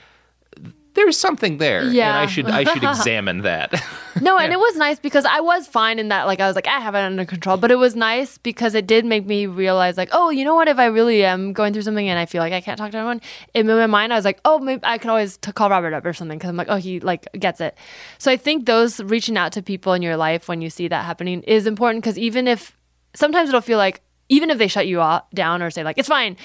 there's 0.97 1.16
something 1.16 1.59
there, 1.59 1.84
Yeah. 1.84 2.09
and 2.09 2.16
I 2.18 2.26
should 2.26 2.47
I 2.51 2.64
should 2.64 2.82
examine 2.92 3.42
that." 3.42 3.72
No, 4.18 4.38
and 4.38 4.51
it 4.51 4.59
was 4.59 4.76
nice 4.76 4.99
because 4.99 5.26
I 5.26 5.40
was 5.40 5.66
fine 5.66 5.99
in 5.99 6.09
that. 6.09 6.26
Like, 6.26 6.40
I 6.40 6.47
was 6.47 6.57
like, 6.57 6.66
I 6.66 6.80
have 6.80 6.94
it 6.94 7.01
under 7.01 7.26
control. 7.26 7.59
But 7.59 7.70
it 7.70 7.74
was 7.74 7.94
nice 7.94 8.38
because 8.38 8.74
it 8.74 8.86
did 8.86 9.05
make 9.05 9.26
me 9.26 9.44
realize, 9.44 9.99
like, 9.99 10.09
oh, 10.11 10.30
you 10.30 10.42
know 10.42 10.55
what? 10.55 10.68
If 10.68 10.78
I 10.78 10.86
really 10.86 11.22
am 11.22 11.53
going 11.53 11.74
through 11.74 11.82
something 11.82 12.09
and 12.09 12.18
I 12.18 12.24
feel 12.24 12.40
like 12.40 12.55
I 12.55 12.62
can't 12.62 12.78
talk 12.78 12.92
to 12.92 12.97
anyone, 12.97 13.20
in 13.53 13.66
my 13.66 13.86
mind, 13.86 14.14
I 14.14 14.16
was 14.16 14.24
like, 14.24 14.40
oh, 14.47 14.59
maybe 14.59 14.80
I 14.84 14.97
could 14.97 15.11
always 15.11 15.36
t- 15.36 15.53
call 15.53 15.68
Robert 15.68 15.92
up 15.92 16.07
or 16.07 16.14
something 16.14 16.38
because 16.38 16.49
I'm 16.49 16.57
like, 16.57 16.68
oh, 16.70 16.76
he 16.76 16.99
like 16.99 17.28
gets 17.38 17.61
it. 17.61 17.76
So 18.16 18.32
I 18.32 18.38
think 18.38 18.64
those 18.64 19.01
reaching 19.01 19.36
out 19.36 19.53
to 19.53 19.61
people 19.62 19.92
in 19.92 20.01
your 20.01 20.16
life 20.16 20.49
when 20.49 20.62
you 20.62 20.70
see 20.70 20.88
that 20.88 21.05
happening 21.05 21.42
is 21.42 21.66
important 21.66 22.03
because 22.03 22.16
even 22.18 22.49
if 22.49 22.74
sometimes 23.14 23.51
it'll 23.51 23.61
feel 23.61 23.76
like, 23.76 24.01
even 24.30 24.49
if 24.49 24.57
they 24.57 24.66
shut 24.66 24.86
you 24.86 25.03
off, 25.03 25.28
down 25.34 25.61
or 25.61 25.70
say 25.70 25.84
like 25.84 25.99
it's 25.99 26.09
fine, 26.09 26.38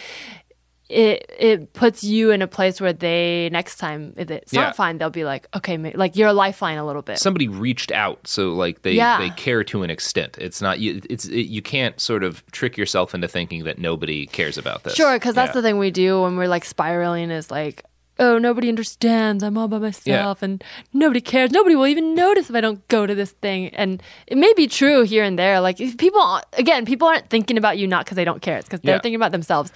it 0.91 1.31
it 1.39 1.73
puts 1.73 2.03
you 2.03 2.31
in 2.31 2.41
a 2.41 2.47
place 2.47 2.81
where 2.81 2.93
they 2.93 3.49
next 3.51 3.77
time 3.77 4.13
if 4.17 4.29
it's 4.29 4.51
Yeah. 4.53 4.61
not 4.61 4.75
fine, 4.75 4.97
they'll 4.97 5.09
be 5.09 5.23
like, 5.23 5.47
okay, 5.55 5.77
like 5.95 6.15
you're 6.15 6.27
a 6.27 6.33
lifeline 6.33 6.77
a 6.77 6.85
little 6.85 7.01
bit. 7.01 7.17
Somebody 7.17 7.47
reached 7.47 7.91
out, 7.91 8.27
so 8.27 8.53
like 8.53 8.81
they 8.81 8.91
Yeah. 8.93 9.17
they 9.19 9.29
care 9.31 9.63
to 9.63 9.83
an 9.83 9.89
extent. 9.89 10.37
It's 10.39 10.61
not 10.61 10.79
you. 10.79 11.01
It's 11.09 11.25
it, 11.25 11.47
you 11.47 11.61
can't 11.61 11.99
sort 11.99 12.23
of 12.23 12.45
trick 12.51 12.77
yourself 12.77 13.15
into 13.15 13.27
thinking 13.27 13.63
that 13.63 13.79
nobody 13.79 14.25
cares 14.27 14.57
about 14.57 14.83
this. 14.83 14.95
Sure, 14.95 15.13
because 15.13 15.35
that's 15.35 15.49
Yeah. 15.49 15.61
the 15.61 15.61
thing 15.61 15.77
we 15.79 15.91
do 15.91 16.21
when 16.23 16.35
we're 16.37 16.47
like 16.47 16.65
spiraling 16.65 17.31
is 17.31 17.49
like, 17.49 17.83
oh, 18.21 18.37
nobody 18.37 18.69
understands. 18.69 19.43
I'm 19.43 19.57
all 19.57 19.67
by 19.67 19.79
myself 19.79 20.41
and 20.41 20.63
nobody 20.93 21.19
cares. 21.19 21.51
Nobody 21.51 21.75
will 21.75 21.87
even 21.87 22.13
notice 22.15 22.49
if 22.49 22.55
I 22.55 22.61
don't 22.61 22.87
go 22.87 23.05
to 23.05 23.13
this 23.15 23.31
thing. 23.31 23.69
And 23.75 24.01
it 24.27 24.37
may 24.37 24.53
be 24.53 24.67
true 24.67 25.01
here 25.03 25.23
and 25.23 25.37
there. 25.37 25.59
Like, 25.59 25.81
if 25.81 25.97
people, 25.97 26.39
again, 26.53 26.85
people 26.85 27.07
aren't 27.07 27.29
thinking 27.29 27.57
about 27.57 27.77
you 27.77 27.87
not 27.87 28.05
because 28.05 28.15
they 28.15 28.23
don't 28.23 28.41
care. 28.41 28.57
It's 28.57 28.67
because 28.67 28.81
they're 28.81 28.95
Yeah. 28.95 29.01
thinking 29.01 29.15
about 29.15 29.31
themselves. 29.33 29.73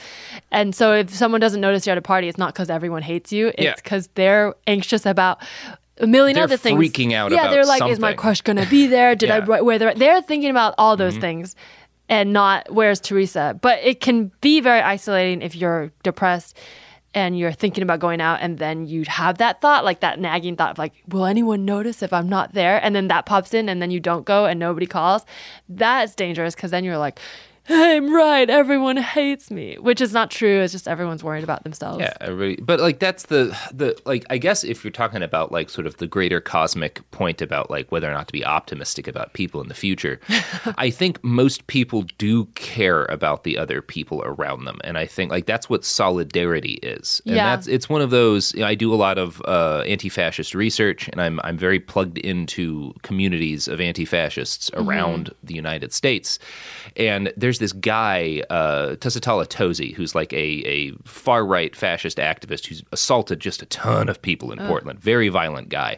And 0.51 0.73
so 0.75 0.93
if 0.93 1.13
someone 1.13 1.41
doesn't 1.41 1.59
notice 1.59 1.85
you're 1.85 1.91
at 1.93 1.97
a 1.97 2.01
party, 2.03 2.27
it's 2.29 2.37
not 2.37 2.53
because 2.53 2.69
everyone 2.69 3.01
hates 3.01 3.33
you. 3.33 3.51
It's 3.57 3.81
because 3.81 4.07
they're 4.15 4.53
anxious 4.67 5.05
about 5.05 5.39
a 5.97 6.07
million 6.07 6.35
They're 6.35 6.43
other 6.43 6.57
things. 6.57 6.79
freaking 6.79 7.13
out 7.13 7.31
Yeah, 7.31 7.49
they're 7.49 7.65
like, 7.65 7.89
is 7.89 7.99
my 7.99 8.13
crush 8.13 8.41
going 8.41 8.57
to 8.57 8.67
be 8.69 8.85
there? 8.87 9.15
Did 9.15 9.31
I 9.31 9.35
Yeah. 9.37 9.41
Mm-hmm. 9.41 9.49
write 9.51 9.65
where 9.65 9.79
they're, 9.79 9.95
they're 9.95 10.21
thinking 10.21 10.51
about 10.51 10.75
all 10.77 10.95
those 10.97 11.17
things 11.17 11.55
and 12.09 12.31
not 12.33 12.71
where's 12.71 12.99
Teresa. 12.99 13.57
But 13.59 13.79
it 13.83 14.01
can 14.01 14.31
be 14.41 14.59
very 14.61 14.81
isolating 14.81 15.41
if 15.41 15.55
you're 15.55 15.91
depressed 16.03 16.55
and 17.15 17.39
you're 17.39 17.53
thinking 17.53 17.81
about 17.81 18.01
going 18.01 18.19
out 18.19 18.39
and 18.41 18.59
then 18.59 18.85
you 18.85 19.05
have 19.07 19.37
that 19.37 19.61
thought, 19.61 19.85
like 19.85 20.01
that 20.01 20.19
nagging 20.19 20.57
thought 20.57 20.71
of 20.71 20.77
like, 20.77 20.93
will 21.07 21.25
anyone 21.25 21.63
notice 21.63 22.03
if 22.03 22.11
I'm 22.11 22.27
not 22.27 22.53
there? 22.53 22.83
And 22.83 22.93
then 22.93 23.07
that 23.07 23.25
pops 23.25 23.53
in 23.53 23.69
and 23.69 23.81
then 23.81 23.89
you 23.89 24.01
don't 24.01 24.25
go 24.25 24.45
and 24.45 24.59
nobody 24.59 24.85
calls. 24.85 25.25
That's 25.69 26.13
dangerous 26.13 26.55
because 26.55 26.71
then 26.71 26.83
you're 26.83 26.97
like, 26.97 27.19
I'm 27.67 28.13
right, 28.13 28.49
everyone 28.49 28.97
hates 28.97 29.49
me, 29.49 29.75
which 29.79 29.99
is 30.01 30.13
not 30.13 30.29
true. 30.29 30.61
It's 30.61 30.71
just 30.71 30.87
everyone's 30.87 31.23
worried 31.23 31.43
about 31.43 31.63
themselves. 31.63 31.99
Yeah, 31.99 32.13
everybody, 32.21 32.61
but 32.61 32.79
like 32.79 32.99
that's 32.99 33.23
the 33.23 33.57
the 33.73 33.99
like 34.05 34.23
I 34.29 34.37
guess 34.37 34.63
if 34.63 34.83
you're 34.83 34.91
talking 34.91 35.23
about 35.23 35.51
like 35.51 35.69
sort 35.69 35.87
of 35.87 35.97
the 35.97 36.05
greater 36.07 36.39
cosmic 36.39 37.01
point 37.11 37.41
about 37.41 37.71
like 37.71 37.91
whether 37.91 38.09
or 38.09 38.13
not 38.13 38.27
to 38.27 38.33
be 38.33 38.45
optimistic 38.45 39.07
about 39.07 39.33
people 39.33 39.61
in 39.61 39.67
the 39.67 39.73
future, 39.73 40.19
I 40.77 40.89
think 40.91 41.23
most 41.23 41.65
people 41.67 42.03
do 42.17 42.45
care 42.55 43.05
about 43.05 43.43
the 43.43 43.57
other 43.57 43.81
people 43.81 44.21
around 44.23 44.65
them, 44.65 44.79
and 44.83 44.97
I 44.97 45.05
think 45.07 45.31
like 45.31 45.45
that's 45.47 45.69
what 45.69 45.83
solidarity 45.83 46.73
is, 46.83 47.21
and 47.25 47.35
Yeah. 47.35 47.55
that's 47.55 47.67
it's 47.67 47.89
one 47.89 48.01
of 48.01 48.11
those. 48.11 48.53
You 48.53 48.61
know, 48.61 48.67
I 48.67 48.75
do 48.75 48.93
a 48.93 48.95
lot 48.95 49.17
of 49.17 49.41
uh, 49.45 49.83
anti-fascist 49.87 50.53
research, 50.53 51.07
and 51.09 51.19
I'm 51.19 51.39
I'm 51.43 51.57
very 51.57 51.79
plugged 51.79 52.19
into 52.19 52.93
communities 53.01 53.67
of 53.67 53.81
anti-fascists 53.81 54.69
around 54.75 55.33
the 55.43 55.55
United 55.55 55.91
States, 55.93 56.37
and 56.95 57.33
there's 57.35 57.54
this 57.59 57.73
guy 57.73 58.43
uh, 58.49 58.95
Tusitala 58.95 59.47
who's 59.93 60.15
like 60.15 60.33
a 60.33 60.37
a 60.65 60.91
far 61.03 61.45
right 61.45 61.75
fascist 61.75 62.17
activist 62.17 62.67
who's 62.67 62.83
assaulted 62.91 63.39
just 63.39 63.61
a 63.61 63.65
ton 63.67 64.09
of 64.09 64.21
people 64.21 64.51
in 64.51 64.59
Portland. 64.67 64.99
Very 64.99 65.29
violent 65.29 65.69
guy, 65.69 65.97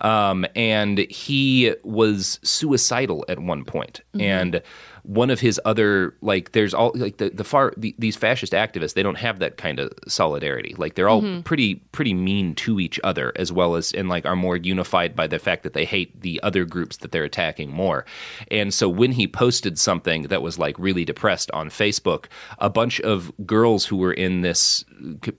um, 0.00 0.46
and 0.54 0.98
he 0.98 1.74
was 1.82 2.38
suicidal 2.42 3.24
at 3.28 3.38
one 3.38 3.64
point. 3.64 4.00
point, 4.14 4.22
and 4.22 4.62
one 5.08 5.30
of 5.30 5.40
his 5.40 5.60
other 5.64 6.14
like 6.20 6.52
there's 6.52 6.74
all 6.74 6.92
like 6.94 7.16
the, 7.16 7.30
the 7.30 7.44
far 7.44 7.72
the, 7.76 7.94
these 7.98 8.14
fascist 8.14 8.52
activists 8.52 8.94
they 8.94 9.02
don't 9.02 9.16
have 9.16 9.38
that 9.38 9.56
kind 9.56 9.80
of 9.80 9.92
solidarity. 10.06 10.74
Like 10.78 10.94
they're 10.94 11.08
all 11.08 11.42
pretty 11.42 11.76
pretty 11.92 12.14
mean 12.14 12.54
to 12.56 12.78
each 12.78 13.00
other 13.02 13.32
as 13.36 13.52
well 13.52 13.74
as 13.74 13.92
and 13.92 14.08
like 14.08 14.26
are 14.26 14.36
more 14.36 14.56
unified 14.56 15.16
by 15.16 15.26
the 15.26 15.38
fact 15.38 15.62
that 15.62 15.72
they 15.72 15.84
hate 15.84 16.20
the 16.20 16.40
other 16.42 16.64
groups 16.64 16.98
that 16.98 17.12
they're 17.12 17.24
attacking 17.24 17.70
more. 17.70 18.04
And 18.50 18.72
so 18.72 18.88
when 18.88 19.12
he 19.12 19.26
posted 19.26 19.78
something 19.78 20.24
that 20.24 20.42
was 20.42 20.58
like 20.58 20.78
really 20.78 21.04
depressed 21.04 21.50
on 21.52 21.68
facebook 21.68 22.26
a 22.58 22.70
bunch 22.70 23.00
of 23.00 23.32
girls 23.46 23.86
who 23.86 23.96
were 23.96 24.12
in 24.12 24.42
this 24.42 24.84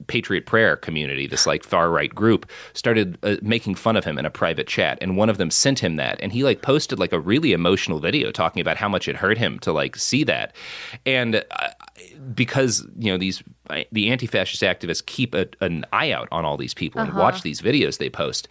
patriot 0.08 0.46
prayer 0.46 0.76
community 0.76 1.28
this 1.28 1.46
like 1.46 1.64
far 1.64 1.90
right 1.90 2.14
group 2.14 2.50
started 2.74 3.18
uh, 3.24 3.36
making 3.42 3.76
fun 3.76 3.96
of 3.96 4.06
him 4.06 4.18
in 4.18 4.26
a 4.26 4.30
private 4.30 4.68
chat. 4.68 4.98
And 5.02 5.18
one 5.18 5.30
of 5.30 5.38
them 5.38 5.52
sent 5.52 5.80
him 5.80 5.98
that. 5.98 6.20
And 6.22 6.32
he 6.32 6.44
like 6.44 6.62
posted 6.62 7.00
like 7.00 7.14
a 7.14 7.20
really 7.20 7.54
emotional 7.54 8.00
video 8.00 8.32
talking 8.32 8.62
about 8.62 8.78
how 8.78 8.90
much 8.90 9.08
it 9.08 9.16
hurt 9.16 9.38
him 9.38 9.59
to 9.62 9.72
like 9.72 9.96
see 9.96 10.24
that. 10.26 10.56
And 11.06 11.44
uh, 11.52 11.70
because 12.34 12.86
you 12.98 13.12
know 13.12 13.18
these 13.18 13.44
the 13.92 14.10
anti-fascist 14.10 14.64
activists 14.64 15.06
keep 15.06 15.36
a, 15.36 15.48
an 15.62 15.86
eye 15.94 16.12
out 16.12 16.28
on 16.32 16.44
all 16.44 16.58
these 16.58 16.74
people 16.74 17.00
and 17.00 17.14
watch 17.14 17.44
these 17.44 17.62
videos 17.62 18.00
they 18.00 18.10
post 18.10 18.48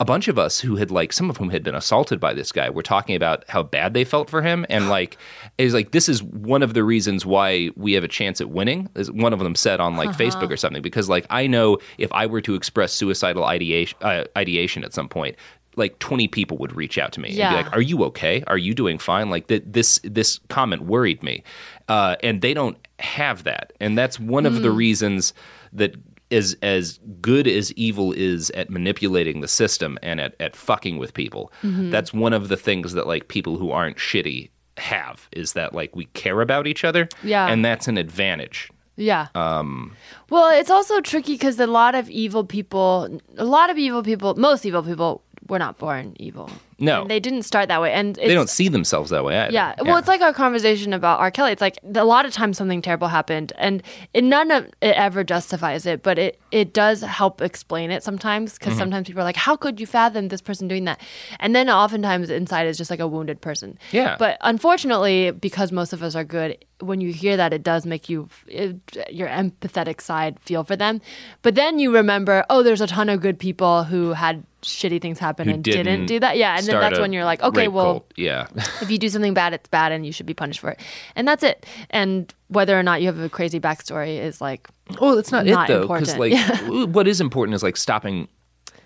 a 0.00 0.04
bunch 0.04 0.28
of 0.28 0.38
us 0.38 0.60
who 0.60 0.76
had 0.76 0.90
like 0.90 1.12
some 1.12 1.28
of 1.28 1.36
whom 1.36 1.50
had 1.50 1.62
been 1.62 1.74
assaulted 1.74 2.18
by 2.18 2.32
this 2.32 2.50
guy 2.50 2.70
were 2.70 2.82
talking 2.82 3.14
about 3.14 3.44
how 3.48 3.62
bad 3.62 3.92
they 3.92 4.04
felt 4.04 4.30
for 4.30 4.40
him. 4.40 4.64
And 4.68 4.88
like 4.96 5.18
is 5.58 5.74
like 5.74 5.92
this 5.92 6.08
is 6.08 6.22
one 6.22 6.62
of 6.62 6.74
the 6.74 6.84
reasons 6.84 7.26
why 7.26 7.70
we 7.76 7.92
have 7.92 8.04
a 8.04 8.08
chance 8.08 8.40
at 8.40 8.50
winning. 8.50 8.88
Is 8.94 9.10
one 9.10 9.32
of 9.32 9.38
them 9.38 9.54
said 9.54 9.80
on 9.80 9.96
like 9.96 10.10
facebook 10.10 10.50
or 10.50 10.56
something 10.56 10.82
because 10.82 11.08
like 11.08 11.26
i 11.30 11.46
know 11.46 11.78
if 11.98 12.12
i 12.12 12.26
were 12.26 12.40
to 12.40 12.54
express 12.54 12.92
suicidal 12.92 13.44
ideation 13.44 13.96
uh, 14.02 14.24
ideation 14.36 14.84
at 14.84 14.92
some 14.92 15.08
point 15.08 15.36
like 15.76 15.98
20 16.00 16.28
people 16.28 16.58
would 16.58 16.74
reach 16.76 16.98
out 16.98 17.12
to 17.12 17.20
me 17.20 17.30
Yeah. 17.32 17.48
and 17.48 17.56
be 17.58 17.62
like 17.64 17.72
are 17.76 17.80
you 17.82 18.04
okay? 18.04 18.42
Are 18.46 18.58
you 18.58 18.74
doing 18.74 18.98
fine? 18.98 19.30
Like 19.30 19.46
th- 19.48 19.62
this 19.66 20.00
this 20.04 20.38
comment 20.48 20.82
worried 20.82 21.22
me. 21.22 21.42
Uh, 21.88 22.16
and 22.22 22.40
they 22.42 22.54
don't 22.54 22.76
have 22.98 23.44
that. 23.44 23.72
And 23.80 23.96
that's 23.98 24.18
one 24.20 24.46
of 24.46 24.62
the 24.62 24.70
reasons 24.70 25.34
that 25.72 25.94
as 26.30 26.56
as 26.62 26.98
good 27.20 27.46
as 27.46 27.72
evil 27.74 28.12
is 28.12 28.50
at 28.50 28.70
manipulating 28.70 29.40
the 29.42 29.48
system 29.48 29.98
and 30.02 30.20
at, 30.20 30.34
at 30.40 30.56
fucking 30.56 30.96
with 30.98 31.12
people 31.12 31.52
that's 31.62 32.14
one 32.14 32.32
of 32.32 32.48
the 32.48 32.56
things 32.56 32.92
that 32.94 33.06
like 33.06 33.28
people 33.28 33.58
who 33.58 33.70
aren't 33.70 33.98
shitty 33.98 34.48
have 34.78 35.28
is 35.32 35.52
that 35.52 35.74
like 35.74 35.94
we 35.94 36.06
care 36.14 36.40
about 36.40 36.66
each 36.66 36.84
other 36.84 37.06
Yeah. 37.22 37.48
and 37.48 37.62
that's 37.64 37.86
an 37.88 37.98
advantage. 37.98 38.70
Yeah. 38.96 39.28
Um, 39.34 39.94
well, 40.30 40.48
it's 40.58 40.70
also 40.70 41.00
tricky 41.00 41.32
because 41.34 41.58
a 41.60 41.66
lot 41.66 41.94
of 41.94 42.08
evil 42.10 42.44
people, 42.44 43.18
a 43.36 43.44
lot 43.44 43.68
of 43.70 43.76
evil 43.78 44.02
people, 44.02 44.34
most 44.36 44.64
evil 44.66 44.82
people 44.82 45.22
were 45.48 45.58
not 45.58 45.78
born 45.78 46.14
evil. 46.18 46.50
No. 46.82 47.02
And 47.02 47.10
they 47.10 47.20
didn't 47.20 47.42
start 47.42 47.68
that 47.68 47.80
way. 47.80 47.92
And 47.92 48.18
it's, 48.18 48.26
they 48.26 48.34
don't 48.34 48.50
see 48.50 48.68
themselves 48.68 49.10
that 49.10 49.24
way 49.24 49.38
either. 49.38 49.52
Yeah. 49.52 49.74
Well, 49.80 49.96
it's 49.98 50.08
like 50.08 50.20
our 50.20 50.32
conversation 50.32 50.92
about 50.92 51.20
R. 51.20 51.30
Kelly. 51.30 51.52
It's 51.52 51.60
like 51.60 51.78
a 51.94 52.04
lot 52.04 52.26
of 52.26 52.32
times 52.32 52.58
something 52.58 52.82
terrible 52.82 53.06
happened, 53.06 53.52
and 53.56 53.82
it, 54.12 54.24
none 54.24 54.50
of 54.50 54.64
it 54.80 54.96
ever 54.96 55.22
justifies 55.22 55.86
it, 55.86 56.02
but 56.02 56.18
it 56.18 56.40
it 56.50 56.74
does 56.74 57.02
help 57.02 57.40
explain 57.40 57.92
it 57.92 58.02
sometimes 58.02 58.58
because 58.58 58.72
mm-hmm. 58.72 58.80
sometimes 58.80 59.06
people 59.06 59.22
are 59.22 59.24
like, 59.24 59.36
"How 59.36 59.54
could 59.54 59.78
you 59.78 59.86
fathom 59.86 60.28
this 60.28 60.42
person 60.42 60.66
doing 60.66 60.84
that?" 60.86 61.00
And 61.38 61.54
then 61.54 61.70
oftentimes 61.70 62.30
inside 62.30 62.66
is 62.66 62.76
just 62.76 62.90
like 62.90 63.00
a 63.00 63.06
wounded 63.06 63.40
person. 63.40 63.78
Yeah. 63.92 64.16
But 64.18 64.38
unfortunately, 64.40 65.30
because 65.30 65.70
most 65.70 65.92
of 65.92 66.02
us 66.02 66.16
are 66.16 66.24
good, 66.24 66.64
when 66.80 67.00
you 67.00 67.12
hear 67.12 67.36
that, 67.36 67.52
it 67.52 67.62
does 67.62 67.86
make 67.86 68.08
you 68.08 68.28
it, 68.48 68.76
your 69.10 69.28
empathetic 69.28 70.00
side 70.00 70.38
feel 70.40 70.64
for 70.64 70.74
them. 70.74 71.00
But 71.42 71.54
then 71.54 71.78
you 71.78 71.94
remember, 71.94 72.44
oh, 72.50 72.62
there's 72.62 72.80
a 72.80 72.86
ton 72.86 73.08
of 73.08 73.20
good 73.20 73.38
people 73.38 73.84
who 73.84 74.12
had 74.12 74.44
shitty 74.62 75.00
things 75.00 75.18
happen 75.18 75.48
Who 75.48 75.54
and 75.54 75.64
didn't, 75.64 76.06
do 76.06 76.20
that. 76.20 76.36
Yeah, 76.36 76.56
and 76.56 76.66
then 76.72 76.90
that's 76.90 77.00
when 77.00 77.12
you're 77.12 77.24
like, 77.24 77.42
okay, 77.42 77.68
well, 77.68 77.84
cult. 78.00 78.12
yeah. 78.16 78.46
if 78.80 78.90
you 78.90 78.98
do 78.98 79.08
something 79.08 79.34
bad, 79.34 79.52
it's 79.52 79.68
bad 79.68 79.92
and 79.92 80.04
you 80.06 80.12
should 80.12 80.26
be 80.26 80.34
punished 80.34 80.60
for 80.60 80.70
it. 80.70 80.80
And 81.16 81.26
that's 81.26 81.42
it. 81.42 81.66
And 81.90 82.32
whether 82.48 82.78
or 82.78 82.82
not 82.82 83.00
you 83.00 83.06
have 83.06 83.18
a 83.18 83.28
crazy 83.28 83.60
backstory 83.60 84.18
is 84.18 84.40
like, 84.40 84.68
Well, 85.00 85.18
it's 85.18 85.32
not, 85.32 85.46
Not 85.46 85.68
it 85.68 85.72
though, 85.72 85.88
because 85.88 86.16
like 86.16 86.34
what 86.88 87.08
is 87.08 87.20
important 87.20 87.54
is 87.54 87.62
like 87.62 87.76
stopping. 87.76 88.28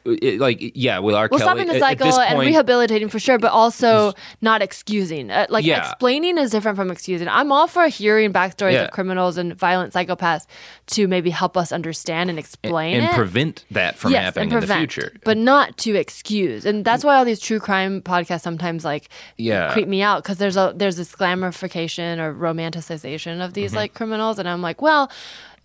It, 0.06 0.40
like 0.40 0.58
yeah, 0.74 0.98
with 1.00 1.14
R. 1.14 1.28
well, 1.30 1.38
Kelly, 1.38 1.40
stopping 1.40 1.66
the 1.66 1.74
at- 1.76 1.92
at 1.92 1.98
this 1.98 2.14
cycle 2.14 2.38
and 2.38 2.38
rehabilitating 2.46 3.08
for 3.08 3.18
sure, 3.18 3.38
but 3.38 3.50
also 3.50 4.12
not 4.40 4.62
excusing. 4.62 5.30
Uh, 5.30 5.46
like 5.50 5.64
Yeah. 5.64 5.78
explaining 5.90 6.38
is 6.38 6.50
different 6.50 6.76
from 6.76 6.90
excusing. 6.90 7.28
I'm 7.28 7.50
all 7.52 7.66
for 7.66 7.88
hearing 7.88 8.32
backstories 8.32 8.72
Yeah. 8.74 8.84
of 8.84 8.90
criminals 8.92 9.36
and 9.36 9.54
violent 9.54 9.92
psychopaths 9.92 10.46
to 10.88 11.08
maybe 11.08 11.30
help 11.30 11.56
us 11.56 11.72
understand 11.72 12.30
and 12.30 12.38
explain 12.38 12.96
and 13.00 13.04
it. 13.06 13.12
prevent 13.14 13.64
that 13.72 13.96
from 13.96 14.12
yes, 14.12 14.24
happening 14.26 14.52
and 14.52 14.62
in 14.62 14.68
the 14.68 14.74
future. 14.76 15.12
but 15.24 15.36
not 15.36 15.76
to 15.78 15.94
excuse. 15.96 16.64
And 16.64 16.84
that's 16.84 17.02
why 17.04 17.16
all 17.16 17.24
these 17.24 17.40
true 17.40 17.58
crime 17.58 18.00
podcasts 18.02 18.42
sometimes 18.42 18.84
like 18.84 19.08
Yeah. 19.36 19.72
creep 19.72 19.88
me 19.88 20.02
out 20.02 20.22
because 20.22 20.38
there's 20.38 20.56
a 20.56 20.72
there's 20.76 20.96
this 20.96 21.12
glamorification 21.14 22.18
or 22.18 22.32
romanticization 22.34 23.34
of 23.44 23.50
Mm-hmm. 23.50 23.52
these 23.52 23.74
like 23.74 23.94
criminals, 23.94 24.38
and 24.38 24.48
I'm 24.48 24.62
like, 24.62 24.80
well. 24.82 25.10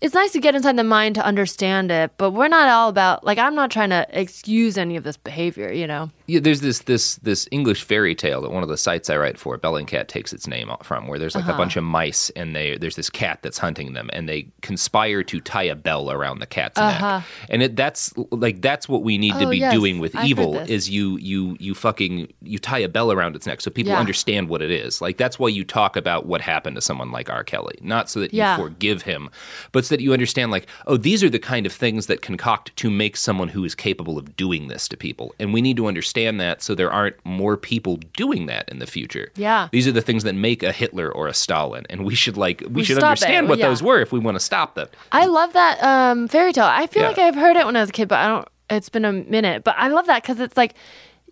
It's 0.02 0.14
nice 0.14 0.32
to 0.32 0.40
get 0.40 0.56
inside 0.56 0.76
the 0.76 0.82
mind 0.82 1.14
to 1.14 1.24
understand 1.24 1.92
it, 1.92 2.10
but 2.18 2.32
we're 2.32 2.48
not 2.48 2.66
all 2.66 2.88
about 2.88 3.22
like 3.22 3.38
I'm 3.38 3.54
not 3.54 3.70
trying 3.70 3.90
to 3.90 4.04
excuse 4.10 4.76
any 4.76 4.96
of 4.96 5.04
this 5.04 5.16
behavior, 5.16 5.70
you 5.70 5.86
know. 5.86 6.10
Yeah, 6.26 6.40
there's 6.40 6.60
this 6.60 6.80
this 6.80 7.16
this 7.16 7.48
English 7.50 7.82
fairy 7.82 8.14
tale 8.14 8.40
that 8.42 8.50
one 8.50 8.62
of 8.62 8.68
the 8.68 8.76
sites 8.76 9.10
I 9.10 9.16
write 9.16 9.38
for, 9.38 9.58
Bellingcat, 9.58 10.08
takes 10.08 10.32
its 10.32 10.46
name 10.46 10.70
from, 10.82 11.06
where 11.08 11.18
there's 11.18 11.34
like 11.34 11.44
Uh-huh. 11.44 11.54
a 11.54 11.56
bunch 11.56 11.76
of 11.76 11.84
mice 11.84 12.30
and 12.36 12.54
they 12.54 12.76
there's 12.78 12.96
this 12.96 13.10
cat 13.10 13.40
that's 13.42 13.58
hunting 13.58 13.92
them, 13.92 14.08
and 14.12 14.28
they 14.28 14.46
conspire 14.62 15.22
to 15.24 15.40
tie 15.40 15.64
a 15.64 15.74
bell 15.74 16.10
around 16.12 16.38
the 16.38 16.46
cat's 16.46 16.78
neck, 16.78 17.24
and 17.50 17.62
it, 17.62 17.76
that's 17.76 18.14
like 18.30 18.62
that's 18.62 18.88
what 18.88 19.02
we 19.02 19.18
need 19.18 19.30
to 19.32 19.34
Uh-huh. 19.36 19.46
Oh, 19.46 19.50
be 19.50 19.58
yes, 19.58 19.72
doing 19.72 19.98
with 19.98 20.14
I've 20.16 20.26
evil 20.26 20.58
is 20.60 20.88
you 20.88 21.16
you 21.18 21.56
you 21.58 21.74
fucking 21.74 22.32
you 22.42 22.58
tie 22.58 22.78
a 22.78 22.88
bell 22.88 23.10
around 23.10 23.34
its 23.34 23.46
neck 23.46 23.60
so 23.60 23.70
people 23.70 23.92
Yeah. 23.92 23.98
understand 23.98 24.48
what 24.48 24.62
it 24.62 24.70
is. 24.70 25.00
Like 25.00 25.16
that's 25.16 25.38
why 25.38 25.48
you 25.48 25.64
talk 25.64 25.96
about 25.96 26.26
what 26.26 26.40
happened 26.40 26.76
to 26.76 26.80
someone 26.80 27.10
like 27.10 27.28
R. 27.30 27.42
Kelly, 27.44 27.76
not 27.82 28.08
so 28.08 28.20
that 28.20 28.32
you 28.32 28.38
Yeah. 28.38 28.56
forgive 28.56 29.02
him, 29.02 29.28
but 29.72 29.84
so 29.84 29.96
that 29.96 30.02
you 30.02 30.12
understand 30.12 30.52
like 30.52 30.66
oh 30.86 30.96
these 30.96 31.24
are 31.24 31.30
the 31.30 31.40
kind 31.40 31.66
of 31.66 31.72
things 31.72 32.06
that 32.06 32.22
concoct 32.22 32.74
to 32.76 32.90
make 32.90 33.16
someone 33.16 33.48
who 33.48 33.64
is 33.64 33.74
capable 33.74 34.18
of 34.18 34.36
doing 34.36 34.68
this 34.68 34.86
to 34.88 34.96
people, 34.96 35.34
and 35.40 35.52
we 35.52 35.60
need 35.60 35.76
to 35.76 35.86
understand 35.86 36.11
that 36.12 36.62
so 36.62 36.74
there 36.74 36.90
aren't 36.92 37.16
more 37.24 37.56
people 37.56 37.96
doing 38.16 38.46
that 38.46 38.68
in 38.68 38.78
the 38.78 38.86
future. 38.86 39.30
Yeah. 39.36 39.68
These 39.72 39.86
are 39.88 39.92
the 39.92 40.00
things 40.02 40.24
that 40.24 40.34
make 40.34 40.62
a 40.62 40.72
Hitler 40.72 41.10
or 41.10 41.26
a 41.28 41.34
Stalin, 41.34 41.84
and 41.90 42.04
we 42.04 42.14
should 42.14 42.36
like 42.36 42.60
we, 42.60 42.66
We 42.68 42.84
should 42.84 43.02
understand 43.02 43.46
it, 43.46 43.48
what 43.48 43.58
yeah. 43.58 43.68
those 43.68 43.82
were 43.82 44.00
if 44.00 44.12
we 44.12 44.18
want 44.18 44.34
to 44.36 44.40
stop 44.40 44.74
them. 44.74 44.88
I 45.10 45.26
love 45.26 45.52
that 45.54 45.82
um, 45.82 46.28
fairy 46.28 46.52
tale. 46.52 46.64
I 46.64 46.86
feel 46.86 47.02
Yeah. 47.02 47.08
like 47.08 47.18
I've 47.18 47.34
heard 47.34 47.56
it 47.56 47.64
when 47.66 47.76
I 47.76 47.80
was 47.80 47.88
a 47.90 47.92
kid, 47.92 48.08
but 48.08 48.18
I 48.18 48.26
don't. 48.28 48.48
It's 48.70 48.88
been 48.88 49.04
a 49.04 49.12
minute, 49.12 49.64
but 49.64 49.74
I 49.78 49.88
love 49.88 50.06
that 50.06 50.22
because 50.22 50.40
it's 50.40 50.56
like, 50.56 50.74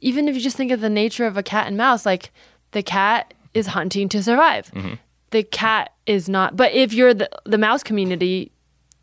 even 0.01 0.29
if 0.29 0.35
you 0.35 0.41
just 0.41 0.57
think 0.57 0.73
of 0.73 0.81
the 0.81 0.91
nature 0.91 1.27
of 1.27 1.37
a 1.37 1.43
cat 1.43 1.67
and 1.67 1.77
mouse, 1.77 2.05
like 2.05 2.33
the 2.73 2.83
cat 2.83 3.33
is 3.55 3.69
hunting 3.69 4.09
to 4.11 4.23
survive. 4.23 4.71
Mm-hmm. 4.73 4.95
The 5.31 5.43
cat 5.45 5.93
is 6.07 6.29
not. 6.29 6.57
But 6.57 6.73
if 6.73 6.93
you're 6.93 7.15
the 7.15 7.29
the 7.45 7.59
mouse 7.59 7.83
community. 7.83 8.53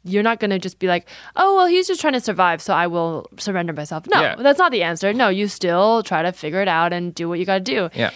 You're 0.08 0.24
not 0.24 0.40
going 0.40 0.52
to 0.52 0.60
just 0.60 0.80
be 0.80 0.88
like, 0.88 1.08
oh, 1.36 1.56
well, 1.56 1.68
he's 1.68 1.88
just 1.88 2.02
trying 2.02 2.14
to 2.14 2.20
survive, 2.22 2.62
so 2.62 2.74
I 2.74 2.88
will 2.88 3.30
surrender 3.38 3.74
myself. 3.74 4.06
No, 4.08 4.22
Yeah. 4.22 4.36
that's 4.36 4.60
not 4.60 4.72
the 4.72 4.84
answer. 4.84 5.14
No, 5.14 5.30
you 5.30 5.48
still 5.48 6.04
try 6.04 6.22
to 6.24 6.32
figure 6.32 6.62
it 6.62 6.68
out 6.68 6.94
and 6.94 7.14
do 7.14 7.28
what 7.30 7.40
you 7.40 7.46
got 7.46 7.56
to 7.56 7.60
do. 7.64 7.90
Yeah. 7.94 8.12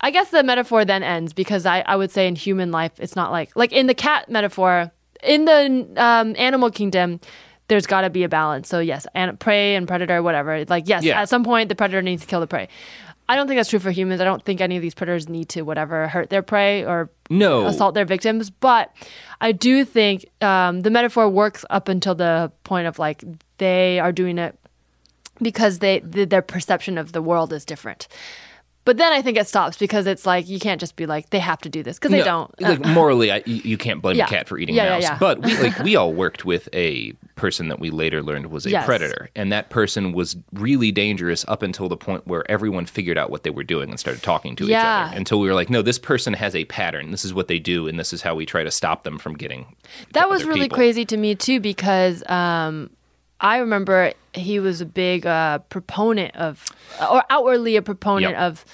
I 0.00 0.10
guess 0.10 0.28
the 0.30 0.42
metaphor 0.42 0.84
then 0.84 1.02
ends 1.02 1.32
because 1.32 1.64
I, 1.66 1.80
I 1.80 1.96
would 1.96 2.10
say 2.10 2.28
in 2.28 2.36
human 2.36 2.70
life, 2.70 2.92
it's 2.98 3.16
not 3.16 3.32
like, 3.32 3.50
like 3.56 3.72
in 3.72 3.86
the 3.86 3.94
cat 3.94 4.28
metaphor, 4.30 4.90
in 5.24 5.46
the 5.46 5.88
um, 5.96 6.34
animal 6.36 6.70
kingdom, 6.70 7.18
there's 7.68 7.86
got 7.86 8.02
to 8.02 8.10
be 8.10 8.22
a 8.22 8.28
balance. 8.28 8.68
So, 8.68 8.78
yes, 8.78 9.06
and 9.14 9.40
prey 9.40 9.74
and 9.74 9.88
predator, 9.88 10.22
whatever. 10.22 10.64
Like, 10.66 10.86
yes, 10.86 11.02
Yeah. 11.02 11.20
at 11.22 11.28
some 11.28 11.42
point, 11.44 11.68
the 11.70 11.74
predator 11.74 12.02
needs 12.02 12.22
to 12.22 12.28
kill 12.28 12.40
the 12.40 12.46
prey. 12.46 12.68
I 13.28 13.34
don't 13.36 13.48
think 13.48 13.58
that's 13.58 13.70
true 13.70 13.78
for 13.80 13.90
humans. 13.90 14.20
I 14.20 14.24
don't 14.24 14.44
think 14.44 14.60
any 14.60 14.76
of 14.76 14.82
these 14.82 14.94
predators 14.94 15.28
need 15.28 15.48
to, 15.50 15.62
whatever, 15.62 16.06
hurt 16.08 16.30
their 16.30 16.42
prey 16.42 16.84
or 16.84 17.10
No. 17.28 17.66
assault 17.66 17.94
their 17.94 18.04
victims. 18.04 18.50
But 18.50 18.94
I 19.40 19.52
do 19.52 19.84
think 19.84 20.26
um, 20.42 20.82
the 20.82 20.90
metaphor 20.90 21.28
works 21.28 21.64
up 21.70 21.88
until 21.88 22.14
the 22.14 22.52
point 22.64 22.86
of 22.86 22.98
like 22.98 23.24
they 23.58 23.98
are 23.98 24.12
doing 24.12 24.38
it 24.38 24.56
because 25.42 25.80
they 25.80 26.00
th- 26.00 26.28
their 26.28 26.42
perception 26.42 26.98
of 26.98 27.12
the 27.12 27.20
world 27.22 27.52
is 27.52 27.64
different. 27.64 28.06
But 28.86 28.96
then 28.96 29.12
I 29.12 29.20
think 29.20 29.36
it 29.36 29.46
stops 29.46 29.76
because 29.76 30.06
it's 30.06 30.24
like 30.24 30.48
you 30.48 30.58
can't 30.58 30.80
just 30.80 30.96
be 30.96 31.04
like 31.04 31.28
they 31.30 31.38
have 31.40 31.60
to 31.62 31.68
do 31.68 31.82
this 31.82 31.98
because 31.98 32.12
they 32.12 32.18
No, 32.20 32.24
don't. 32.24 32.60
Like 32.62 32.86
morally, 32.86 33.30
I, 33.30 33.42
you 33.44 33.56
you 33.64 33.76
can't 33.76 34.00
blame 34.00 34.16
Yeah. 34.16 34.24
a 34.24 34.28
cat 34.28 34.48
for 34.48 34.56
eating 34.58 34.74
Yeah, 34.74 34.84
a 34.84 34.90
mouse. 34.92 35.02
yeah. 35.02 35.18
But 35.18 35.42
we 35.42 35.58
like 35.58 35.78
we 35.84 35.96
all 35.96 36.14
worked 36.14 36.44
with 36.46 36.68
a 36.72 37.12
person 37.34 37.68
that 37.68 37.78
we 37.80 37.90
later 37.90 38.22
learned 38.22 38.46
was 38.46 38.64
a 38.64 38.70
Yes. 38.70 38.86
predator, 38.86 39.28
and 39.36 39.52
that 39.52 39.68
person 39.68 40.12
was 40.12 40.36
really 40.54 40.90
dangerous 40.92 41.44
up 41.48 41.62
until 41.62 41.88
the 41.90 41.96
point 41.98 42.26
where 42.26 42.50
everyone 42.50 42.86
figured 42.86 43.18
out 43.18 43.28
what 43.28 43.42
they 43.42 43.50
were 43.50 43.64
doing 43.64 43.90
and 43.90 44.00
started 44.00 44.22
talking 44.22 44.56
to 44.56 44.64
each 44.64 44.72
other. 44.74 45.14
Until 45.16 45.40
we 45.40 45.48
were 45.48 45.54
like, 45.54 45.68
no, 45.68 45.82
this 45.82 45.98
person 45.98 46.32
has 46.32 46.54
a 46.54 46.64
pattern. 46.66 47.10
This 47.10 47.24
is 47.26 47.34
what 47.34 47.48
they 47.48 47.58
do, 47.58 47.88
and 47.88 47.98
this 47.98 48.12
is 48.12 48.22
how 48.22 48.34
we 48.34 48.46
try 48.46 48.62
to 48.62 48.70
stop 48.70 49.02
them 49.04 49.18
from 49.18 49.34
getting. 49.36 49.66
that 50.12 50.28
was 50.30 50.44
really 50.44 50.60
people. 50.62 50.76
crazy 50.76 51.04
to 51.04 51.16
me 51.16 51.34
too 51.34 51.60
because 51.60 52.22
um, 52.30 52.88
I 53.40 53.58
remember 53.58 54.12
he 54.34 54.58
was 54.60 54.80
a 54.80 54.86
big 54.86 55.26
uh, 55.26 55.58
proponent 55.68 56.34
of, 56.36 56.64
or 57.10 57.22
outwardly 57.30 57.76
a 57.76 57.82
proponent 57.82 58.32
Yep. 58.32 58.40
of, 58.40 58.64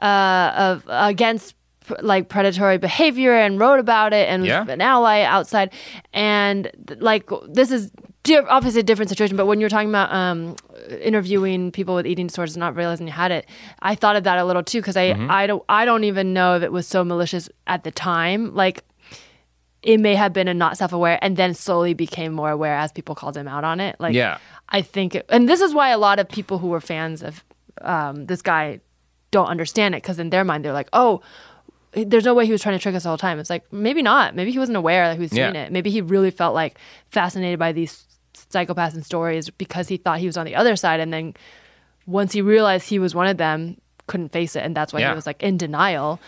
uh, 0.00 0.52
of 0.56 0.84
against 0.88 1.54
like 2.00 2.28
predatory 2.28 2.78
behavior 2.78 3.34
and 3.34 3.58
wrote 3.58 3.80
about 3.80 4.12
it 4.12 4.28
and 4.28 4.42
was 4.42 4.48
Yeah. 4.48 4.64
an 4.68 4.80
ally 4.80 5.22
outside. 5.22 5.72
And 6.14 6.70
like 7.00 7.28
this 7.48 7.70
is 7.70 7.90
di- 8.22 8.38
obviously 8.38 8.80
a 8.80 8.84
different 8.84 9.08
situation, 9.10 9.36
but 9.36 9.46
when 9.46 9.60
you're 9.60 9.68
talking 9.68 9.88
about 9.88 10.12
um, 10.14 10.56
interviewing 11.00 11.72
people 11.72 11.94
with 11.94 12.06
eating 12.06 12.28
disorders 12.28 12.54
and 12.54 12.60
not 12.60 12.76
realizing 12.76 13.06
you 13.06 13.12
had 13.12 13.32
it, 13.32 13.46
I 13.80 13.94
thought 13.94 14.16
of 14.16 14.24
that 14.24 14.38
a 14.38 14.44
little 14.44 14.62
too 14.62 14.80
because 14.80 14.96
I 14.96 15.12
Mm-hmm. 15.12 15.30
I 15.30 15.46
don't 15.46 15.64
I 15.68 15.84
don't 15.84 16.04
even 16.04 16.32
know 16.32 16.56
if 16.56 16.62
it 16.62 16.72
was 16.72 16.86
so 16.86 17.04
malicious 17.04 17.48
at 17.66 17.82
the 17.84 17.90
time. 17.90 18.54
Like 18.54 18.84
it 19.82 19.98
may 19.98 20.14
have 20.14 20.32
been 20.32 20.46
a 20.48 20.54
not 20.54 20.76
self-aware 20.78 21.18
and 21.22 21.36
then 21.36 21.54
slowly 21.54 21.92
became 21.94 22.32
more 22.32 22.50
aware 22.50 22.74
as 22.76 22.92
people 22.92 23.14
called 23.14 23.36
him 23.36 23.48
out 23.48 23.64
on 23.64 23.80
it 23.80 23.96
like 23.98 24.14
Yeah. 24.14 24.38
i 24.68 24.80
think 24.82 25.14
it, 25.16 25.26
and 25.28 25.48
this 25.48 25.60
is 25.60 25.74
why 25.74 25.88
a 25.90 25.98
lot 25.98 26.18
of 26.18 26.28
people 26.28 26.58
who 26.58 26.68
were 26.68 26.80
fans 26.80 27.22
of 27.22 27.42
um, 27.80 28.26
this 28.26 28.42
guy 28.42 28.80
don't 29.30 29.48
understand 29.48 29.94
it 29.94 30.02
because 30.02 30.18
in 30.18 30.30
their 30.30 30.44
mind 30.44 30.64
they're 30.64 30.72
like 30.72 30.88
oh 30.92 31.20
there's 31.94 32.24
no 32.24 32.32
way 32.34 32.46
he 32.46 32.52
was 32.52 32.62
trying 32.62 32.76
to 32.78 32.82
trick 32.82 32.94
us 32.94 33.02
the 33.02 33.08
whole 33.08 33.18
time 33.18 33.38
it's 33.38 33.50
like 33.50 33.70
maybe 33.72 34.02
not 34.02 34.34
maybe 34.36 34.50
he 34.52 34.58
wasn't 34.58 34.76
aware 34.76 35.08
that 35.08 35.14
he 35.14 35.20
was 35.20 35.30
doing 35.30 35.54
Yeah. 35.54 35.64
it 35.64 35.72
maybe 35.72 35.90
he 35.90 36.00
really 36.00 36.30
felt 36.30 36.54
like 36.54 36.78
fascinated 37.10 37.58
by 37.58 37.72
these 37.72 38.04
psychopaths 38.34 38.94
and 38.94 39.04
stories 39.04 39.50
because 39.50 39.88
he 39.88 39.96
thought 39.96 40.18
he 40.18 40.26
was 40.26 40.36
on 40.36 40.46
the 40.46 40.54
other 40.54 40.76
side 40.76 41.00
and 41.00 41.12
then 41.12 41.34
once 42.06 42.32
he 42.32 42.42
realized 42.42 42.88
he 42.88 42.98
was 42.98 43.14
one 43.14 43.26
of 43.26 43.36
them 43.38 43.78
couldn't 44.06 44.30
face 44.32 44.54
it 44.56 44.60
and 44.64 44.76
that's 44.76 44.92
why 44.92 45.00
Yeah. 45.00 45.10
he 45.10 45.14
was 45.14 45.26
like 45.26 45.42
in 45.42 45.56
denial 45.56 46.20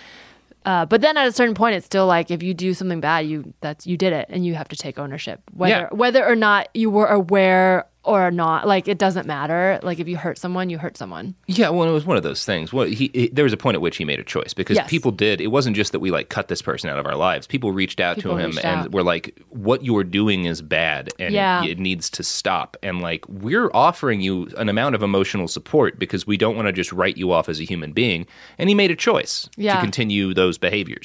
uh, 0.64 0.86
but 0.86 1.00
then 1.00 1.16
at 1.16 1.26
a 1.26 1.32
certain 1.32 1.54
point, 1.54 1.74
it's 1.76 1.86
still 1.86 2.06
like 2.06 2.30
if 2.30 2.42
you 2.42 2.54
do 2.54 2.74
something 2.74 3.00
bad, 3.00 3.20
you 3.26 3.52
that's 3.60 3.86
you 3.86 3.96
did 3.96 4.12
it, 4.12 4.26
and 4.30 4.44
you 4.46 4.54
have 4.54 4.68
to 4.68 4.76
take 4.76 4.98
ownership, 4.98 5.40
whether 5.52 5.88
Yeah. 5.90 5.96
whether 5.96 6.26
or 6.26 6.36
not 6.36 6.68
you 6.74 6.90
were 6.90 7.06
aware 7.06 7.86
or 8.04 8.30
not. 8.30 8.66
Like 8.66 8.86
it 8.88 8.98
doesn't 8.98 9.26
matter. 9.26 9.80
Like 9.82 9.98
if 9.98 10.06
you 10.08 10.16
hurt 10.16 10.38
someone, 10.38 10.70
you 10.70 10.78
hurt 10.78 10.96
someone. 10.96 11.34
Yeah, 11.46 11.70
well, 11.70 11.88
it 11.88 11.92
was 11.92 12.04
one 12.04 12.16
of 12.16 12.22
those 12.22 12.44
things. 12.44 12.72
Well, 12.72 12.86
he, 12.86 13.10
he 13.14 13.28
there 13.28 13.44
was 13.44 13.52
a 13.52 13.56
point 13.56 13.74
at 13.74 13.80
which 13.80 13.96
he 13.96 14.04
made 14.04 14.18
a 14.20 14.24
choice 14.24 14.54
because 14.54 14.76
Yes. 14.76 14.88
people 14.90 15.10
did. 15.10 15.40
It 15.40 15.48
wasn't 15.48 15.74
just 15.76 15.92
that 15.92 16.00
we 16.00 16.10
like 16.10 16.28
cut 16.28 16.48
this 16.48 16.62
person 16.62 16.90
out 16.90 16.98
of 16.98 17.06
our 17.06 17.16
lives. 17.16 17.46
People 17.46 17.72
reached 17.72 18.00
out 18.00 18.16
People 18.16 18.32
to 18.32 18.38
him 18.38 18.58
and 18.62 18.80
out. 18.86 18.92
were 18.92 19.02
like, 19.02 19.38
"What 19.50 19.84
you're 19.84 20.04
doing 20.04 20.44
is 20.44 20.60
bad, 20.62 21.10
and 21.18 21.32
Yeah. 21.34 21.64
it 21.64 21.78
needs 21.78 22.10
to 22.10 22.22
stop." 22.22 22.76
And 22.82 23.00
like, 23.00 23.28
we're 23.28 23.70
offering 23.74 24.20
you 24.20 24.48
an 24.56 24.68
amount 24.68 24.94
of 24.94 25.02
emotional 25.02 25.48
support 25.48 25.98
because 25.98 26.26
we 26.26 26.36
don't 26.36 26.56
want 26.56 26.66
to 26.66 26.72
just 26.72 26.92
write 26.92 27.16
you 27.16 27.32
off 27.32 27.48
as 27.48 27.60
a 27.60 27.64
human 27.64 27.92
being. 27.92 28.26
And 28.58 28.68
he 28.68 28.74
made 28.74 28.90
a 28.90 28.96
choice 28.96 29.48
Yeah. 29.56 29.76
to 29.76 29.80
continue 29.80 30.34
those 30.34 30.58
behaviors. 30.58 31.04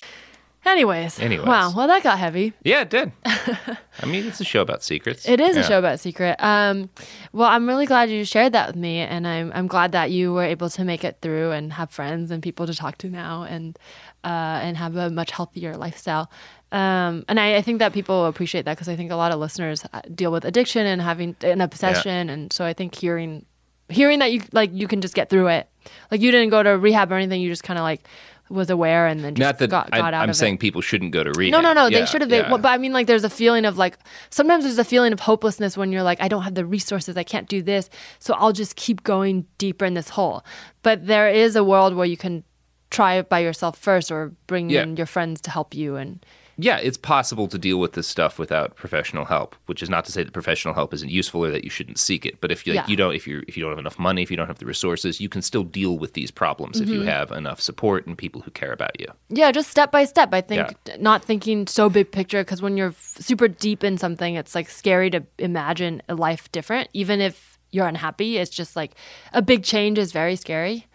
Anyways, 0.72 1.20
Anyways. 1.20 1.47
wow. 1.47 1.74
Well, 1.76 1.88
that 1.88 2.03
got 2.03 2.17
heavy. 2.20 2.53
Yeah, 2.63 2.82
it 2.82 2.89
did. 2.89 3.11
I 3.26 4.05
mean, 4.05 4.26
it's 4.26 4.39
a 4.39 4.43
show 4.43 4.61
about 4.61 4.84
secrets. 4.84 5.28
It 5.28 5.39
is 5.39 5.55
Yeah. 5.55 5.61
a 5.61 5.65
show 5.65 5.80
about 5.80 5.99
secret. 5.99 6.36
Um, 6.39 6.89
well, 7.34 7.49
I'm 7.49 7.67
really 7.67 7.86
glad 7.86 8.09
you 8.09 8.24
shared 8.26 8.53
that 8.53 8.67
with 8.67 8.76
me, 8.76 8.99
and 8.99 9.28
I'm 9.28 9.51
I'm 9.53 9.67
glad 9.67 9.91
that 9.93 10.11
you 10.11 10.34
were 10.34 10.43
able 10.43 10.70
to 10.70 10.84
make 10.84 11.03
it 11.03 11.17
through 11.22 11.51
and 11.51 11.74
have 11.74 11.89
friends 11.91 12.32
and 12.32 12.41
people 12.43 12.65
to 12.67 12.74
talk 12.74 12.97
to 12.99 13.09
now, 13.09 13.43
and 13.43 13.78
uh, 14.24 14.59
and 14.63 14.78
have 14.78 14.95
a 14.95 15.09
much 15.09 15.32
healthier 15.32 15.76
lifestyle. 15.76 16.30
Um, 16.72 17.26
and 17.28 17.39
I, 17.39 17.55
I 17.55 17.61
think 17.63 17.80
that 17.80 17.93
people 17.93 18.26
appreciate 18.28 18.65
that 18.65 18.76
because 18.76 18.88
I 18.89 18.95
think 18.95 19.11
a 19.11 19.15
lot 19.15 19.32
of 19.32 19.39
listeners 19.39 19.84
uh, 19.91 20.01
deal 20.13 20.32
with 20.32 20.45
addiction 20.45 20.86
and 20.86 21.01
having 21.01 21.36
an 21.41 21.61
obsession, 21.61 22.30
and 22.30 22.53
so 22.53 22.63
I 22.63 22.74
think 22.74 22.93
hearing 22.95 23.45
hearing 23.89 24.20
that 24.20 24.32
you 24.32 24.41
like 24.51 24.70
you 24.74 24.88
can 24.88 25.01
just 25.01 25.15
get 25.15 25.30
through 25.30 25.47
it. 25.47 25.67
Like 26.11 26.22
you 26.22 26.30
didn't 26.32 26.49
go 26.51 26.61
to 26.61 26.78
rehab 26.78 27.11
or 27.11 27.15
anything. 27.15 27.41
You 27.41 27.49
just 27.49 27.63
kind 27.63 27.80
of 27.80 27.84
like 27.84 28.01
was 28.50 28.70
aware 28.70 29.06
and 29.08 29.24
then 29.24 29.36
just 29.36 29.45
Not 29.45 29.58
that 29.60 29.70
got, 29.70 29.89
I, 29.91 30.00
got 30.00 30.14
out 30.14 30.24
I'm 30.24 30.30
of 30.30 30.36
saying 30.36 30.56
it. 30.56 30.60
people 30.60 30.82
shouldn't 30.82 31.12
go 31.12 31.24
to 31.24 31.32
rehab. 31.38 31.52
No, 31.52 31.62
no, 31.62 31.74
no. 31.74 31.88
Yeah, 31.88 32.00
they 32.00 32.06
should 32.06 32.22
have 32.22 32.30
been. 32.30 32.43
yeah. 32.45 32.50
Well, 32.50 32.58
but 32.60 32.70
I 32.70 32.78
mean, 32.78 32.93
like, 32.93 33.08
there's 33.08 33.24
a 33.24 33.30
feeling 33.30 33.66
of 33.66 33.78
like 33.78 33.97
sometimes 34.30 34.64
there's 34.64 34.78
a 34.80 34.84
feeling 34.84 35.14
of 35.14 35.20
hopelessness 35.20 35.78
when 35.78 35.91
you're 35.91 36.04
like, 36.04 36.20
I 36.22 36.28
don't 36.28 36.41
have 36.43 36.56
the 36.56 36.66
resources, 36.66 37.16
I 37.18 37.24
can't 37.24 37.47
do 37.47 37.62
this, 37.62 37.89
so 38.20 38.34
I'll 38.36 38.54
just 38.54 38.76
keep 38.76 39.04
going 39.04 39.45
deeper 39.58 39.86
in 39.86 39.93
this 39.93 40.10
hole. 40.10 40.43
But 40.84 41.06
there 41.08 41.30
is 41.30 41.56
a 41.56 41.64
world 41.64 41.95
where 41.95 42.06
you 42.08 42.18
can 42.18 42.43
try 42.89 43.16
it 43.16 43.30
by 43.30 43.39
yourself 43.39 43.78
first, 43.78 44.12
or 44.12 44.32
bring 44.47 44.70
Yeah. 44.70 44.82
in 44.84 44.97
your 44.97 45.06
friends 45.06 45.41
to 45.41 45.52
help 45.52 45.76
you. 45.76 45.95
And 45.95 46.26
yeah, 46.62 46.78
it's 46.78 46.97
possible 46.97 47.47
to 47.47 47.57
deal 47.57 47.80
with 47.80 47.93
this 47.93 48.05
stuff 48.07 48.38
without 48.38 48.76
professional 48.76 49.26
help. 49.26 49.55
Which 49.68 49.82
is 49.82 49.89
not 49.89 50.03
to 50.05 50.12
say 50.12 50.24
that 50.24 50.34
professional 50.34 50.74
help 50.74 50.93
isn't 50.93 51.10
useful 51.10 51.45
or 51.45 51.51
that 51.51 51.64
you 51.64 51.70
shouldn't 51.70 51.97
seek 51.99 52.26
it. 52.26 52.41
But 52.41 52.51
if 52.51 52.68
you 52.68 52.74
like, 52.74 52.86
Yeah. 52.86 52.91
you 52.91 52.95
don't, 52.97 53.16
if 53.16 53.26
you 53.28 53.43
if 53.47 53.55
you 53.55 53.64
don't 53.64 53.72
have 53.72 53.80
enough 53.80 53.97
money, 53.97 54.22
if 54.22 54.30
you 54.30 54.38
don't 54.38 54.47
have 54.47 54.60
the 54.60 54.66
resources, 54.66 55.22
you 55.22 55.30
can 55.30 55.41
still 55.41 55.64
deal 55.64 55.97
with 55.97 56.14
these 56.14 56.32
problems 56.32 56.82
if 56.82 56.88
Mm-hmm. 56.88 56.95
you 56.95 57.01
have 57.03 57.32
enough 57.32 57.62
support 57.62 58.05
and 58.07 58.18
people 58.18 58.41
who 58.41 58.51
care 58.51 58.72
about 58.74 58.99
you. 58.99 59.07
yeah, 59.30 59.51
just 59.51 59.70
step 59.70 59.91
by 59.91 60.03
step. 60.05 60.34
I 60.34 60.41
think 60.41 60.76
Yeah. 60.86 60.95
not 60.99 61.24
thinking 61.24 61.66
so 61.68 61.89
big 61.89 62.12
picture 62.12 62.41
because 62.43 62.62
when 62.62 62.76
you're 62.78 62.89
f- 62.89 63.18
super 63.20 63.47
deep 63.47 63.84
in 63.84 63.97
something, 63.97 64.36
it's 64.36 64.53
like 64.55 64.70
scary 64.70 65.10
to 65.12 65.24
imagine 65.38 66.01
a 66.10 66.16
life 66.16 66.51
different, 66.51 66.89
even 66.93 67.22
if 67.22 67.57
you're 67.72 67.88
unhappy. 67.88 68.38
It's 68.38 68.49
just 68.49 68.76
like 68.76 68.95
a 69.34 69.41
big 69.41 69.64
change 69.64 69.97
is 69.99 70.12
very 70.12 70.36
scary. 70.36 70.88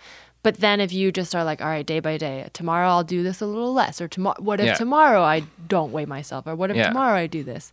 But 0.44 0.58
then 0.58 0.80
if 0.80 0.92
you 0.92 1.10
just 1.10 1.34
are 1.34 1.42
like, 1.42 1.60
all 1.60 1.66
right, 1.68 1.84
day 1.84 1.98
by 2.00 2.16
day, 2.18 2.48
tomorrow 2.52 2.86
I'll 2.88 3.02
do 3.02 3.22
this 3.24 3.40
a 3.40 3.46
little 3.46 3.72
less, 3.72 4.00
or 4.00 4.06
tomorrow, 4.06 4.40
what 4.40 4.60
if 4.60 4.66
Yeah. 4.66 4.74
tomorrow 4.74 5.22
I 5.22 5.40
don't 5.66 5.90
weigh 5.90 6.04
myself, 6.04 6.46
or 6.46 6.54
what 6.54 6.70
if 6.70 6.76
Yeah. 6.76 6.88
tomorrow 6.88 7.16
I 7.16 7.26
do 7.26 7.42
this? 7.42 7.72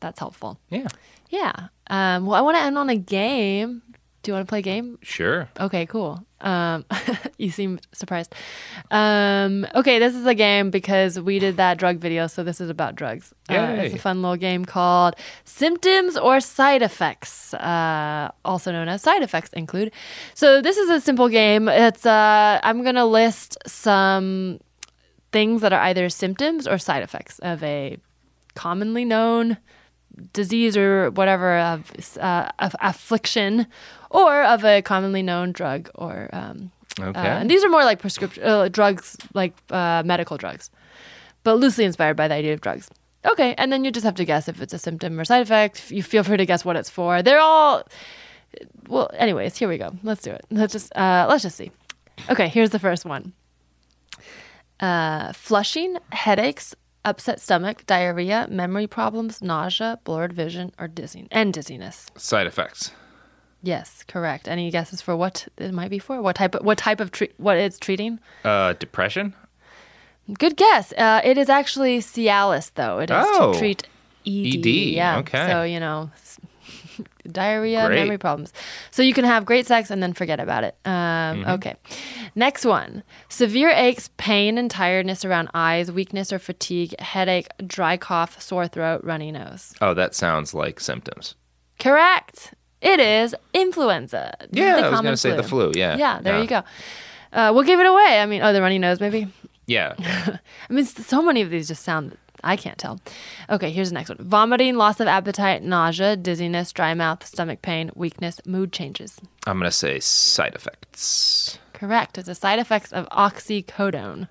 That's 0.00 0.18
helpful. 0.18 0.58
Yeah, 0.70 0.88
Yeah. 1.30 1.52
Um, 1.88 2.26
well, 2.26 2.34
I 2.36 2.40
want 2.40 2.56
to 2.56 2.62
end 2.62 2.76
on 2.78 2.88
a 2.88 2.96
game. 2.96 3.82
Do 4.26 4.30
you 4.30 4.34
want 4.34 4.48
to 4.48 4.50
play 4.50 4.58
a 4.58 4.62
game? 4.62 4.98
sure. 5.02 5.48
Okay, 5.60 5.86
cool. 5.86 6.20
Um, 6.40 6.84
you 7.38 7.52
seem 7.52 7.78
surprised. 7.92 8.34
Um, 8.90 9.68
okay, 9.72 10.00
this 10.00 10.16
is 10.16 10.26
a 10.26 10.34
game 10.34 10.70
because 10.70 11.20
we 11.20 11.38
did 11.38 11.58
that 11.58 11.78
drug 11.78 11.98
video, 11.98 12.26
so 12.26 12.42
this 12.42 12.60
is 12.60 12.68
about 12.68 12.96
drugs. 12.96 13.32
Uh, 13.48 13.76
it's 13.78 13.94
a 13.94 13.98
fun 13.98 14.22
little 14.22 14.36
game 14.36 14.64
called 14.64 15.14
Symptoms 15.44 16.16
or 16.16 16.40
Side 16.40 16.82
Effects, 16.82 17.54
uh, 17.54 18.32
also 18.44 18.72
known 18.72 18.88
as 18.88 19.00
Side 19.00 19.22
Effects 19.22 19.50
Include. 19.52 19.92
So 20.34 20.60
this 20.60 20.76
is 20.76 20.90
a 20.90 21.00
simple 21.00 21.28
game. 21.28 21.68
It's 21.68 22.04
uh, 22.04 22.58
I'm 22.64 22.82
gonna 22.82 23.06
list 23.06 23.58
some 23.64 24.58
things 25.30 25.60
that 25.60 25.72
are 25.72 25.82
either 25.82 26.08
symptoms 26.08 26.66
or 26.66 26.78
side 26.78 27.04
effects 27.04 27.38
of 27.38 27.62
a 27.62 27.98
commonly 28.56 29.04
known 29.04 29.58
disease 30.32 30.76
or 30.76 31.10
whatever 31.10 31.58
of, 31.58 31.92
uh, 32.18 32.50
of 32.58 32.74
affliction 32.80 33.66
or 34.10 34.42
of 34.44 34.64
a 34.64 34.82
commonly 34.82 35.22
known 35.22 35.52
drug 35.52 35.90
or 35.94 36.28
um, 36.32 36.70
Okay. 36.98 37.20
uh, 37.20 37.38
and 37.40 37.50
these 37.50 37.62
are 37.62 37.68
more 37.68 37.84
like 37.84 37.98
prescription 37.98 38.42
uh, 38.42 38.68
drugs 38.68 39.16
like 39.34 39.52
uh, 39.70 40.02
medical 40.06 40.38
drugs 40.38 40.70
but 41.42 41.58
loosely 41.58 41.84
inspired 41.84 42.16
by 42.16 42.26
the 42.28 42.34
idea 42.34 42.54
of 42.54 42.60
drugs. 42.62 42.88
Okay 43.26 43.54
and 43.58 43.70
then 43.70 43.84
you 43.84 43.90
just 43.90 44.04
have 44.04 44.14
to 44.14 44.24
guess 44.24 44.48
if 44.48 44.62
it's 44.62 44.72
a 44.72 44.78
symptom 44.78 45.20
or 45.20 45.24
side 45.26 45.42
effect. 45.42 45.90
You 45.90 46.02
feel 46.02 46.22
free 46.24 46.38
to 46.38 46.46
guess 46.46 46.64
what 46.64 46.76
it's 46.76 46.88
for. 46.88 47.22
They're 47.22 47.38
all 47.40 47.86
well 48.88 49.10
anyways 49.14 49.58
here 49.58 49.68
we 49.68 49.76
go. 49.76 49.90
Let's 50.02 50.22
do 50.22 50.30
it. 50.30 50.46
Let's 50.50 50.72
just 50.72 50.96
uh, 50.96 51.26
let's 51.28 51.42
just 51.42 51.56
see. 51.56 51.70
Okay 52.30 52.48
here's 52.48 52.70
the 52.70 52.78
first 52.78 53.04
one. 53.04 53.34
Uh, 54.80 55.32
flushing, 55.32 55.96
headaches, 56.12 56.74
upset 57.06 57.40
stomach, 57.40 57.86
diarrhea, 57.86 58.46
memory 58.50 58.86
problems, 58.86 59.40
nausea, 59.40 59.98
blurred 60.04 60.32
vision, 60.34 60.72
or 60.78 60.88
dizziness, 60.88 61.28
and 61.30 61.54
dizziness. 61.54 62.06
Side 62.16 62.46
effects. 62.46 62.90
Yes, 63.62 64.04
correct. 64.06 64.46
Any 64.48 64.70
guesses 64.70 65.00
for 65.00 65.16
what 65.16 65.48
it 65.56 65.72
might 65.72 65.88
be 65.90 65.98
for? 65.98 66.20
What 66.20 66.36
type 66.36 66.54
of 66.54 66.64
what 66.64 66.76
type 66.78 67.00
of 67.00 67.10
treat 67.10 67.32
what 67.38 67.56
it's 67.56 67.78
treating? 67.78 68.20
Uh, 68.44 68.74
depression. 68.74 69.34
Good 70.38 70.56
guess. 70.56 70.92
Uh, 70.92 71.20
it 71.24 71.38
is 71.38 71.48
actually 71.48 71.98
Cialis, 72.00 72.70
though. 72.74 72.98
It 72.98 73.10
is 73.10 73.26
Oh. 73.30 73.52
to 73.52 73.58
treat 73.58 73.84
ED. 74.26 74.58
ED, 74.58 74.66
Yeah. 74.94 75.18
okay. 75.18 75.46
So 75.48 75.62
you 75.62 75.80
know, 75.80 76.10
diarrhea, 77.30 77.86
Great. 77.86 78.00
memory 78.00 78.18
problems. 78.18 78.52
So 78.90 79.02
you 79.02 79.12
can 79.14 79.24
have 79.24 79.44
great 79.44 79.66
sex 79.66 79.90
and 79.90 80.02
then 80.02 80.12
forget 80.12 80.40
about 80.40 80.64
it. 80.64 80.76
Um, 80.84 80.92
Mm-hmm. 81.26 81.50
Okay. 81.50 81.74
Next 82.34 82.64
one: 82.64 83.02
severe 83.28 83.70
aches, 83.70 84.10
pain, 84.16 84.58
and 84.58 84.70
tiredness 84.70 85.24
around 85.24 85.48
eyes, 85.54 85.90
weakness 85.90 86.32
or 86.32 86.38
fatigue, 86.38 86.98
headache, 87.00 87.48
dry 87.66 87.96
cough, 87.96 88.40
sore 88.40 88.68
throat, 88.68 89.02
runny 89.04 89.32
nose. 89.32 89.74
Oh, 89.80 89.92
that 89.94 90.14
sounds 90.14 90.54
like 90.54 90.78
symptoms. 90.80 91.34
Correct. 91.78 92.54
It 92.80 93.00
is 93.00 93.34
influenza. 93.52 94.34
Yeah, 94.52 94.76
the 94.76 94.78
I 94.78 94.82
was 94.82 94.90
common 94.90 95.04
gonna 95.04 95.16
say 95.16 95.34
the 95.36 95.42
flu. 95.42 95.72
Yeah. 95.74 95.96
Yeah, 95.96 96.20
there 96.20 96.40
you 96.40 96.46
go. 96.46 96.62
Uh, 97.32 97.50
we'll 97.54 97.64
give 97.64 97.80
it 97.80 97.86
away. 97.86 98.20
I 98.20 98.26
mean, 98.26 98.42
oh, 98.42 98.52
the 98.52 98.62
runny 98.62 98.78
nose, 98.78 99.00
maybe. 99.00 99.28
Yeah. 99.66 99.94
I 100.68 100.72
mean, 100.72 100.84
so 100.84 101.22
many 101.22 101.42
of 101.42 101.50
these 101.50 101.68
just 101.68 101.82
sound. 101.82 102.16
I 102.44 102.56
can't 102.56 102.78
tell. 102.78 103.00
Okay, 103.50 103.70
here's 103.70 103.90
the 103.90 103.94
next 103.94 104.08
one: 104.08 104.18
vomiting, 104.20 104.76
loss 104.76 105.00
of 105.00 105.08
appetite, 105.08 105.62
nausea, 105.62 106.16
dizziness, 106.16 106.72
dry 106.72 106.94
mouth, 106.94 107.26
stomach 107.26 107.62
pain, 107.62 107.90
weakness, 107.94 108.40
mood 108.46 108.72
changes. 108.72 109.18
I'm 109.46 109.58
gonna 109.58 109.70
say 109.70 110.00
side 110.00 110.54
effects. 110.54 111.58
Correct. 111.72 112.18
It's 112.18 112.28
a 112.28 112.34
side 112.34 112.58
effects 112.58 112.92
of 112.92 113.08
oxycodone. 113.10 114.28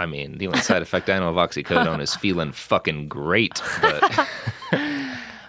I 0.00 0.06
mean, 0.06 0.38
the 0.38 0.46
only 0.46 0.60
side 0.60 0.82
effect 0.82 1.10
I 1.10 1.18
know 1.18 1.30
of 1.30 1.36
oxycodone 1.36 2.00
is 2.00 2.14
feeling 2.16 2.52
fucking 2.52 3.08
great. 3.08 3.60
But 3.80 4.28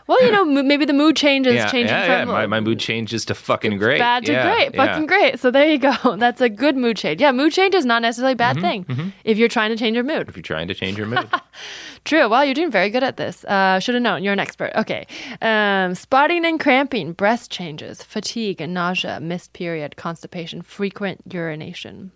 Well, 0.09 0.21
you 0.25 0.31
know, 0.35 0.43
maybe 0.43 0.85
the 0.85 0.93
mood 0.93 1.15
changes. 1.15 1.53
yeah, 1.53 1.69
changing 1.69 1.95
yeah, 1.95 2.05
yeah. 2.07 2.25
from 2.25 2.33
My, 2.33 2.47
my 2.47 2.59
mood 2.59 2.79
changes 2.79 3.23
to 3.25 3.35
fucking 3.35 3.77
great. 3.77 3.99
bad 3.99 4.25
to 4.25 4.31
Yeah, 4.31 4.43
great, 4.53 4.75
fucking 4.75 5.05
great. 5.05 5.39
So 5.39 5.51
there 5.51 5.67
you 5.71 5.77
go. 5.77 5.93
That's 6.17 6.41
a 6.41 6.49
good 6.49 6.75
mood 6.75 6.97
change. 6.97 7.21
Yeah, 7.21 7.31
mood 7.31 7.53
change 7.53 7.75
is 7.75 7.85
not 7.85 8.01
necessarily 8.01 8.33
a 8.33 8.35
bad 8.35 8.57
Mm-hmm, 8.57 8.93
thing 8.95 9.13
if 9.23 9.37
you're 9.37 9.47
trying 9.47 9.69
to 9.69 9.77
change 9.77 9.93
your 9.95 10.03
mood. 10.03 10.27
If 10.27 10.35
you're 10.35 10.41
trying 10.41 10.67
to 10.67 10.73
change 10.73 10.97
your 10.97 11.05
mood, 11.07 11.29
True. 12.05 12.27
Well, 12.27 12.43
you're 12.43 12.55
doing 12.55 12.71
very 12.71 12.89
good 12.89 13.03
at 13.03 13.17
this. 13.17 13.45
Uh, 13.45 13.79
Should 13.79 13.93
have 13.95 14.01
known. 14.01 14.23
You're 14.23 14.33
an 14.33 14.39
expert. 14.39 14.71
Okay. 14.75 15.05
Um, 15.41 15.93
spotting 15.93 16.43
and 16.45 16.59
cramping, 16.59 17.13
breast 17.13 17.51
changes, 17.51 18.01
fatigue, 18.01 18.61
and 18.61 18.73
nausea, 18.73 19.19
missed 19.19 19.53
period, 19.53 19.95
constipation, 19.95 20.61
frequent 20.63 21.21
urination. 21.31 22.11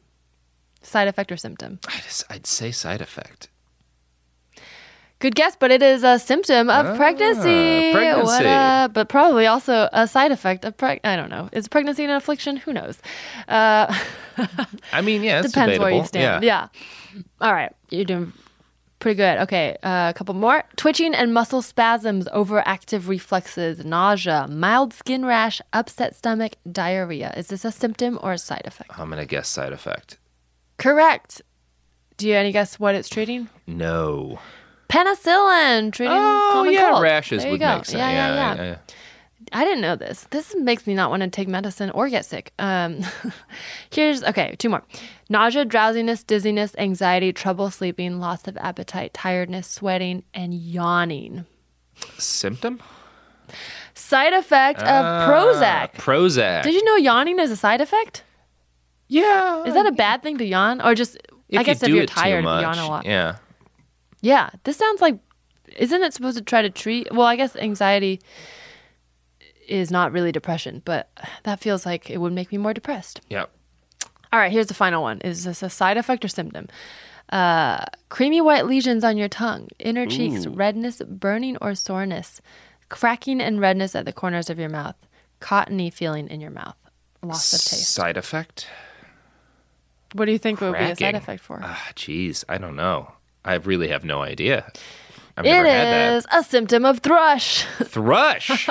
Side 0.81 1.07
effect 1.07 1.31
or 1.31 1.37
symptom? 1.37 1.79
I'd, 1.87 2.03
I'd 2.29 2.45
say 2.47 2.71
side 2.71 3.01
effect. 3.01 3.49
Good 5.23 5.35
guess, 5.35 5.55
but 5.55 5.71
it 5.71 5.81
is 5.81 6.03
a 6.03 6.19
symptom 6.19 6.69
of 6.69 6.97
pregnancy. 6.97 7.91
Ah, 7.91 7.93
pregnancy. 7.93 8.25
What 8.25 8.45
a- 8.45 8.89
but 8.91 9.07
probably 9.07 9.47
also 9.47 9.87
a 9.93 10.05
side 10.05 10.33
effect 10.33 10.65
of 10.65 10.75
preg. 10.75 10.99
I 11.05 11.15
don't 11.15 11.29
know. 11.29 11.47
Is 11.53 11.69
pregnancy 11.69 12.03
an 12.03 12.09
affliction? 12.09 12.57
Who 12.57 12.73
knows? 12.73 12.97
Uh, 13.47 13.85
I 14.91 14.99
mean, 15.01 15.23
yeah, 15.23 15.39
it's 15.39 15.53
depends 15.53 15.77
debatable. 15.77 15.85
where 15.85 15.93
you 15.93 16.05
stand. 16.05 16.43
Yeah. 16.43 16.67
Yeah. 17.15 17.21
All 17.39 17.53
right. 17.53 17.71
You're 17.89 18.03
doing 18.03 18.33
pretty 18.99 19.15
good. 19.15 19.37
Okay. 19.43 19.77
Uh, 19.81 20.11
a 20.11 20.13
couple 20.13 20.35
more. 20.35 20.65
Twitching 20.75 21.15
and 21.15 21.33
muscle 21.33 21.61
spasms, 21.61 22.25
overactive 22.33 23.07
reflexes, 23.07 23.85
nausea, 23.85 24.47
mild 24.49 24.93
skin 24.93 25.23
rash, 25.25 25.61
upset 25.71 26.17
stomach, 26.17 26.57
diarrhea. 26.69 27.33
Is 27.37 27.47
this 27.47 27.63
a 27.63 27.71
symptom 27.71 28.19
or 28.21 28.33
a 28.33 28.37
side 28.37 28.63
effect? 28.65 28.91
I'm 28.99 29.09
gonna 29.09 29.25
guess 29.25 29.47
side 29.47 29.71
effect. 29.71 30.17
Correct. 30.77 31.41
Do 32.17 32.27
you 32.27 32.35
any 32.35 32.51
guess 32.51 32.77
what 32.77 32.93
it's 32.93 33.07
treating? 33.07 33.47
No. 33.65 34.39
Penicillin 34.89 35.91
treating 35.91 36.15
Oh 36.15 36.49
common 36.53 36.73
yeah, 36.73 36.91
cold. 36.91 37.03
rashes 37.03 37.41
There 37.43 37.51
would 37.51 37.59
go. 37.59 37.75
make 37.77 37.85
sense. 37.85 37.97
Yeah, 37.97 38.09
yeah, 38.11 38.55
yeah. 38.55 38.63
yeah. 38.63 38.77
I 39.51 39.65
didn't 39.65 39.81
know 39.81 39.95
this. 39.95 40.25
This 40.31 40.55
makes 40.55 40.87
me 40.87 40.93
not 40.93 41.09
want 41.09 41.21
to 41.21 41.29
take 41.29 41.47
medicine 41.47 41.89
or 41.91 42.09
get 42.09 42.25
sick. 42.25 42.53
Um, 42.59 43.01
here's 43.91 44.23
okay, 44.23 44.55
two 44.57 44.69
more: 44.69 44.83
nausea, 45.29 45.65
drowsiness, 45.65 46.23
dizziness, 46.23 46.73
anxiety, 46.77 47.33
trouble 47.33 47.69
sleeping, 47.69 48.19
loss 48.19 48.47
of 48.47 48.57
appetite, 48.57 49.13
tiredness, 49.13 49.67
sweating, 49.67 50.23
and 50.33 50.53
yawning. 50.53 51.45
Symptom? 52.17 52.81
Side 53.93 54.33
effect 54.33 54.79
of 54.79 54.87
Ah, 55.05 55.27
Prozac. 55.29 55.93
Prozac. 55.95 56.63
Did 56.63 56.73
you 56.73 56.83
know 56.85 56.95
yawning 56.95 57.37
is 57.39 57.51
a 57.51 57.55
side 57.55 57.81
effect? 57.81 58.23
Yeah. 59.07 59.63
Is 59.65 59.73
that 59.75 59.85
a 59.85 59.91
bad 59.91 60.23
thing 60.23 60.37
to 60.39 60.45
yawn, 60.45 60.81
or 60.81 60.95
just 60.95 61.17
if 61.49 61.59
I 61.59 61.63
guess 61.63 61.83
if 61.83 61.89
you're 61.89 62.05
tired, 62.07 62.43
you 62.43 62.49
yawn 62.49 62.79
a 62.79 62.87
lot. 62.87 63.05
Yeah. 63.05 63.35
Yeah, 64.23 64.49
this 64.63 64.77
sounds 64.77 65.01
like. 65.01 65.19
Isn't 65.77 66.01
it 66.01 66.13
supposed 66.13 66.37
to 66.37 66.43
try 66.43 66.61
to 66.61 66.69
treat? 66.69 67.11
Well, 67.11 67.27
I 67.27 67.35
guess 67.35 67.55
anxiety 67.55 68.21
is 69.67 69.91
not 69.91 70.11
really 70.11 70.31
depression, 70.31 70.81
but 70.85 71.09
that 71.43 71.59
feels 71.59 71.85
like 71.85 72.09
it 72.09 72.19
would 72.19 72.33
make 72.33 72.51
me 72.51 72.57
more 72.57 72.73
depressed. 72.73 73.21
Yeah. 73.29 73.45
All 74.31 74.39
right, 74.39 74.51
here's 74.51 74.67
the 74.67 74.73
final 74.73 75.01
one. 75.03 75.19
Is 75.21 75.43
this 75.43 75.61
a 75.61 75.69
side 75.69 75.97
effect 75.97 76.23
or 76.23 76.27
symptom? 76.27 76.67
Uh, 77.29 77.85
creamy 78.09 78.41
white 78.41 78.65
lesions 78.65 79.03
on 79.03 79.17
your 79.17 79.29
tongue, 79.29 79.67
inner 79.79 80.05
cheeks, 80.05 80.47
redness, 80.47 81.01
burning 81.07 81.57
or 81.61 81.75
soreness, 81.75 82.41
cracking 82.89 83.41
and 83.41 83.59
redness 83.59 83.95
at 83.95 84.05
the 84.05 84.13
corners 84.13 84.49
of 84.49 84.59
your 84.59 84.69
mouth, 84.69 84.95
cottony 85.39 85.89
feeling 85.89 86.27
in 86.29 86.39
your 86.41 86.51
mouth, 86.51 86.75
loss 87.21 87.53
of 87.53 87.59
taste. 87.59 87.89
Side 87.89 88.17
effect? 88.17 88.67
What 90.13 90.25
do 90.25 90.31
you 90.31 90.37
think 90.37 90.61
would 90.61 90.73
be 90.77 90.79
a 90.79 90.95
side 90.95 91.15
effect 91.15 91.41
for? 91.41 91.59
Ah, 91.63 91.89
jeez, 91.95 92.43
I 92.47 92.57
don't 92.57 92.75
know. 92.75 93.13
I 93.45 93.55
really 93.55 93.89
have 93.89 94.03
no 94.05 94.21
idea. 94.21 94.71
I've 95.35 95.45
It 95.45 95.49
never 95.49 95.67
had 95.67 96.17
is 96.17 96.27
a 96.31 96.43
symptom 96.43 96.85
of 96.85 96.99
thrush. 96.99 97.63
Thrush. 97.83 98.69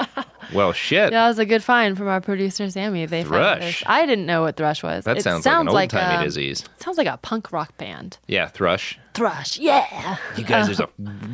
Well, 0.54 0.72
shit. 0.72 1.10
That 1.10 1.26
was 1.26 1.38
a 1.40 1.46
good 1.46 1.62
find 1.62 1.98
from 1.98 2.06
our 2.06 2.20
producer 2.20 2.70
Sammy. 2.70 3.04
They 3.06 3.24
Thrush. 3.24 3.60
this. 3.60 3.82
I 3.86 4.06
didn't 4.06 4.26
know 4.26 4.42
what 4.42 4.56
thrush 4.56 4.82
was. 4.82 5.04
That 5.04 5.18
it 5.18 5.22
sounds, 5.22 5.42
sounds 5.42 5.72
like 5.72 5.92
an 5.92 5.98
old 5.98 6.04
timey 6.04 6.22
a, 6.22 6.24
disease. 6.24 6.64
Sounds 6.78 6.98
like 6.98 7.08
a 7.08 7.16
punk 7.16 7.52
rock 7.52 7.76
band. 7.78 8.18
Yeah, 8.28 8.46
thrush. 8.46 8.98
Thrush, 9.14 9.58
yeah. 9.58 10.18
You 10.36 10.44
guys, 10.44 10.66
there's 10.66 10.80
a 10.80 10.88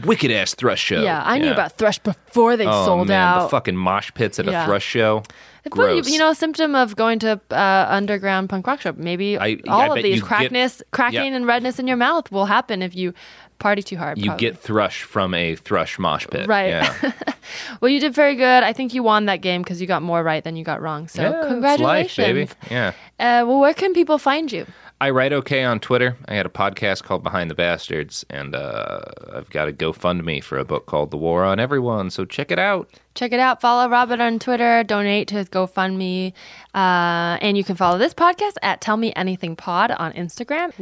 wicked 0.05 0.31
ass 0.31 0.55
thrush 0.55 0.81
show. 0.81 1.03
Yeah, 1.03 1.23
I 1.25 1.39
knew 1.39 1.53
about 1.53 1.73
thrush 1.73 1.99
before 1.99 2.57
they 2.57 2.67
oh, 2.67 2.85
sold 2.87 3.09
man, 3.09 3.21
out. 3.21 3.43
The 3.45 3.49
fucking 3.51 3.77
mosh 3.77 4.13
pits 4.15 4.39
at 4.39 4.47
Yeah. 4.47 4.63
a 4.63 4.67
thrush 4.67 4.85
show. 4.85 5.25
But 5.65 5.73
you, 5.75 5.83
Gross. 5.83 6.11
you 6.11 6.19
know, 6.19 6.31
a 6.31 6.35
symptom 6.35 6.75
of 6.75 6.97
going 6.97 7.19
to 7.21 7.41
uh, 7.51 7.87
underground 7.89 8.49
punk 8.49 8.67
rock 8.67 8.81
show. 8.81 8.93
Maybe 8.97 9.39
I- 9.39 9.59
all 9.69 9.93
I 9.93 9.97
of 9.99 10.03
these 10.03 10.17
you 10.17 10.21
get- 10.23 10.29
crackness, 10.29 10.83
cracking 10.93 11.33
yeah. 11.33 11.37
and 11.37 11.47
redness 11.47 11.79
in 11.79 11.87
your 11.87 11.97
mouth 11.97 12.31
will 12.33 12.47
happen 12.47 12.83
if 12.83 12.95
you 12.95 13.13
party 13.59 13.83
too 13.83 13.97
hard. 13.97 14.19
you 14.19 14.27
probably. 14.27 14.41
get 14.41 14.59
thrush 14.59 15.03
from 15.03 15.35
a 15.35 15.57
thrush 15.57 15.99
mosh 15.99 16.27
pit. 16.31 16.47
Right. 16.47 16.69
Yeah. 16.69 17.13
well, 17.81 17.89
you 17.91 17.99
did 17.99 18.15
very 18.15 18.37
good. 18.37 18.63
I 18.63 18.73
think 18.73 18.95
you 18.95 19.03
won 19.03 19.27
that 19.27 19.41
game 19.41 19.63
because 19.63 19.81
you 19.81 19.87
got 19.89 20.01
more 20.03 20.23
right 20.23 20.45
than 20.45 20.55
you 20.57 20.65
got 20.65 20.81
wrong. 20.81 21.09
So 21.09 21.23
Yeah, 21.23 21.39
it's 21.41 21.49
congratulations, 21.49 22.19
life, 22.19 22.35
baby. 22.35 22.49
Yeah. 22.71 22.89
Uh, 23.19 23.45
well, 23.47 23.59
where 23.59 23.75
can 23.75 23.95
people 23.95 24.19
find 24.19 24.51
you? 24.53 24.65
I 25.01 25.11
write 25.11 25.33
okay 25.33 25.63
on 25.63 25.79
Twitter. 25.79 26.17
I 26.27 26.35
had 26.35 26.45
a 26.45 26.49
podcast 26.49 27.05
called 27.05 27.23
Behind 27.23 27.49
the 27.49 27.55
Bastards, 27.55 28.25
and 28.31 28.55
uh, 28.55 29.01
I've 29.33 29.49
got 29.51 29.69
a 29.69 29.73
GoFundMe 29.73 30.43
for 30.43 30.59
a 30.59 30.65
book 30.65 30.87
called 30.87 31.13
The 31.13 31.17
War 31.17 31.45
on 31.45 31.61
Everyone. 31.61 32.11
So 32.11 32.25
check 32.25 32.51
it 32.51 32.59
out. 32.59 32.91
Check 33.15 33.33
it 33.33 33.39
out. 33.39 33.61
Follow 33.61 33.89
Robert 33.89 34.21
on 34.21 34.41
Twitter. 34.41 34.83
Donate 34.83 35.29
to 35.29 35.37
his 35.37 35.49
GoFundMe. 35.49 36.33
Uh, 36.75 37.39
and 37.41 37.57
you 37.57 37.63
can 37.63 37.77
follow 37.77 37.99
this 37.99 38.13
podcast 38.13 38.55
at 38.63 38.81
Tell 38.81 38.97
Me 38.97 39.13
Anything 39.15 39.55
Pod 39.55 39.93
on 39.93 40.13
Instagram. 40.15 40.73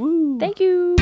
Thank 0.41 0.61
you. 0.61 0.97